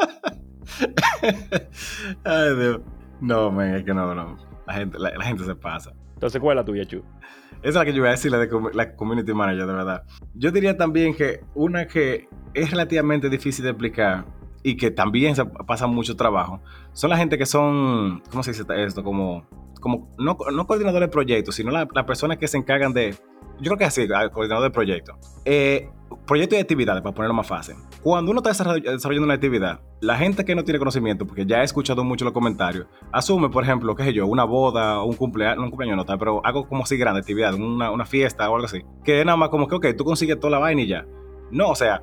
Ay, 2.24 2.56
Dios. 2.56 2.82
No, 3.20 3.52
men, 3.52 3.76
es 3.76 3.84
que 3.84 3.94
no, 3.94 4.14
no. 4.16 4.38
La 4.66 4.74
gente, 4.74 4.98
la, 5.00 5.12
la 5.18 5.24
gente 5.26 5.44
se 5.44 5.56
pasa. 5.56 5.92
Entonces, 6.14 6.40
¿cuál 6.42 6.58
es 6.58 6.62
la 6.62 6.66
tuya, 6.66 6.86
Chu? 6.86 7.04
Esa 7.62 7.70
es 7.70 7.76
la 7.76 7.86
que 7.86 7.92
yo 7.92 7.98
iba 7.98 8.08
a 8.08 8.12
decir, 8.12 8.32
la 8.32 8.38
de 8.40 8.50
com- 8.50 8.70
la 8.74 8.96
community 8.96 9.34
manager, 9.34 9.68
de 9.68 9.74
verdad. 9.74 10.04
Yo 10.34 10.52
diría 10.52 10.78
también 10.78 11.14
que 11.16 11.42
una 11.54 11.86
que 11.88 12.28
es 12.54 12.72
relativamente 12.72 13.30
difícil 13.30 13.64
de 13.64 13.72
explicar 13.72 14.26
y 14.64 14.78
que 14.78 14.92
también 14.92 15.36
se 15.36 15.46
pasa 15.46 15.88
mucho 15.88 16.16
trabajo, 16.16 16.62
son 16.94 17.10
la 17.10 17.18
gente 17.18 17.38
que 17.38 17.46
son, 17.46 18.22
¿cómo 18.30 18.44
se 18.44 18.52
dice 18.52 18.64
esto? 18.84 19.04
Como, 19.04 19.48
como 19.80 20.14
no, 20.20 20.38
no 20.54 20.68
coordinadores 20.68 21.08
de 21.10 21.12
proyectos, 21.12 21.56
sino 21.56 21.72
la- 21.72 21.88
las 21.94 22.06
personas 22.06 22.38
que 22.38 22.48
se 22.48 22.58
encargan 22.58 22.94
de, 22.94 23.16
yo 23.62 23.70
creo 23.70 23.78
que 23.78 23.86
así, 23.86 24.08
ah, 24.14 24.30
coordinador 24.30 24.64
de 24.66 24.72
proyectos. 24.72 25.16
Eh, 25.46 25.90
proyectos 26.28 26.58
y 26.58 26.62
actividades, 26.62 27.02
para 27.02 27.16
ponerlo 27.16 27.34
más 27.34 27.48
fácil. 27.48 27.76
Cuando 28.04 28.32
uno 28.32 28.42
está 28.42 28.50
desarroll- 28.52 28.82
desarrollando 28.84 29.26
una 29.26 29.36
actividad, 29.36 29.80
la 30.02 30.18
gente 30.18 30.44
que 30.44 30.56
no 30.56 30.64
tiene 30.64 30.80
conocimiento, 30.80 31.26
porque 31.26 31.46
ya 31.46 31.62
he 31.62 31.64
escuchado 31.64 32.04
mucho 32.04 32.26
los 32.26 32.34
comentarios, 32.34 32.88
asume, 33.12 33.50
por 33.50 33.64
ejemplo, 33.64 33.96
qué 33.96 34.04
sé 34.04 34.14
yo, 34.14 34.28
una 34.28 34.44
boda, 34.44 35.04
un 35.04 35.14
cumpleaños, 35.16 35.58
no 35.60 35.64
un 35.66 35.70
cumpleaños 35.70 36.06
pero 36.20 36.42
algo 36.46 36.68
como 36.68 36.84
así 36.84 36.98
grande, 36.98 37.22
actividad, 37.22 37.54
una, 37.54 37.92
una 37.92 38.06
fiesta 38.06 38.50
o 38.50 38.56
algo 38.56 38.66
así, 38.66 38.82
que 39.06 39.20
es 39.22 39.26
nada 39.26 39.38
más 39.38 39.50
como 39.50 39.68
que, 39.68 39.76
ok, 39.76 39.86
tú 39.98 40.04
consigues 40.04 40.40
toda 40.40 40.52
la 40.52 40.60
vaina 40.60 40.82
y 40.82 40.88
ya. 40.88 41.06
No, 41.52 41.70
o 41.70 41.76
sea, 41.76 42.02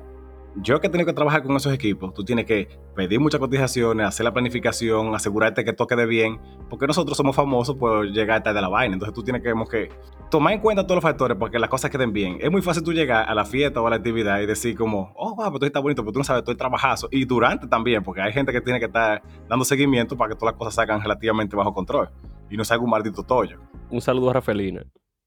yo 0.55 0.79
que 0.79 0.87
he 0.87 0.89
tenido 0.89 1.05
que 1.05 1.13
trabajar 1.13 1.43
con 1.43 1.55
esos 1.55 1.73
equipos, 1.73 2.13
tú 2.13 2.23
tienes 2.23 2.45
que 2.45 2.67
pedir 2.95 3.19
muchas 3.19 3.39
cotizaciones, 3.39 4.07
hacer 4.07 4.23
la 4.23 4.33
planificación, 4.33 5.13
asegurarte 5.15 5.63
que 5.63 5.73
toque 5.73 5.95
de 5.95 6.05
bien, 6.05 6.39
porque 6.69 6.87
nosotros 6.87 7.15
somos 7.15 7.35
famosos 7.35 7.75
por 7.75 8.07
llegar 8.11 8.43
tarde 8.43 8.59
a 8.59 8.61
la 8.61 8.69
vaina. 8.69 8.93
Entonces 8.93 9.13
tú 9.13 9.23
tienes 9.23 9.41
que, 9.41 9.53
que 9.69 9.89
tomar 10.29 10.53
en 10.53 10.59
cuenta 10.59 10.83
todos 10.83 10.97
los 10.97 11.03
factores 11.03 11.37
para 11.37 11.51
que 11.51 11.59
las 11.59 11.69
cosas 11.69 11.91
queden 11.91 12.13
bien. 12.13 12.37
Es 12.41 12.51
muy 12.51 12.61
fácil 12.61 12.83
tú 12.83 12.91
llegar 12.91 13.29
a 13.29 13.33
la 13.33 13.45
fiesta 13.45 13.81
o 13.81 13.87
a 13.87 13.89
la 13.89 13.97
actividad 13.97 14.39
y 14.41 14.45
decir 14.45 14.75
como, 14.75 15.13
oh, 15.15 15.35
wow, 15.35 15.45
pero 15.47 15.59
tú 15.59 15.65
estás 15.65 15.83
bonito, 15.83 16.03
pero 16.03 16.13
tú 16.13 16.19
no 16.19 16.25
sabes, 16.25 16.41
estoy 16.41 16.55
trabajazo. 16.55 17.07
Y 17.11 17.25
durante 17.25 17.67
también, 17.67 18.03
porque 18.03 18.21
hay 18.21 18.33
gente 18.33 18.51
que 18.51 18.61
tiene 18.61 18.79
que 18.79 18.85
estar 18.85 19.21
dando 19.47 19.65
seguimiento 19.65 20.17
para 20.17 20.29
que 20.29 20.35
todas 20.35 20.53
las 20.53 20.57
cosas 20.57 20.75
salgan 20.75 21.01
relativamente 21.01 21.55
bajo 21.55 21.73
control 21.73 22.09
y 22.49 22.57
no 22.57 22.65
salga 22.65 22.83
un 22.83 22.89
maldito 22.89 23.23
tollo. 23.23 23.59
Un 23.89 24.01
saludo 24.01 24.31
a 24.31 24.33
Rafaelina. 24.33 24.83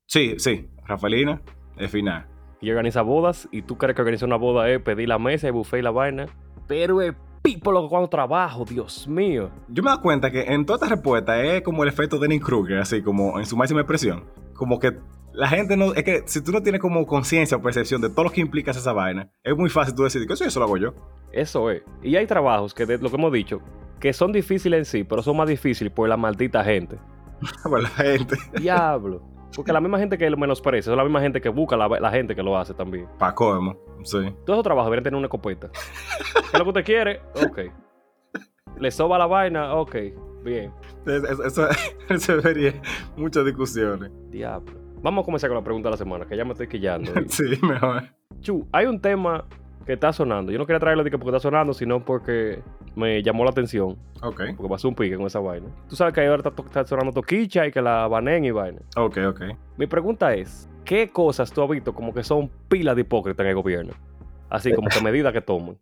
Sí, 0.06 0.35
sí, 0.38 0.68
Rafaelina, 0.85 1.40
es 1.76 1.90
final. 1.90 2.31
Y 2.62 2.70
organiza 2.70 3.03
bodas, 3.03 3.48
y 3.53 3.61
tú 3.61 3.77
crees 3.77 3.94
que 3.94 4.01
organizar 4.01 4.27
una 4.27 4.37
boda 4.37 4.70
es 4.70 4.81
pedir 4.81 5.09
la 5.09 5.18
mesa, 5.18 5.48
el 5.48 5.53
buffet 5.53 5.81
y 5.81 5.83
la 5.83 5.90
vaina. 5.90 6.27
Pero 6.66 7.03
es 7.03 7.12
pipo 7.42 7.72
lo 7.72 7.83
que 7.83 7.88
cuando 7.88 8.09
trabajo, 8.09 8.64
Dios 8.64 9.07
mío. 9.07 9.51
Yo 9.68 9.83
me 9.83 9.90
doy 9.90 9.98
cuenta 9.98 10.31
que 10.31 10.42
en 10.42 10.64
toda 10.64 10.77
esta 10.77 10.88
respuesta 10.94 11.42
es 11.42 11.62
como 11.62 11.83
el 11.83 11.88
efecto 11.88 12.16
de 12.16 12.29
Dennis 12.29 12.44
Kruger, 12.44 12.79
así 12.79 13.03
como 13.03 13.38
en 13.38 13.44
su 13.44 13.57
máxima 13.57 13.81
expresión. 13.81 14.25
Como 14.55 14.79
que 14.79 14.96
la 15.33 15.48
gente 15.48 15.77
no. 15.77 15.92
Es 15.94 16.05
que 16.05 16.22
si 16.27 16.42
tú 16.42 16.53
no 16.53 16.62
tienes 16.62 16.81
como 16.81 17.05
conciencia 17.07 17.57
o 17.57 17.62
percepción 17.62 18.01
de 18.01 18.11
todo 18.11 18.25
lo 18.25 18.31
que 18.31 18.40
implica 18.40 18.70
esa 18.70 18.92
vaina, 18.92 19.31
es 19.42 19.57
muy 19.57 19.68
fácil 19.68 19.94
tú 19.94 20.05
decir 20.05 20.27
que 20.27 20.35
eso, 20.35 20.44
eso 20.44 20.61
lo 20.61 20.66
hago 20.66 20.77
yo. 20.77 20.94
Eso 21.33 21.70
es. 21.70 21.83
Y 22.03 22.16
hay 22.16 22.27
trabajos 22.27 22.75
que, 22.75 22.87
de 22.87 22.98
lo 22.98 23.11
que 23.11 23.16
hemos 23.16 23.33
dicho, 23.33 23.61
que 23.98 24.12
son 24.12 24.33
difíciles 24.33 24.79
en 24.79 24.85
sí, 24.85 25.05
pero 25.05 25.22
son 25.22 25.37
más 25.37 25.48
difíciles 25.48 25.92
por 25.92 26.09
la 26.09 26.16
maldita 26.16 26.62
gente. 26.64 26.98
Por 27.64 27.83
la 27.83 27.88
gente. 27.88 28.37
Diablo. 28.57 29.20
Porque 29.54 29.72
la 29.72 29.80
misma 29.80 29.98
gente 29.98 30.16
que 30.18 30.28
lo 30.30 30.36
menosprecia, 30.36 30.90
es 30.90 30.96
la 30.96 31.04
misma 31.04 31.20
gente 31.20 31.40
que 31.40 31.48
busca 31.48 31.76
la, 31.76 31.88
la 31.88 32.10
gente 32.10 32.34
que 32.34 32.42
lo 32.42 32.56
hace 32.56 32.72
también. 32.74 33.06
Pa' 33.18 33.34
colmo. 33.34 33.76
Sí. 34.02 34.18
Todos 34.44 34.56
esos 34.56 34.62
trabajos 34.64 34.86
deberían 34.88 35.04
tener 35.04 35.18
una 35.18 35.26
escopeta. 35.26 35.68
¿Qué 35.70 36.40
es 36.52 36.58
lo 36.58 36.64
que 36.64 36.68
usted 36.70 36.84
quiere? 36.84 37.20
Ok. 37.46 37.58
Le 38.78 38.90
soba 38.90 39.18
la 39.18 39.26
vaina, 39.26 39.74
ok. 39.74 39.96
Bien. 40.42 40.72
Es- 41.06 41.22
es- 41.24 41.38
Eso, 41.40 41.68
eso 42.08 42.36
debería 42.36 42.74
muchas 43.16 43.44
discusiones. 43.44 44.10
Diablo. 44.30 44.72
Vamos 45.02 45.22
a 45.22 45.24
comenzar 45.24 45.50
con 45.50 45.56
la 45.58 45.64
pregunta 45.64 45.88
de 45.88 45.92
la 45.92 45.96
semana, 45.96 46.24
que 46.26 46.36
ya 46.36 46.44
me 46.44 46.52
estoy 46.52 46.68
quillando. 46.68 47.12
Sí, 47.28 47.44
mejor. 47.62 48.04
Chu, 48.40 48.66
hay 48.72 48.86
un 48.86 49.00
tema 49.00 49.44
que 49.84 49.94
está 49.94 50.12
sonando. 50.12 50.52
Yo 50.52 50.58
no 50.58 50.66
quería 50.66 50.80
traerlo 50.80 51.04
de 51.04 51.10
que 51.10 51.18
porque 51.18 51.36
está 51.36 51.40
sonando, 51.40 51.74
sino 51.74 52.04
porque 52.04 52.62
me 52.94 53.22
llamó 53.22 53.44
la 53.44 53.50
atención. 53.50 53.96
Ok, 54.22 54.42
Porque 54.56 54.68
pasó 54.68 54.88
un 54.88 54.94
pique 54.94 55.16
con 55.16 55.26
esa 55.26 55.40
vaina. 55.40 55.66
Tú 55.88 55.96
sabes 55.96 56.14
que 56.14 56.24
ahora 56.26 56.42
está, 56.48 56.62
está 56.62 56.84
sonando 56.84 57.12
Toquicha 57.12 57.66
y 57.66 57.72
que 57.72 57.82
la 57.82 58.06
banen 58.08 58.44
y 58.44 58.50
vaina. 58.50 58.80
ok, 58.96 59.18
ok. 59.28 59.42
Mi 59.76 59.86
pregunta 59.86 60.34
es, 60.34 60.68
¿qué 60.84 61.08
cosas 61.08 61.52
tú 61.52 61.62
has 61.62 61.70
visto 61.70 61.92
como 61.94 62.12
que 62.14 62.22
son 62.22 62.50
pilas 62.68 62.94
de 62.94 63.02
hipócritas 63.02 63.44
en 63.44 63.50
el 63.50 63.54
gobierno? 63.56 63.92
Así 64.48 64.72
como 64.74 64.88
que 64.88 65.00
medidas 65.02 65.32
que 65.32 65.40
toman. 65.40 65.78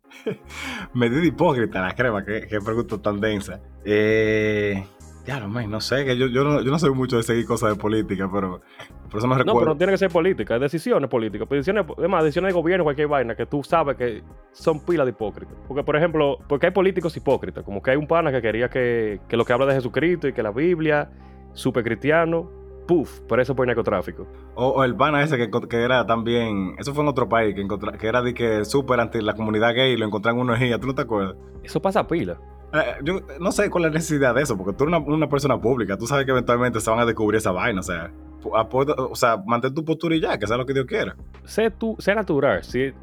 Medida 0.93 1.25
hipócrita, 1.25 1.81
la 1.81 1.93
crema, 1.93 2.23
qué, 2.23 2.47
qué 2.49 2.59
pregunta 2.59 2.97
tan 3.01 3.19
densa. 3.19 3.59
Eh. 3.83 4.83
Ya, 5.25 5.39
no, 5.39 5.47
man, 5.47 5.69
no 5.69 5.79
sé, 5.81 6.03
que 6.03 6.17
yo, 6.17 6.27
yo, 6.27 6.43
no, 6.43 6.61
yo 6.63 6.71
no 6.71 6.79
soy 6.79 6.89
mucho 6.91 7.17
de 7.17 7.23
seguir 7.23 7.45
cosas 7.45 7.69
de 7.69 7.75
política, 7.75 8.27
pero 8.33 8.61
por 9.09 9.19
eso 9.19 9.27
me 9.27 9.35
No, 9.35 9.39
recuerdo. 9.39 9.59
pero 9.59 9.71
no 9.73 9.77
tiene 9.77 9.93
que 9.93 9.97
ser 9.99 10.09
política, 10.09 10.55
es 10.55 10.61
decisiones 10.61 11.09
políticas. 11.09 11.47
Decisiones, 11.47 11.85
además, 11.97 12.23
decisiones 12.23 12.53
de 12.53 12.59
gobierno, 12.59 12.83
cualquier 12.83 13.07
vaina 13.07 13.35
que 13.35 13.45
tú 13.45 13.61
sabes 13.63 13.97
que 13.97 14.23
son 14.51 14.83
pilas 14.83 15.05
de 15.05 15.11
hipócritas. 15.11 15.55
Porque, 15.67 15.83
por 15.83 15.95
ejemplo, 15.95 16.39
porque 16.49 16.65
hay 16.67 16.71
políticos 16.71 17.15
hipócritas. 17.17 17.63
Como 17.63 17.81
que 17.83 17.91
hay 17.91 17.97
un 17.97 18.07
pana 18.07 18.31
que 18.31 18.41
quería 18.41 18.67
que, 18.69 19.21
que 19.27 19.37
lo 19.37 19.45
que 19.45 19.53
habla 19.53 19.67
de 19.67 19.75
Jesucristo 19.75 20.27
y 20.27 20.33
que 20.33 20.41
la 20.41 20.51
Biblia, 20.51 21.11
súper 21.53 21.83
cristiano, 21.83 22.49
puf, 22.87 23.19
por 23.21 23.39
eso 23.39 23.55
por 23.55 23.67
narcotráfico. 23.67 24.25
O, 24.55 24.69
o 24.69 24.83
el 24.83 24.95
pana 24.95 25.21
ese 25.21 25.37
que, 25.37 25.51
que 25.69 25.77
era 25.83 26.03
también, 26.07 26.73
eso 26.79 26.95
fue 26.95 27.03
en 27.03 27.09
otro 27.09 27.29
país, 27.29 27.53
que, 27.53 27.61
encontra- 27.61 27.95
que 27.95 28.07
era 28.07 28.23
de 28.23 28.33
que 28.33 28.65
súper 28.65 28.99
anti 28.99 29.21
la 29.21 29.35
comunidad 29.35 29.75
gay 29.75 29.91
y 29.93 29.97
lo 29.97 30.05
encontraron 30.07 30.39
en 30.39 30.43
una 30.45 30.53
orgía, 30.53 30.79
¿tú 30.79 30.87
no 30.87 30.95
te 30.95 31.03
acuerdas? 31.03 31.35
Eso 31.63 31.79
pasa 31.79 32.07
pila. 32.07 32.39
Eh, 32.73 32.95
yo 33.03 33.19
no 33.39 33.51
sé 33.51 33.69
cuál 33.69 33.85
es 33.85 33.91
la 33.91 33.95
necesidad 33.95 34.33
de 34.35 34.43
eso, 34.43 34.57
porque 34.57 34.73
tú 34.73 34.85
eres 34.85 34.95
una, 34.97 35.05
una 35.15 35.27
persona 35.29 35.59
pública, 35.59 35.97
tú 35.97 36.07
sabes 36.07 36.25
que 36.25 36.31
eventualmente 36.31 36.79
se 36.79 36.89
van 36.89 36.99
a 36.99 37.05
descubrir 37.05 37.37
esa 37.37 37.51
vaina, 37.51 37.79
o 37.81 37.83
sea, 37.83 38.11
apoya- 38.55 38.95
o 38.97 39.15
sea, 39.15 39.37
mantén 39.45 39.73
tu 39.73 39.83
postura 39.83 40.15
y 40.15 40.21
ya, 40.21 40.37
que 40.37 40.47
sea 40.47 40.57
lo 40.57 40.65
que 40.65 40.73
Dios 40.73 40.85
quiera. 40.85 41.15
Sé 41.43 41.69
tú, 41.71 41.95
sé 41.99 42.15
natural. 42.15 42.63
Si 42.63 42.93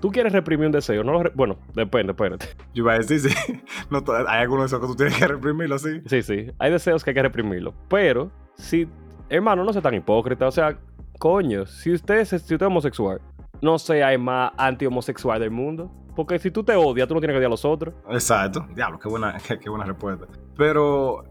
tú 0.00 0.10
quieres 0.10 0.32
reprimir 0.32 0.66
un 0.66 0.72
deseo, 0.72 1.02
no 1.02 1.12
lo 1.22 1.30
bueno, 1.34 1.56
depende, 1.74 2.12
espérate. 2.12 2.46
Yo 2.74 2.82
iba 2.82 2.92
a 2.92 2.98
decir, 2.98 3.20
sí, 3.20 3.34
no, 3.90 4.04
hay 4.28 4.42
algunos 4.42 4.64
de 4.70 4.76
esos 4.76 4.80
que 4.80 4.86
tú 4.86 4.94
tienes 4.96 5.16
que 5.18 5.26
reprimirlo, 5.26 5.78
sí. 5.78 6.02
Sí, 6.06 6.22
sí, 6.22 6.50
hay 6.58 6.70
deseos 6.70 7.02
que 7.02 7.10
hay 7.10 7.14
que 7.14 7.22
reprimirlo. 7.22 7.72
Pero, 7.88 8.30
si, 8.56 8.86
hermano, 9.30 9.64
no 9.64 9.72
sea 9.72 9.80
tan 9.82 9.94
hipócrita. 9.94 10.46
O 10.46 10.52
sea, 10.52 10.78
coño, 11.18 11.64
si 11.64 11.92
usted 11.94 12.16
es, 12.18 12.28
si 12.28 12.36
usted 12.36 12.56
es 12.56 12.62
homosexual, 12.62 13.20
no 13.66 13.78
sea 13.78 14.12
el 14.12 14.18
más 14.20 14.52
anti-homosexual 14.56 15.38
del 15.40 15.50
mundo. 15.50 15.90
Porque 16.14 16.38
si 16.38 16.50
tú 16.50 16.64
te 16.64 16.74
odias, 16.74 17.06
tú 17.06 17.12
no 17.14 17.20
tienes 17.20 17.34
que 17.34 17.38
odiar 17.38 17.48
a 17.48 17.50
los 17.50 17.64
otros. 17.66 17.94
Exacto, 18.10 18.66
diablo, 18.74 18.98
qué 18.98 19.08
buena, 19.08 19.36
qué, 19.46 19.58
qué 19.58 19.68
buena 19.68 19.84
respuesta. 19.84 20.24
Pero 20.56 21.24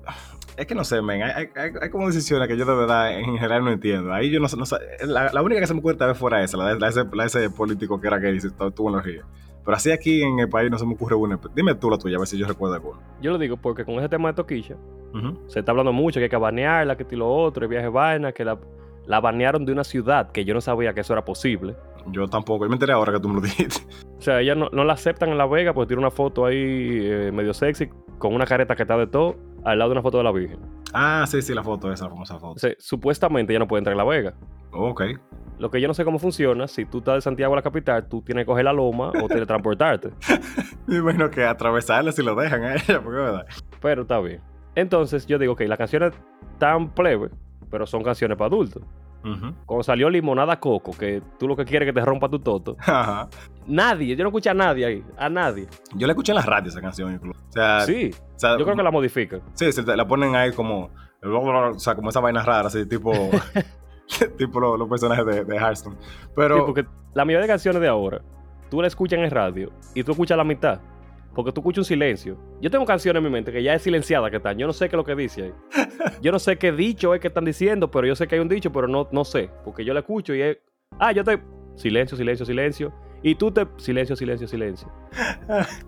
es 0.55 0.67
que 0.67 0.75
no 0.75 0.83
sé, 0.83 1.01
men, 1.01 1.23
hay, 1.23 1.47
hay- 1.55 1.71
hay- 1.81 1.89
como 1.89 2.05
decisiones 2.05 2.47
que 2.47 2.55
yo 2.55 2.65
de 2.65 2.75
verdad 2.75 3.17
en 3.17 3.33
general 3.35 3.63
no 3.65 3.71
entiendo. 3.71 4.13
Ahí 4.13 4.29
yo 4.29 4.39
no 4.39 4.47
sé, 4.47 4.57
no 4.57 4.65
sé, 4.67 4.77
la, 5.07 5.31
la 5.33 5.41
única 5.41 5.59
que 5.59 5.65
se 5.67 5.73
me 5.73 5.79
ocurre 5.79 5.95
tal 5.95 6.09
vez 6.09 6.17
fuera 6.19 6.43
esa, 6.43 6.57
la 6.57 6.67
de, 6.73 6.79
la 6.79 6.89
ese, 6.89 7.03
la 7.13 7.25
ese 7.25 7.49
político 7.49 7.99
que 7.99 8.07
era 8.07 8.29
y 8.29 8.39
se 8.39 8.51
tuvo 8.51 8.89
en 8.89 8.95
orgía. 8.95 9.23
Pero 9.65 9.75
así 9.75 9.91
aquí 9.91 10.21
en 10.21 10.37
el 10.37 10.47
país 10.49 10.69
no 10.69 10.77
se 10.77 10.85
me 10.85 10.93
ocurre 10.93 11.15
una. 11.15 11.39
Dime 11.55 11.73
tú 11.73 11.89
la 11.89 11.97
tuya, 11.97 12.17
a 12.17 12.19
ver 12.19 12.27
si 12.27 12.37
yo 12.37 12.45
recuerdo 12.47 12.75
alguna. 12.75 12.99
Yo 13.19 13.31
lo 13.31 13.39
digo 13.39 13.57
porque 13.57 13.83
con 13.83 13.95
ese 13.95 14.07
tema 14.09 14.27
de 14.29 14.35
Toquilla, 14.35 14.75
se 15.47 15.59
está 15.59 15.71
hablando 15.71 15.91
mucho 15.93 16.19
que 16.19 16.25
hay 16.25 16.29
que 16.29 16.37
banearla, 16.37 16.95
que 16.95 17.07
y 17.09 17.15
lo 17.15 17.27
otro, 17.33 17.63
el 17.63 17.69
viaje 17.69 17.87
vaina, 17.87 18.31
que 18.31 18.45
la, 18.45 18.59
la 19.07 19.19
banearon 19.19 19.65
de 19.65 19.71
una 19.71 19.83
ciudad 19.83 20.31
que 20.31 20.45
yo 20.45 20.53
no 20.53 20.61
sabía 20.61 20.93
que 20.93 21.01
eso 21.01 21.13
era 21.13 21.25
posible. 21.25 21.75
Yo 22.07 22.27
tampoco, 22.27 22.65
yo 22.65 22.69
me 22.69 22.75
enteré 22.75 22.93
ahora 22.93 23.13
que 23.13 23.19
tú 23.19 23.27
me 23.29 23.35
lo 23.35 23.41
dijiste. 23.41 23.81
O 24.17 24.21
sea, 24.21 24.41
ella 24.41 24.55
no, 24.55 24.69
no 24.71 24.83
la 24.83 24.93
aceptan 24.93 25.29
en 25.29 25.37
La 25.37 25.45
Vega 25.45 25.73
porque 25.73 25.87
tiene 25.89 26.01
una 26.01 26.11
foto 26.11 26.45
ahí 26.45 26.55
eh, 26.59 27.31
medio 27.33 27.53
sexy 27.53 27.89
con 28.17 28.33
una 28.33 28.45
careta 28.45 28.75
que 28.75 28.83
está 28.83 28.97
de 28.97 29.07
todo 29.07 29.35
al 29.63 29.79
lado 29.79 29.89
de 29.89 29.93
una 29.93 30.01
foto 30.01 30.17
de 30.19 30.23
la 30.23 30.31
Virgen. 30.31 30.59
Ah, 30.93 31.25
sí, 31.27 31.41
sí, 31.41 31.53
la 31.53 31.63
foto, 31.63 31.91
esa 31.91 32.07
famosa 32.07 32.35
O 32.35 32.39
foto. 32.39 32.59
sea, 32.59 32.73
supuestamente 32.77 33.51
ella 33.51 33.59
no 33.59 33.67
puede 33.67 33.79
entrar 33.79 33.93
en 33.93 33.97
La 33.97 34.03
Vega. 34.03 34.33
Ok. 34.71 35.03
Lo 35.57 35.71
que 35.71 35.79
yo 35.81 35.87
no 35.87 35.93
sé 35.93 36.03
cómo 36.05 36.19
funciona, 36.19 36.67
si 36.67 36.85
tú 36.85 36.99
estás 36.99 37.15
de 37.15 37.21
Santiago 37.21 37.53
a 37.53 37.55
la 37.57 37.61
capital, 37.61 38.07
tú 38.07 38.21
tienes 38.21 38.43
que 38.43 38.47
coger 38.47 38.65
la 38.65 38.73
loma 38.73 39.11
o 39.23 39.27
teletransportarte. 39.27 40.09
Me 40.87 40.97
imagino 40.97 41.29
que 41.29 41.43
atravesarla 41.45 42.11
si 42.11 42.21
lo 42.23 42.35
dejan 42.35 42.63
a 42.63 42.75
ella, 42.75 43.01
porque 43.01 43.17
verdad. 43.19 43.45
Pero 43.81 44.01
está 44.03 44.19
bien. 44.19 44.41
Entonces 44.75 45.25
yo 45.25 45.39
digo 45.39 45.55
que 45.55 45.67
las 45.67 45.77
canciones 45.77 46.13
tan 46.59 46.89
plebe, 46.93 47.29
pero 47.71 47.85
son 47.87 48.03
canciones 48.03 48.37
para 48.37 48.47
adultos. 48.47 48.83
Cuando 49.65 49.83
salió 49.83 50.09
Limonada 50.09 50.59
Coco, 50.59 50.91
que 50.97 51.21
tú 51.39 51.47
lo 51.47 51.55
que 51.55 51.65
quieres 51.65 51.87
es 51.87 51.93
que 51.93 51.99
te 51.99 52.05
rompa 52.05 52.29
tu 52.29 52.39
toto, 52.39 52.75
Ajá. 52.79 53.27
nadie, 53.67 54.15
yo 54.15 54.23
no 54.23 54.29
escuché 54.29 54.49
a 54.49 54.53
nadie 54.53 54.85
ahí, 54.85 55.03
a 55.17 55.29
nadie. 55.29 55.67
Yo 55.95 56.05
la 56.07 56.13
escuché 56.13 56.31
en 56.31 56.37
la 56.37 56.41
radio 56.43 56.69
esa 56.69 56.81
canción 56.81 57.13
incluso. 57.13 57.39
O 57.49 57.51
sea, 57.51 57.81
Sí, 57.81 58.11
o 58.13 58.39
sea, 58.39 58.57
yo 58.57 58.63
creo 58.65 58.75
que 58.75 58.83
la 58.83 58.91
modifican. 58.91 59.41
Sí, 59.53 59.71
se 59.71 59.83
la 59.83 60.07
ponen 60.07 60.35
ahí 60.35 60.51
como. 60.51 60.89
O 61.23 61.79
sea, 61.79 61.95
como 61.95 62.09
esa 62.09 62.19
vaina 62.19 62.43
rara, 62.43 62.67
así, 62.67 62.85
tipo. 62.85 63.11
tipo 64.37 64.59
lo- 64.59 64.77
los 64.77 64.87
personajes 64.87 65.25
de, 65.25 65.43
de 65.45 65.55
Hearthstone. 65.55 65.95
Pero. 66.35 66.57
Sí, 66.57 66.61
porque 66.65 66.85
la 67.13 67.25
mayoría 67.25 67.41
de 67.43 67.47
canciones 67.47 67.81
de 67.81 67.87
ahora, 67.87 68.21
tú 68.69 68.81
la 68.81 68.87
escuchas 68.87 69.17
en 69.17 69.25
el 69.25 69.31
radio 69.31 69.71
y 69.95 70.03
tú 70.03 70.11
escuchas 70.11 70.37
la 70.37 70.43
mitad. 70.43 70.79
Porque 71.35 71.51
tú 71.51 71.59
escuchas 71.59 71.79
un 71.79 71.85
silencio. 71.85 72.37
Yo 72.61 72.71
tengo 72.71 72.85
canciones 72.85 73.19
en 73.19 73.25
mi 73.25 73.29
mente 73.29 73.51
que 73.51 73.61
ya 73.61 73.73
es 73.73 73.81
silenciada 73.81 74.31
que 74.31 74.37
están. 74.37 74.57
Yo 74.57 74.65
no 74.65 74.73
sé 74.73 74.87
qué 74.87 74.95
es 74.95 74.97
lo 74.97 75.03
que 75.03 75.15
dice 75.15 75.43
ahí. 75.43 75.53
Yo 76.21 76.31
no 76.31 76.39
sé 76.39 76.57
qué 76.57 76.71
dicho 76.71 77.13
es 77.13 77.19
que 77.19 77.27
están 77.27 77.45
diciendo, 77.45 77.91
pero 77.91 78.07
yo 78.07 78.15
sé 78.15 78.27
que 78.27 78.35
hay 78.35 78.41
un 78.41 78.47
dicho, 78.47 78.71
pero 78.71 78.87
no, 78.87 79.07
no 79.11 79.25
sé. 79.25 79.49
Porque 79.63 79.83
yo 79.83 79.93
la 79.93 79.99
escucho 79.99 80.33
y 80.33 80.41
es. 80.41 80.57
Ah, 80.97 81.11
yo 81.11 81.23
te. 81.23 81.41
Silencio, 81.75 82.17
silencio, 82.17 82.45
silencio. 82.45 82.93
Y 83.21 83.35
tú 83.35 83.51
te. 83.51 83.67
Silencio, 83.77 84.15
silencio, 84.15 84.47
silencio. 84.47 84.91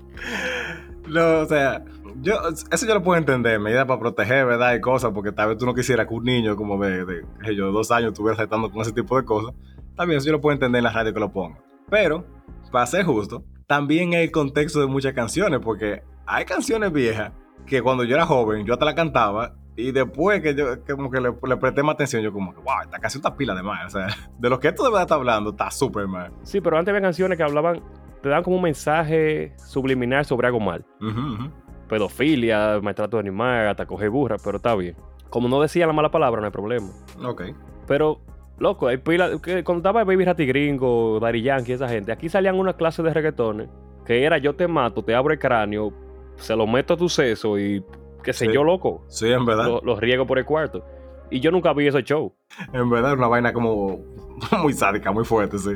No, 1.08 1.40
o 1.40 1.46
sea, 1.46 1.86
yo, 2.22 2.36
eso 2.70 2.86
yo 2.86 2.94
lo 2.94 3.02
puedo 3.02 3.18
entender, 3.18 3.60
medida 3.60 3.88
para 3.88 4.00
proteger, 4.00 4.46
¿verdad? 4.46 4.76
Y 4.76 4.82
cosas, 4.82 5.12
porque 5.14 5.32
tal 5.32 5.50
vez 5.50 5.58
tú 5.58 5.66
no 5.66 5.74
quisieras 5.74 6.06
que 6.06 6.14
un 6.14 6.26
niño 6.26 6.58
como 6.58 6.78
de, 6.84 7.06
de 7.06 7.24
dos 7.56 7.92
años 7.92 8.12
estuviera 8.12 8.36
saltando 8.36 8.70
con 8.70 8.82
ese 8.82 8.92
tipo 8.92 9.16
de 9.16 9.24
cosas. 9.24 9.54
También 9.96 10.18
eso 10.18 10.28
yo 10.28 10.34
lo 10.34 10.42
puedo 10.42 10.54
entender 10.54 10.80
en 10.80 10.84
la 10.84 10.92
radio 10.92 11.14
que 11.14 11.20
lo 11.20 11.32
ponga. 11.32 11.60
Pero, 11.90 12.26
para 12.72 12.86
ser 12.86 13.06
justo, 13.06 13.44
también 13.66 14.14
el 14.14 14.32
contexto 14.32 14.80
de 14.80 14.88
muchas 14.88 15.14
canciones, 15.14 15.60
porque 15.64 16.04
hay 16.26 16.46
canciones 16.46 16.92
viejas 16.92 17.32
que 17.66 17.82
cuando 17.82 18.04
yo 18.04 18.16
era 18.16 18.26
joven, 18.26 18.66
yo 18.66 18.74
hasta 18.74 18.86
la 18.86 18.96
cantaba, 18.96 19.56
y 19.76 19.92
después 19.92 20.42
que 20.42 20.56
yo 20.56 20.84
que 20.84 20.96
como 20.96 21.12
que 21.12 21.22
le, 21.22 21.30
le 21.30 21.58
presté 21.58 21.84
más 21.84 21.94
atención, 21.94 22.24
yo 22.24 22.34
como 22.34 22.52
que, 22.52 22.60
wow, 22.62 22.82
esta 22.84 22.98
canción 22.98 23.20
está 23.20 23.36
pila 23.38 23.54
de 23.54 23.62
más. 23.62 23.94
O 23.94 24.00
sea, 24.00 24.08
de 24.40 24.50
lo 24.50 24.60
que 24.60 24.70
esto 24.70 24.84
de 24.84 24.90
verdad 24.90 25.04
está 25.04 25.16
hablando, 25.16 25.52
está 25.52 25.70
súper 25.70 26.08
mal. 26.08 26.32
Sí, 26.44 26.60
pero 26.62 26.78
antes 26.78 26.92
había 26.92 27.02
canciones 27.02 27.38
que 27.38 27.44
hablaban, 27.44 27.84
te 28.22 28.30
dan 28.30 28.42
como 28.44 28.56
un 28.56 28.64
mensaje 28.64 29.54
subliminal 29.58 30.26
sobre 30.26 30.48
algo 30.48 30.60
mal. 30.60 30.84
Ujú, 31.00 31.34
ujú. 31.34 31.52
Pedofilia, 31.88 32.80
maltrato 32.82 33.18
de 33.18 33.22
animal, 33.22 33.68
hasta 33.68 33.86
coger 33.86 34.10
burra, 34.10 34.38
pero 34.44 34.58
está 34.58 34.76
bien. 34.76 34.96
Como 35.30 35.48
no 35.48 35.62
decía 35.62 35.86
la 35.86 35.94
mala 35.94 36.10
palabra, 36.10 36.42
no 36.42 36.48
hay 36.48 36.52
problema. 36.52 36.90
Ok. 37.24 37.44
Pero, 37.86 38.20
loco, 38.60 38.88
hay 38.88 38.98
pila. 38.98 39.30
Que 39.42 39.64
cuando 39.64 39.80
estaba 39.80 40.04
Baby 40.04 40.26
Rati 40.26 40.46
Gringo, 40.46 41.20
Daddy 41.20 41.42
Yankee, 41.42 41.74
esa 41.74 41.88
gente, 41.88 42.12
aquí 42.12 42.30
salían 42.30 42.56
una 42.60 42.74
clase 42.74 43.04
de 43.04 43.14
reggaetones 43.14 43.70
que 44.06 44.24
era 44.24 44.38
yo 44.38 44.56
te 44.56 44.68
mato, 44.70 45.04
te 45.04 45.14
abro 45.14 45.34
el 45.34 45.40
cráneo, 45.40 45.92
se 46.38 46.56
lo 46.56 46.66
meto 46.66 46.94
a 46.94 46.98
tu 46.98 47.10
seso 47.10 47.60
y 47.60 47.84
qué 48.24 48.32
sé 48.32 48.46
Sí. 48.46 48.54
yo, 48.54 48.64
loco. 48.64 49.04
Sí, 49.08 49.30
en 49.32 49.46
verdad. 49.46 49.66
Lo- 49.66 49.82
Los 49.84 50.00
riego 50.00 50.26
por 50.26 50.38
el 50.40 50.46
cuarto. 50.46 50.86
Y 51.30 51.42
yo 51.42 51.52
nunca 51.52 51.74
vi 51.74 51.88
ese 51.88 52.04
show. 52.04 52.34
En 52.72 52.90
verdad 52.90 53.14
una 53.14 53.28
vaina 53.28 53.52
como 53.52 54.00
muy 54.62 54.72
sádica, 54.72 55.12
muy 55.12 55.26
fuerte, 55.26 55.58
sí. 55.58 55.72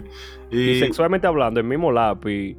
Y, 0.50 0.70
Y, 0.72 0.80
sexualmente 0.80 1.28
hablando, 1.28 1.60
el 1.60 1.66
mismo 1.66 1.92
lápiz, 1.92 2.56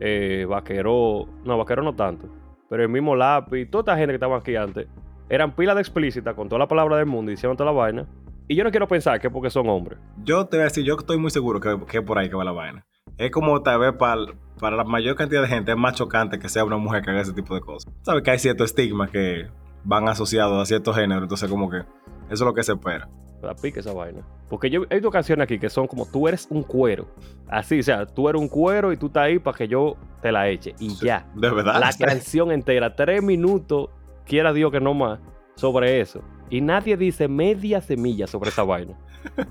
eh, 0.00 0.44
vaquero, 0.48 1.26
no, 1.44 1.56
vaquero 1.56 1.84
no 1.84 1.94
tanto, 1.94 2.26
pero 2.68 2.82
el 2.82 2.88
mismo 2.88 3.14
lápiz, 3.14 3.66
toda 3.70 3.82
esta 3.82 3.96
gente 3.96 4.08
que 4.12 4.16
estaba 4.16 4.38
aquí 4.38 4.56
antes, 4.56 4.88
eran 5.28 5.54
pilas 5.54 5.76
de 5.76 5.82
explícitas 5.82 6.34
con 6.34 6.48
toda 6.48 6.58
la 6.58 6.66
palabra 6.66 6.96
del 6.96 7.06
mundo, 7.06 7.30
diciendo 7.30 7.54
toda 7.56 7.70
la 7.70 7.78
vaina. 7.78 8.06
Y 8.52 8.54
yo 8.54 8.64
no 8.64 8.70
quiero 8.70 8.86
pensar 8.86 9.18
que 9.18 9.28
es 9.28 9.32
porque 9.32 9.48
son 9.48 9.66
hombres. 9.70 9.98
yo 10.24 10.44
te 10.44 10.58
voy 10.58 10.62
a 10.62 10.64
decir, 10.64 10.84
yo 10.84 10.94
estoy 10.98 11.16
muy 11.16 11.30
seguro 11.30 11.58
que, 11.58 11.74
que 11.88 11.98
es 11.98 12.04
por 12.04 12.18
ahí 12.18 12.28
que 12.28 12.36
va 12.36 12.44
la 12.44 12.52
vaina. 12.52 12.84
Es 13.16 13.30
como 13.30 13.62
tal 13.62 13.80
vez 13.80 13.94
para, 13.94 14.26
para 14.60 14.76
la 14.76 14.84
mayor 14.84 15.16
cantidad 15.16 15.40
de 15.40 15.48
gente 15.48 15.72
es 15.72 15.78
más 15.78 15.94
chocante 15.94 16.38
que 16.38 16.50
sea 16.50 16.62
una 16.62 16.76
mujer 16.76 17.02
que 17.02 17.12
haga 17.12 17.22
ese 17.22 17.32
tipo 17.32 17.54
de 17.54 17.62
cosas. 17.62 17.90
Sabes 18.02 18.22
que 18.22 18.30
hay 18.30 18.38
ciertos 18.38 18.66
estigmas 18.66 19.10
que 19.10 19.48
van 19.84 20.06
asociados 20.06 20.60
a 20.60 20.66
ciertos 20.66 20.94
géneros, 20.94 21.22
entonces 21.22 21.48
como 21.48 21.70
que 21.70 21.78
eso 21.78 21.86
es 22.28 22.40
lo 22.42 22.52
que 22.52 22.62
se 22.62 22.72
espera. 22.72 23.08
La 23.40 23.54
pique 23.54 23.80
esa 23.80 23.94
vaina. 23.94 24.20
Porque 24.50 24.68
yo 24.68 24.82
hay 24.90 25.00
dos 25.00 25.12
canciones 25.12 25.44
aquí 25.44 25.58
que 25.58 25.70
son 25.70 25.86
como 25.86 26.04
tú 26.04 26.28
eres 26.28 26.46
un 26.50 26.62
cuero. 26.62 27.06
Así, 27.48 27.80
o 27.80 27.82
sea, 27.82 28.04
tú 28.04 28.28
eres 28.28 28.38
un 28.38 28.48
cuero 28.48 28.92
y 28.92 28.98
tú 28.98 29.06
estás 29.06 29.22
ahí 29.22 29.38
para 29.38 29.56
que 29.56 29.66
yo 29.66 29.96
te 30.20 30.30
la 30.30 30.50
eche. 30.50 30.74
Y 30.78 30.90
Sí, 30.90 31.06
ya. 31.06 31.26
De 31.34 31.48
verdad. 31.48 31.80
La 31.80 31.90
canción 31.94 32.52
entera, 32.52 32.94
tres 32.94 33.22
minutos, 33.22 33.88
quiera 34.26 34.52
Dios 34.52 34.70
que 34.70 34.80
no 34.80 34.92
más, 34.92 35.20
sobre 35.54 36.02
eso. 36.02 36.20
Y 36.52 36.60
nadie 36.60 36.96
dice 36.98 37.28
media 37.28 37.80
semilla 37.80 38.26
sobre 38.26 38.50
esa 38.50 38.62
vaina. 38.62 38.94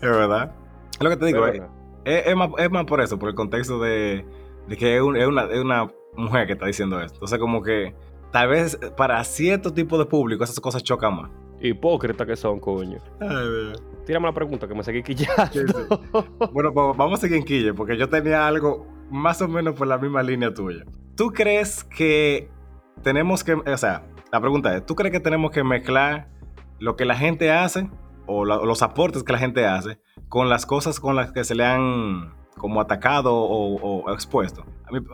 Es 0.00 0.08
verdad. 0.08 0.52
Es 0.92 1.00
lo 1.02 1.10
que 1.10 1.16
te 1.16 1.26
digo, 1.26 1.44
es, 1.48 1.60
es- 2.04 2.26
es 2.28 2.36
más, 2.36 2.50
es 2.58 2.70
más 2.70 2.84
por 2.84 3.00
eso, 3.00 3.18
por 3.18 3.28
el 3.28 3.34
contexto 3.34 3.80
de, 3.80 4.24
de 4.68 4.76
que 4.76 5.02
un- 5.02 5.16
una, 5.16 5.42
es 5.44 5.58
una 5.60 5.90
mujer 6.16 6.46
que 6.46 6.52
está 6.52 6.66
diciendo 6.66 7.00
esto. 7.00 7.14
Entonces 7.16 7.38
como 7.40 7.62
que 7.62 7.94
tal 8.30 8.48
vez 8.48 8.78
para 8.96 9.22
cierto 9.24 9.72
tipo 9.74 9.98
de 9.98 10.06
público 10.06 10.44
esas 10.44 10.60
cosas 10.60 10.84
chocan 10.84 11.16
más. 11.16 11.30
Hipócritas 11.60 12.26
que 12.28 12.36
son, 12.36 12.60
coño. 12.60 12.98
Ay. 13.20 13.72
Tírame 14.06 14.26
la 14.26 14.32
pregunta 14.32 14.68
que 14.68 14.74
me 14.76 14.84
seguí 14.84 15.02
quillando. 15.02 15.46
Sí, 15.52 15.60
Bueno, 16.52 16.72
pues 16.72 16.96
vamos 16.96 17.18
a 17.18 17.20
seguir 17.22 17.38
en 17.38 17.44
Quille, 17.44 17.74
porque 17.74 17.96
yo 17.96 18.08
tenía 18.08 18.46
algo 18.46 18.86
más 19.10 19.42
o 19.42 19.48
menos 19.48 19.74
por 19.74 19.88
la 19.88 19.98
misma 19.98 20.22
línea 20.22 20.54
tuya. 20.54 20.84
¿Tú 21.16 21.32
crees 21.32 21.82
que 21.82 22.48
tenemos 23.02 23.42
que, 23.42 23.54
o 23.54 23.76
sea, 23.76 24.04
la 24.32 24.40
pregunta 24.40 24.76
es, 24.76 24.84
¿tú 24.84 24.94
crees 24.94 25.12
que 25.12 25.20
tenemos 25.20 25.50
que 25.50 25.64
mezclar 25.64 26.28
lo 26.78 26.96
que 26.96 27.04
la 27.04 27.16
gente 27.16 27.50
hace 27.50 27.90
o 28.26 28.44
los 28.44 28.82
aportes 28.82 29.22
que 29.22 29.32
la 29.32 29.38
gente 29.38 29.66
hace 29.66 30.00
con 30.28 30.48
las 30.48 30.66
cosas 30.66 31.00
con 31.00 31.16
las 31.16 31.32
que 31.32 31.44
se 31.44 31.54
le 31.54 31.64
han 31.64 32.34
como 32.56 32.80
atacado 32.80 33.34
o 33.34 34.12
expuesto? 34.12 34.64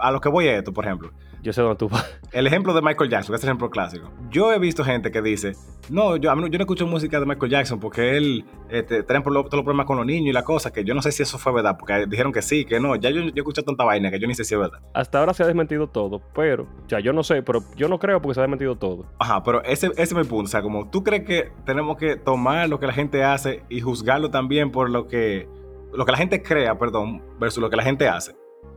A, 0.00 0.08
a 0.08 0.10
lo 0.12 0.20
que 0.20 0.28
voy 0.28 0.46
es 0.48 0.58
esto, 0.58 0.72
por 0.72 0.84
ejemplo. 0.84 1.10
Yo 1.42 1.52
sé 1.52 1.60
dónde 1.60 1.76
tú 1.76 1.90
vas. 1.90 2.18
El 2.32 2.46
ejemplo 2.46 2.72
de 2.72 2.80
Michael 2.80 3.10
Jackson, 3.10 3.32
que 3.34 3.36
es 3.36 3.42
el 3.44 3.48
ejemplo 3.50 3.68
clásico. 3.68 4.10
Yo 4.30 4.50
he 4.52 4.58
visto 4.58 4.82
gente 4.82 5.10
que 5.10 5.20
dice, 5.20 5.52
no, 5.90 6.16
yo, 6.16 6.30
a 6.30 6.34
yo 6.34 6.40
no 6.40 6.46
escucho 6.58 6.86
música 6.86 7.20
de 7.20 7.26
Michael 7.26 7.52
Jackson 7.52 7.78
porque 7.80 8.16
él 8.16 8.46
este, 8.70 9.02
trae 9.02 9.20
por 9.20 9.32
lo- 9.34 9.42
todos 9.42 9.56
los 9.56 9.62
problemas 9.64 9.84
con 9.86 9.98
los 9.98 10.06
niños 10.06 10.30
y 10.30 10.32
la 10.32 10.42
cosa, 10.42 10.72
que 10.72 10.84
yo 10.84 10.94
no 10.94 11.02
sé 11.02 11.12
si 11.12 11.22
eso 11.22 11.36
fue 11.36 11.52
verdad, 11.52 11.76
porque 11.78 12.06
dijeron 12.08 12.32
que 12.32 12.40
sí, 12.40 12.64
que 12.64 12.80
no. 12.80 12.96
Ya 12.96 13.10
yo, 13.10 13.20
yo 13.20 13.32
escuché 13.36 13.62
tanta 13.62 13.84
vaina 13.84 14.10
que 14.10 14.18
yo 14.18 14.26
ni 14.26 14.34
sé 14.34 14.42
si 14.44 14.54
es 14.54 14.60
verdad. 14.60 14.78
Hasta 14.94 15.18
ahora 15.18 15.34
se 15.34 15.42
ha 15.42 15.46
desmentido 15.46 15.86
todo, 15.86 16.22
pero, 16.34 16.62
o 16.62 16.88
sea, 16.88 17.00
yo 17.00 17.12
no 17.12 17.22
sé, 17.22 17.42
pero 17.42 17.60
yo 17.76 17.88
no 17.88 17.98
creo 17.98 18.22
porque 18.22 18.34
se 18.36 18.40
ha 18.40 18.44
desmentido 18.44 18.76
todo. 18.76 19.04
Ajá, 19.18 19.42
pero 19.42 19.62
ese, 19.64 19.88
ese 19.88 20.02
es 20.02 20.14
mi 20.14 20.24
punto. 20.24 20.44
O 20.44 20.50
sea, 20.50 20.62
como 20.62 20.88
tú 20.88 21.04
crees 21.04 21.24
que 21.24 21.52
tenemos 21.66 21.98
que 21.98 22.16
tomar 22.16 22.70
lo 22.70 22.80
que 22.80 22.86
la 22.86 22.94
gente 22.94 23.22
hace 23.22 23.62
y 23.68 23.82
juzgarlo 23.82 24.30
también 24.30 24.70
por 24.72 24.88
lo 24.88 25.06
que, 25.08 25.46
lo 25.92 26.06
que 26.06 26.12
la 26.12 26.18
gente 26.18 26.42
crea, 26.42 26.78
perdón, 26.78 27.22
versus 27.38 27.60
lo 27.62 27.68
que 27.68 27.76
la 27.76 27.82
gente 27.84 28.08
hace. 28.08 28.34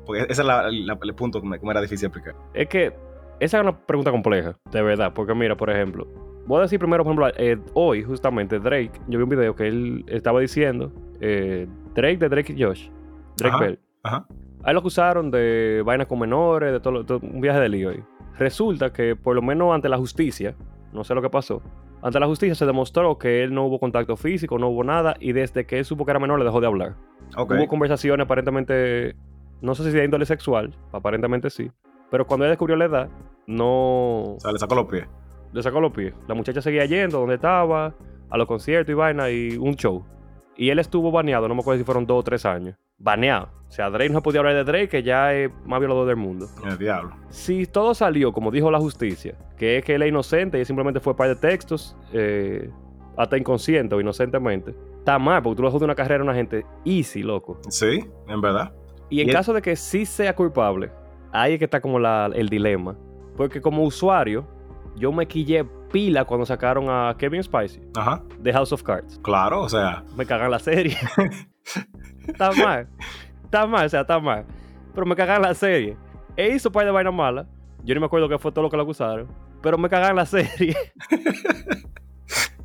Porque 0.07 0.23
ese 0.23 0.31
es 0.41 0.45
la- 0.45 0.63
la- 0.71 0.97
el 1.01 1.13
punto 1.15 1.39
que 1.41 1.47
me, 1.47 1.59
que 1.59 1.65
me 1.65 1.71
era 1.71 1.81
difícil 1.81 2.07
explicar. 2.07 2.33
Es 2.55 2.67
que 2.67 2.93
esa 3.39 3.57
es 3.57 3.61
una 3.63 3.77
pregunta 3.77 4.09
compleja, 4.09 4.57
de 4.71 4.81
verdad, 4.81 5.13
porque 5.13 5.35
mira, 5.35 5.55
por 5.55 5.69
ejemplo, 5.69 6.07
voy 6.47 6.57
a 6.59 6.61
decir 6.63 6.79
primero, 6.79 7.03
por 7.03 7.11
ejemplo, 7.13 7.31
eh, 7.37 7.59
hoy 7.73 8.03
justamente 8.03 8.57
Drake, 8.59 8.93
yo 9.07 9.19
vi 9.19 9.23
un 9.23 9.29
video 9.29 9.53
que 9.55 9.67
él 9.67 10.03
estaba 10.07 10.39
diciendo, 10.39 10.91
eh, 11.21 11.67
Drake 11.93 12.17
de 12.17 12.29
Drake 12.29 12.53
y 12.57 12.63
Josh, 12.63 12.89
Drake 13.37 13.55
Ajá. 13.55 13.63
Bell. 13.65 13.79
Ajá. 14.03 14.25
A 14.63 14.69
él 14.71 14.73
lo 14.73 14.79
acusaron 14.79 15.29
de 15.29 15.83
vainas 15.85 16.07
con 16.07 16.19
menores, 16.19 16.71
de 16.71 16.79
todo, 16.79 17.05
todo- 17.05 17.19
un 17.21 17.41
viaje 17.41 17.59
de 17.59 17.69
lío 17.69 17.89
ahí. 17.89 18.03
Resulta 18.39 18.91
que, 18.91 19.15
por 19.15 19.35
lo 19.35 19.41
menos 19.41 19.73
ante 19.73 19.87
la 19.89 19.97
justicia, 19.97 20.55
no 20.93 21.03
sé 21.03 21.13
lo 21.13 21.21
que 21.21 21.29
pasó, 21.29 21.61
ante 22.01 22.19
la 22.19 22.27
justicia 22.27 22.55
se 22.55 22.65
demostró 22.65 23.17
que 23.17 23.43
él 23.43 23.53
no 23.53 23.65
hubo 23.65 23.79
contacto 23.79 24.15
físico, 24.15 24.57
no 24.59 24.69
hubo 24.69 24.83
nada, 24.83 25.15
y 25.19 25.31
desde 25.33 25.65
que 25.65 25.79
él 25.79 25.85
supo 25.85 26.05
que 26.05 26.11
era 26.11 26.19
menor 26.19 26.39
le 26.39 26.45
dejó 26.45 26.59
de 26.61 26.67
hablar. 26.67 26.95
Hubo 27.37 27.67
conversaciones 27.67 28.23
aparentemente, 28.25 29.15
no 29.61 29.75
sé 29.75 29.83
si 29.83 29.91
de 29.91 30.05
índole 30.05 30.25
sexual, 30.25 30.75
aparentemente 30.91 31.49
sí, 31.49 31.71
pero 32.09 32.25
cuando 32.25 32.45
él 32.45 32.51
descubrió 32.51 32.75
la 32.75 32.85
edad, 32.85 33.09
no 33.47 34.35
O 34.35 34.37
sea, 34.39 34.51
le 34.51 34.59
sacó 34.59 34.75
los 34.75 34.85
pies. 34.85 35.07
le 35.53 35.63
sacó 35.63 35.79
los 35.79 35.91
pies. 35.91 36.13
La 36.27 36.35
muchacha 36.35 36.61
seguía 36.61 36.85
yendo 36.85 37.19
donde 37.19 37.35
estaba, 37.35 37.93
a 38.29 38.37
los 38.37 38.47
conciertos 38.47 38.91
y 38.91 38.95
vaina, 38.95 39.29
y 39.29 39.57
un 39.57 39.75
show. 39.75 40.05
Y 40.55 40.69
él 40.69 40.79
estuvo 40.79 41.11
baneado, 41.11 41.47
no 41.47 41.55
me 41.55 41.61
acuerdo 41.61 41.79
si 41.79 41.85
fueron 41.85 42.05
dos 42.05 42.19
o 42.19 42.23
tres 42.23 42.45
años. 42.45 42.75
Baneado. 42.97 43.49
O 43.67 43.71
sea, 43.71 43.89
Drake 43.89 44.09
no 44.09 44.19
se 44.19 44.23
podía 44.23 44.39
hablar 44.39 44.55
de 44.55 44.63
Drake, 44.63 44.89
que 44.89 45.03
ya 45.03 45.33
es 45.33 45.51
más 45.65 45.79
violador 45.79 46.07
del 46.07 46.15
mundo. 46.15 46.47
El 46.65 46.77
diablo. 46.77 47.15
Si 47.29 47.65
todo 47.67 47.93
salió, 47.93 48.31
como 48.33 48.49
dijo 48.49 48.71
la 48.71 48.79
justicia, 48.79 49.35
que 49.57 49.77
es 49.77 49.83
que 49.85 49.95
él 49.95 50.01
es 50.01 50.09
inocente 50.09 50.59
y 50.59 50.65
simplemente 50.65 50.99
fue 50.99 51.15
par 51.15 51.27
de 51.27 51.35
textos, 51.35 51.95
eh, 52.13 52.71
hasta 53.17 53.37
inconsciente 53.37 53.93
o 53.93 54.01
inocentemente, 54.01 54.73
está 54.99 55.19
mal, 55.19 55.43
porque 55.43 55.57
tú 55.57 55.63
le 55.63 55.69
jodes 55.69 55.83
una 55.83 55.95
carrera 55.95 56.21
a 56.21 56.23
una 56.23 56.33
gente 56.33 56.65
easy, 56.85 57.21
loco. 57.23 57.59
Sí, 57.69 58.05
en 58.27 58.41
verdad. 58.41 58.73
Y 59.09 59.21
en 59.21 59.29
Y 59.29 59.31
caso 59.31 59.53
de 59.53 59.61
que 59.61 59.75
sí 59.75 60.05
sea 60.05 60.35
culpable, 60.35 60.91
ahí 61.31 61.53
es 61.53 61.59
que 61.59 61.65
está 61.65 61.79
como 61.81 61.99
la- 61.99 62.29
el 62.33 62.49
dilema. 62.49 62.95
Porque 63.35 63.61
como 63.61 63.83
usuario, 63.83 64.47
yo 64.95 65.11
me 65.11 65.27
quillé 65.27 65.63
pila 65.91 66.25
cuando 66.25 66.45
sacaron 66.45 66.85
a 66.89 67.15
Kevin 67.17 67.41
Spacey 67.43 67.81
Ajá. 67.95 68.21
de 68.39 68.51
House 68.51 68.73
of 68.73 68.83
Cards. 68.83 69.19
Claro, 69.23 69.61
o 69.61 69.69
sea, 69.69 70.03
Me 70.15 70.25
cagan 70.25 70.51
la 70.51 70.59
serie. 70.59 70.97
está 72.27 72.51
mal. 72.51 72.87
Está 73.45 73.65
mal, 73.65 73.85
o 73.85 73.89
sea, 73.89 74.01
está 74.01 74.19
mal. 74.19 74.45
Pero 74.93 75.05
me 75.05 75.15
cagan 75.15 75.41
la 75.41 75.53
serie. 75.53 75.95
E 76.35 76.49
hizo 76.49 76.71
par 76.71 76.83
de 76.85 76.91
vainas 76.91 77.13
malas. 77.13 77.45
Yo 77.83 77.93
ni 77.93 77.99
me 78.01 78.07
acuerdo 78.07 78.27
qué 78.27 78.37
fue 78.37 78.51
todo 78.51 78.63
lo 78.63 78.69
que 78.69 78.75
le 78.77 78.83
acusaron. 78.83 79.27
Pero 79.61 79.77
me 79.77 79.87
cagan 79.87 80.15
la 80.15 80.25
serie. 80.25 80.75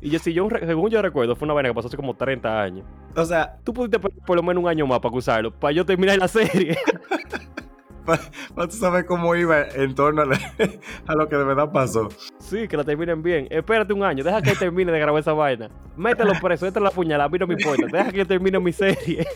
y 0.03 0.09
yo, 0.09 0.19
si 0.19 0.33
yo, 0.33 0.47
según 0.49 0.89
yo 0.89 1.01
recuerdo, 1.01 1.35
fue 1.35 1.45
una 1.45 1.53
vaina 1.53 1.69
que 1.69 1.75
pasó 1.75 1.87
hace 1.87 1.97
como 1.97 2.15
30 2.15 2.61
años. 2.61 2.85
o 3.15 3.25
sea, 3.25 3.57
Tú 3.63 3.73
pudiste 3.73 3.99
por, 3.99 4.11
por 4.25 4.35
lo 4.35 4.43
menos 4.43 4.63
un 4.63 4.69
año 4.69 4.85
más 4.85 4.99
para 4.99 5.09
acusarlo. 5.09 5.51
Para 5.51 5.71
yo 5.71 5.85
terminar 5.85 6.17
la 6.17 6.27
serie. 6.27 6.77
para 8.05 8.67
tú 8.67 8.75
saber 8.75 9.05
cómo 9.05 9.33
iba 9.35 9.61
en 9.61 9.95
torno 9.95 10.23
a, 10.23 10.25
la- 10.25 10.39
a 11.07 11.15
lo 11.15 11.29
que 11.29 11.37
de 11.37 11.43
verdad 11.45 11.71
pasó. 11.71 12.09
Sí, 12.39 12.67
que 12.67 12.75
la 12.75 12.83
terminen 12.83 13.23
bien. 13.23 13.47
Espérate 13.49 13.93
un 13.93 14.03
año, 14.03 14.23
deja 14.23 14.41
que 14.41 14.55
termine 14.55 14.91
de 14.91 14.99
grabar 14.99 15.21
esa 15.21 15.31
vaina. 15.33 15.69
Mételo 15.95 16.33
preso, 16.41 16.65
mételo 16.65 16.83
la 16.85 16.91
puñalada, 16.91 17.25
a 17.25 17.29
mí 17.29 17.37
no 17.39 17.47
me 17.47 17.53
importa. 17.53 17.85
Deja 17.91 18.11
que 18.11 18.25
termine 18.25 18.59
mi 18.59 18.73
serie. 18.73 19.25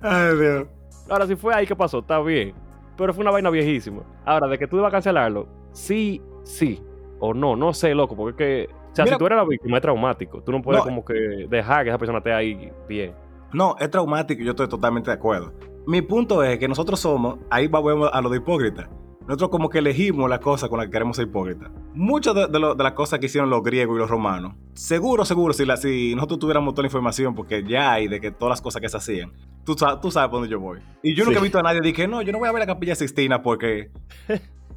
Ay, 0.00 0.36
Dios. 0.36 0.66
Ahora, 1.08 1.26
si 1.26 1.36
fue 1.36 1.54
ahí 1.54 1.66
que 1.66 1.76
pasó, 1.76 1.98
está 2.00 2.20
bien. 2.20 2.54
Pero 2.96 3.12
fue 3.12 3.22
una 3.22 3.30
vaina 3.30 3.50
viejísima. 3.50 4.02
Ahora, 4.24 4.46
de 4.48 4.58
que 4.58 4.66
tú 4.66 4.76
ibas 4.78 4.88
a 4.88 4.92
cancelarlo, 4.92 5.48
sí, 5.72 6.22
sí. 6.44 6.82
O 7.26 7.34
no, 7.34 7.56
no 7.56 7.72
sé, 7.72 7.94
loco, 7.94 8.14
porque 8.16 8.64
es 8.66 8.68
que. 8.68 8.74
O 8.92 8.94
sea, 8.94 9.04
Mira- 9.04 9.16
si 9.16 9.18
tú 9.18 9.26
eres 9.26 9.36
la 9.38 9.44
víctima, 9.44 9.76
es 9.78 9.82
traumático. 9.82 10.42
Tú 10.42 10.52
no 10.52 10.62
puedes 10.62 10.80
No. 10.80 10.84
como 10.84 11.04
que 11.04 11.14
dejar 11.48 11.82
que 11.84 11.90
esa 11.90 11.98
persona 11.98 12.18
esté 12.18 12.32
ahí 12.32 12.70
bien. 12.88 13.14
No, 13.52 13.76
es 13.78 13.90
traumático 13.90 14.42
y 14.42 14.44
yo 14.44 14.50
estoy 14.50 14.68
totalmente 14.68 15.10
de 15.10 15.14
acuerdo. 15.16 15.52
Mi 15.86 16.02
punto 16.02 16.42
es 16.42 16.58
que 16.58 16.66
nosotros 16.68 16.98
somos, 17.00 17.38
ahí 17.50 17.66
volvemos 17.68 18.10
a 18.12 18.20
lo 18.20 18.28
de 18.28 18.38
hipócrita. 18.38 18.88
nosotros 19.26 19.48
como 19.48 19.70
que 19.70 19.78
elegimos 19.78 20.28
la 20.28 20.38
cosa 20.38 20.68
con 20.68 20.78
la 20.78 20.84
que 20.84 20.90
queremos 20.90 21.16
ser 21.16 21.26
hipócritas. 21.28 21.70
Muchas 21.94 22.34
de, 22.34 22.46
de, 22.46 22.58
lo- 22.58 22.74
de 22.74 22.84
las 22.84 22.92
cosas 22.92 23.18
que 23.20 23.26
hicieron 23.26 23.48
los 23.48 23.62
griegos 23.62 23.96
y 23.96 23.98
los 23.98 24.10
romanos, 24.10 24.54
seguro, 24.74 25.24
seguro, 25.24 25.54
si, 25.54 25.64
la, 25.64 25.78
si 25.78 26.14
nosotros 26.14 26.40
tuviéramos 26.40 26.74
toda 26.74 26.82
la 26.82 26.88
información, 26.88 27.34
porque 27.34 27.64
ya 27.66 27.90
hay 27.92 28.06
de 28.06 28.20
que 28.20 28.30
todas 28.32 28.50
las 28.50 28.60
cosas 28.60 28.82
que 28.82 28.88
se 28.90 28.98
hacían, 28.98 29.32
tú, 29.64 29.74
tú 30.02 30.10
sabes 30.10 30.28
por 30.28 30.40
dónde 30.40 30.48
yo 30.50 30.60
voy. 30.60 30.80
Y 31.02 31.14
yo 31.14 31.24
nunca 31.24 31.38
he 31.38 31.42
visto 31.42 31.58
a 31.58 31.62
nadie 31.62 31.90
que 31.94 32.06
no, 32.06 32.20
yo 32.20 32.32
no 32.32 32.38
voy 32.38 32.48
a 32.48 32.52
ver 32.52 32.60
la 32.60 32.66
capilla 32.66 32.94
Sixtina 32.94 33.42
porque, 33.42 33.90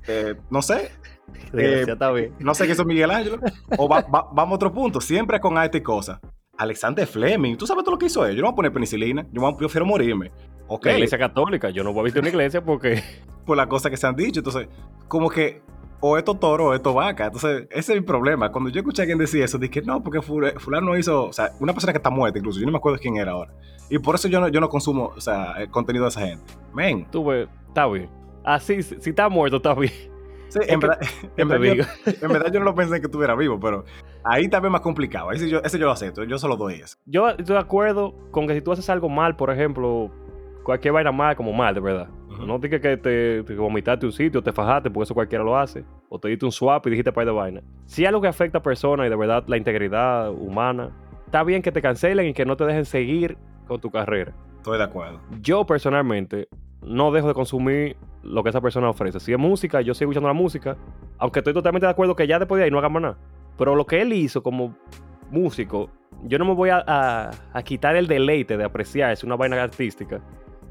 eh, 0.08 0.36
no 0.49 0.62
sé, 0.62 0.91
bien. 1.53 1.86
no 2.39 2.53
sé 2.55 2.66
qué 2.66 2.72
es 2.74 2.86
Miguel 2.86 3.12
Ángelo. 3.12 3.39
O 3.78 3.88
va- 3.89 4.01
va- 4.01 4.28
vamos 4.34 4.53
a 4.53 4.55
otro 4.55 4.72
punto, 4.74 5.01
siempre 5.01 5.39
con 5.39 5.58
arte 5.58 5.80
y 5.80 5.82
cosas. 5.82 6.20
Alexander 6.58 7.05
Fleming, 7.05 7.55
¿tú 7.55 7.68
sabes 7.68 7.84
todo 7.84 7.93
lo 7.95 7.99
que 7.99 8.08
hizo 8.08 8.26
él? 8.26 8.36
Yo 8.36 8.41
no 8.41 8.47
voy 8.47 8.53
a 8.53 8.55
poner 8.55 8.74
penicilina, 8.74 9.26
yo, 9.32 9.41
me- 9.41 9.51
yo 9.51 9.58
prefiero 9.58 9.86
morirme. 9.86 10.32
Ok, 10.68 10.86
La 10.86 10.93
iglesia 10.93 11.18
católica, 11.18 11.70
yo 11.70 11.84
no 11.84 11.93
voy 11.93 12.01
a 12.01 12.03
visitar 12.05 12.22
una 12.24 12.30
iglesia 12.30 12.64
porque 12.64 13.01
por 13.45 13.55
las 13.55 13.68
cosas 13.68 13.89
que 13.91 13.97
se 13.97 14.08
han 14.08 14.16
dicho. 14.16 14.39
Entonces, 14.39 14.68
como 15.08 15.30
que 15.30 15.62
o 15.99 16.16
esto 16.18 16.36
toro 16.36 16.68
o 16.68 16.74
esto 16.74 16.93
vaca. 16.93 17.26
Entonces, 17.26 17.68
ese 17.72 17.93
es 17.93 17.99
mi 18.01 18.05
problema. 18.05 18.51
Cuando 18.51 18.70
yo 18.70 18.80
escuché 18.82 19.01
a 19.01 19.03
alguien 19.03 19.18
decir 19.18 19.41
eso, 19.41 19.58
dije, 19.58 19.82
no, 19.82 20.03
porque 20.03 20.22
fula- 20.22 20.53
fulano 20.60 20.97
hizo, 20.97 21.26
o 21.26 21.34
sea, 21.34 21.51
una 21.60 21.74
persona 21.74 21.93
que 21.93 21.97
está 21.97 22.10
muerta 22.10 22.38
incluso, 22.38 22.60
yo 22.60 22.66
no 22.66 22.72
me 22.72 22.78
acuerdo 22.78 22.99
quién 23.01 23.18
era 23.18 23.32
ahora. 23.32 23.53
Y 23.89 23.97
por 23.99 24.16
eso 24.16 24.28
yo 24.28 24.39
no, 24.41 24.47
yo 24.49 24.60
no 24.60 24.68
consumo, 24.70 25.12
o 25.16 25.22
sea, 25.22 25.53
el 25.53 25.70
contenido 25.72 26.03
de 26.05 26.10
esa 26.10 26.22
gente. 26.22 26.43
Men, 26.74 27.08
tú 27.10 27.32
está 27.68 27.88
bien. 27.88 28.10
Así, 28.48 28.82
si 28.82 28.95
si 29.02 29.10
está 29.10 29.28
muerto, 29.28 29.58
está 29.58 29.74
bien. 29.74 29.91
sí, 30.48 30.60
en, 30.70 30.80
verdad, 30.80 31.00
¿Qué 31.36 31.41
en, 31.41 31.50
verdad 31.50 31.66
yo, 31.66 31.74
digo? 31.74 31.86
en 32.22 32.32
verdad 32.32 32.50
yo 32.54 32.60
no 32.60 32.66
lo 32.66 32.76
pensé 32.76 32.95
en 32.95 33.02
que 33.02 33.08
estuviera 33.08 33.36
vivo, 33.36 33.60
pero 33.60 33.84
ahí 34.24 34.48
también 34.48 34.72
más 34.72 34.80
complicado. 34.80 35.30
Ahí 35.30 35.38
sí 35.38 35.50
yo, 35.50 35.60
ese 35.66 35.78
yo 35.78 35.86
lo 35.86 35.91
acepto, 35.91 36.24
yo 36.24 36.39
solo 36.39 36.56
doy 36.56 36.76
eso. 36.76 36.98
Yo 37.06 37.28
estoy 37.28 37.56
de 37.56 37.60
acuerdo 37.60 38.16
con 38.32 38.48
que 38.48 38.54
si 38.54 38.62
tú 38.62 38.72
haces 38.72 38.89
algo 38.89 39.10
mal, 39.10 39.36
por 39.36 39.52
ejemplo, 39.52 40.10
cualquier 40.64 40.93
vaina 40.93 41.12
mal, 41.12 41.36
como 41.36 41.52
mal, 41.52 41.76
de 41.76 41.82
verdad. 41.82 42.08
No 42.45 42.58
digas 42.58 42.80
que 42.80 42.95
te, 42.95 43.43
te 43.43 43.56
vomitaste 43.56 44.06
un 44.06 44.14
sitio, 44.14 44.41
te 44.41 44.54
fajaste, 44.54 44.89
porque 44.91 45.04
eso 45.04 45.14
cualquiera 45.14 45.43
lo 45.43 45.58
hace. 45.58 45.84
O 46.08 46.18
te 46.18 46.30
diste 46.30 46.45
un 46.45 46.52
swap 46.54 46.88
y 46.88 46.91
dijiste 46.91 47.12
par 47.12 47.26
de 47.26 47.32
vaina. 47.32 47.62
Si 47.86 48.06
algo 48.06 48.22
que 48.22 48.30
afecta 48.30 48.60
a 48.60 48.64
personas 48.64 49.08
y 49.08 49.10
de 49.10 49.16
verdad 49.18 49.43
la 49.48 49.58
integridad 49.58 50.32
humana, 50.32 50.91
está 51.26 51.43
bien 51.43 51.62
que 51.62 51.74
te 51.74 51.82
cancelen 51.82 52.28
y 52.28 52.34
que 52.34 52.45
no 52.45 52.56
te 52.56 52.64
dejen 52.64 52.86
seguir 52.86 53.38
con 53.68 53.82
tu 53.82 53.91
carrera. 53.91 54.34
Estoy 54.56 54.78
de 54.78 54.86
acuerdo. 54.86 55.20
Yo 55.41 55.66
personalmente 55.66 56.48
no 56.82 57.12
dejo 57.12 57.28
de 57.28 57.34
consumir 57.34 57.98
lo 58.24 58.43
que 58.43 58.49
esa 58.49 58.61
persona 58.61 58.89
ofrece. 58.89 59.20
Si 59.20 59.32
es 59.32 59.39
música, 59.39 59.82
yo 59.82 59.93
sigo 59.93 60.11
escuchando 60.11 60.28
la 60.28 60.34
música, 60.34 60.78
aunque 61.18 61.39
estoy 61.39 61.53
totalmente 61.53 61.86
de 61.86 61.91
acuerdo 61.91 62.15
que 62.15 62.28
ya 62.28 62.39
después 62.39 62.59
de 62.59 62.65
ahí 62.65 62.72
no 62.72 62.80
haga 62.80 62.89
más 62.89 63.01
nada. 63.01 63.18
Pero 63.57 63.76
lo 63.76 63.86
que 63.86 64.01
él 64.01 64.13
hizo 64.13 64.43
como 64.43 64.76
músico, 65.32 65.89
yo 66.24 66.38
no 66.38 66.45
me 66.45 66.53
voy 66.53 66.70
a, 66.72 67.32
quitar 67.63 67.95
el 67.95 68.07
deleite 68.07 68.57
de 68.57 68.63
apreciar, 68.63 69.11
es 69.11 69.24
una 69.24 69.36
vaina 69.36 69.61
artística, 69.61 70.22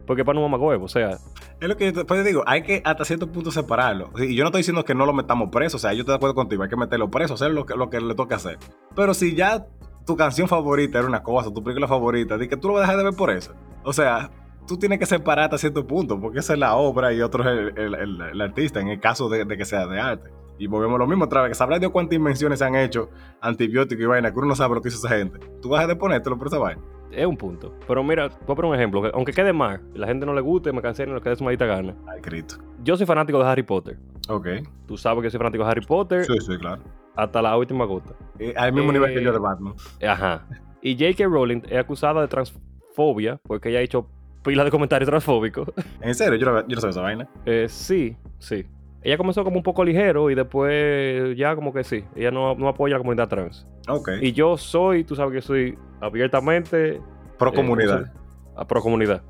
porque 0.07 0.25
para 0.25 0.39
un 0.39 0.45
mamacuevo, 0.45 0.85
o 0.85 0.89
sea, 0.89 1.19
Es 1.61 1.69
lo 1.69 1.77
que 1.77 1.87
yo 1.87 1.93
te, 1.93 2.05
pues, 2.05 2.25
digo, 2.25 2.45
hay 2.47 2.63
que 2.63 2.81
hasta 2.85 3.05
cierto 3.05 3.31
punto 3.33 3.51
separarlo. 3.51 4.11
Y 4.17 4.35
yo 4.37 4.45
no 4.45 4.49
estoy 4.49 4.61
diciendo 4.61 4.85
que 4.85 4.95
no 4.95 5.05
lo 5.05 5.13
metamos 5.13 5.51
preso, 5.51 5.77
o 5.77 5.81
sea, 5.81 5.93
yo 5.93 6.01
estoy 6.01 6.13
de 6.13 6.17
acuerdo 6.17 6.35
contigo, 6.35 6.63
hay 6.63 6.69
que 6.69 6.77
meterlo 6.77 7.11
preso, 7.11 7.35
hacer 7.35 7.51
lo 7.51 7.67
que, 7.67 7.75
lo 7.75 7.91
que 7.91 8.01
le 8.01 8.15
toca 8.15 8.37
hacer. 8.37 8.59
Pero 8.95 9.15
si 9.15 9.35
ya 9.35 9.67
tu 10.07 10.17
canción 10.17 10.47
favorita 10.47 10.99
era 10.99 11.09
una 11.09 11.23
cosa, 11.23 11.53
tu 11.53 11.63
película 11.63 11.89
favorita, 11.89 12.39
di 12.39 12.49
que 12.49 12.57
tú 12.57 12.69
lo 12.69 12.75
vas 12.75 12.81
a 12.81 12.83
dejar 12.85 12.99
de 12.99 13.05
ver 13.05 13.15
por 13.15 13.31
eso. 13.31 13.53
O 13.83 13.93
sea, 13.93 14.31
tú 14.67 14.77
tienes 14.79 14.99
que 14.99 15.07
separar 15.07 15.45
hasta 15.45 15.59
cierto 15.59 15.87
punto, 15.87 16.21
porque 16.21 16.41
esa 16.41 16.53
es 16.55 16.59
la 16.59 16.75
obra 16.77 17.13
y 17.13 17.21
otro 17.23 17.43
es 17.43 17.49
el, 17.77 17.79
el- 17.79 17.95
el- 17.95 18.21
el 18.23 18.41
artista, 18.41 18.81
en 18.81 18.89
el 18.89 19.01
caso 19.01 19.29
de, 19.29 19.45
de 19.45 19.57
que 19.57 19.65
sea 19.65 19.87
de 19.87 20.01
arte. 20.01 20.31
Y 20.59 20.67
volvemos 20.69 20.97
a 20.97 20.99
lo 21.01 21.07
mismo 21.07 21.25
otra 21.27 21.43
vez, 21.43 21.51
que 21.51 21.55
sabrás 21.55 21.81
de 21.81 21.89
cuántas 21.91 22.17
invenciones 22.17 22.59
se 22.61 22.65
han 22.65 22.75
hecho, 22.77 23.11
antibióticos 23.43 24.03
y 24.03 24.07
vaina, 24.07 24.33
que 24.33 24.39
uno 24.39 24.49
no 24.49 24.55
sabe 24.57 24.75
lo 24.75 24.81
que 24.81 24.89
hizo 24.89 24.99
esa 25.07 25.15
gente. 25.17 25.39
Tú 25.61 25.69
vas 25.69 25.81
a 25.81 25.83
dejar 25.83 25.97
de 25.97 26.01
ponértelo 26.01 26.39
por 26.39 26.47
esa 26.47 26.59
vaina. 26.59 26.81
es 27.13 27.27
un 27.27 27.37
punto. 27.37 27.75
Pero 27.87 28.03
mira, 28.03 28.29
voy 28.29 28.53
a 28.53 28.55
poner 28.57 28.65
un 28.71 28.75
ejemplo, 28.75 29.03
que 29.03 29.11
aunque 29.15 29.33
quede 29.33 29.53
mal, 29.53 29.83
la 29.95 30.07
gente 30.07 30.25
no 30.25 30.33
le 30.35 30.41
guste, 30.41 30.73
me 30.73 30.81
cancelen, 30.83 31.15
lo 31.15 31.21
que 31.21 31.29
dé 31.29 31.37
su 31.37 31.45
maldita 31.45 31.67
gana. 31.67 31.95
Ay, 32.09 32.21
Cristo. 32.23 32.57
Yo 32.83 32.97
soy 32.97 33.05
fanático 33.07 33.39
de 33.39 33.45
Harry 33.45 33.63
Potter. 33.63 33.99
Ok. 34.31 34.47
Tú 34.87 34.97
sabes 34.97 35.23
que 35.23 35.31
soy 35.31 35.39
fanático 35.39 35.63
de 35.65 35.71
Harry 35.71 35.85
Potter 35.87 36.25
Sí, 36.25 36.33
sí, 36.41 36.57
claro. 36.59 36.83
hasta 37.15 37.43
la 37.43 37.55
última 37.57 37.85
gota. 37.85 38.15
Eh, 38.39 38.55
al 38.57 38.73
mismo 38.73 38.91
Eh, 38.91 38.95
nivel 38.95 39.15
que 39.15 39.23
yo 39.23 39.33
de 39.33 39.39
Batman. 39.39 39.75
Ajá. 40.09 40.47
Y 40.81 40.95
J.K. 40.95 41.25
Rowling 41.29 41.63
es 41.69 41.79
acusada 41.79 42.23
de 42.23 42.29
transfobia 42.29 43.41
porque 43.47 43.69
ella 43.71 43.79
ha 43.81 43.83
hecho 43.83 44.09
pila 44.47 44.65
de 44.65 44.71
comentarios 44.71 45.09
transfóbicos. 45.11 45.69
En 46.01 46.15
serio, 46.15 46.37
yo 46.39 46.47
no, 46.47 46.61
yo 46.69 46.75
no 46.77 46.81
sé 46.81 46.89
esa 46.89 47.01
vaina. 47.03 47.29
Eh, 47.45 47.67
sí, 47.69 48.17
sí. 48.39 48.65
Ella 49.03 49.17
comenzó 49.19 49.45
como 49.45 49.57
un 49.59 49.63
poco 49.63 49.85
ligero 49.85 50.31
y 50.31 50.35
después 50.35 51.37
ya 51.37 51.55
como 51.55 51.73
que 51.73 51.85
sí. 51.85 52.05
Ella 52.17 52.31
no, 52.31 52.55
no 52.55 52.69
apoya 52.69 52.95
a 52.95 52.99
la 52.99 53.03
comunidad 53.03 53.29
trans. 53.29 53.67
Ok. 53.89 54.11
Y 54.21 54.33
yo 54.33 54.57
soy, 54.57 55.05
tú 55.05 55.15
sabes 55.15 55.33
que 55.35 55.41
soy 55.43 55.79
abiertamente... 56.01 57.01
Pro 57.39 57.51
eh, 57.51 57.55
comunidad. 57.55 57.99
¿cómo 58.01 58.07
se- 58.55 58.61
a 58.61 58.67
pro 58.67 58.81
comunidad. 58.81 59.23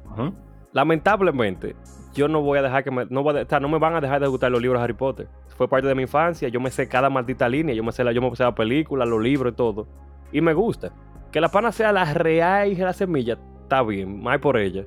Lamentablemente, 0.73 1.75
yo 2.15 2.29
no 2.29 2.41
voy 2.43 2.59
a 2.59 2.63
dejar 2.63 2.85
que 2.85 2.91
me... 2.91 3.07
No, 3.11 3.23
voy 3.23 3.39
a- 3.39 3.43
o 3.43 3.47
sea, 3.49 3.61
no 3.61 3.69
me 3.69 3.79
van 3.79 3.95
a 3.95 4.01
dejar 4.01 4.21
de 4.21 4.27
gustar 4.29 4.51
los 4.51 4.61
libros 4.63 4.81
de 4.81 4.85
Harry 4.85 4.95
Potter. 4.95 5.29
Fue 5.57 5.69
parte 5.69 5.87
de 5.89 5.95
mi 5.95 6.03
infancia. 6.03 6.49
Yo 6.49 6.61
me 6.61 6.71
sé 6.71 6.89
cada 6.89 7.11
maldita 7.11 7.49
línea. 7.49 7.75
Yo 7.75 7.83
me 7.83 7.93
sé 7.93 8.05
la, 8.05 8.13
yo 8.13 8.21
me 8.23 8.35
sé 8.37 8.45
la 8.45 8.55
película, 8.55 9.05
los 9.05 9.21
libros 9.23 9.53
y 9.53 9.57
todo. 9.57 9.89
Y 10.33 10.41
me 10.41 10.53
gusta. 10.55 10.93
Que 11.33 11.41
la 11.41 11.49
pana 11.49 11.73
sea 11.73 11.93
la 11.93 12.13
real 12.15 12.73
y 12.73 12.77
la 12.77 12.93
semilla, 12.93 13.39
está 13.63 13.83
bien. 13.83 14.23
Más 14.23 14.39
por 14.39 14.57
ella. 14.57 14.85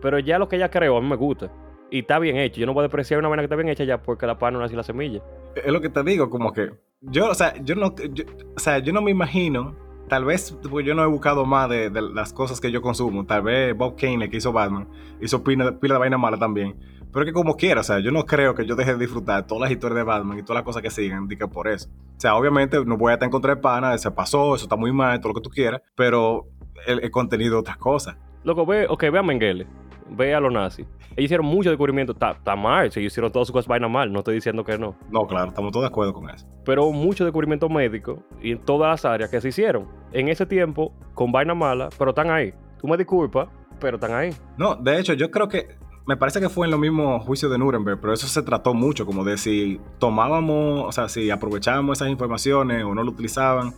Pero 0.00 0.18
ya 0.18 0.38
lo 0.38 0.48
que 0.48 0.56
ella 0.56 0.70
creó, 0.70 0.96
a 0.96 1.00
mí 1.00 1.08
me 1.08 1.16
gusta. 1.16 1.50
Y 1.90 2.00
está 2.00 2.18
bien 2.18 2.36
hecho. 2.36 2.60
Yo 2.60 2.66
no 2.66 2.74
voy 2.74 2.80
a 2.80 2.84
despreciar 2.84 3.18
una 3.18 3.28
vaina 3.28 3.42
que 3.42 3.46
está 3.46 3.56
bien 3.56 3.68
hecha 3.68 3.84
ya 3.84 4.02
porque 4.02 4.26
la 4.26 4.38
pana 4.38 4.58
no 4.58 4.60
nació 4.60 4.76
la 4.76 4.82
semilla. 4.82 5.20
Es 5.54 5.72
lo 5.72 5.80
que 5.80 5.88
te 5.88 6.02
digo, 6.02 6.28
como 6.28 6.52
que 6.52 6.70
yo, 7.00 7.30
o 7.30 7.34
sea, 7.34 7.54
yo 7.62 7.74
no, 7.74 7.94
yo- 7.96 8.24
o 8.54 8.58
sea, 8.60 8.78
yo 8.78 8.92
no 8.92 9.00
me 9.00 9.10
imagino, 9.10 9.74
tal 10.08 10.24
vez 10.24 10.56
porque 10.70 10.86
yo 10.86 10.94
no 10.94 11.02
he 11.02 11.06
buscado 11.06 11.44
más 11.46 11.68
de, 11.70 11.88
de 11.90 12.02
las 12.02 12.32
cosas 12.32 12.60
que 12.60 12.70
yo 12.70 12.82
consumo, 12.82 13.24
tal 13.24 13.42
vez 13.42 13.74
Bob 13.76 13.96
Kane, 13.96 14.28
que 14.28 14.36
hizo 14.36 14.52
Batman, 14.52 14.86
hizo 15.20 15.42
pila, 15.42 15.78
pila 15.80 15.94
de 15.94 16.00
vaina 16.00 16.18
mala 16.18 16.36
también, 16.36 16.76
pero 17.12 17.24
que 17.24 17.32
como 17.32 17.56
quiera, 17.56 17.80
o 17.80 17.84
sea, 17.84 18.00
yo 18.00 18.10
no 18.10 18.24
creo 18.26 18.54
que 18.54 18.66
yo 18.66 18.76
deje 18.76 18.92
de 18.92 18.98
disfrutar 18.98 19.46
todas 19.46 19.62
las 19.62 19.70
historias 19.70 19.96
de 19.96 20.02
Batman 20.02 20.38
y 20.38 20.42
todas 20.42 20.56
las 20.56 20.64
cosas 20.64 20.82
que 20.82 20.90
sigan, 20.90 21.26
di 21.26 21.36
que 21.38 21.48
por 21.48 21.68
eso. 21.68 21.88
O 22.16 22.20
sea, 22.20 22.36
obviamente 22.36 22.84
no 22.84 22.98
voy 22.98 23.10
a 23.10 23.14
estar 23.14 23.26
en 23.26 23.30
contra 23.30 23.54
de 23.54 23.60
pana, 23.62 23.96
se 23.96 24.10
pasó, 24.10 24.54
eso 24.54 24.64
está 24.66 24.76
muy 24.76 24.92
mal, 24.92 25.18
todo 25.20 25.30
lo 25.32 25.34
que 25.36 25.42
tú 25.42 25.50
quieras, 25.50 25.80
pero 25.94 26.46
el, 26.86 27.00
el 27.02 27.10
contenido 27.10 27.56
es 27.56 27.60
otras 27.60 27.78
cosas. 27.78 28.16
Loco, 28.44 28.66
ve, 28.66 28.86
ok, 28.88 29.04
ve 29.10 29.18
a 29.18 29.22
Mengele. 29.22 29.66
Ve 30.10 30.34
a 30.34 30.40
los 30.40 30.52
nazis. 30.52 30.86
Ellos 31.12 31.24
hicieron 31.24 31.46
mucho 31.46 31.70
descubrimiento. 31.70 32.12
Está 32.12 32.32
está 32.32 32.56
mal. 32.56 32.90
Si 32.92 33.00
ellos 33.00 33.12
hicieron 33.12 33.32
todas 33.32 33.48
sus 33.48 33.52
cosas 33.52 33.68
vainas 33.68 33.90
mal. 33.90 34.12
No 34.12 34.20
estoy 34.20 34.34
diciendo 34.36 34.64
que 34.64 34.78
no. 34.78 34.94
No, 35.10 35.26
claro, 35.26 35.48
estamos 35.48 35.72
todos 35.72 35.84
de 35.84 35.88
acuerdo 35.88 36.12
con 36.12 36.30
eso. 36.30 36.46
pero 36.64 36.90
mucho 36.92 37.24
descubrimiento 37.24 37.68
médico 37.68 38.22
y 38.42 38.52
en 38.52 38.58
todas 38.58 38.90
las 38.90 39.04
áreas 39.04 39.30
que 39.30 39.40
se 39.40 39.48
hicieron 39.48 39.86
en 40.12 40.28
ese 40.28 40.46
tiempo 40.46 40.92
con 41.14 41.32
vaina 41.32 41.54
mala, 41.54 41.88
pero 41.98 42.10
están 42.10 42.30
ahí. 42.30 42.52
Tú 42.80 42.86
me 42.86 42.96
disculpas, 42.96 43.48
pero 43.80 43.96
están 43.96 44.12
ahí. 44.12 44.30
No, 44.56 44.76
de 44.76 44.98
hecho, 45.00 45.14
yo 45.14 45.30
creo 45.30 45.48
que 45.48 45.76
me 46.06 46.16
parece 46.16 46.40
que 46.40 46.48
fue 46.48 46.66
en 46.66 46.70
lo 46.70 46.78
mismo 46.78 47.18
juicio 47.20 47.48
de 47.48 47.58
Nuremberg, 47.58 48.00
pero 48.00 48.12
eso 48.14 48.26
se 48.26 48.42
trató 48.42 48.72
mucho, 48.72 49.04
como 49.04 49.24
de 49.24 49.36
si 49.36 49.78
tomábamos, 49.98 50.84
o 50.86 50.92
sea, 50.92 51.08
si 51.08 51.30
aprovechábamos 51.30 51.98
esas 51.98 52.08
informaciones 52.08 52.84
o 52.84 52.94
no 52.94 53.02
lo 53.02 53.10
utilizaban. 53.10 53.74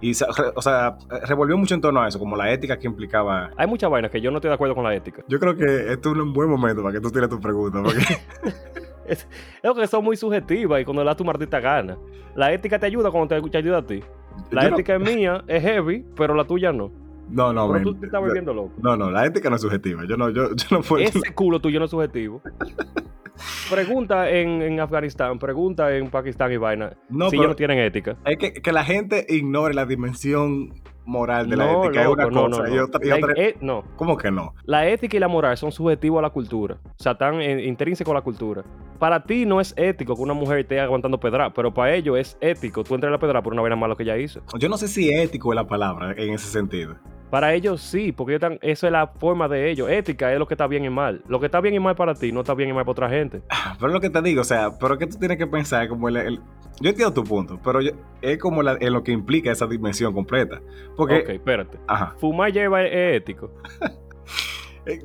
Y, 0.00 0.12
o 0.54 0.62
sea, 0.62 0.96
revolvió 1.26 1.56
mucho 1.56 1.74
en 1.74 1.80
torno 1.80 2.00
a 2.00 2.06
eso, 2.08 2.18
como 2.18 2.36
la 2.36 2.52
ética 2.52 2.78
que 2.78 2.86
implicaba. 2.86 3.50
Hay 3.56 3.66
muchas 3.66 3.90
vainas 3.90 4.10
que 4.10 4.20
yo 4.20 4.30
no 4.30 4.36
estoy 4.38 4.48
de 4.50 4.54
acuerdo 4.54 4.74
con 4.74 4.84
la 4.84 4.94
ética. 4.94 5.24
Yo 5.28 5.38
creo 5.40 5.56
que 5.56 5.64
este 5.92 6.08
es 6.08 6.14
un 6.14 6.32
buen 6.32 6.48
momento 6.48 6.82
para 6.82 6.94
que 6.94 7.00
tú 7.00 7.10
tires 7.10 7.28
tu 7.28 7.40
pregunta, 7.40 7.82
porque 7.82 7.98
Es 9.08 9.26
lo 9.62 9.74
que 9.74 9.86
son 9.86 10.04
muy 10.04 10.16
subjetivas 10.16 10.80
y 10.80 10.84
cuando 10.84 11.02
le 11.02 11.06
das 11.08 11.16
tu 11.16 11.24
maldita 11.24 11.60
gana. 11.60 11.96
La 12.36 12.52
ética 12.52 12.78
te 12.78 12.86
ayuda 12.86 13.10
cuando 13.10 13.34
te, 13.34 13.50
te 13.50 13.58
ayuda 13.58 13.78
a 13.78 13.86
ti. 13.86 14.02
La 14.50 14.62
yo 14.64 14.70
no- 14.70 14.76
ética 14.76 14.96
es 14.96 15.00
mía, 15.00 15.42
es 15.48 15.62
heavy, 15.62 16.04
pero 16.14 16.34
la 16.34 16.44
tuya 16.44 16.72
no. 16.72 16.92
no, 17.30 17.52
no, 17.52 17.66
pero 17.68 17.72
men, 17.74 17.82
tú 17.82 17.94
te 17.94 18.06
estás 18.06 18.20
volviendo 18.20 18.52
loco. 18.54 18.72
no, 18.80 18.96
no, 18.96 19.10
la 19.10 19.24
ética 19.26 19.48
no 19.50 19.56
es 19.56 19.62
subjetiva. 19.62 20.04
Yo 20.06 20.16
no, 20.16 20.28
yo, 20.28 20.54
yo 20.54 20.66
no 20.70 20.82
puedo. 20.82 21.02
Ese 21.02 21.32
culo 21.34 21.58
tuyo 21.58 21.78
no 21.78 21.86
es 21.86 21.90
subjetivo. 21.90 22.40
Pregunta 23.70 24.30
en, 24.30 24.62
en 24.62 24.80
Afganistán, 24.80 25.38
pregunta 25.38 25.94
en 25.94 26.10
Pakistán 26.10 26.52
y 26.52 26.56
vaina. 26.56 26.92
No, 27.08 27.30
si 27.30 27.36
ellos 27.36 27.48
no 27.48 27.56
tienen 27.56 27.78
ética. 27.78 28.16
es 28.24 28.38
que, 28.38 28.52
que 28.54 28.72
la 28.72 28.84
gente 28.84 29.26
ignore 29.28 29.74
la 29.74 29.86
dimensión 29.86 30.72
moral 31.04 31.48
de 31.48 31.56
la 31.56 31.72
ética. 31.72 32.02
es 32.02 32.08
una 32.08 32.24
no, 32.26 32.48
cosa 32.48 32.62
no, 32.62 32.68
y 32.68 32.76
no. 32.76 32.84
otra. 32.84 33.00
y 33.04 33.08
La- 33.08 33.16
otra- 33.16 33.34
no. 33.60 33.84
¿Cómo 33.96 34.16
que 34.16 34.30
no? 34.30 34.54
La 34.64 34.86
ética 34.88 35.16
y 35.16 35.20
la 35.20 35.28
moral 35.28 35.56
son 35.56 35.72
subjetivos 35.72 36.18
a 36.18 36.22
la 36.22 36.30
cultura. 36.30 36.78
O 36.84 37.02
sea, 37.02 37.12
están 37.12 37.40
intrínsecos 37.42 38.10
a 38.12 38.14
la 38.16 38.22
cultura. 38.22 38.62
Para 38.98 39.22
ti 39.22 39.46
no 39.46 39.60
es 39.60 39.74
ético 39.76 40.16
que 40.16 40.22
una 40.22 40.34
mujer 40.34 40.58
esté 40.58 40.80
aguantando 40.80 41.20
pedra, 41.20 41.52
pero 41.52 41.72
para 41.72 41.94
ellos 41.94 42.18
es 42.18 42.36
ético. 42.40 42.82
Tú 42.82 42.94
entras 42.96 43.10
a 43.10 43.12
la 43.12 43.18
pedra 43.18 43.42
por 43.42 43.52
una 43.52 43.62
vaina 43.62 43.76
mala 43.76 43.94
que 43.94 44.02
ella 44.02 44.16
hizo. 44.16 44.40
Yo 44.58 44.68
no 44.68 44.76
sé 44.76 44.88
si 44.88 45.10
ético 45.12 45.52
es 45.52 45.56
la 45.56 45.66
palabra 45.68 46.12
en 46.16 46.34
ese 46.34 46.48
sentido. 46.48 46.96
Para 47.30 47.52
ellos 47.54 47.80
sí, 47.82 48.10
porque 48.10 48.32
ellos 48.32 48.42
están, 48.42 48.58
esa 48.62 48.86
es 48.86 48.92
la 48.92 49.06
forma 49.06 49.46
de 49.48 49.70
ellos. 49.70 49.88
Ética 49.90 50.32
es 50.32 50.38
lo 50.38 50.48
que 50.48 50.54
está 50.54 50.66
bien 50.66 50.84
y 50.84 50.90
mal. 50.90 51.22
Lo 51.28 51.38
que 51.38 51.46
está 51.46 51.60
bien 51.60 51.74
y 51.74 51.78
mal 51.78 51.94
para 51.94 52.14
ti 52.14 52.32
no 52.32 52.40
está 52.40 52.54
bien 52.54 52.70
y 52.70 52.72
mal 52.72 52.84
para 52.84 52.92
otra 52.92 53.08
gente. 53.10 53.42
Pero 53.78 53.86
es 53.88 53.92
lo 53.92 54.00
que 54.00 54.10
te 54.10 54.22
digo, 54.22 54.40
o 54.40 54.44
sea, 54.44 54.70
pero 54.80 54.96
que 54.98 55.06
tú 55.06 55.16
tienes 55.18 55.36
que 55.38 55.46
pensar 55.46 55.86
como 55.88 56.08
el... 56.08 56.16
el- 56.16 56.40
yo 56.80 56.90
entiendo 56.90 57.12
tu 57.12 57.24
punto, 57.24 57.60
pero 57.62 57.80
yo- 57.80 57.90
es 58.22 58.38
como 58.38 58.62
la- 58.62 58.78
en 58.80 58.92
lo 58.92 59.02
que 59.04 59.12
implica 59.12 59.52
esa 59.52 59.66
dimensión 59.66 60.12
completa. 60.14 60.60
Porque, 60.96 61.16
Ok, 61.18 61.28
espérate. 61.30 61.78
ajá, 61.86 62.14
Fumar 62.18 62.50
lleva 62.52 62.82
es 62.84 63.16
ético. 63.16 63.50
eh, 64.86 64.98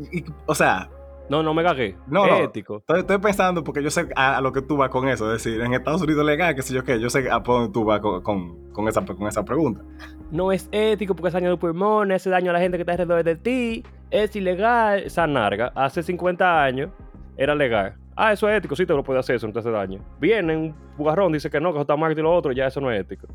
o 0.46 0.56
sea, 0.56 0.90
No, 1.34 1.42
no 1.44 1.54
me 1.54 1.64
cagué. 1.64 1.96
No, 2.08 2.26
es 2.26 2.32
no. 2.32 2.38
ético. 2.44 2.78
estoy, 2.78 3.00
estoy 3.00 3.18
pensando 3.18 3.64
porque 3.64 3.82
yo 3.82 3.90
sé 3.90 4.08
a, 4.16 4.38
a 4.38 4.42
lo 4.42 4.52
que 4.52 4.62
tú 4.62 4.78
vas 4.78 4.90
con 4.90 5.08
eso, 5.10 5.26
es 5.34 5.44
decir, 5.44 5.60
en 5.62 5.74
Estados 5.74 6.02
Unidos 6.04 6.22
es 6.22 6.26
legal, 6.28 6.54
qué 6.56 6.62
sé 6.62 6.74
yo 6.74 6.84
qué, 6.84 7.00
yo 7.00 7.10
sé 7.10 7.30
a 7.32 7.40
dónde 7.40 7.72
tú 7.74 7.84
vas 7.86 8.00
con, 8.02 8.22
con, 8.22 8.72
con 8.72 8.88
esa, 8.88 9.04
con 9.04 9.28
esa 9.28 9.44
pregunta. 9.44 9.82
No 10.30 10.52
es 10.52 10.70
ético 10.72 11.16
porque 11.16 11.30
hace 11.30 11.38
daño 11.38 11.48
a 11.48 11.52
los 11.52 11.60
pulmones, 11.60 12.22
hace 12.22 12.30
daño 12.30 12.52
a 12.52 12.54
la 12.54 12.60
gente 12.60 12.78
que 12.78 12.82
está 12.82 12.92
alrededor 12.92 13.24
de 13.24 13.36
ti, 13.36 13.84
es 14.12 14.36
ilegal. 14.36 15.00
Esa 15.00 15.26
narga, 15.28 15.72
hace 15.76 16.04
50 16.04 16.64
años 16.64 16.92
era 17.36 17.56
legal. 17.56 17.96
Ah, 18.16 18.32
eso 18.32 18.48
es 18.48 18.56
ético, 18.58 18.76
sí 18.76 18.86
te 18.86 18.94
lo 18.94 19.04
puede 19.04 19.20
hacer, 19.20 19.38
eso 19.38 19.48
no 19.48 19.54
te 19.54 19.60
hace 19.60 19.72
daño. 19.72 20.00
Viene 20.20 20.56
un 20.56 20.76
bugarrón, 20.98 21.32
dice 21.34 21.50
que 21.50 21.60
no, 21.60 21.70
que 21.72 21.78
eso 21.78 21.82
está 21.82 21.96
mal 21.96 22.12
y 22.12 22.22
lo 22.22 22.32
otro, 22.32 22.52
ya 22.52 22.68
eso 22.68 22.80
no 22.80 22.92
es 22.92 23.02
ético. 23.02 23.26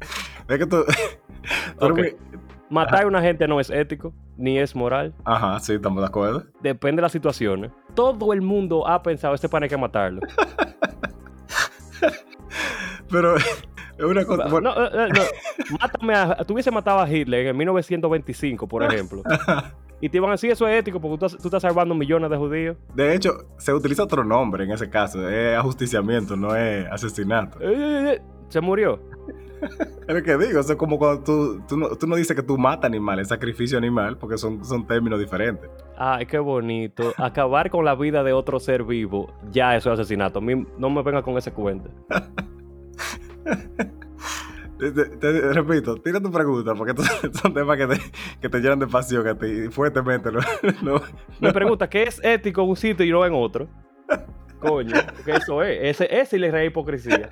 Es 0.48 0.56
que 0.58 0.66
tú. 0.66 0.84
tú 1.80 1.86
Ok. 1.86 1.98
eres 1.98 2.14
muy- 2.30 2.40
Matar 2.70 3.04
a 3.04 3.06
una 3.06 3.22
gente 3.22 3.48
no 3.48 3.60
es 3.60 3.70
ético, 3.70 4.12
ni 4.36 4.58
es 4.58 4.74
moral. 4.76 5.14
Ajá, 5.24 5.58
sí, 5.60 5.72
estamos 5.74 6.00
de 6.02 6.06
acuerdo. 6.06 6.44
Depende 6.60 6.96
de 7.00 7.02
las 7.02 7.12
situaciones. 7.12 7.70
Todo 7.94 8.32
el 8.32 8.42
mundo 8.42 8.86
ha 8.86 9.02
pensado, 9.02 9.34
este 9.34 9.48
pan 9.48 9.62
hay 9.62 9.68
que 9.68 9.76
matarlo. 9.76 10.20
Pero 13.10 13.36
es 13.36 13.44
una 14.04 14.24
cosa. 14.24 14.44
No, 14.44 14.50
bueno, 14.50 14.74
no, 14.74 14.86
eh, 14.86 15.08
no. 15.08 15.76
Mátame 15.80 16.14
a, 16.14 16.36
tú 16.44 16.52
hubiese 16.54 16.70
matado 16.70 17.00
a 17.00 17.08
Hitler 17.10 17.46
en 17.46 17.56
1925, 17.56 18.66
por 18.68 18.82
ejemplo. 18.84 19.22
Y 20.00 20.08
te 20.10 20.18
iban 20.18 20.30
a 20.30 20.34
decir, 20.34 20.48
eso 20.52 20.68
es 20.68 20.78
ético 20.78 21.00
porque 21.00 21.18
tú, 21.18 21.26
estás- 21.26 21.42
tú 21.42 21.48
estás 21.48 21.60
salvando 21.62 21.92
millones 21.92 22.30
de 22.30 22.36
judíos. 22.36 22.76
de 22.94 23.16
hecho, 23.16 23.32
se 23.58 23.74
utiliza 23.74 24.04
otro 24.04 24.22
nombre 24.22 24.62
en 24.62 24.70
ese 24.70 24.88
caso. 24.88 25.28
Es 25.28 25.58
ajusticiamiento, 25.58 26.36
no 26.36 26.54
es 26.54 26.86
asesinato. 26.88 27.58
Eh, 27.60 27.64
eh, 27.74 28.12
eh, 28.12 28.22
Se 28.48 28.60
murió. 28.60 29.00
Es 30.06 30.14
lo 30.14 30.22
que 30.22 30.36
digo, 30.38 30.60
eso 30.60 30.72
es 30.72 30.78
como 30.78 30.98
cuando 30.98 31.22
tú, 31.22 31.60
tú, 31.68 31.76
no, 31.76 31.88
tú 31.96 32.06
no 32.06 32.16
dices 32.16 32.34
que 32.34 32.42
tú 32.42 32.56
matas 32.56 32.86
animales, 32.86 33.22
es 33.24 33.28
sacrificio 33.28 33.76
animal, 33.78 34.16
porque 34.16 34.38
son, 34.38 34.64
son 34.64 34.86
términos 34.86 35.18
diferentes. 35.20 35.68
Ay, 35.96 36.26
qué 36.26 36.38
bonito. 36.38 37.12
Acabar 37.16 37.68
con 37.70 37.84
la 37.84 37.94
vida 37.94 38.22
de 38.22 38.32
otro 38.32 38.58
ser 38.60 38.84
vivo, 38.84 39.32
ya 39.50 39.76
eso 39.76 39.92
es 39.92 39.98
asesinato. 40.00 40.40
No 40.40 40.90
me 40.90 41.02
venga 41.02 41.22
con 41.22 41.36
ese 41.36 41.52
cuento. 41.52 41.90
Te, 44.78 44.92
te- 44.92 45.06
te 45.16 45.52
repito, 45.54 45.96
tira 45.96 46.20
tu 46.20 46.30
pregunta, 46.30 46.72
porque 46.72 46.94
son 47.42 47.52
temas 47.52 47.76
que 47.76 47.86
te, 47.88 47.96
que 48.40 48.48
te 48.48 48.60
llenan 48.60 48.78
de 48.78 48.86
pasión 48.86 49.26
a 49.26 49.36
ti, 49.36 49.66
fuertemente. 49.72 50.30
¿no? 50.30 50.38
no- 50.82 51.02
Me 51.40 51.52
pregunta, 51.52 51.90
¿qué 51.90 52.04
es 52.04 52.20
ético 52.22 52.62
en 52.62 52.68
un 52.70 52.76
sitio 52.76 53.04
y 53.04 53.10
no 53.10 53.26
en 53.26 53.32
otro? 53.34 53.66
Coño, 54.60 54.94
porque 55.16 55.32
eso 55.32 55.64
es. 55.64 55.78
Ese, 56.00 56.20
ese 56.20 56.38
le 56.38 56.52
reí 56.52 56.68
hipocresía. 56.68 57.28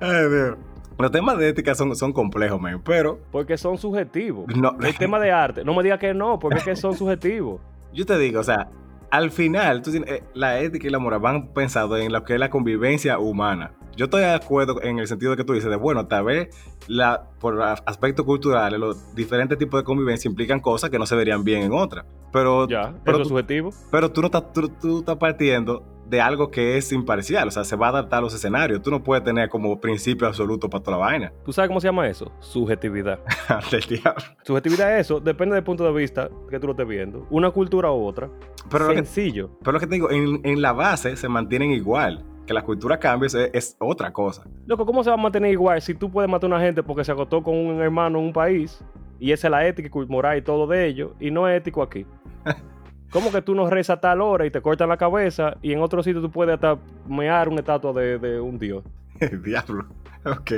Ay, 0.00 0.28
Dios. 0.30 0.56
Los 0.98 1.10
temas 1.10 1.36
de 1.38 1.48
ética 1.50 1.74
son, 1.74 1.94
son 1.94 2.12
complejos, 2.12 2.58
man, 2.60 2.80
pero 2.82 3.18
Porque 3.30 3.58
son 3.58 3.76
subjetivos. 3.76 4.46
no, 4.56 4.76
El 4.82 4.96
tema 4.96 5.20
de 5.20 5.30
arte, 5.30 5.62
no 5.64 5.74
me 5.74 5.82
diga 5.82 5.98
que 5.98 6.14
no, 6.14 6.38
porque 6.38 6.58
es 6.58 6.64
que 6.64 6.76
son 6.76 6.94
subjetivos. 6.96 7.60
yo 7.92 8.06
te 8.06 8.16
digo, 8.18 8.40
o 8.40 8.44
sea, 8.44 8.68
al 9.10 9.30
final, 9.30 9.82
tú 9.82 9.90
tienes- 9.90 10.10
eh, 10.10 10.24
la 10.34 10.58
ética 10.60 10.86
y 10.86 10.90
la 10.90 10.98
moral 10.98 11.20
van 11.20 11.48
pensados 11.52 12.00
en 12.00 12.12
lo 12.12 12.24
que 12.24 12.34
es 12.34 12.40
la 12.40 12.48
convivencia 12.50 13.18
humana. 13.18 13.72
Yo 13.94 14.06
estoy 14.06 14.22
de 14.22 14.34
acuerdo 14.34 14.82
en 14.82 14.98
el 14.98 15.06
sentido 15.06 15.36
que 15.36 15.44
tú 15.44 15.52
dices, 15.54 15.70
de 15.70 15.76
bueno, 15.76 16.06
tal 16.06 16.24
vez 16.24 16.48
la, 16.86 17.28
por 17.40 17.62
aspectos 17.62 18.26
culturales, 18.26 18.78
los 18.80 19.14
diferentes 19.14 19.56
tipos 19.58 19.80
de 19.80 19.84
convivencia 19.84 20.28
implican 20.28 20.60
cosas 20.60 20.90
que 20.90 20.98
no 20.98 21.06
se 21.06 21.14
verían 21.16 21.44
bien 21.44 21.62
en 21.62 21.72
otras. 21.72 22.04
Pero, 22.32 22.68
Ya, 22.68 22.94
pero, 23.04 23.18
tú, 23.18 23.26
subjetivo. 23.26 23.70
pero 23.90 24.10
tú 24.12 24.20
no 24.22 24.26
estás, 24.26 24.52
tú, 24.52 24.68
tú 24.68 24.98
estás 24.98 25.16
partiendo 25.16 25.82
de 26.08 26.20
algo 26.20 26.50
que 26.50 26.76
es 26.76 26.92
imparcial, 26.92 27.48
o 27.48 27.50
sea, 27.50 27.64
se 27.64 27.74
va 27.76 27.86
a 27.86 27.90
adaptar 27.90 28.18
a 28.18 28.22
los 28.22 28.34
escenarios. 28.34 28.80
Tú 28.82 28.90
no 28.90 29.02
puedes 29.02 29.24
tener 29.24 29.48
como 29.48 29.80
principio 29.80 30.26
absoluto 30.26 30.70
para 30.70 30.82
toda 30.82 30.96
la 30.98 31.04
vaina. 31.04 31.32
¿Tú 31.44 31.52
sabes 31.52 31.68
cómo 31.68 31.80
se 31.80 31.88
llama 31.88 32.06
eso? 32.08 32.30
Subjetividad. 32.40 33.18
Del 33.70 33.80
diablo. 33.82 34.22
Subjetividad 34.42 34.94
es 34.98 35.06
eso, 35.06 35.20
depende 35.20 35.54
del 35.54 35.64
punto 35.64 35.84
de 35.84 35.92
vista 35.92 36.28
que 36.50 36.60
tú 36.60 36.66
lo 36.66 36.72
estés 36.72 36.86
viendo. 36.86 37.26
Una 37.30 37.50
cultura 37.50 37.90
u 37.90 38.04
otra. 38.04 38.30
Pero 38.70 38.84
lo 38.86 38.90
que, 38.90 38.96
Sencillo. 38.98 39.50
pero 39.60 39.72
lo 39.72 39.80
que 39.80 39.86
te 39.86 39.94
digo, 39.94 40.10
en, 40.10 40.40
en 40.44 40.62
la 40.62 40.72
base 40.72 41.16
se 41.16 41.28
mantienen 41.28 41.70
igual. 41.72 42.24
Que 42.46 42.54
la 42.54 42.62
cultura 42.62 42.98
cambie 43.00 43.26
es, 43.26 43.34
es 43.34 43.76
otra 43.80 44.12
cosa. 44.12 44.44
Loco, 44.66 44.86
¿cómo 44.86 45.02
se 45.02 45.10
va 45.10 45.14
a 45.14 45.18
mantener 45.18 45.50
igual 45.50 45.82
si 45.82 45.94
tú 45.94 46.08
puedes 46.08 46.30
matar 46.30 46.48
a 46.48 46.54
una 46.54 46.64
gente 46.64 46.80
porque 46.80 47.02
se 47.02 47.10
acostó 47.10 47.42
con 47.42 47.56
un 47.56 47.80
hermano 47.82 48.20
en 48.20 48.26
un 48.26 48.32
país 48.32 48.84
y 49.18 49.32
esa 49.32 49.48
es 49.48 49.50
la 49.50 49.66
ética 49.66 49.90
y 49.92 50.06
moral 50.06 50.38
y 50.38 50.42
todo 50.42 50.68
de 50.68 50.86
ellos 50.86 51.10
y 51.18 51.32
no 51.32 51.48
es 51.48 51.56
ético 51.58 51.82
aquí? 51.82 52.06
¿Cómo 53.10 53.30
que 53.30 53.42
tú 53.42 53.54
no 53.54 53.68
rezas 53.70 53.98
a 53.98 54.00
tal 54.00 54.20
hora 54.20 54.46
y 54.46 54.50
te 54.50 54.60
cortan 54.60 54.88
la 54.88 54.96
cabeza 54.96 55.56
y 55.62 55.72
en 55.72 55.80
otro 55.80 56.02
sitio 56.02 56.20
tú 56.20 56.30
puedes 56.30 56.54
hasta 56.54 56.78
mear 57.08 57.48
una 57.48 57.60
estatua 57.60 57.92
de, 57.92 58.18
de 58.18 58.40
un 58.40 58.58
dios? 58.58 58.84
El 59.20 59.42
diablo. 59.42 59.86
Ok. 60.24 60.50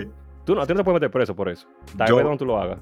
Tú 0.47 0.55
no, 0.55 0.63
a 0.63 0.67
ti 0.67 0.73
no 0.73 0.79
te 0.79 0.85
puedes 0.85 0.95
meter 0.99 1.11
preso 1.11 1.37
por 1.37 1.51
eso. 1.51 1.69
Tal 1.95 2.11
vez 2.15 2.25
donde 2.25 2.39
tú 2.39 2.47
lo 2.47 2.59
hagas. 2.59 2.79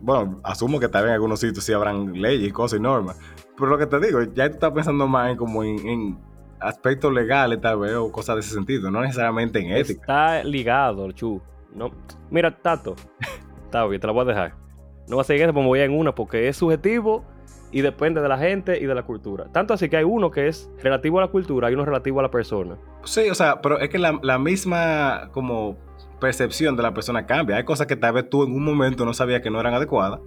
Bueno, 0.00 0.40
asumo 0.44 0.78
que 0.78 0.86
tal 0.88 1.02
vez 1.02 1.08
en 1.08 1.14
algunos 1.14 1.40
sitios 1.40 1.64
sí 1.64 1.72
habrán 1.72 2.12
leyes 2.12 2.48
y 2.48 2.52
cosas 2.52 2.78
y 2.78 2.82
normas. 2.82 3.18
Pero 3.56 3.70
lo 3.70 3.76
que 3.76 3.86
te 3.86 3.98
digo, 3.98 4.22
ya 4.22 4.48
tú 4.48 4.54
estás 4.54 4.70
pensando 4.70 5.08
más 5.08 5.32
en 5.32 5.36
como 5.36 5.64
en, 5.64 5.84
en 5.88 6.18
aspectos 6.60 7.12
legales 7.12 7.60
tal 7.60 7.80
vez 7.80 7.94
o 7.94 8.12
cosas 8.12 8.36
de 8.36 8.40
ese 8.42 8.54
sentido, 8.54 8.88
no 8.88 9.00
necesariamente 9.00 9.58
en 9.58 9.72
ética. 9.72 10.00
Está 10.00 10.44
ligado, 10.44 11.10
chu. 11.10 11.42
No. 11.74 11.90
Mira, 12.30 12.56
Tato. 12.56 12.94
Está 13.64 13.84
bien, 13.86 14.00
te 14.00 14.06
la 14.06 14.12
voy 14.12 14.22
a 14.22 14.26
dejar. 14.26 14.54
No 15.08 15.16
voy 15.16 15.22
a 15.22 15.24
seguir 15.24 15.42
eso, 15.42 15.52
pues 15.52 15.62
me 15.64 15.68
voy 15.68 15.80
a 15.80 15.84
ir 15.86 15.90
en 15.90 15.98
una 15.98 16.14
porque 16.14 16.46
es 16.46 16.56
subjetivo 16.56 17.24
y 17.72 17.80
depende 17.82 18.20
de 18.20 18.28
la 18.28 18.38
gente 18.38 18.78
y 18.80 18.86
de 18.86 18.94
la 18.94 19.02
cultura. 19.02 19.46
Tanto 19.52 19.74
así 19.74 19.88
que 19.88 19.96
hay 19.98 20.04
uno 20.04 20.30
que 20.30 20.48
es 20.48 20.70
relativo 20.82 21.18
a 21.18 21.22
la 21.22 21.28
cultura 21.28 21.70
y 21.70 21.74
uno 21.74 21.84
relativo 21.84 22.20
a 22.20 22.22
la 22.22 22.30
persona. 22.30 22.76
Sí, 23.04 23.28
o 23.30 23.34
sea, 23.34 23.60
pero 23.60 23.78
es 23.78 23.88
que 23.90 23.98
la, 23.98 24.18
la 24.22 24.38
misma 24.38 25.28
como 25.32 25.76
percepción 26.20 26.76
de 26.76 26.82
la 26.82 26.92
persona 26.94 27.26
cambia. 27.26 27.56
Hay 27.56 27.64
cosas 27.64 27.86
que 27.86 27.96
tal 27.96 28.12
vez 28.14 28.28
tú 28.28 28.42
en 28.44 28.52
un 28.52 28.64
momento 28.64 29.04
no 29.04 29.12
sabías 29.14 29.40
que 29.40 29.50
no 29.50 29.60
eran 29.60 29.74
adecuadas 29.74 30.20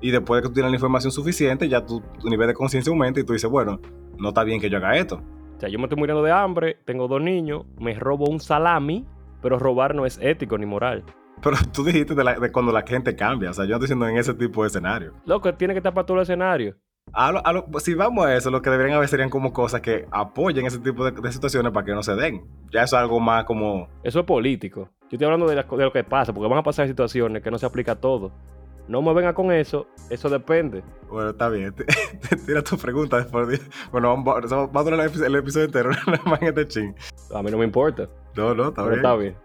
y 0.00 0.10
después 0.10 0.38
de 0.38 0.42
que 0.42 0.48
tú 0.48 0.54
tienes 0.54 0.70
la 0.72 0.76
información 0.76 1.12
suficiente, 1.12 1.68
ya 1.68 1.84
tu, 1.84 2.00
tu 2.20 2.28
nivel 2.28 2.46
de 2.48 2.54
conciencia 2.54 2.90
aumenta 2.90 3.20
y 3.20 3.24
tú 3.24 3.32
dices, 3.34 3.50
bueno, 3.50 3.80
no 4.18 4.28
está 4.28 4.44
bien 4.44 4.60
que 4.60 4.70
yo 4.70 4.78
haga 4.78 4.96
esto. 4.96 5.20
O 5.56 5.60
sea, 5.60 5.68
yo 5.68 5.78
me 5.78 5.84
estoy 5.84 5.98
muriendo 5.98 6.22
de 6.22 6.32
hambre, 6.32 6.78
tengo 6.84 7.08
dos 7.08 7.20
niños, 7.22 7.64
me 7.78 7.94
robo 7.94 8.24
un 8.28 8.40
salami, 8.40 9.06
pero 9.42 9.58
robar 9.58 9.94
no 9.94 10.04
es 10.06 10.18
ético 10.22 10.56
ni 10.58 10.66
moral. 10.66 11.04
Pero 11.42 11.56
tú 11.72 11.84
dijiste 11.84 12.14
de, 12.14 12.24
la- 12.24 12.38
de 12.38 12.50
cuando 12.50 12.72
la 12.72 12.82
gente 12.82 13.14
cambia, 13.14 13.50
o 13.50 13.52
sea, 13.52 13.64
yo 13.64 13.70
no 13.70 13.74
estoy 13.76 13.86
diciendo 13.86 14.08
en 14.08 14.16
ese 14.16 14.34
tipo 14.34 14.62
de 14.62 14.68
escenario. 14.68 15.12
Loco, 15.26 15.52
tiene 15.54 15.74
que 15.74 15.78
estar 15.78 15.92
para 15.92 16.06
todo 16.06 16.16
el 16.18 16.22
escenario. 16.22 16.76
A 17.12 17.30
lo- 17.30 17.46
a 17.46 17.52
lo- 17.52 17.66
si 17.80 17.94
vamos 17.94 18.24
a 18.26 18.34
eso, 18.34 18.50
lo 18.50 18.62
que 18.62 18.70
deberían 18.70 18.96
haber 18.96 19.08
serían 19.08 19.30
como 19.30 19.52
cosas 19.52 19.80
que 19.80 20.06
apoyen 20.10 20.66
ese 20.66 20.78
tipo 20.78 21.04
de, 21.04 21.12
de 21.20 21.32
situaciones 21.32 21.70
para 21.72 21.84
que 21.84 21.92
no 21.92 22.02
se 22.02 22.14
den. 22.14 22.44
Ya 22.72 22.82
eso 22.82 22.96
es 22.96 23.02
algo 23.02 23.20
más 23.20 23.44
como... 23.44 23.88
Eso 24.02 24.20
es 24.20 24.26
político. 24.26 24.88
Yo 25.02 25.08
estoy 25.16 25.26
hablando 25.26 25.46
de, 25.46 25.54
lo 25.84 25.92
que 25.92 26.02
pasa, 26.02 26.32
porque 26.32 26.48
van 26.48 26.58
a 26.58 26.62
pasar 26.62 26.88
situaciones 26.88 27.42
que 27.42 27.50
no 27.50 27.58
se 27.58 27.66
aplica 27.66 27.92
a 27.92 28.00
todo. 28.00 28.32
No 28.88 29.00
me 29.00 29.14
venga 29.14 29.32
con 29.32 29.52
eso, 29.52 29.86
eso 30.10 30.28
depende. 30.28 30.82
Bueno, 31.08 31.30
está 31.30 31.48
bien. 31.48 31.74
Tira 32.46 32.62
tu 32.62 32.76
pregunta 32.76 33.18
después. 33.18 33.48
de- 33.48 33.60
Bueno, 33.92 34.22
va 34.24 34.38
a 34.38 34.84
durar 34.84 35.00
el, 35.00 35.34
episodio- 35.36 35.64
entero, 35.66 35.90
nada 36.06 36.20
más 36.24 36.42
en 36.42 36.48
este 36.48 36.66
ching. 36.68 36.94
A 37.34 37.42
mí 37.42 37.50
no 37.50 37.58
me 37.58 37.64
importa. 37.64 38.08
No, 38.36 38.54
no, 38.54 38.68
está 38.70 38.82
pero 38.84 38.88
bien. 38.88 38.96
está 39.04 39.16
bien. 39.16 39.36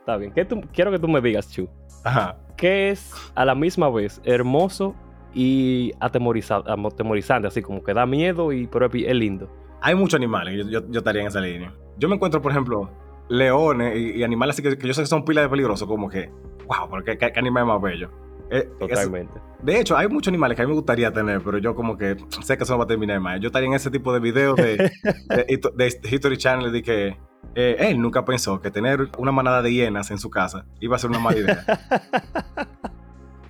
Está 0.00 0.16
bien. 0.16 0.32
¿Qué 0.32 0.44
tú- 0.44 0.60
quiero 0.72 0.90
que 0.90 0.98
tú 0.98 1.08
me 1.08 1.20
digas, 1.20 1.50
Chu. 1.50 1.68
Ajá. 2.04 2.36
¿Qué 2.56 2.90
es 2.90 3.12
a 3.34 3.44
la 3.44 3.54
misma 3.54 3.88
vez 3.90 4.20
hermoso 4.24 4.94
y 5.36 5.92
atemorizante? 6.00 7.46
Así 7.46 7.62
como 7.62 7.82
que 7.84 7.92
da 7.94 8.06
miedo 8.06 8.52
y 8.52 8.66
pero 8.66 8.86
es 8.86 8.92
es 8.94 9.14
lindo. 9.14 9.48
Hay 9.82 9.94
muchos 9.94 10.16
animales, 10.18 10.56
yo, 10.64 10.70
yo, 10.80 10.90
yo 10.90 10.98
estaría 10.98 11.20
en 11.22 11.28
esa 11.28 11.40
línea. 11.40 11.72
Yo 11.98 12.08
me 12.08 12.14
encuentro, 12.14 12.40
por 12.40 12.50
ejemplo, 12.52 12.90
leones 13.28 13.96
y, 13.96 14.18
y 14.18 14.22
animales 14.24 14.54
así 14.56 14.62
que, 14.62 14.78
que 14.78 14.86
yo 14.86 14.94
sé 14.94 15.02
que 15.02 15.06
son 15.06 15.24
pilas 15.24 15.44
de 15.44 15.48
peligrosos, 15.50 15.86
como 15.86 16.08
que, 16.08 16.30
wow, 16.66 16.88
pero 16.90 17.04
qué, 17.04 17.18
qué- 17.18 17.32
qué 17.32 17.38
animal 17.40 17.66
más 17.66 17.80
bello. 17.82 18.10
Eh, 18.48 18.68
Totalmente. 18.78 19.38
de 19.60 19.80
hecho, 19.80 19.96
hay 19.96 20.06
muchos 20.08 20.28
animales 20.28 20.54
que 20.56 20.62
a 20.62 20.64
mí 20.66 20.70
me 20.70 20.76
gustaría 20.76 21.12
tener, 21.12 21.40
pero 21.42 21.58
yo 21.58 21.74
como 21.74 21.98
que 21.98 22.16
sé 22.42 22.56
que 22.56 22.62
eso 22.62 22.74
no 22.74 22.78
va 22.78 22.84
a 22.84 22.86
terminar 22.86 23.18
mal. 23.20 23.40
Yo 23.40 23.48
estaría 23.48 23.66
en 23.68 23.74
ese 23.74 23.90
tipo 23.90 24.12
de 24.12 24.20
videos 24.20 24.54
de, 24.56 24.76
de, 25.28 25.46
Hito- 25.48 25.72
de 25.74 25.86
History 25.88 26.36
Channel 26.36 26.70
de 26.72 26.82
que 26.82 27.16
eh, 27.56 27.76
él 27.80 28.00
nunca 28.00 28.24
pensó 28.24 28.60
que 28.60 28.70
tener 28.70 29.08
una 29.18 29.32
manada 29.32 29.62
de 29.62 29.72
hienas 29.72 30.10
en 30.12 30.18
su 30.18 30.30
casa 30.30 30.64
iba 30.80 30.94
a 30.96 30.98
ser 30.98 31.10
una 31.10 31.18
mala 31.18 31.38
idea. 31.38 31.64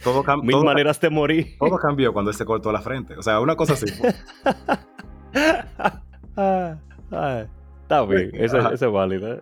todo, 0.02 0.22
Mil 0.42 0.50
todo- 0.52 0.64
maneras 0.64 1.00
de 1.00 1.10
morir. 1.10 1.56
todo 1.58 1.76
cambió 1.78 2.12
cuando 2.12 2.30
él 2.30 2.36
se 2.36 2.44
cortó 2.44 2.70
la 2.72 2.80
frente. 2.80 3.16
O 3.16 3.22
sea, 3.22 3.40
una 3.40 3.56
cosa 3.56 3.74
así. 3.74 3.86
Ah, 6.38 6.76
ah, 7.12 7.44
está 7.82 8.04
bien, 8.04 8.30
eso, 8.34 8.58
es 8.70 8.80
válido. 8.92 9.40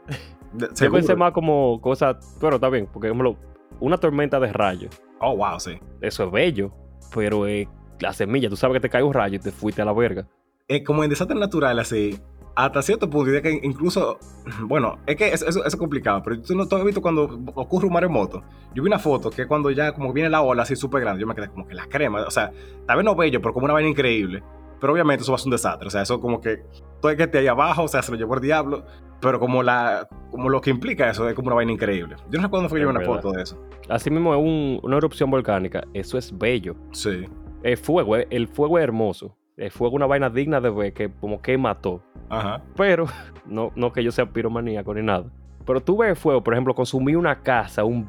Yo 0.76 0.92
pensé 0.92 1.16
más 1.16 1.32
como 1.32 1.80
cosas. 1.80 2.36
Bueno, 2.40 2.56
está 2.56 2.68
bien, 2.68 2.86
porque, 2.92 3.08
por 3.08 3.16
ejemplo, 3.28 3.36
una 3.80 3.96
tormenta 3.98 4.38
de 4.38 4.52
rayos. 4.52 5.00
Oh, 5.20 5.36
wow, 5.36 5.58
sí. 5.58 5.78
Eso 6.00 6.24
es 6.24 6.30
bello, 6.32 6.72
pero 7.14 7.46
eh, 7.46 7.68
la 8.00 8.12
semilla, 8.12 8.48
tú 8.48 8.56
sabes 8.56 8.74
que 8.74 8.80
te 8.80 8.88
cae 8.90 9.02
un 9.02 9.12
rayo 9.14 9.36
y 9.36 9.38
te 9.40 9.50
fuiste 9.50 9.82
a 9.82 9.84
la 9.84 9.92
verga. 9.92 10.26
Eh, 10.68 10.82
como 10.84 11.02
en 11.04 11.10
desastres 11.10 11.38
naturales, 11.38 11.86
así, 11.88 12.18
hasta 12.56 12.82
cierto 12.82 13.10
punto, 13.10 13.26
diría 13.26 13.42
que 13.42 13.60
incluso, 13.66 14.18
bueno, 14.62 14.98
es 15.06 15.16
que 15.16 15.28
eso, 15.32 15.64
es 15.64 15.76
complicado, 15.76 16.22
pero 16.24 16.40
tú 16.40 16.54
no 16.54 16.66
tú 16.68 16.76
has 16.76 16.84
visto 16.84 17.02
cuando 17.02 17.24
ocurre 17.54 17.86
un 17.86 17.92
maremoto. 17.92 18.42
Yo 18.74 18.82
vi 18.82 18.88
una 18.88 18.98
foto 18.98 19.30
que 19.30 19.46
cuando 19.46 19.70
ya 19.70 19.92
como 19.92 20.12
viene 20.12 20.30
la 20.30 20.42
ola 20.42 20.62
así 20.62 20.76
súper 20.76 21.00
grande, 21.00 21.20
yo 21.20 21.26
me 21.26 21.34
quedé 21.34 21.48
como 21.48 21.66
que 21.66 21.74
la 21.74 21.86
crema, 21.86 22.22
o 22.26 22.30
sea, 22.30 22.50
tal 22.86 22.96
vez 22.96 23.04
no 23.04 23.14
bello, 23.16 23.40
pero 23.40 23.52
como 23.54 23.64
una 23.64 23.74
vaina 23.74 23.88
increíble. 23.88 24.42
Pero 24.80 24.92
obviamente 24.92 25.22
eso 25.22 25.32
va 25.32 25.36
a 25.36 25.38
ser 25.38 25.46
un 25.46 25.52
desastre, 25.52 25.86
o 25.86 25.90
sea, 25.90 26.02
eso 26.02 26.20
como 26.20 26.40
que 26.40 26.62
todo 27.00 27.10
el 27.10 27.16
que 27.16 27.22
esté 27.22 27.38
ahí 27.38 27.46
abajo, 27.46 27.84
o 27.84 27.88
sea, 27.88 28.02
se 28.02 28.12
lo 28.12 28.18
llevó 28.18 28.34
el 28.34 28.40
diablo, 28.40 28.84
pero 29.20 29.40
como 29.40 29.62
la 29.62 30.06
como 30.30 30.48
lo 30.50 30.60
que 30.60 30.68
implica 30.70 31.08
eso 31.08 31.26
es 31.28 31.34
como 31.34 31.46
una 31.46 31.56
vaina 31.56 31.72
increíble. 31.72 32.16
Yo 32.30 32.38
no 32.38 32.42
recuerdo 32.42 32.50
cuándo 32.50 32.68
fue 32.68 32.78
que 32.80 32.82
yo 32.82 32.90
vi 32.90 32.96
una 32.96 33.04
foto 33.06 33.30
de 33.32 33.42
eso. 33.42 33.58
Así 33.88 34.10
mismo 34.10 34.34
es 34.34 34.40
un- 34.40 34.80
una 34.82 34.96
erupción 34.98 35.30
volcánica, 35.30 35.84
eso 35.94 36.18
es 36.18 36.36
bello. 36.36 36.74
Sí. 36.92 37.24
El 37.62 37.76
fuego, 37.78 38.16
el 38.16 38.46
fuego 38.48 38.78
es 38.78 38.84
hermoso. 38.84 39.34
El 39.56 39.70
fuego 39.70 39.94
es 39.94 39.96
una 39.96 40.06
vaina 40.06 40.30
digna 40.30 40.60
de 40.60 40.70
ver 40.70 40.92
que 40.92 41.10
como 41.20 41.40
que 41.40 41.56
mató. 41.58 42.02
Ajá. 42.28 42.62
Pero, 42.76 43.06
no, 43.46 43.70
no 43.76 43.92
que 43.92 44.02
yo 44.02 44.10
sea 44.12 44.26
piromaníaco 44.26 44.94
ni 44.94 45.02
nada. 45.02 45.26
Pero 45.66 45.80
tú 45.80 45.96
ves 45.98 46.10
el 46.10 46.16
fuego, 46.16 46.42
por 46.42 46.54
ejemplo, 46.54 46.74
consumir 46.74 47.16
una 47.16 47.40
casa, 47.40 47.84
un 47.84 48.08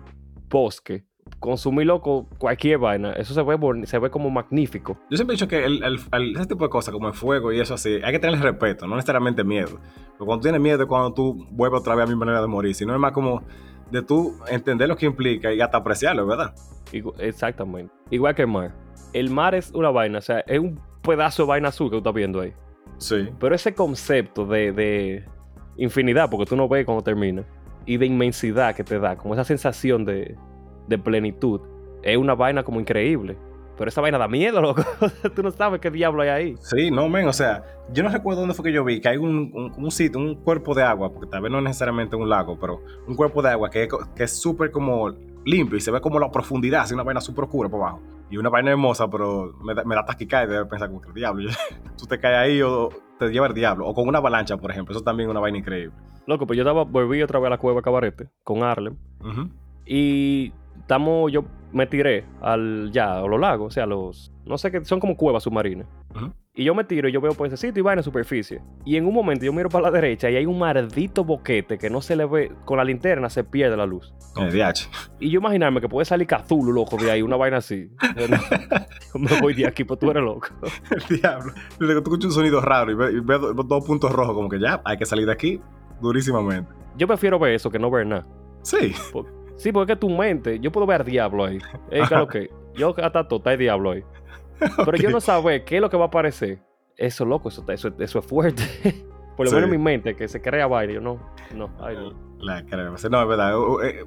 bosque, 0.50 1.06
consumir 1.40 1.88
loco 1.88 2.28
cualquier 2.38 2.78
vaina, 2.80 3.14
eso 3.14 3.34
se 3.34 3.42
ve, 3.44 3.58
se 3.86 3.98
ve 4.00 4.10
como 4.10 4.30
magnífico. 4.30 4.98
Yo 5.10 5.18
siempre 5.18 5.34
he 5.34 5.38
dicho 5.38 5.48
que 5.48 5.64
el, 5.64 5.84
el- 5.84 6.00
el- 6.12 6.36
ese 6.36 6.46
tipo 6.48 6.64
de 6.66 6.70
cosas, 6.70 6.94
como 6.94 7.08
el 7.08 7.14
fuego 7.14 7.52
y 7.54 7.60
eso 7.60 7.74
así, 7.76 8.00
hay 8.04 8.12
que 8.12 8.20
tenerle 8.20 8.42
respeto, 8.44 8.88
no 8.88 8.96
necesariamente 8.96 9.44
miedo. 9.44 9.80
Porque 10.18 10.26
cuando 10.26 10.42
tienes 10.42 10.60
miedo 10.62 10.82
es 10.84 10.88
cuando 10.88 11.14
tú 11.14 11.48
vuelves 11.52 11.80
otra 11.82 11.96
vez 11.96 12.06
a 12.06 12.10
mi 12.10 12.16
manera 12.16 12.42
de 12.42 12.48
morir, 12.48 12.74
sino 12.76 12.94
es 12.94 13.00
más 13.00 13.12
como 13.12 13.44
de 13.92 14.02
tú 14.02 14.36
entender 14.50 14.88
lo 14.90 14.96
que 14.98 15.06
implica 15.06 15.54
y 15.54 15.62
hasta 15.62 15.78
apreciarlo, 15.78 16.26
¿verdad? 16.26 16.54
Exactamente. 17.20 17.94
Igual 18.10 18.36
que 18.36 18.42
el 18.44 18.48
mar. 18.48 18.74
El 19.14 19.30
mar 19.30 19.56
es 19.56 19.72
una 19.72 19.90
vaina, 19.92 20.18
o 20.20 20.22
sea, 20.22 20.40
es 20.42 20.60
un 20.60 20.80
pedazo 21.06 21.44
de 21.44 21.50
vaina 21.50 21.70
azul 21.70 21.88
que 21.88 21.92
tú 21.92 21.98
estás 21.98 22.14
viendo 22.14 22.42
ahí. 22.42 22.54
Sí. 22.98 23.30
Pero 23.40 23.56
ese 23.56 23.74
concepto 23.74 24.46
de, 24.46 24.72
de 24.72 25.26
infinidad, 25.78 26.30
porque 26.30 26.46
tú 26.46 26.56
no 26.56 26.68
ves 26.68 26.86
cuando 26.86 27.04
termina, 27.04 27.44
y 27.86 27.98
de 27.98 28.06
inmensidad 28.06 28.76
que 28.76 28.84
te 28.84 29.00
da, 29.00 29.16
como 29.16 29.34
esa 29.34 29.44
sensación 29.44 30.06
de, 30.06 30.36
de 30.88 30.98
plenitud, 30.98 31.62
es 32.04 32.18
una 32.18 32.36
vaina 32.36 32.64
como 32.64 32.80
increíble. 32.80 33.38
Pero 33.78 33.90
esa 33.90 34.00
vaina 34.00 34.18
da 34.18 34.28
miedo, 34.30 34.62
loco. 34.62 34.82
tú 35.36 35.44
no 35.44 35.52
sabes 35.52 35.82
qué 35.82 35.92
diablo 35.92 36.22
hay 36.22 36.30
ahí. 36.30 36.56
Sí, 36.62 36.90
no, 36.90 37.10
men, 37.10 37.28
o 37.28 37.34
sea, 37.34 37.64
yo 37.92 38.04
no 38.04 38.10
recuerdo 38.10 38.40
dónde 38.40 38.56
fue 38.56 38.64
que 38.64 38.72
yo 38.72 38.86
vi 38.86 39.02
que 39.02 39.10
hay 39.10 39.18
un, 39.18 39.52
un- 39.54 39.74
un 39.76 39.92
sitio, 39.92 40.18
un 40.20 40.36
cuerpo 40.36 40.74
de 40.74 40.84
agua, 40.84 41.12
porque 41.12 41.30
tal 41.30 41.42
vez 41.42 41.52
no 41.52 41.58
es 41.58 41.66
necesariamente 41.66 42.16
un 42.16 42.30
lago, 42.30 42.58
pero 42.58 42.82
un 43.06 43.16
cuerpo 43.16 43.42
de 43.42 43.50
agua 43.50 43.70
que 43.70 43.90
que 44.16 44.24
es 44.24 44.32
súper 44.32 44.72
como 44.72 45.10
limpio 45.44 45.78
y 45.78 45.82
se 45.82 45.92
ve 45.92 46.00
como 46.00 46.20
la 46.20 46.32
profundidad, 46.32 46.82
así 46.84 46.94
una 46.94 47.04
vaina 47.04 47.20
súper 47.20 47.44
oscura 47.44 47.68
por 47.68 47.82
abajo. 47.82 48.02
Y 48.30 48.38
una 48.38 48.50
vaina 48.50 48.72
hermosa, 48.72 49.10
pero 49.10 49.54
me 49.64 49.74
da, 49.74 49.84
me 49.84 49.96
da 49.96 50.06
taquicardia 50.06 50.60
de 50.60 50.66
pensar 50.66 50.90
como 50.90 51.02
que 51.02 51.10
el 51.10 51.14
diablo, 51.14 51.50
tú 51.98 52.06
te 52.06 52.20
caes 52.20 52.38
ahí 52.38 52.62
o 52.62 52.90
te 53.20 53.30
lleva 53.30 53.48
el 53.48 53.54
diablo. 53.54 53.88
O 53.88 53.94
con 53.94 54.08
una 54.08 54.18
avalancha, 54.18 54.58
por 54.58 54.72
ejemplo, 54.72 54.96
eso 54.96 55.04
también 55.04 55.30
es 55.30 55.32
una 55.32 55.40
vaina 55.40 55.58
increíble. 55.58 55.96
Loco, 56.28 56.48
pues 56.48 56.58
yo 56.58 56.64
estaba, 56.64 56.84
volví 56.84 57.22
otra 57.22 57.40
vez 57.40 57.48
a 57.48 57.50
la 57.52 57.58
cueva 57.58 57.82
Cabarete 57.82 58.30
con 58.44 58.64
Arlem. 58.64 58.98
Y 59.86 60.52
estamos, 60.86 61.32
yo 61.32 61.44
me 61.74 61.88
tiré 61.88 62.26
al 62.42 62.92
ya, 62.94 63.18
a 63.18 63.22
los 63.28 63.40
lagos, 63.40 63.68
o 63.68 63.72
sea, 63.72 63.86
los, 63.88 64.32
no 64.46 64.58
sé 64.58 64.72
qué, 64.72 64.86
son 64.86 65.00
como 65.00 65.18
cuevas 65.18 65.42
submarinas. 65.44 65.88
Y 66.58 66.64
yo 66.64 66.74
me 66.74 66.86
tiro 66.86 67.10
y 67.10 67.12
yo 67.12 67.20
veo 67.20 67.34
por 67.34 67.48
ese 67.48 67.58
sitio 67.58 67.82
y 67.82 67.84
va 67.84 67.92
en 67.92 67.98
la 67.98 68.04
superficie. 68.04 68.62
Y 68.86 68.96
en 68.96 69.06
un 69.06 69.14
momento 69.14 69.44
yo 69.44 69.52
miro 69.52 69.68
para 69.68 69.86
la 69.86 69.92
derecha 69.92 70.30
y 70.30 70.38
hay 70.38 70.46
un 70.46 70.58
maldito 70.58 71.26
boquete 71.26 71.78
que 71.78 71.90
no 71.90 72.00
se 72.02 72.16
le 72.16 72.26
ve, 72.26 72.50
con 72.64 72.78
la 72.78 72.86
linterna 72.86 73.30
se 73.30 73.44
pierde 73.44 73.76
la 73.76 73.86
luz. 73.86 74.14
Eh, 74.38 74.50
DH. 74.52 74.88
Y 75.20 75.32
yo 75.32 75.40
imaginarme 75.42 75.82
que 75.82 75.90
puede 75.90 76.06
salir 76.06 76.28
Cthulhu, 76.28 76.72
loco, 76.72 76.96
de 76.96 77.12
ahí, 77.12 77.22
una 77.22 77.36
vaina 77.36 77.58
así. 77.58 77.90
Yo, 78.16 79.20
me 79.20 79.42
voy 79.42 79.54
de 79.54 79.68
aquí, 79.68 79.84
pues 79.84 80.00
tú 80.00 80.10
eres 80.12 80.24
loco. 80.24 80.48
El 80.92 81.18
diablo. 81.20 81.52
Luego 81.80 82.02
tú 82.04 82.12
escuchas 82.12 82.26
un 82.28 82.32
sonido 82.36 82.62
raro 82.62 82.90
y 82.92 82.96
ves 82.96 83.26
ve 83.26 83.38
do- 83.38 83.54
dos 83.54 83.86
puntos 83.86 84.12
rojos, 84.14 84.34
como 84.36 84.48
que 84.48 84.60
ya, 84.60 84.82
hay 84.86 84.98
que 84.98 85.06
salir 85.06 85.26
de 85.26 85.34
aquí 85.34 85.60
durísimamente. 86.02 86.72
Yo 86.96 87.06
prefiero 87.08 87.38
ver 87.38 87.54
eso 87.56 87.70
que 87.70 87.80
no 87.80 87.92
ver 87.92 88.08
nada. 88.08 88.26
Sí. 88.62 88.94
Sí, 89.58 89.72
porque 89.72 89.94
es 89.94 89.98
que 89.98 90.08
tu 90.08 90.10
mente, 90.10 90.60
yo 90.60 90.72
puedo 90.72 90.86
ver 90.86 91.04
diablo 91.04 91.46
ahí. 91.46 91.60
Es 91.90 92.08
claro 92.10 92.28
que 92.28 92.50
yo 92.76 92.94
hasta 93.02 93.28
todo, 93.28 93.38
está 93.38 93.54
el 93.54 93.60
diablo 93.60 93.92
ahí. 93.92 94.04
Pero 94.86 94.98
yo 94.98 95.10
no 95.10 95.22
saber 95.22 95.64
qué 95.64 95.76
es 95.78 95.82
lo 95.82 95.90
que 95.90 95.98
va 95.98 96.06
a 96.06 96.08
aparecer. 96.08 96.60
Eso, 96.98 97.26
loco, 97.26 97.50
eso, 97.50 97.64
eso, 97.70 97.92
eso 98.00 98.20
es 98.20 98.26
fuerte. 98.26 98.64
Por 99.38 99.46
lo 99.46 99.50
Sí. 99.50 99.56
menos 99.56 99.70
en 99.70 99.78
mi 99.78 99.84
mente, 99.84 100.16
que 100.16 100.28
se 100.28 100.42
crea 100.42 100.66
vaina. 100.68 100.94
Yo 100.94 101.02
no, 101.02 101.20
no, 101.54 101.70
ay, 101.82 101.96
no. 101.96 102.14
La 102.40 102.64
creo. 102.66 102.96
No, 103.10 103.22
es 103.22 103.28
verdad. 103.28 103.58
Uh, 103.60 103.82
eh, 103.82 104.04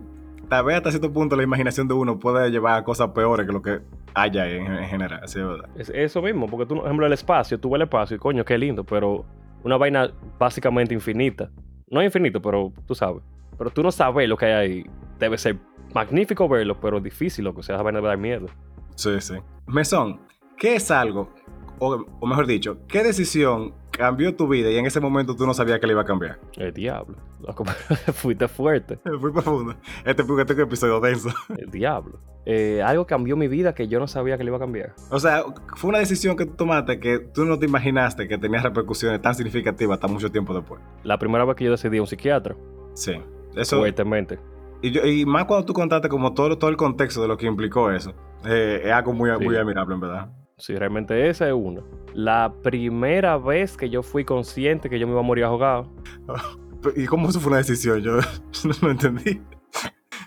Tal 0.48 0.64
vez 0.64 0.76
hasta 0.76 0.90
cierto 0.90 1.12
punto 1.12 1.36
la 1.36 1.42
imaginación 1.42 1.86
de 1.88 1.92
uno 1.92 2.18
puede 2.18 2.50
llevar 2.50 2.78
a 2.78 2.82
cosas 2.84 3.08
peores 3.08 3.46
que 3.46 3.52
lo 3.52 3.60
que 3.60 3.80
haya 4.14 4.46
en, 4.48 4.64
en 4.72 4.84
general. 4.88 5.20
Sí, 5.28 5.38
es 5.40 5.46
verdad. 5.46 5.68
Es 5.76 5.90
eso 5.94 6.22
mismo, 6.22 6.46
porque 6.46 6.64
tú, 6.64 6.76
por 6.76 6.86
ejemplo, 6.86 7.04
el 7.04 7.12
espacio, 7.12 7.60
tú 7.60 7.68
ves 7.68 7.76
el 7.76 7.82
espacio 7.82 8.16
y 8.16 8.18
coño, 8.18 8.42
qué 8.46 8.56
lindo, 8.56 8.82
pero 8.82 9.26
una 9.62 9.76
vaina 9.76 10.10
básicamente 10.38 10.94
infinita. 10.94 11.50
No 11.90 12.02
infinito, 12.02 12.40
pero 12.40 12.72
tú 12.86 12.94
sabes. 12.94 13.22
Pero 13.58 13.70
tú 13.70 13.82
no 13.82 13.90
sabes 13.90 14.28
lo 14.28 14.36
que 14.36 14.46
hay 14.46 14.52
ahí. 14.52 14.86
Debe 15.18 15.36
ser 15.36 15.56
magnífico 15.94 16.48
verlo, 16.48 16.78
pero 16.80 17.00
difícil, 17.00 17.44
lo 17.44 17.54
que 17.54 17.62
sea, 17.62 17.74
esa 17.74 17.82
vaina 17.82 17.98
debe 17.98 18.08
dar 18.08 18.18
miedo. 18.18 18.46
Sí, 18.94 19.20
sí. 19.20 19.34
Mesón, 19.66 20.20
¿qué 20.56 20.76
es 20.76 20.90
algo, 20.90 21.30
o, 21.78 22.04
o 22.20 22.26
mejor 22.26 22.46
dicho, 22.46 22.78
qué 22.88 23.02
decisión 23.02 23.74
cambió 23.90 24.34
tu 24.36 24.46
vida 24.46 24.70
y 24.70 24.76
en 24.76 24.86
ese 24.86 25.00
momento 25.00 25.34
tú 25.34 25.44
no 25.44 25.54
sabías 25.54 25.80
que 25.80 25.86
le 25.88 25.92
iba 25.92 26.02
a 26.02 26.04
cambiar? 26.04 26.38
El 26.56 26.72
diablo. 26.72 27.16
Loco, 27.40 27.64
Fuiste 28.14 28.46
fuerte. 28.48 28.98
Fui 29.20 29.32
profundo. 29.32 29.74
Este 30.04 30.22
fue 30.24 30.40
este 30.40 30.60
episodio 30.60 31.00
denso. 31.00 31.30
El 31.56 31.70
diablo. 31.70 32.20
Eh, 32.44 32.82
algo 32.82 33.06
cambió 33.06 33.36
mi 33.36 33.46
vida 33.48 33.74
que 33.74 33.88
yo 33.88 33.98
no 34.00 34.06
sabía 34.08 34.38
que 34.38 34.44
le 34.44 34.48
iba 34.50 34.56
a 34.56 34.60
cambiar. 34.60 34.94
O 35.10 35.20
sea, 35.20 35.44
fue 35.76 35.90
una 35.90 35.98
decisión 35.98 36.36
que 36.36 36.46
tú 36.46 36.54
tomaste 36.54 36.98
que 36.98 37.18
tú 37.18 37.44
no 37.44 37.58
te 37.58 37.66
imaginaste 37.66 38.26
que 38.26 38.38
tenía 38.38 38.60
repercusiones 38.62 39.20
tan 39.20 39.34
significativas 39.34 39.96
hasta 39.96 40.08
mucho 40.08 40.30
tiempo 40.30 40.54
después. 40.54 40.80
La 41.04 41.18
primera 41.18 41.44
vez 41.44 41.56
que 41.56 41.64
yo 41.64 41.70
decidí 41.72 41.98
a 41.98 42.00
un 42.00 42.06
psiquiatra, 42.06 42.56
Sí. 42.94 43.12
Eso, 43.56 43.78
fuertemente. 43.78 44.38
y, 44.82 44.90
yo- 44.90 45.04
y 45.04 45.24
más 45.26 45.44
cuando 45.46 45.64
tú 45.66 45.72
contaste 45.72 46.08
como 46.08 46.34
todo, 46.34 46.56
todo 46.58 46.70
el 46.70 46.76
contexto 46.76 47.22
de 47.22 47.28
lo 47.28 47.36
que 47.36 47.46
implicó 47.46 47.90
eso. 47.90 48.14
Eh, 48.44 48.82
es 48.84 48.92
algo 48.92 49.12
muy, 49.12 49.30
Sí. 49.38 49.44
muy 49.44 49.56
admirable, 49.56 49.94
en 49.94 50.00
verdad. 50.00 50.30
Sí, 50.56 50.74
realmente 50.76 51.28
esa 51.28 51.46
es 51.48 51.54
una. 51.54 51.82
La 52.14 52.52
primera 52.62 53.38
vez 53.38 53.76
que 53.76 53.88
yo 53.90 54.02
fui 54.02 54.24
consciente 54.24 54.88
que 54.90 54.98
yo 54.98 55.06
me 55.06 55.12
iba 55.12 55.20
a 55.20 55.24
morir 55.24 55.44
ahogado. 55.44 55.92
¿Y 56.96 57.06
cómo 57.06 57.28
eso 57.28 57.40
fue 57.40 57.48
una 57.50 57.58
decisión? 57.58 58.00
Yo 58.00 58.16
no 58.64 58.72
lo 58.82 58.90
entendí. 58.90 59.40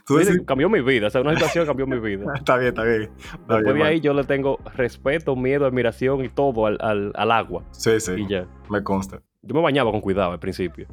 Sí, 0.07 0.43
cambió 0.45 0.67
mi 0.67 0.81
vida, 0.81 1.07
o 1.07 1.09
sea, 1.09 1.21
una 1.21 1.35
situación 1.35 1.65
cambió 1.65 1.87
mi 1.87 1.97
vida. 1.97 2.25
está 2.35 2.57
bien, 2.57 2.69
está 2.69 2.83
bien. 2.83 3.03
Está 3.03 3.37
Después 3.37 3.63
bien, 3.63 3.73
de 3.75 3.79
man. 3.79 3.87
ahí 3.87 4.01
yo 4.01 4.13
le 4.13 4.25
tengo 4.25 4.59
respeto, 4.75 5.37
miedo, 5.37 5.65
admiración 5.65 6.25
y 6.25 6.27
todo 6.27 6.65
al, 6.65 6.77
al- 6.81 7.13
al 7.15 7.31
agua. 7.31 7.63
Sí, 7.71 7.97
sí, 8.01 8.13
Y 8.17 8.27
ya. 8.27 8.45
me 8.69 8.83
consta. 8.83 9.21
Yo 9.41 9.55
me 9.55 9.61
bañaba 9.61 9.89
con 9.91 10.01
cuidado 10.01 10.33
al 10.33 10.39
principio. 10.39 10.87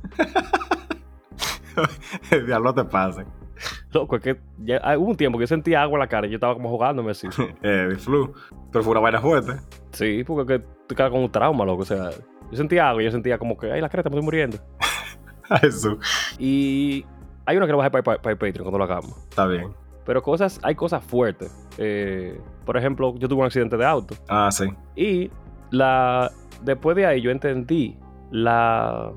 Diablo 2.46 2.74
te 2.74 2.84
pase. 2.84 3.24
Loco, 3.92 4.16
es 4.16 4.22
que 4.22 4.36
ya, 4.58 4.80
ah, 4.84 4.96
hubo 4.96 5.10
un 5.10 5.16
tiempo 5.16 5.38
que 5.38 5.42
yo 5.42 5.48
sentía 5.48 5.82
agua 5.82 5.96
en 5.96 6.00
la 6.00 6.06
cara 6.08 6.26
y 6.26 6.30
yo 6.30 6.36
estaba 6.36 6.54
como 6.54 6.68
jugándome 6.68 7.10
así. 7.10 7.28
Eh, 7.62 7.96
flu. 7.98 8.32
Pero 8.72 8.84
fue 8.84 8.92
una 8.92 9.00
vaina 9.00 9.20
fuerte. 9.20 9.54
Sí, 9.92 10.22
porque 10.24 10.60
tú 10.86 10.94
quedas 10.94 11.10
con 11.10 11.20
un 11.20 11.30
trauma, 11.30 11.64
loco. 11.64 11.82
O 11.82 11.86
sea, 11.86 12.10
yo 12.50 12.56
sentía 12.56 12.88
agua 12.88 13.02
y 13.02 13.06
yo 13.06 13.10
sentía 13.10 13.38
como 13.38 13.56
que, 13.56 13.70
ay, 13.72 13.80
la 13.80 13.88
creta, 13.88 14.08
me 14.10 14.16
estoy 14.16 14.24
muriendo. 14.24 14.58
Jesús. 15.60 15.96
Y 16.38 17.04
hay 17.46 17.56
una 17.56 17.66
que 17.66 17.72
lo 17.72 17.78
bajé 17.78 17.90
para, 17.90 18.02
para, 18.02 18.22
para 18.22 18.32
el 18.32 18.38
Patreon 18.38 18.64
cuando 18.64 18.78
lo 18.78 18.84
hagamos. 18.84 19.16
Está 19.28 19.46
bien. 19.46 19.74
Pero 20.04 20.22
cosas, 20.22 20.58
hay 20.62 20.74
cosas 20.74 21.04
fuertes. 21.04 21.54
Eh, 21.76 22.40
por 22.64 22.76
ejemplo, 22.76 23.14
yo 23.16 23.28
tuve 23.28 23.40
un 23.40 23.46
accidente 23.46 23.76
de 23.76 23.84
auto. 23.84 24.14
Ah, 24.28 24.50
sí. 24.50 24.64
Y 24.96 25.30
la, 25.70 26.30
después 26.62 26.96
de 26.96 27.06
ahí 27.06 27.20
yo 27.20 27.30
entendí 27.30 27.96
la, 28.30 29.12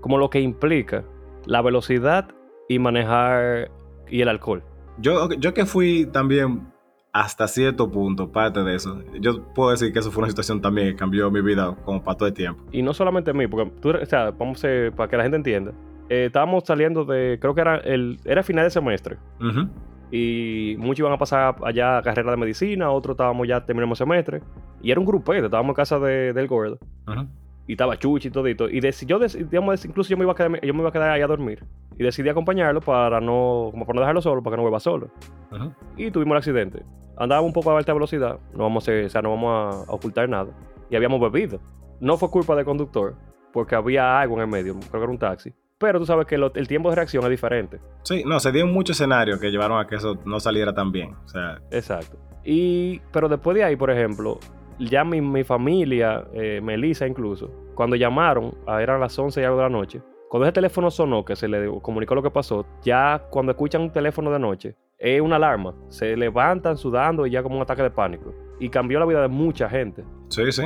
como 0.00 0.18
lo 0.18 0.30
que 0.30 0.40
implica 0.40 1.04
la 1.46 1.62
velocidad 1.62 2.28
y 2.68 2.78
manejar 2.78 3.70
y 4.08 4.20
el 4.20 4.28
alcohol. 4.28 4.62
Yo, 4.98 5.30
yo 5.32 5.54
que 5.54 5.66
fui 5.66 6.06
también 6.06 6.68
hasta 7.12 7.46
cierto 7.46 7.90
punto 7.90 8.30
parte 8.32 8.62
de 8.64 8.74
eso. 8.74 9.00
Yo 9.20 9.44
puedo 9.54 9.70
decir 9.70 9.92
que 9.92 9.98
eso 10.00 10.10
fue 10.10 10.22
una 10.22 10.30
situación 10.30 10.60
también 10.60 10.88
que 10.88 10.96
cambió 10.96 11.30
mi 11.30 11.40
vida 11.42 11.76
como 11.84 12.02
para 12.02 12.16
todo 12.16 12.28
el 12.28 12.34
tiempo. 12.34 12.64
Y 12.72 12.82
no 12.82 12.92
solamente 12.92 13.30
a 13.30 13.34
mí, 13.34 13.46
porque 13.46 13.70
tú, 13.80 13.90
o 13.90 14.06
sea, 14.06 14.30
vamos 14.32 14.64
a, 14.64 14.68
para 14.96 15.08
que 15.08 15.16
la 15.16 15.22
gente 15.22 15.36
entienda. 15.36 15.72
eh, 16.08 16.26
estábamos 16.26 16.64
saliendo 16.64 17.04
de, 17.04 17.38
creo 17.40 17.54
que 17.54 17.60
era 17.60 17.76
el, 17.76 18.18
era 18.24 18.42
final 18.42 18.64
de 18.64 18.70
semestre. 18.70 19.16
Ujú. 19.40 19.68
Y 20.10 20.76
muchos 20.78 21.00
iban 21.00 21.12
a 21.12 21.18
pasar 21.18 21.56
allá 21.64 21.98
a 21.98 22.02
carrera 22.02 22.30
de 22.32 22.36
medicina, 22.36 22.90
otros 22.90 23.14
estábamos 23.14 23.48
ya 23.48 23.64
terminamos 23.64 23.98
semestre. 23.98 24.42
Y 24.82 24.90
era 24.90 25.00
un 25.00 25.06
grupete, 25.06 25.44
estábamos 25.44 25.70
en 25.70 25.74
casa 25.74 25.98
de, 25.98 26.32
del 26.32 26.46
gordo. 26.46 26.78
Ujú. 27.08 27.26
Y 27.66 27.72
estaba 27.72 27.96
Chuchi 27.96 28.28
y 28.28 28.30
todito. 28.30 28.68
Y 28.68 28.80
deci- 28.80 29.06
yo, 29.06 29.18
dec- 29.18 29.48
digamos, 29.48 29.84
incluso 29.84 30.10
yo 30.10 30.16
me, 30.18 30.24
iba 30.24 30.32
a 30.32 30.34
quedar, 30.34 30.60
yo 30.60 30.74
me 30.74 30.80
iba 30.80 30.88
a 30.88 30.92
quedar 30.92 31.10
ahí 31.10 31.22
a 31.22 31.26
dormir. 31.26 31.64
Y 31.98 32.02
decidí 32.02 32.28
acompañarlo 32.28 32.80
para 32.80 33.20
no, 33.20 33.68
como 33.70 33.86
para 33.86 33.94
no 33.96 34.00
dejarlo 34.02 34.20
solo, 34.22 34.42
para 34.42 34.54
que 34.54 34.56
no 34.58 34.62
vuelva 34.62 34.80
solo. 34.80 35.08
Y 35.96 36.10
tuvimos 36.10 36.32
el 36.32 36.38
accidente. 36.38 36.82
Andábamos 37.16 37.48
un 37.48 37.52
poco 37.54 37.70
a 37.70 37.78
alta 37.78 37.92
velocidad, 37.94 38.38
no 38.52 38.64
vamos 38.64 38.88
a, 38.88 38.92
o 39.06 39.08
sea, 39.08 39.22
no 39.22 39.30
vamos 39.30 39.88
a 39.88 39.92
ocultar 39.92 40.28
nada. 40.28 40.50
Y 40.90 40.96
habíamos 40.96 41.20
bebido. 41.20 41.60
No 42.00 42.16
fue 42.16 42.28
culpa 42.30 42.54
del 42.56 42.64
conductor, 42.64 43.14
porque 43.52 43.74
había 43.76 44.20
algo 44.20 44.34
en 44.34 44.40
el 44.42 44.48
medio, 44.48 44.74
creo 44.74 44.90
que 44.90 44.98
era 44.98 45.10
un 45.10 45.18
taxi. 45.18 45.52
Pero 45.78 45.98
tú 46.00 46.06
sabes 46.06 46.26
que 46.26 46.36
lo- 46.36 46.52
el 46.54 46.66
tiempo 46.68 46.90
de 46.90 46.96
reacción 46.96 47.22
es 47.24 47.30
diferente. 47.30 47.78
Sí, 48.02 48.24
no, 48.26 48.40
se 48.40 48.50
dieron 48.52 48.72
muchos 48.72 48.96
escenarios 48.96 49.38
que 49.38 49.50
llevaron 49.50 49.78
a 49.78 49.86
que 49.86 49.94
eso 49.96 50.18
no 50.24 50.40
saliera 50.40 50.74
tan 50.74 50.90
bien. 50.92 51.14
O 51.24 51.28
sea, 51.28 51.60
Exacto. 51.70 52.18
Y, 52.44 53.00
pero 53.12 53.28
después 53.28 53.54
de 53.56 53.64
ahí, 53.64 53.76
por 53.76 53.90
ejemplo, 53.90 54.38
ya 54.78 55.04
mi, 55.04 55.20
mi 55.20 55.44
familia, 55.44 56.24
eh, 56.32 56.60
Melissa 56.62 57.06
incluso, 57.06 57.50
cuando 57.74 57.96
llamaron, 57.96 58.54
a, 58.66 58.82
eran 58.82 59.00
las 59.00 59.18
11 59.18 59.40
y 59.40 59.44
algo 59.44 59.56
de 59.56 59.62
la 59.62 59.68
noche, 59.68 60.02
cuando 60.28 60.46
ese 60.46 60.52
teléfono 60.52 60.90
sonó, 60.90 61.24
que 61.24 61.36
se 61.36 61.46
le 61.46 61.70
comunicó 61.80 62.14
lo 62.14 62.22
que 62.22 62.30
pasó, 62.30 62.66
ya 62.82 63.22
cuando 63.30 63.52
escuchan 63.52 63.82
un 63.82 63.92
teléfono 63.92 64.32
de 64.32 64.38
noche, 64.38 64.76
es 64.98 65.20
una 65.20 65.36
alarma. 65.36 65.74
Se 65.88 66.16
levantan 66.16 66.76
sudando 66.76 67.26
y 67.26 67.30
ya 67.30 67.42
como 67.42 67.56
un 67.56 67.62
ataque 67.62 67.82
de 67.82 67.90
pánico. 67.90 68.34
Y 68.58 68.68
cambió 68.68 68.98
la 68.98 69.06
vida 69.06 69.22
de 69.22 69.28
mucha 69.28 69.68
gente. 69.68 70.04
sí, 70.28 70.50
sí. 70.50 70.62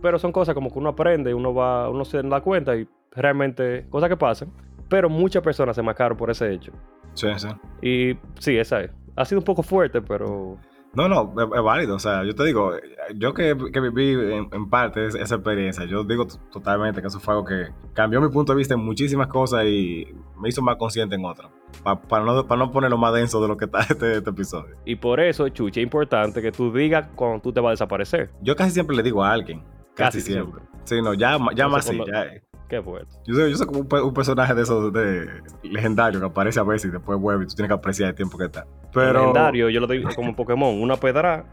Pero 0.00 0.18
son 0.18 0.32
cosas 0.32 0.56
como 0.56 0.72
que 0.72 0.78
uno 0.80 0.88
aprende, 0.88 1.32
uno 1.32 1.54
va, 1.54 1.88
uno 1.88 2.04
se 2.04 2.20
da 2.20 2.40
cuenta 2.40 2.74
y 2.74 2.88
realmente 3.12 3.86
cosas 3.88 4.08
que 4.08 4.16
pasan. 4.16 4.52
Pero 4.88 5.08
muchas 5.08 5.40
personas 5.44 5.76
se 5.76 5.82
marcaron 5.82 6.18
por 6.18 6.28
ese 6.28 6.52
hecho. 6.52 6.72
Sí, 7.14 7.28
sí. 7.36 7.48
Y 7.80 8.18
sí, 8.40 8.58
esa 8.58 8.80
es. 8.80 8.90
Ha 9.14 9.24
sido 9.24 9.38
un 9.38 9.44
poco 9.44 9.62
fuerte, 9.62 10.02
pero 10.02 10.56
No, 10.94 11.08
no, 11.08 11.32
es, 11.38 11.48
es 11.56 11.62
válido. 11.62 11.96
O 11.96 11.98
sea, 11.98 12.22
yo 12.24 12.34
te 12.34 12.44
digo, 12.44 12.72
yo 13.14 13.32
que, 13.32 13.56
que 13.72 13.80
viví 13.80 14.10
en, 14.34 14.48
en 14.52 14.68
parte 14.68 15.06
es- 15.06 15.14
esa 15.14 15.36
experiencia, 15.36 15.84
yo 15.86 16.04
digo 16.04 16.26
totalmente 16.52 17.00
que 17.00 17.06
eso 17.08 17.18
fue 17.20 17.34
algo 17.34 17.46
que 17.46 17.68
cambió 17.94 18.20
mi 18.20 18.28
punto 18.28 18.52
de 18.52 18.58
vista 18.58 18.74
en 18.74 18.80
muchísimas 18.80 19.28
cosas 19.28 19.64
y 19.64 20.06
me 20.38 20.48
hizo 20.50 20.60
más 20.62 20.76
consciente 20.76 21.14
en 21.14 21.24
otras. 21.24 21.50
Pa- 21.82 22.00
para, 22.00 22.24
no, 22.24 22.46
para 22.46 22.58
no 22.58 22.70
ponerlo 22.70 22.98
más 22.98 23.14
denso 23.14 23.40
de 23.40 23.48
lo 23.48 23.56
que 23.56 23.64
está 23.66 23.80
este, 23.80 24.18
este 24.18 24.30
episodio. 24.30 24.76
Y 24.84 24.96
por 24.96 25.18
eso, 25.20 25.48
Chuchi, 25.48 25.80
es 25.80 25.84
importante 25.84 26.42
que 26.42 26.52
tú 26.52 26.70
digas 26.72 27.08
cuando 27.14 27.40
tú 27.40 27.52
te 27.52 27.60
vas 27.60 27.68
a 27.68 27.72
desaparecer. 27.72 28.30
Yo 28.42 28.54
casi 28.54 28.72
siempre 28.72 28.94
le 28.94 29.02
digo 29.02 29.24
a 29.24 29.32
alguien. 29.32 29.60
Casi, 29.94 30.18
Casi 30.18 30.20
siempre. 30.20 30.62
Sí, 30.84 31.00
no, 31.00 31.14
ya, 31.14 31.38
ya 31.54 31.68
más 31.68 31.86
así. 31.86 31.96
cómo- 31.96 32.06
ya. 32.10 32.26
Qué 32.72 32.82
fuerte. 32.82 33.12
Yo 33.26 33.34
soy, 33.34 33.50
yo 33.50 33.56
soy 33.58 33.66
como 33.66 33.80
un, 33.80 33.86
pe- 33.86 34.00
un 34.00 34.14
personaje 34.14 34.54
de 34.54 34.62
esos 34.62 34.90
de 34.94 35.28
legendario 35.62 36.18
que 36.20 36.24
aparece 36.24 36.58
a 36.58 36.62
veces 36.62 36.88
y 36.88 36.90
después 36.90 37.18
vuelve 37.20 37.44
y 37.44 37.46
tú 37.46 37.54
tienes 37.54 37.68
que 37.68 37.74
apreciar 37.74 38.08
el 38.08 38.14
tiempo 38.14 38.38
que 38.38 38.46
está. 38.46 38.66
Pero, 38.94 39.18
Legendario, 39.20 39.68
yo 39.68 39.78
lo 39.78 39.86
digo 39.86 40.08
como 40.16 40.34
Pokémon, 40.34 40.80
una 40.80 40.96
pedra 40.96 41.44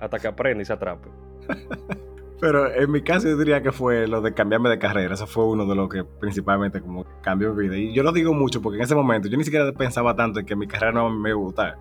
hasta 0.00 0.18
que 0.18 0.26
aprende 0.26 0.62
y 0.62 0.64
se 0.64 0.72
atrape. 0.72 1.08
pero 2.40 2.72
en 2.74 2.90
mi 2.90 3.02
caso 3.02 3.28
yo 3.28 3.36
diría 3.36 3.62
que 3.62 3.70
fue 3.70 4.08
lo 4.08 4.20
de 4.20 4.34
cambiarme 4.34 4.68
de 4.68 4.80
carrera. 4.80 5.14
Eso 5.14 5.28
fue 5.28 5.46
uno 5.46 5.64
de 5.64 5.76
los 5.76 5.88
que 5.88 6.02
principalmente 6.02 6.80
como 6.80 7.04
cambió 7.22 7.54
mi 7.54 7.68
vida. 7.68 7.76
Y 7.76 7.94
yo 7.94 8.02
lo 8.02 8.10
digo 8.10 8.34
mucho 8.34 8.60
porque 8.60 8.78
en 8.78 8.82
ese 8.82 8.96
momento 8.96 9.28
yo 9.28 9.36
ni 9.38 9.44
siquiera 9.44 9.70
pensaba 9.70 10.16
tanto 10.16 10.40
en 10.40 10.46
que 10.46 10.56
mi 10.56 10.66
carrera 10.66 10.90
no 10.90 11.08
me 11.08 11.28
iba 11.30 11.38
a 11.38 11.40
gustar. 11.40 11.76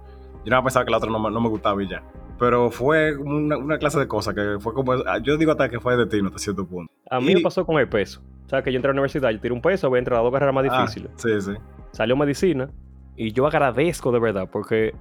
Yo 0.45 0.51
no 0.51 0.63
pensaba 0.63 0.83
que 0.85 0.91
la 0.91 0.97
otra 0.97 1.09
no, 1.09 1.19
me- 1.19 1.31
no 1.31 1.39
me 1.41 1.49
gustaba 1.49 1.81
y 1.83 1.87
ya. 1.87 2.03
Pero 2.39 2.69
fue 2.71 3.15
una, 3.15 3.57
una 3.57 3.77
clase 3.77 3.99
de 3.99 4.07
cosas 4.07 4.33
que 4.33 4.57
fue 4.59 4.73
como... 4.73 4.93
Yo 5.23 5.37
digo 5.37 5.51
hasta 5.51 5.69
que 5.69 5.79
fue 5.79 5.95
destino 5.95 6.27
hasta 6.27 6.39
cierto 6.39 6.65
punto. 6.67 6.91
A 7.09 7.19
mí 7.19 7.31
Y- 7.31 7.35
me 7.35 7.41
pasó 7.41 7.65
con 7.65 7.77
el 7.79 7.87
peso. 7.87 8.21
O 8.45 8.49
sea, 8.49 8.61
que 8.61 8.71
yo 8.71 8.75
entré 8.75 8.89
a 8.89 8.93
la 8.93 8.99
universidad, 8.99 9.29
yo 9.31 9.39
tiré 9.39 9.53
un 9.53 9.61
peso, 9.61 9.89
voy 9.89 9.97
a 9.97 9.99
entrar 9.99 10.19
a 10.19 10.23
las 10.23 10.31
dos 10.31 10.33
carreras 10.39 10.53
más 10.55 10.65
Ah, 10.69 10.81
difíciles. 10.81 11.11
sí, 11.15 11.39
sí. 11.41 11.51
Salió 11.91 12.15
medicina 12.17 12.69
y 13.15 13.31
yo 13.31 13.45
agradezco 13.47 14.11
de 14.11 14.19
verdad 14.19 14.49
porque 14.51 14.93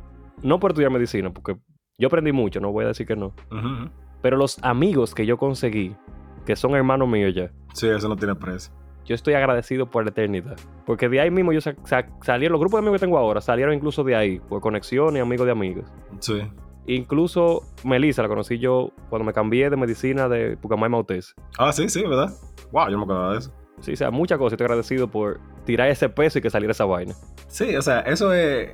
no 0.42 0.60
por 0.60 0.70
estudiar 0.72 0.90
medicina, 0.92 1.30
porque 1.32 1.56
yo 1.98 2.06
aprendí 2.06 2.32
mucho, 2.32 2.60
no 2.60 2.70
voy 2.70 2.84
a 2.84 2.88
decir 2.88 3.06
que 3.06 3.16
no. 3.16 3.32
Pero 4.20 4.36
los 4.36 4.62
amigos 4.62 5.14
que 5.14 5.26
yo 5.26 5.36
conseguí, 5.38 5.96
que 6.46 6.54
son 6.54 6.74
hermanos 6.76 7.08
míos 7.08 7.34
ya, 7.34 7.50
Sí, 7.72 7.88
eso 7.88 8.08
no 8.08 8.16
tiene 8.16 8.34
precio. 8.34 8.72
Yo 9.04 9.14
estoy 9.14 9.34
agradecido 9.34 9.86
por 9.86 10.04
la 10.04 10.10
eternidad. 10.10 10.56
Porque 10.86 11.08
de 11.08 11.20
ahí 11.20 11.30
mismo 11.30 11.52
yo 11.52 11.60
sa- 11.60 11.74
sa- 11.84 12.06
salieron, 12.22 12.52
los 12.52 12.60
grupos 12.60 12.78
de 12.78 12.82
amigos 12.82 13.00
que 13.00 13.06
tengo 13.06 13.18
ahora 13.18 13.40
salieron 13.40 13.74
incluso 13.74 14.04
de 14.04 14.14
ahí, 14.16 14.38
por 14.40 14.60
conexión 14.60 15.16
y 15.16 15.20
amigos 15.20 15.46
de 15.46 15.52
amigos. 15.52 15.84
Sí. 16.20 16.42
Incluso 16.86 17.62
Melissa 17.84 18.22
la 18.22 18.28
conocí 18.28 18.58
yo 18.58 18.90
cuando 19.08 19.24
me 19.24 19.32
cambié 19.32 19.70
de 19.70 19.76
medicina 19.76 20.28
de 20.28 20.56
Pucamay 20.56 20.90
Mautes. 20.90 21.34
Ah, 21.58 21.72
sí, 21.72 21.88
sí, 21.88 22.02
¿verdad? 22.02 22.32
Wow, 22.72 22.86
yo 22.86 22.92
no 22.92 22.98
me 22.98 23.04
acordaba 23.04 23.32
de 23.32 23.38
eso. 23.38 23.52
Sí, 23.80 23.92
o 23.92 23.96
sea, 23.96 24.10
muchas 24.10 24.38
cosas. 24.38 24.52
Estoy 24.54 24.64
agradecido 24.66 25.08
por 25.08 25.40
tirar 25.64 25.88
ese 25.88 26.08
peso 26.08 26.38
y 26.38 26.42
que 26.42 26.50
saliera 26.50 26.72
esa 26.72 26.84
vaina. 26.84 27.14
Sí, 27.48 27.74
o 27.76 27.82
sea, 27.82 28.00
eso 28.00 28.32
es. 28.32 28.70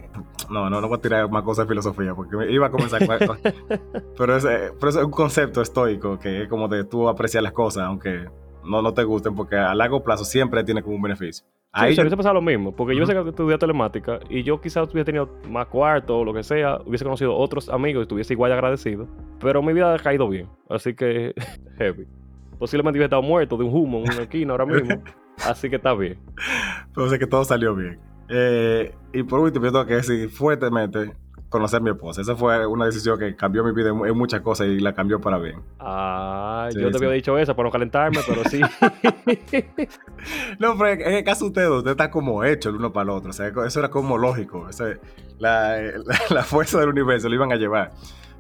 No, 0.51 0.68
no, 0.68 0.81
no 0.81 0.89
voy 0.89 0.99
a 0.99 1.01
tirar 1.01 1.31
más 1.31 1.43
cosas 1.45 1.66
de 1.66 1.70
filosofía 1.70 2.14
porque 2.14 2.37
me 2.37 2.51
iba 2.51 2.66
a 2.66 2.70
comenzar 2.70 3.07
con 3.07 3.39
pero, 4.18 4.37
ese- 4.37 4.72
pero 4.79 4.89
es 4.91 4.97
un 4.97 5.11
concepto 5.11 5.62
estoico 5.62 6.18
que 6.18 6.43
es 6.43 6.49
como 6.49 6.68
de 6.68 6.85
tú 6.85 7.09
apreciar 7.09 7.43
las 7.43 7.53
cosas, 7.53 7.85
aunque 7.85 8.26
no, 8.69 8.83
no 8.83 8.93
te 8.95 9.03
gusten, 9.05 9.35
porque 9.35 9.57
a 9.57 9.75
largo 9.75 10.03
plazo 10.03 10.25
siempre 10.25 10.62
tiene 10.64 10.83
como 10.83 10.97
un 10.97 11.03
beneficio. 11.03 11.47
Ahí 11.73 11.91
sí, 11.91 11.97
yo- 11.97 12.03
hubiese 12.03 12.16
pasado 12.16 12.35
lo 12.35 12.41
mismo, 12.43 12.75
porque 12.75 12.97
yo 12.97 13.05
sé 13.07 13.12
que 13.12 13.29
estudié 13.29 13.59
telemática 13.59 14.21
y 14.31 14.43
yo 14.43 14.61
quizás 14.61 14.85
hubiese 14.93 15.05
tenido 15.05 15.29
más 15.51 15.66
cuarto 15.66 16.19
o 16.19 16.25
lo 16.25 16.33
que 16.33 16.43
sea, 16.43 16.79
hubiese 16.87 17.05
conocido 17.05 17.37
otros 17.37 17.69
amigos 17.69 18.01
y 18.01 18.03
estuviese 18.03 18.33
igual 18.33 18.51
de 18.51 18.55
agradecido, 18.55 19.07
pero 19.41 19.62
mi 19.62 19.73
vida 19.75 19.95
ha 19.95 19.99
caído 19.99 20.29
bien, 20.29 20.49
así 20.71 20.95
que 20.95 21.35
heavy. 21.79 22.07
Posiblemente 22.59 22.97
hubiese 22.99 23.05
estado 23.07 23.23
muerto 23.23 23.57
de 23.57 23.64
un 23.64 23.75
humo 23.75 23.99
en 23.99 24.12
una 24.14 24.23
esquina 24.23 24.53
ahora 24.53 24.66
mismo, 24.66 25.03
así 25.47 25.69
que 25.69 25.77
está 25.77 25.95
bien. 25.95 26.19
pero 26.95 27.09
sé 27.11 27.19
que 27.19 27.27
todo 27.27 27.45
salió 27.45 27.75
bien. 27.75 28.01
Eh, 28.31 28.93
y 29.12 29.23
por 29.23 29.41
último, 29.41 29.64
yo 29.66 29.73
tengo 29.73 29.87
que 29.87 29.95
decir 29.95 30.29
fuertemente 30.31 31.12
conocer 31.49 31.78
a 31.80 31.82
mi 31.82 31.90
esposa. 31.90 32.20
Esa 32.20 32.36
fue 32.36 32.66
una 32.66 32.84
decisión 32.86 33.18
que 33.18 33.34
cambió 33.36 33.64
mi 33.64 33.72
vida 33.72 33.88
en, 33.90 34.16
muchas 34.16 34.40
cosas 34.42 34.66
y 34.68 34.80
la 34.80 34.92
cambió 34.94 35.20
para 35.20 35.38
bien. 35.38 35.61
Ah, 35.80 36.68
Sí, 36.72 36.80
yo 36.80 36.90
te 36.90 36.99
sí. 36.99 37.05
había 37.05 37.14
dicho 37.16 37.38
eso 37.38 37.55
para 37.57 37.68
no 37.68 37.72
calentarme, 37.72 38.18
pero 38.26 38.44
sí. 38.44 38.61
No, 40.59 40.76
pero 40.76 40.88
en 41.03 41.14
el 41.14 41.24
caso 41.24 41.44
de 41.44 41.49
ustedes, 41.49 41.68
ustedes 41.70 41.92
están 41.92 42.11
como 42.11 42.44
hechos 42.44 42.70
el 42.72 42.78
uno 42.78 42.92
para 42.92 43.05
el 43.05 43.11
otro. 43.11 43.30
O 43.30 43.32
sea, 43.32 43.49
eso 43.49 43.78
era 43.78 43.90
como 43.90 44.18
lógico. 44.18 44.66
La- 45.38 45.78
la 46.30 46.42
fuerza 46.42 46.80
del 46.80 46.88
universo 46.88 47.28
lo 47.28 47.34
iban 47.34 47.53
a 47.53 47.57
llevar. 47.57 47.92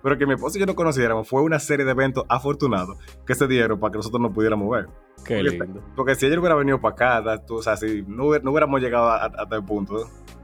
Pero 0.02 0.16
que 0.18 0.26
mi 0.26 0.34
esposa 0.34 0.58
y 0.58 0.60
yo 0.60 0.66
no 0.66 0.74
conociéramos 0.74 1.28
fue 1.28 1.42
una 1.42 1.58
serie 1.58 1.84
de 1.84 1.90
eventos 1.92 2.24
afortunados 2.28 2.96
que 3.26 3.34
se 3.34 3.46
dieron 3.48 3.78
para 3.80 3.92
que 3.92 3.98
nosotros 3.98 4.20
nos 4.20 4.32
pudiéramos 4.32 4.68
ver. 4.70 4.86
Qué 5.24 5.36
Porque- 5.42 5.50
lindo. 5.64 5.82
Porque 5.96 6.14
si 6.14 6.26
ella 6.26 6.38
hubiera 6.38 6.54
venido 6.54 6.80
para 6.80 7.18
acá, 7.20 7.42
o 7.50 7.62
sea, 7.62 7.76
si 7.76 8.02
no, 8.06 8.26
hubiera- 8.26 8.44
no 8.44 8.50
hubiéramos 8.52 8.80
llegado 8.80 9.08
a, 9.08 9.24
a 9.24 9.46
tal 9.48 9.64
punto, 9.64 9.96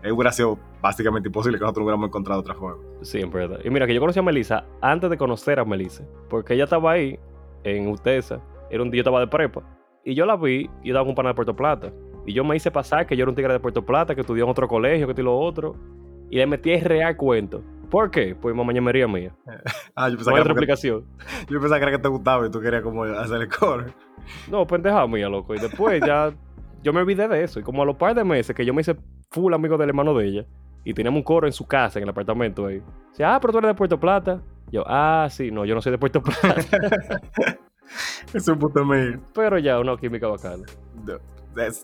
eh, 0.02 0.11
hubiera 0.11 0.32
sido 0.32 0.59
básicamente 0.82 1.28
imposible 1.28 1.59
que 1.59 1.62
nosotros 1.62 1.82
no 1.82 1.86
hubiéramos 1.86 2.09
encontrado 2.09 2.40
otra 2.40 2.55
forma. 2.55 2.82
Sí, 3.02 3.20
en 3.20 3.30
verdad. 3.30 3.61
Y 3.64 3.70
mira, 3.70 3.86
que 3.86 3.94
yo 3.94 4.00
conocí 4.00 4.18
a 4.18 4.22
Melissa 4.22 4.64
antes 4.80 5.09
de 5.09 5.16
conocer 5.16 5.59
a 5.61 5.64
Melissa. 5.64 6.05
Porque 6.28 6.55
ella 6.55 6.64
estaba 6.64 6.92
ahí, 6.92 7.18
en 7.62 7.88
Utesa. 7.88 8.40
Era 8.70 8.82
un 8.82 8.90
día 8.90 8.98
yo 8.98 9.02
estaba 9.02 9.20
de 9.20 9.28
prepa. 9.28 9.62
Y 10.05 10.14
yo 10.14 10.26
la 10.26 10.36
vi, 10.36 10.68
y 10.82 10.88
yo 10.88 10.92
estaba 10.92 11.05
con 11.05 11.11
un 11.11 11.14
pana 11.14 11.28
de 11.30 11.34
Puerto 11.34 11.55
Plata. 11.57 11.92
Y 12.26 12.32
yo 12.34 12.42
me 12.44 12.57
hice 12.57 12.70
pasar 12.70 13.07
que 13.07 13.16
yo 13.16 13.22
era 13.22 13.30
un 13.30 13.36
tigre 13.36 13.52
de 13.52 13.61
Puerto 13.61 13.84
Plata, 13.86 14.14
que 14.14 14.22
estudió 14.22 14.44
en 14.44 14.50
otro 14.50 14.66
colegio, 14.68 15.07
que 15.07 15.12
esto 15.12 15.20
y 15.22 15.24
lo 15.24 15.38
otro. 15.38 15.76
Y 16.30 16.36
le 16.36 16.46
metí 16.46 16.72
el 16.72 16.80
real 16.82 17.16
cuento. 17.16 17.62
¿Por 17.95 18.11
qué? 18.11 18.34
Pues 18.34 18.57
mamá 18.57 18.72
ñamería 18.72 19.07
mía. 19.07 19.32
Ah, 19.95 20.09
yo 20.09 20.12
No 20.12 20.16
pensaba, 20.16 20.36
hay 20.36 20.36
que, 20.36 20.40
otra 20.40 20.53
explicación. 20.53 21.05
yo 21.49 21.61
pensaba 21.61 21.78
que 21.78 21.82
era 21.84 21.92
que 21.92 22.03
te 22.03 22.09
gustaba 22.09 22.45
y 22.47 22.51
tú 22.51 22.61
querías 22.61 22.82
como 22.82 23.05
hacer 23.05 23.40
el 23.42 23.49
coro. 23.49 23.86
No, 24.51 24.66
pendeja 24.66 25.07
mía, 25.07 25.28
loco. 25.28 25.55
Y 25.55 25.61
después 25.61 26.03
ya 26.05 26.32
yo 26.82 26.92
me 26.92 27.01
olvidé 27.01 27.28
de 27.28 27.45
eso. 27.45 27.61
Y 27.61 27.62
como 27.62 27.82
a 27.82 27.86
los 27.86 27.95
par 27.97 28.16
de 28.16 28.24
meses 28.24 28.57
que 28.57 28.64
yo 28.66 28.74
me 28.74 28.80
hice 28.80 28.97
full 29.30 29.55
amigo 29.55 29.78
del 29.78 29.90
hermano 29.90 30.12
de 30.14 30.26
ella, 30.26 30.45
y 30.82 30.92
teníamos 30.92 31.18
un 31.18 31.24
coro 31.24 31.47
en 31.47 31.53
su 31.53 31.66
casa, 31.66 32.01
en 32.01 32.03
el 32.03 32.09
apartamento 32.09 32.66
ahí. 32.66 32.82
Dice, 33.11 33.24
ah, 33.24 33.38
pero 33.40 33.53
tú 33.53 33.59
eres 33.59 33.68
de 33.68 33.74
Puerto 33.74 33.99
Plata. 34.01 34.40
Yo, 34.72 34.82
ah, 34.88 35.28
sí, 35.30 35.53
no, 35.53 35.64
yo 35.64 35.76
no 35.76 35.80
soy 35.80 35.92
de 35.92 35.99
Puerto 35.99 36.20
Plata. 36.20 36.61
es 38.34 38.49
un 38.49 38.59
puto 38.59 38.84
mío. 38.84 39.20
pero 39.32 39.59
ya, 39.59 39.78
una 39.78 39.97
química 39.97 40.26
bacana. 40.26 40.64
Se- 41.07 41.34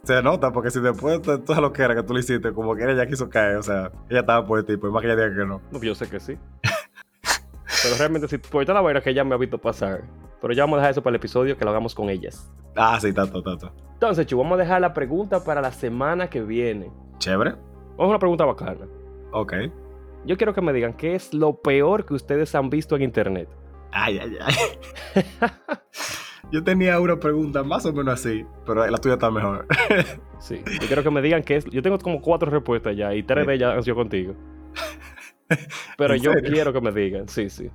Se 0.02 0.22
nota, 0.22 0.52
porque 0.52 0.70
si 0.70 0.80
después 0.80 1.22
de 1.22 1.38
todo 1.38 1.60
lo 1.60 1.72
que 1.72 1.82
era 1.82 1.94
que 1.94 2.02
tú 2.02 2.14
le 2.14 2.20
hiciste, 2.20 2.52
como 2.52 2.74
que 2.74 2.84
ella 2.84 2.94
ya 2.94 3.06
quiso 3.06 3.28
caer, 3.28 3.56
o 3.56 3.62
sea, 3.62 3.92
ella 4.08 4.20
estaba 4.20 4.46
por 4.46 4.58
el 4.58 4.64
tipo, 4.64 4.88
y 4.88 4.90
más 4.90 5.02
que 5.02 5.08
ella 5.08 5.16
diga 5.16 5.34
que 5.34 5.46
no. 5.46 5.60
No, 5.70 5.80
yo 5.80 5.94
sé 5.94 6.08
que 6.08 6.20
sí. 6.20 6.36
pero 7.82 7.96
realmente, 7.98 8.28
sí, 8.28 8.38
por 8.38 8.64
toda 8.64 8.74
la 8.74 8.80
vaina 8.80 9.00
que 9.00 9.10
ella 9.10 9.24
me 9.24 9.34
ha 9.34 9.38
visto 9.38 9.58
pasar. 9.58 10.02
Pero 10.40 10.54
ya 10.54 10.64
vamos 10.64 10.78
a 10.78 10.80
dejar 10.80 10.92
eso 10.92 11.02
para 11.02 11.12
el 11.12 11.16
episodio 11.16 11.56
que 11.56 11.64
lo 11.64 11.70
hagamos 11.70 11.94
con 11.94 12.08
ellas. 12.08 12.50
Ah, 12.74 12.98
sí, 13.00 13.12
tanto, 13.12 13.42
tanto. 13.42 13.72
Entonces, 13.92 14.26
Chu, 14.26 14.38
vamos 14.38 14.54
a 14.54 14.62
dejar 14.62 14.80
la 14.80 14.94
pregunta 14.94 15.44
para 15.44 15.60
la 15.60 15.70
semana 15.70 16.30
que 16.30 16.40
viene. 16.40 16.90
Chévere. 17.18 17.50
Vamos 17.50 18.06
a 18.06 18.06
una 18.06 18.18
pregunta 18.18 18.44
bacana. 18.46 18.86
Ok. 19.32 19.52
Yo 20.24 20.36
quiero 20.36 20.54
que 20.54 20.62
me 20.62 20.72
digan 20.72 20.94
qué 20.94 21.14
es 21.14 21.34
lo 21.34 21.60
peor 21.60 22.06
que 22.06 22.14
ustedes 22.14 22.54
han 22.54 22.70
visto 22.70 22.96
en 22.96 23.02
internet. 23.02 23.48
Ay, 23.92 24.18
ay, 24.18 24.38
ay. 24.40 24.54
Yo 26.50 26.64
tenía 26.64 26.98
una 27.00 27.16
pregunta 27.18 27.62
más 27.62 27.84
o 27.86 27.92
menos 27.92 28.14
así, 28.14 28.44
pero 28.66 28.86
la 28.86 28.98
tuya 28.98 29.14
está 29.14 29.30
mejor. 29.30 29.66
Sí, 30.40 30.62
yo 30.80 30.86
quiero 30.86 31.02
que 31.02 31.10
me 31.10 31.20
digan 31.20 31.42
qué 31.42 31.56
es. 31.56 31.66
Yo 31.66 31.82
tengo 31.82 31.98
como 31.98 32.22
cuatro 32.22 32.50
respuestas 32.50 32.96
ya 32.96 33.14
y 33.14 33.22
tres 33.22 33.46
de 33.46 33.54
ellas 33.56 33.74
han 33.76 33.82
sido 33.82 33.94
contigo. 33.94 34.34
Pero 35.98 36.14
¿En 36.14 36.22
yo 36.22 36.32
serio? 36.32 36.50
quiero 36.50 36.72
que 36.72 36.80
me 36.80 36.92
digan, 36.92 37.28
sí, 37.28 37.50
sí. 37.50 37.70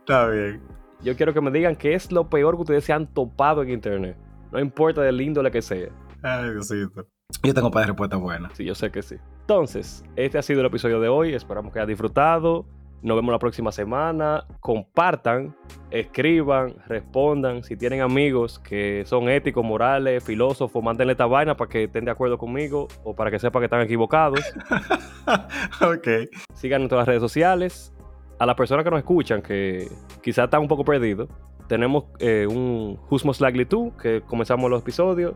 está 0.00 0.26
bien. 0.26 0.60
Yo 1.04 1.14
quiero 1.14 1.32
que 1.32 1.40
me 1.40 1.52
digan 1.52 1.76
qué 1.76 1.94
es 1.94 2.10
lo 2.10 2.28
peor 2.28 2.56
que 2.56 2.62
ustedes 2.62 2.82
se 2.84 2.92
han 2.92 3.06
topado 3.06 3.62
en 3.62 3.70
internet. 3.70 4.16
No 4.50 4.58
importa 4.58 5.00
del 5.02 5.20
índole 5.20 5.52
que 5.52 5.62
sea. 5.62 5.90
Ay, 6.22 6.50
Diosito. 6.50 7.06
Yo 7.44 7.54
tengo 7.54 7.70
para 7.70 7.86
respuestas 7.86 8.20
buenas. 8.20 8.52
Sí, 8.54 8.64
yo 8.64 8.74
sé 8.74 8.90
que 8.90 9.02
sí. 9.02 9.14
Entonces, 9.42 10.04
este 10.16 10.38
ha 10.38 10.42
sido 10.42 10.58
el 10.60 10.66
episodio 10.66 10.98
de 11.00 11.08
hoy. 11.08 11.34
Esperamos 11.34 11.72
que 11.72 11.78
hayan 11.78 11.88
disfrutado. 11.88 12.66
Nos 13.02 13.16
vemos 13.16 13.32
la 13.32 13.38
próxima 13.40 13.72
semana. 13.72 14.46
Compartan, 14.60 15.56
escriban, 15.90 16.76
respondan. 16.86 17.64
Si 17.64 17.76
tienen 17.76 18.00
amigos 18.00 18.60
que 18.60 19.02
son 19.06 19.28
éticos, 19.28 19.64
morales, 19.64 20.22
filósofos, 20.22 20.82
mándenle 20.82 21.12
esta 21.12 21.26
vaina 21.26 21.56
para 21.56 21.68
que 21.68 21.84
estén 21.84 22.04
de 22.04 22.12
acuerdo 22.12 22.38
conmigo 22.38 22.86
o 23.02 23.14
para 23.14 23.30
que 23.30 23.40
sepan 23.40 23.60
que 23.60 23.64
están 23.64 23.80
equivocados. 23.80 24.40
ok. 25.80 26.30
Sigan 26.54 26.88
todas 26.88 27.02
las 27.02 27.08
redes 27.08 27.22
sociales. 27.22 27.92
A 28.38 28.46
las 28.46 28.54
personas 28.54 28.84
que 28.84 28.90
nos 28.90 28.98
escuchan, 28.98 29.42
que 29.42 29.88
quizás 30.22 30.44
están 30.44 30.62
un 30.62 30.68
poco 30.68 30.84
perdidos, 30.84 31.28
tenemos 31.68 32.04
eh, 32.18 32.46
un 32.48 32.98
Who's 33.08 33.24
Most 33.24 33.40
Likely 33.40 33.66
To, 33.66 33.92
que 34.00 34.20
comenzamos 34.22 34.70
los 34.70 34.82
episodios. 34.82 35.34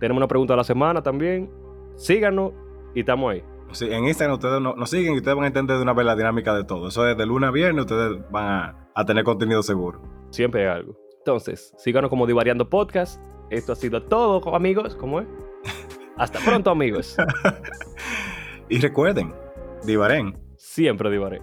Tenemos 0.00 0.18
una 0.18 0.28
pregunta 0.28 0.54
de 0.54 0.58
la 0.58 0.64
semana 0.64 1.02
también. 1.02 1.50
Síganos 1.96 2.52
y 2.94 3.00
estamos 3.00 3.32
ahí. 3.32 3.55
Sí, 3.72 3.86
en 3.90 4.04
Instagram 4.06 4.34
ustedes 4.34 4.60
no- 4.60 4.74
nos 4.74 4.88
siguen 4.90 5.14
y 5.14 5.16
ustedes 5.18 5.34
van 5.36 5.44
a 5.44 5.48
entender 5.48 5.76
de 5.76 5.82
una 5.82 5.92
vez 5.92 6.06
la 6.06 6.16
dinámica 6.16 6.54
de 6.54 6.64
todo. 6.64 6.88
Eso 6.88 7.06
es 7.08 7.16
de 7.16 7.26
lunes 7.26 7.48
a 7.48 7.50
viernes, 7.52 7.82
ustedes 7.82 8.18
van 8.30 8.44
a, 8.46 8.88
a 8.94 9.04
tener 9.04 9.24
contenido 9.24 9.62
seguro. 9.62 10.00
Siempre 10.30 10.62
hay 10.68 10.76
algo. 10.78 10.96
Entonces, 11.18 11.74
síganos 11.78 12.08
como 12.08 12.26
Divariando 12.26 12.68
Podcast. 12.70 13.20
Esto 13.50 13.72
ha 13.72 13.76
sido 13.76 14.02
todo, 14.02 14.54
amigos. 14.54 14.94
¿Cómo 14.96 15.20
es? 15.20 15.26
Hasta 16.16 16.38
pronto, 16.40 16.70
amigos. 16.70 17.16
y 18.68 18.78
recuerden, 18.80 19.34
Divaren. 19.84 20.38
Siempre 20.56 21.10
divaré. 21.10 21.42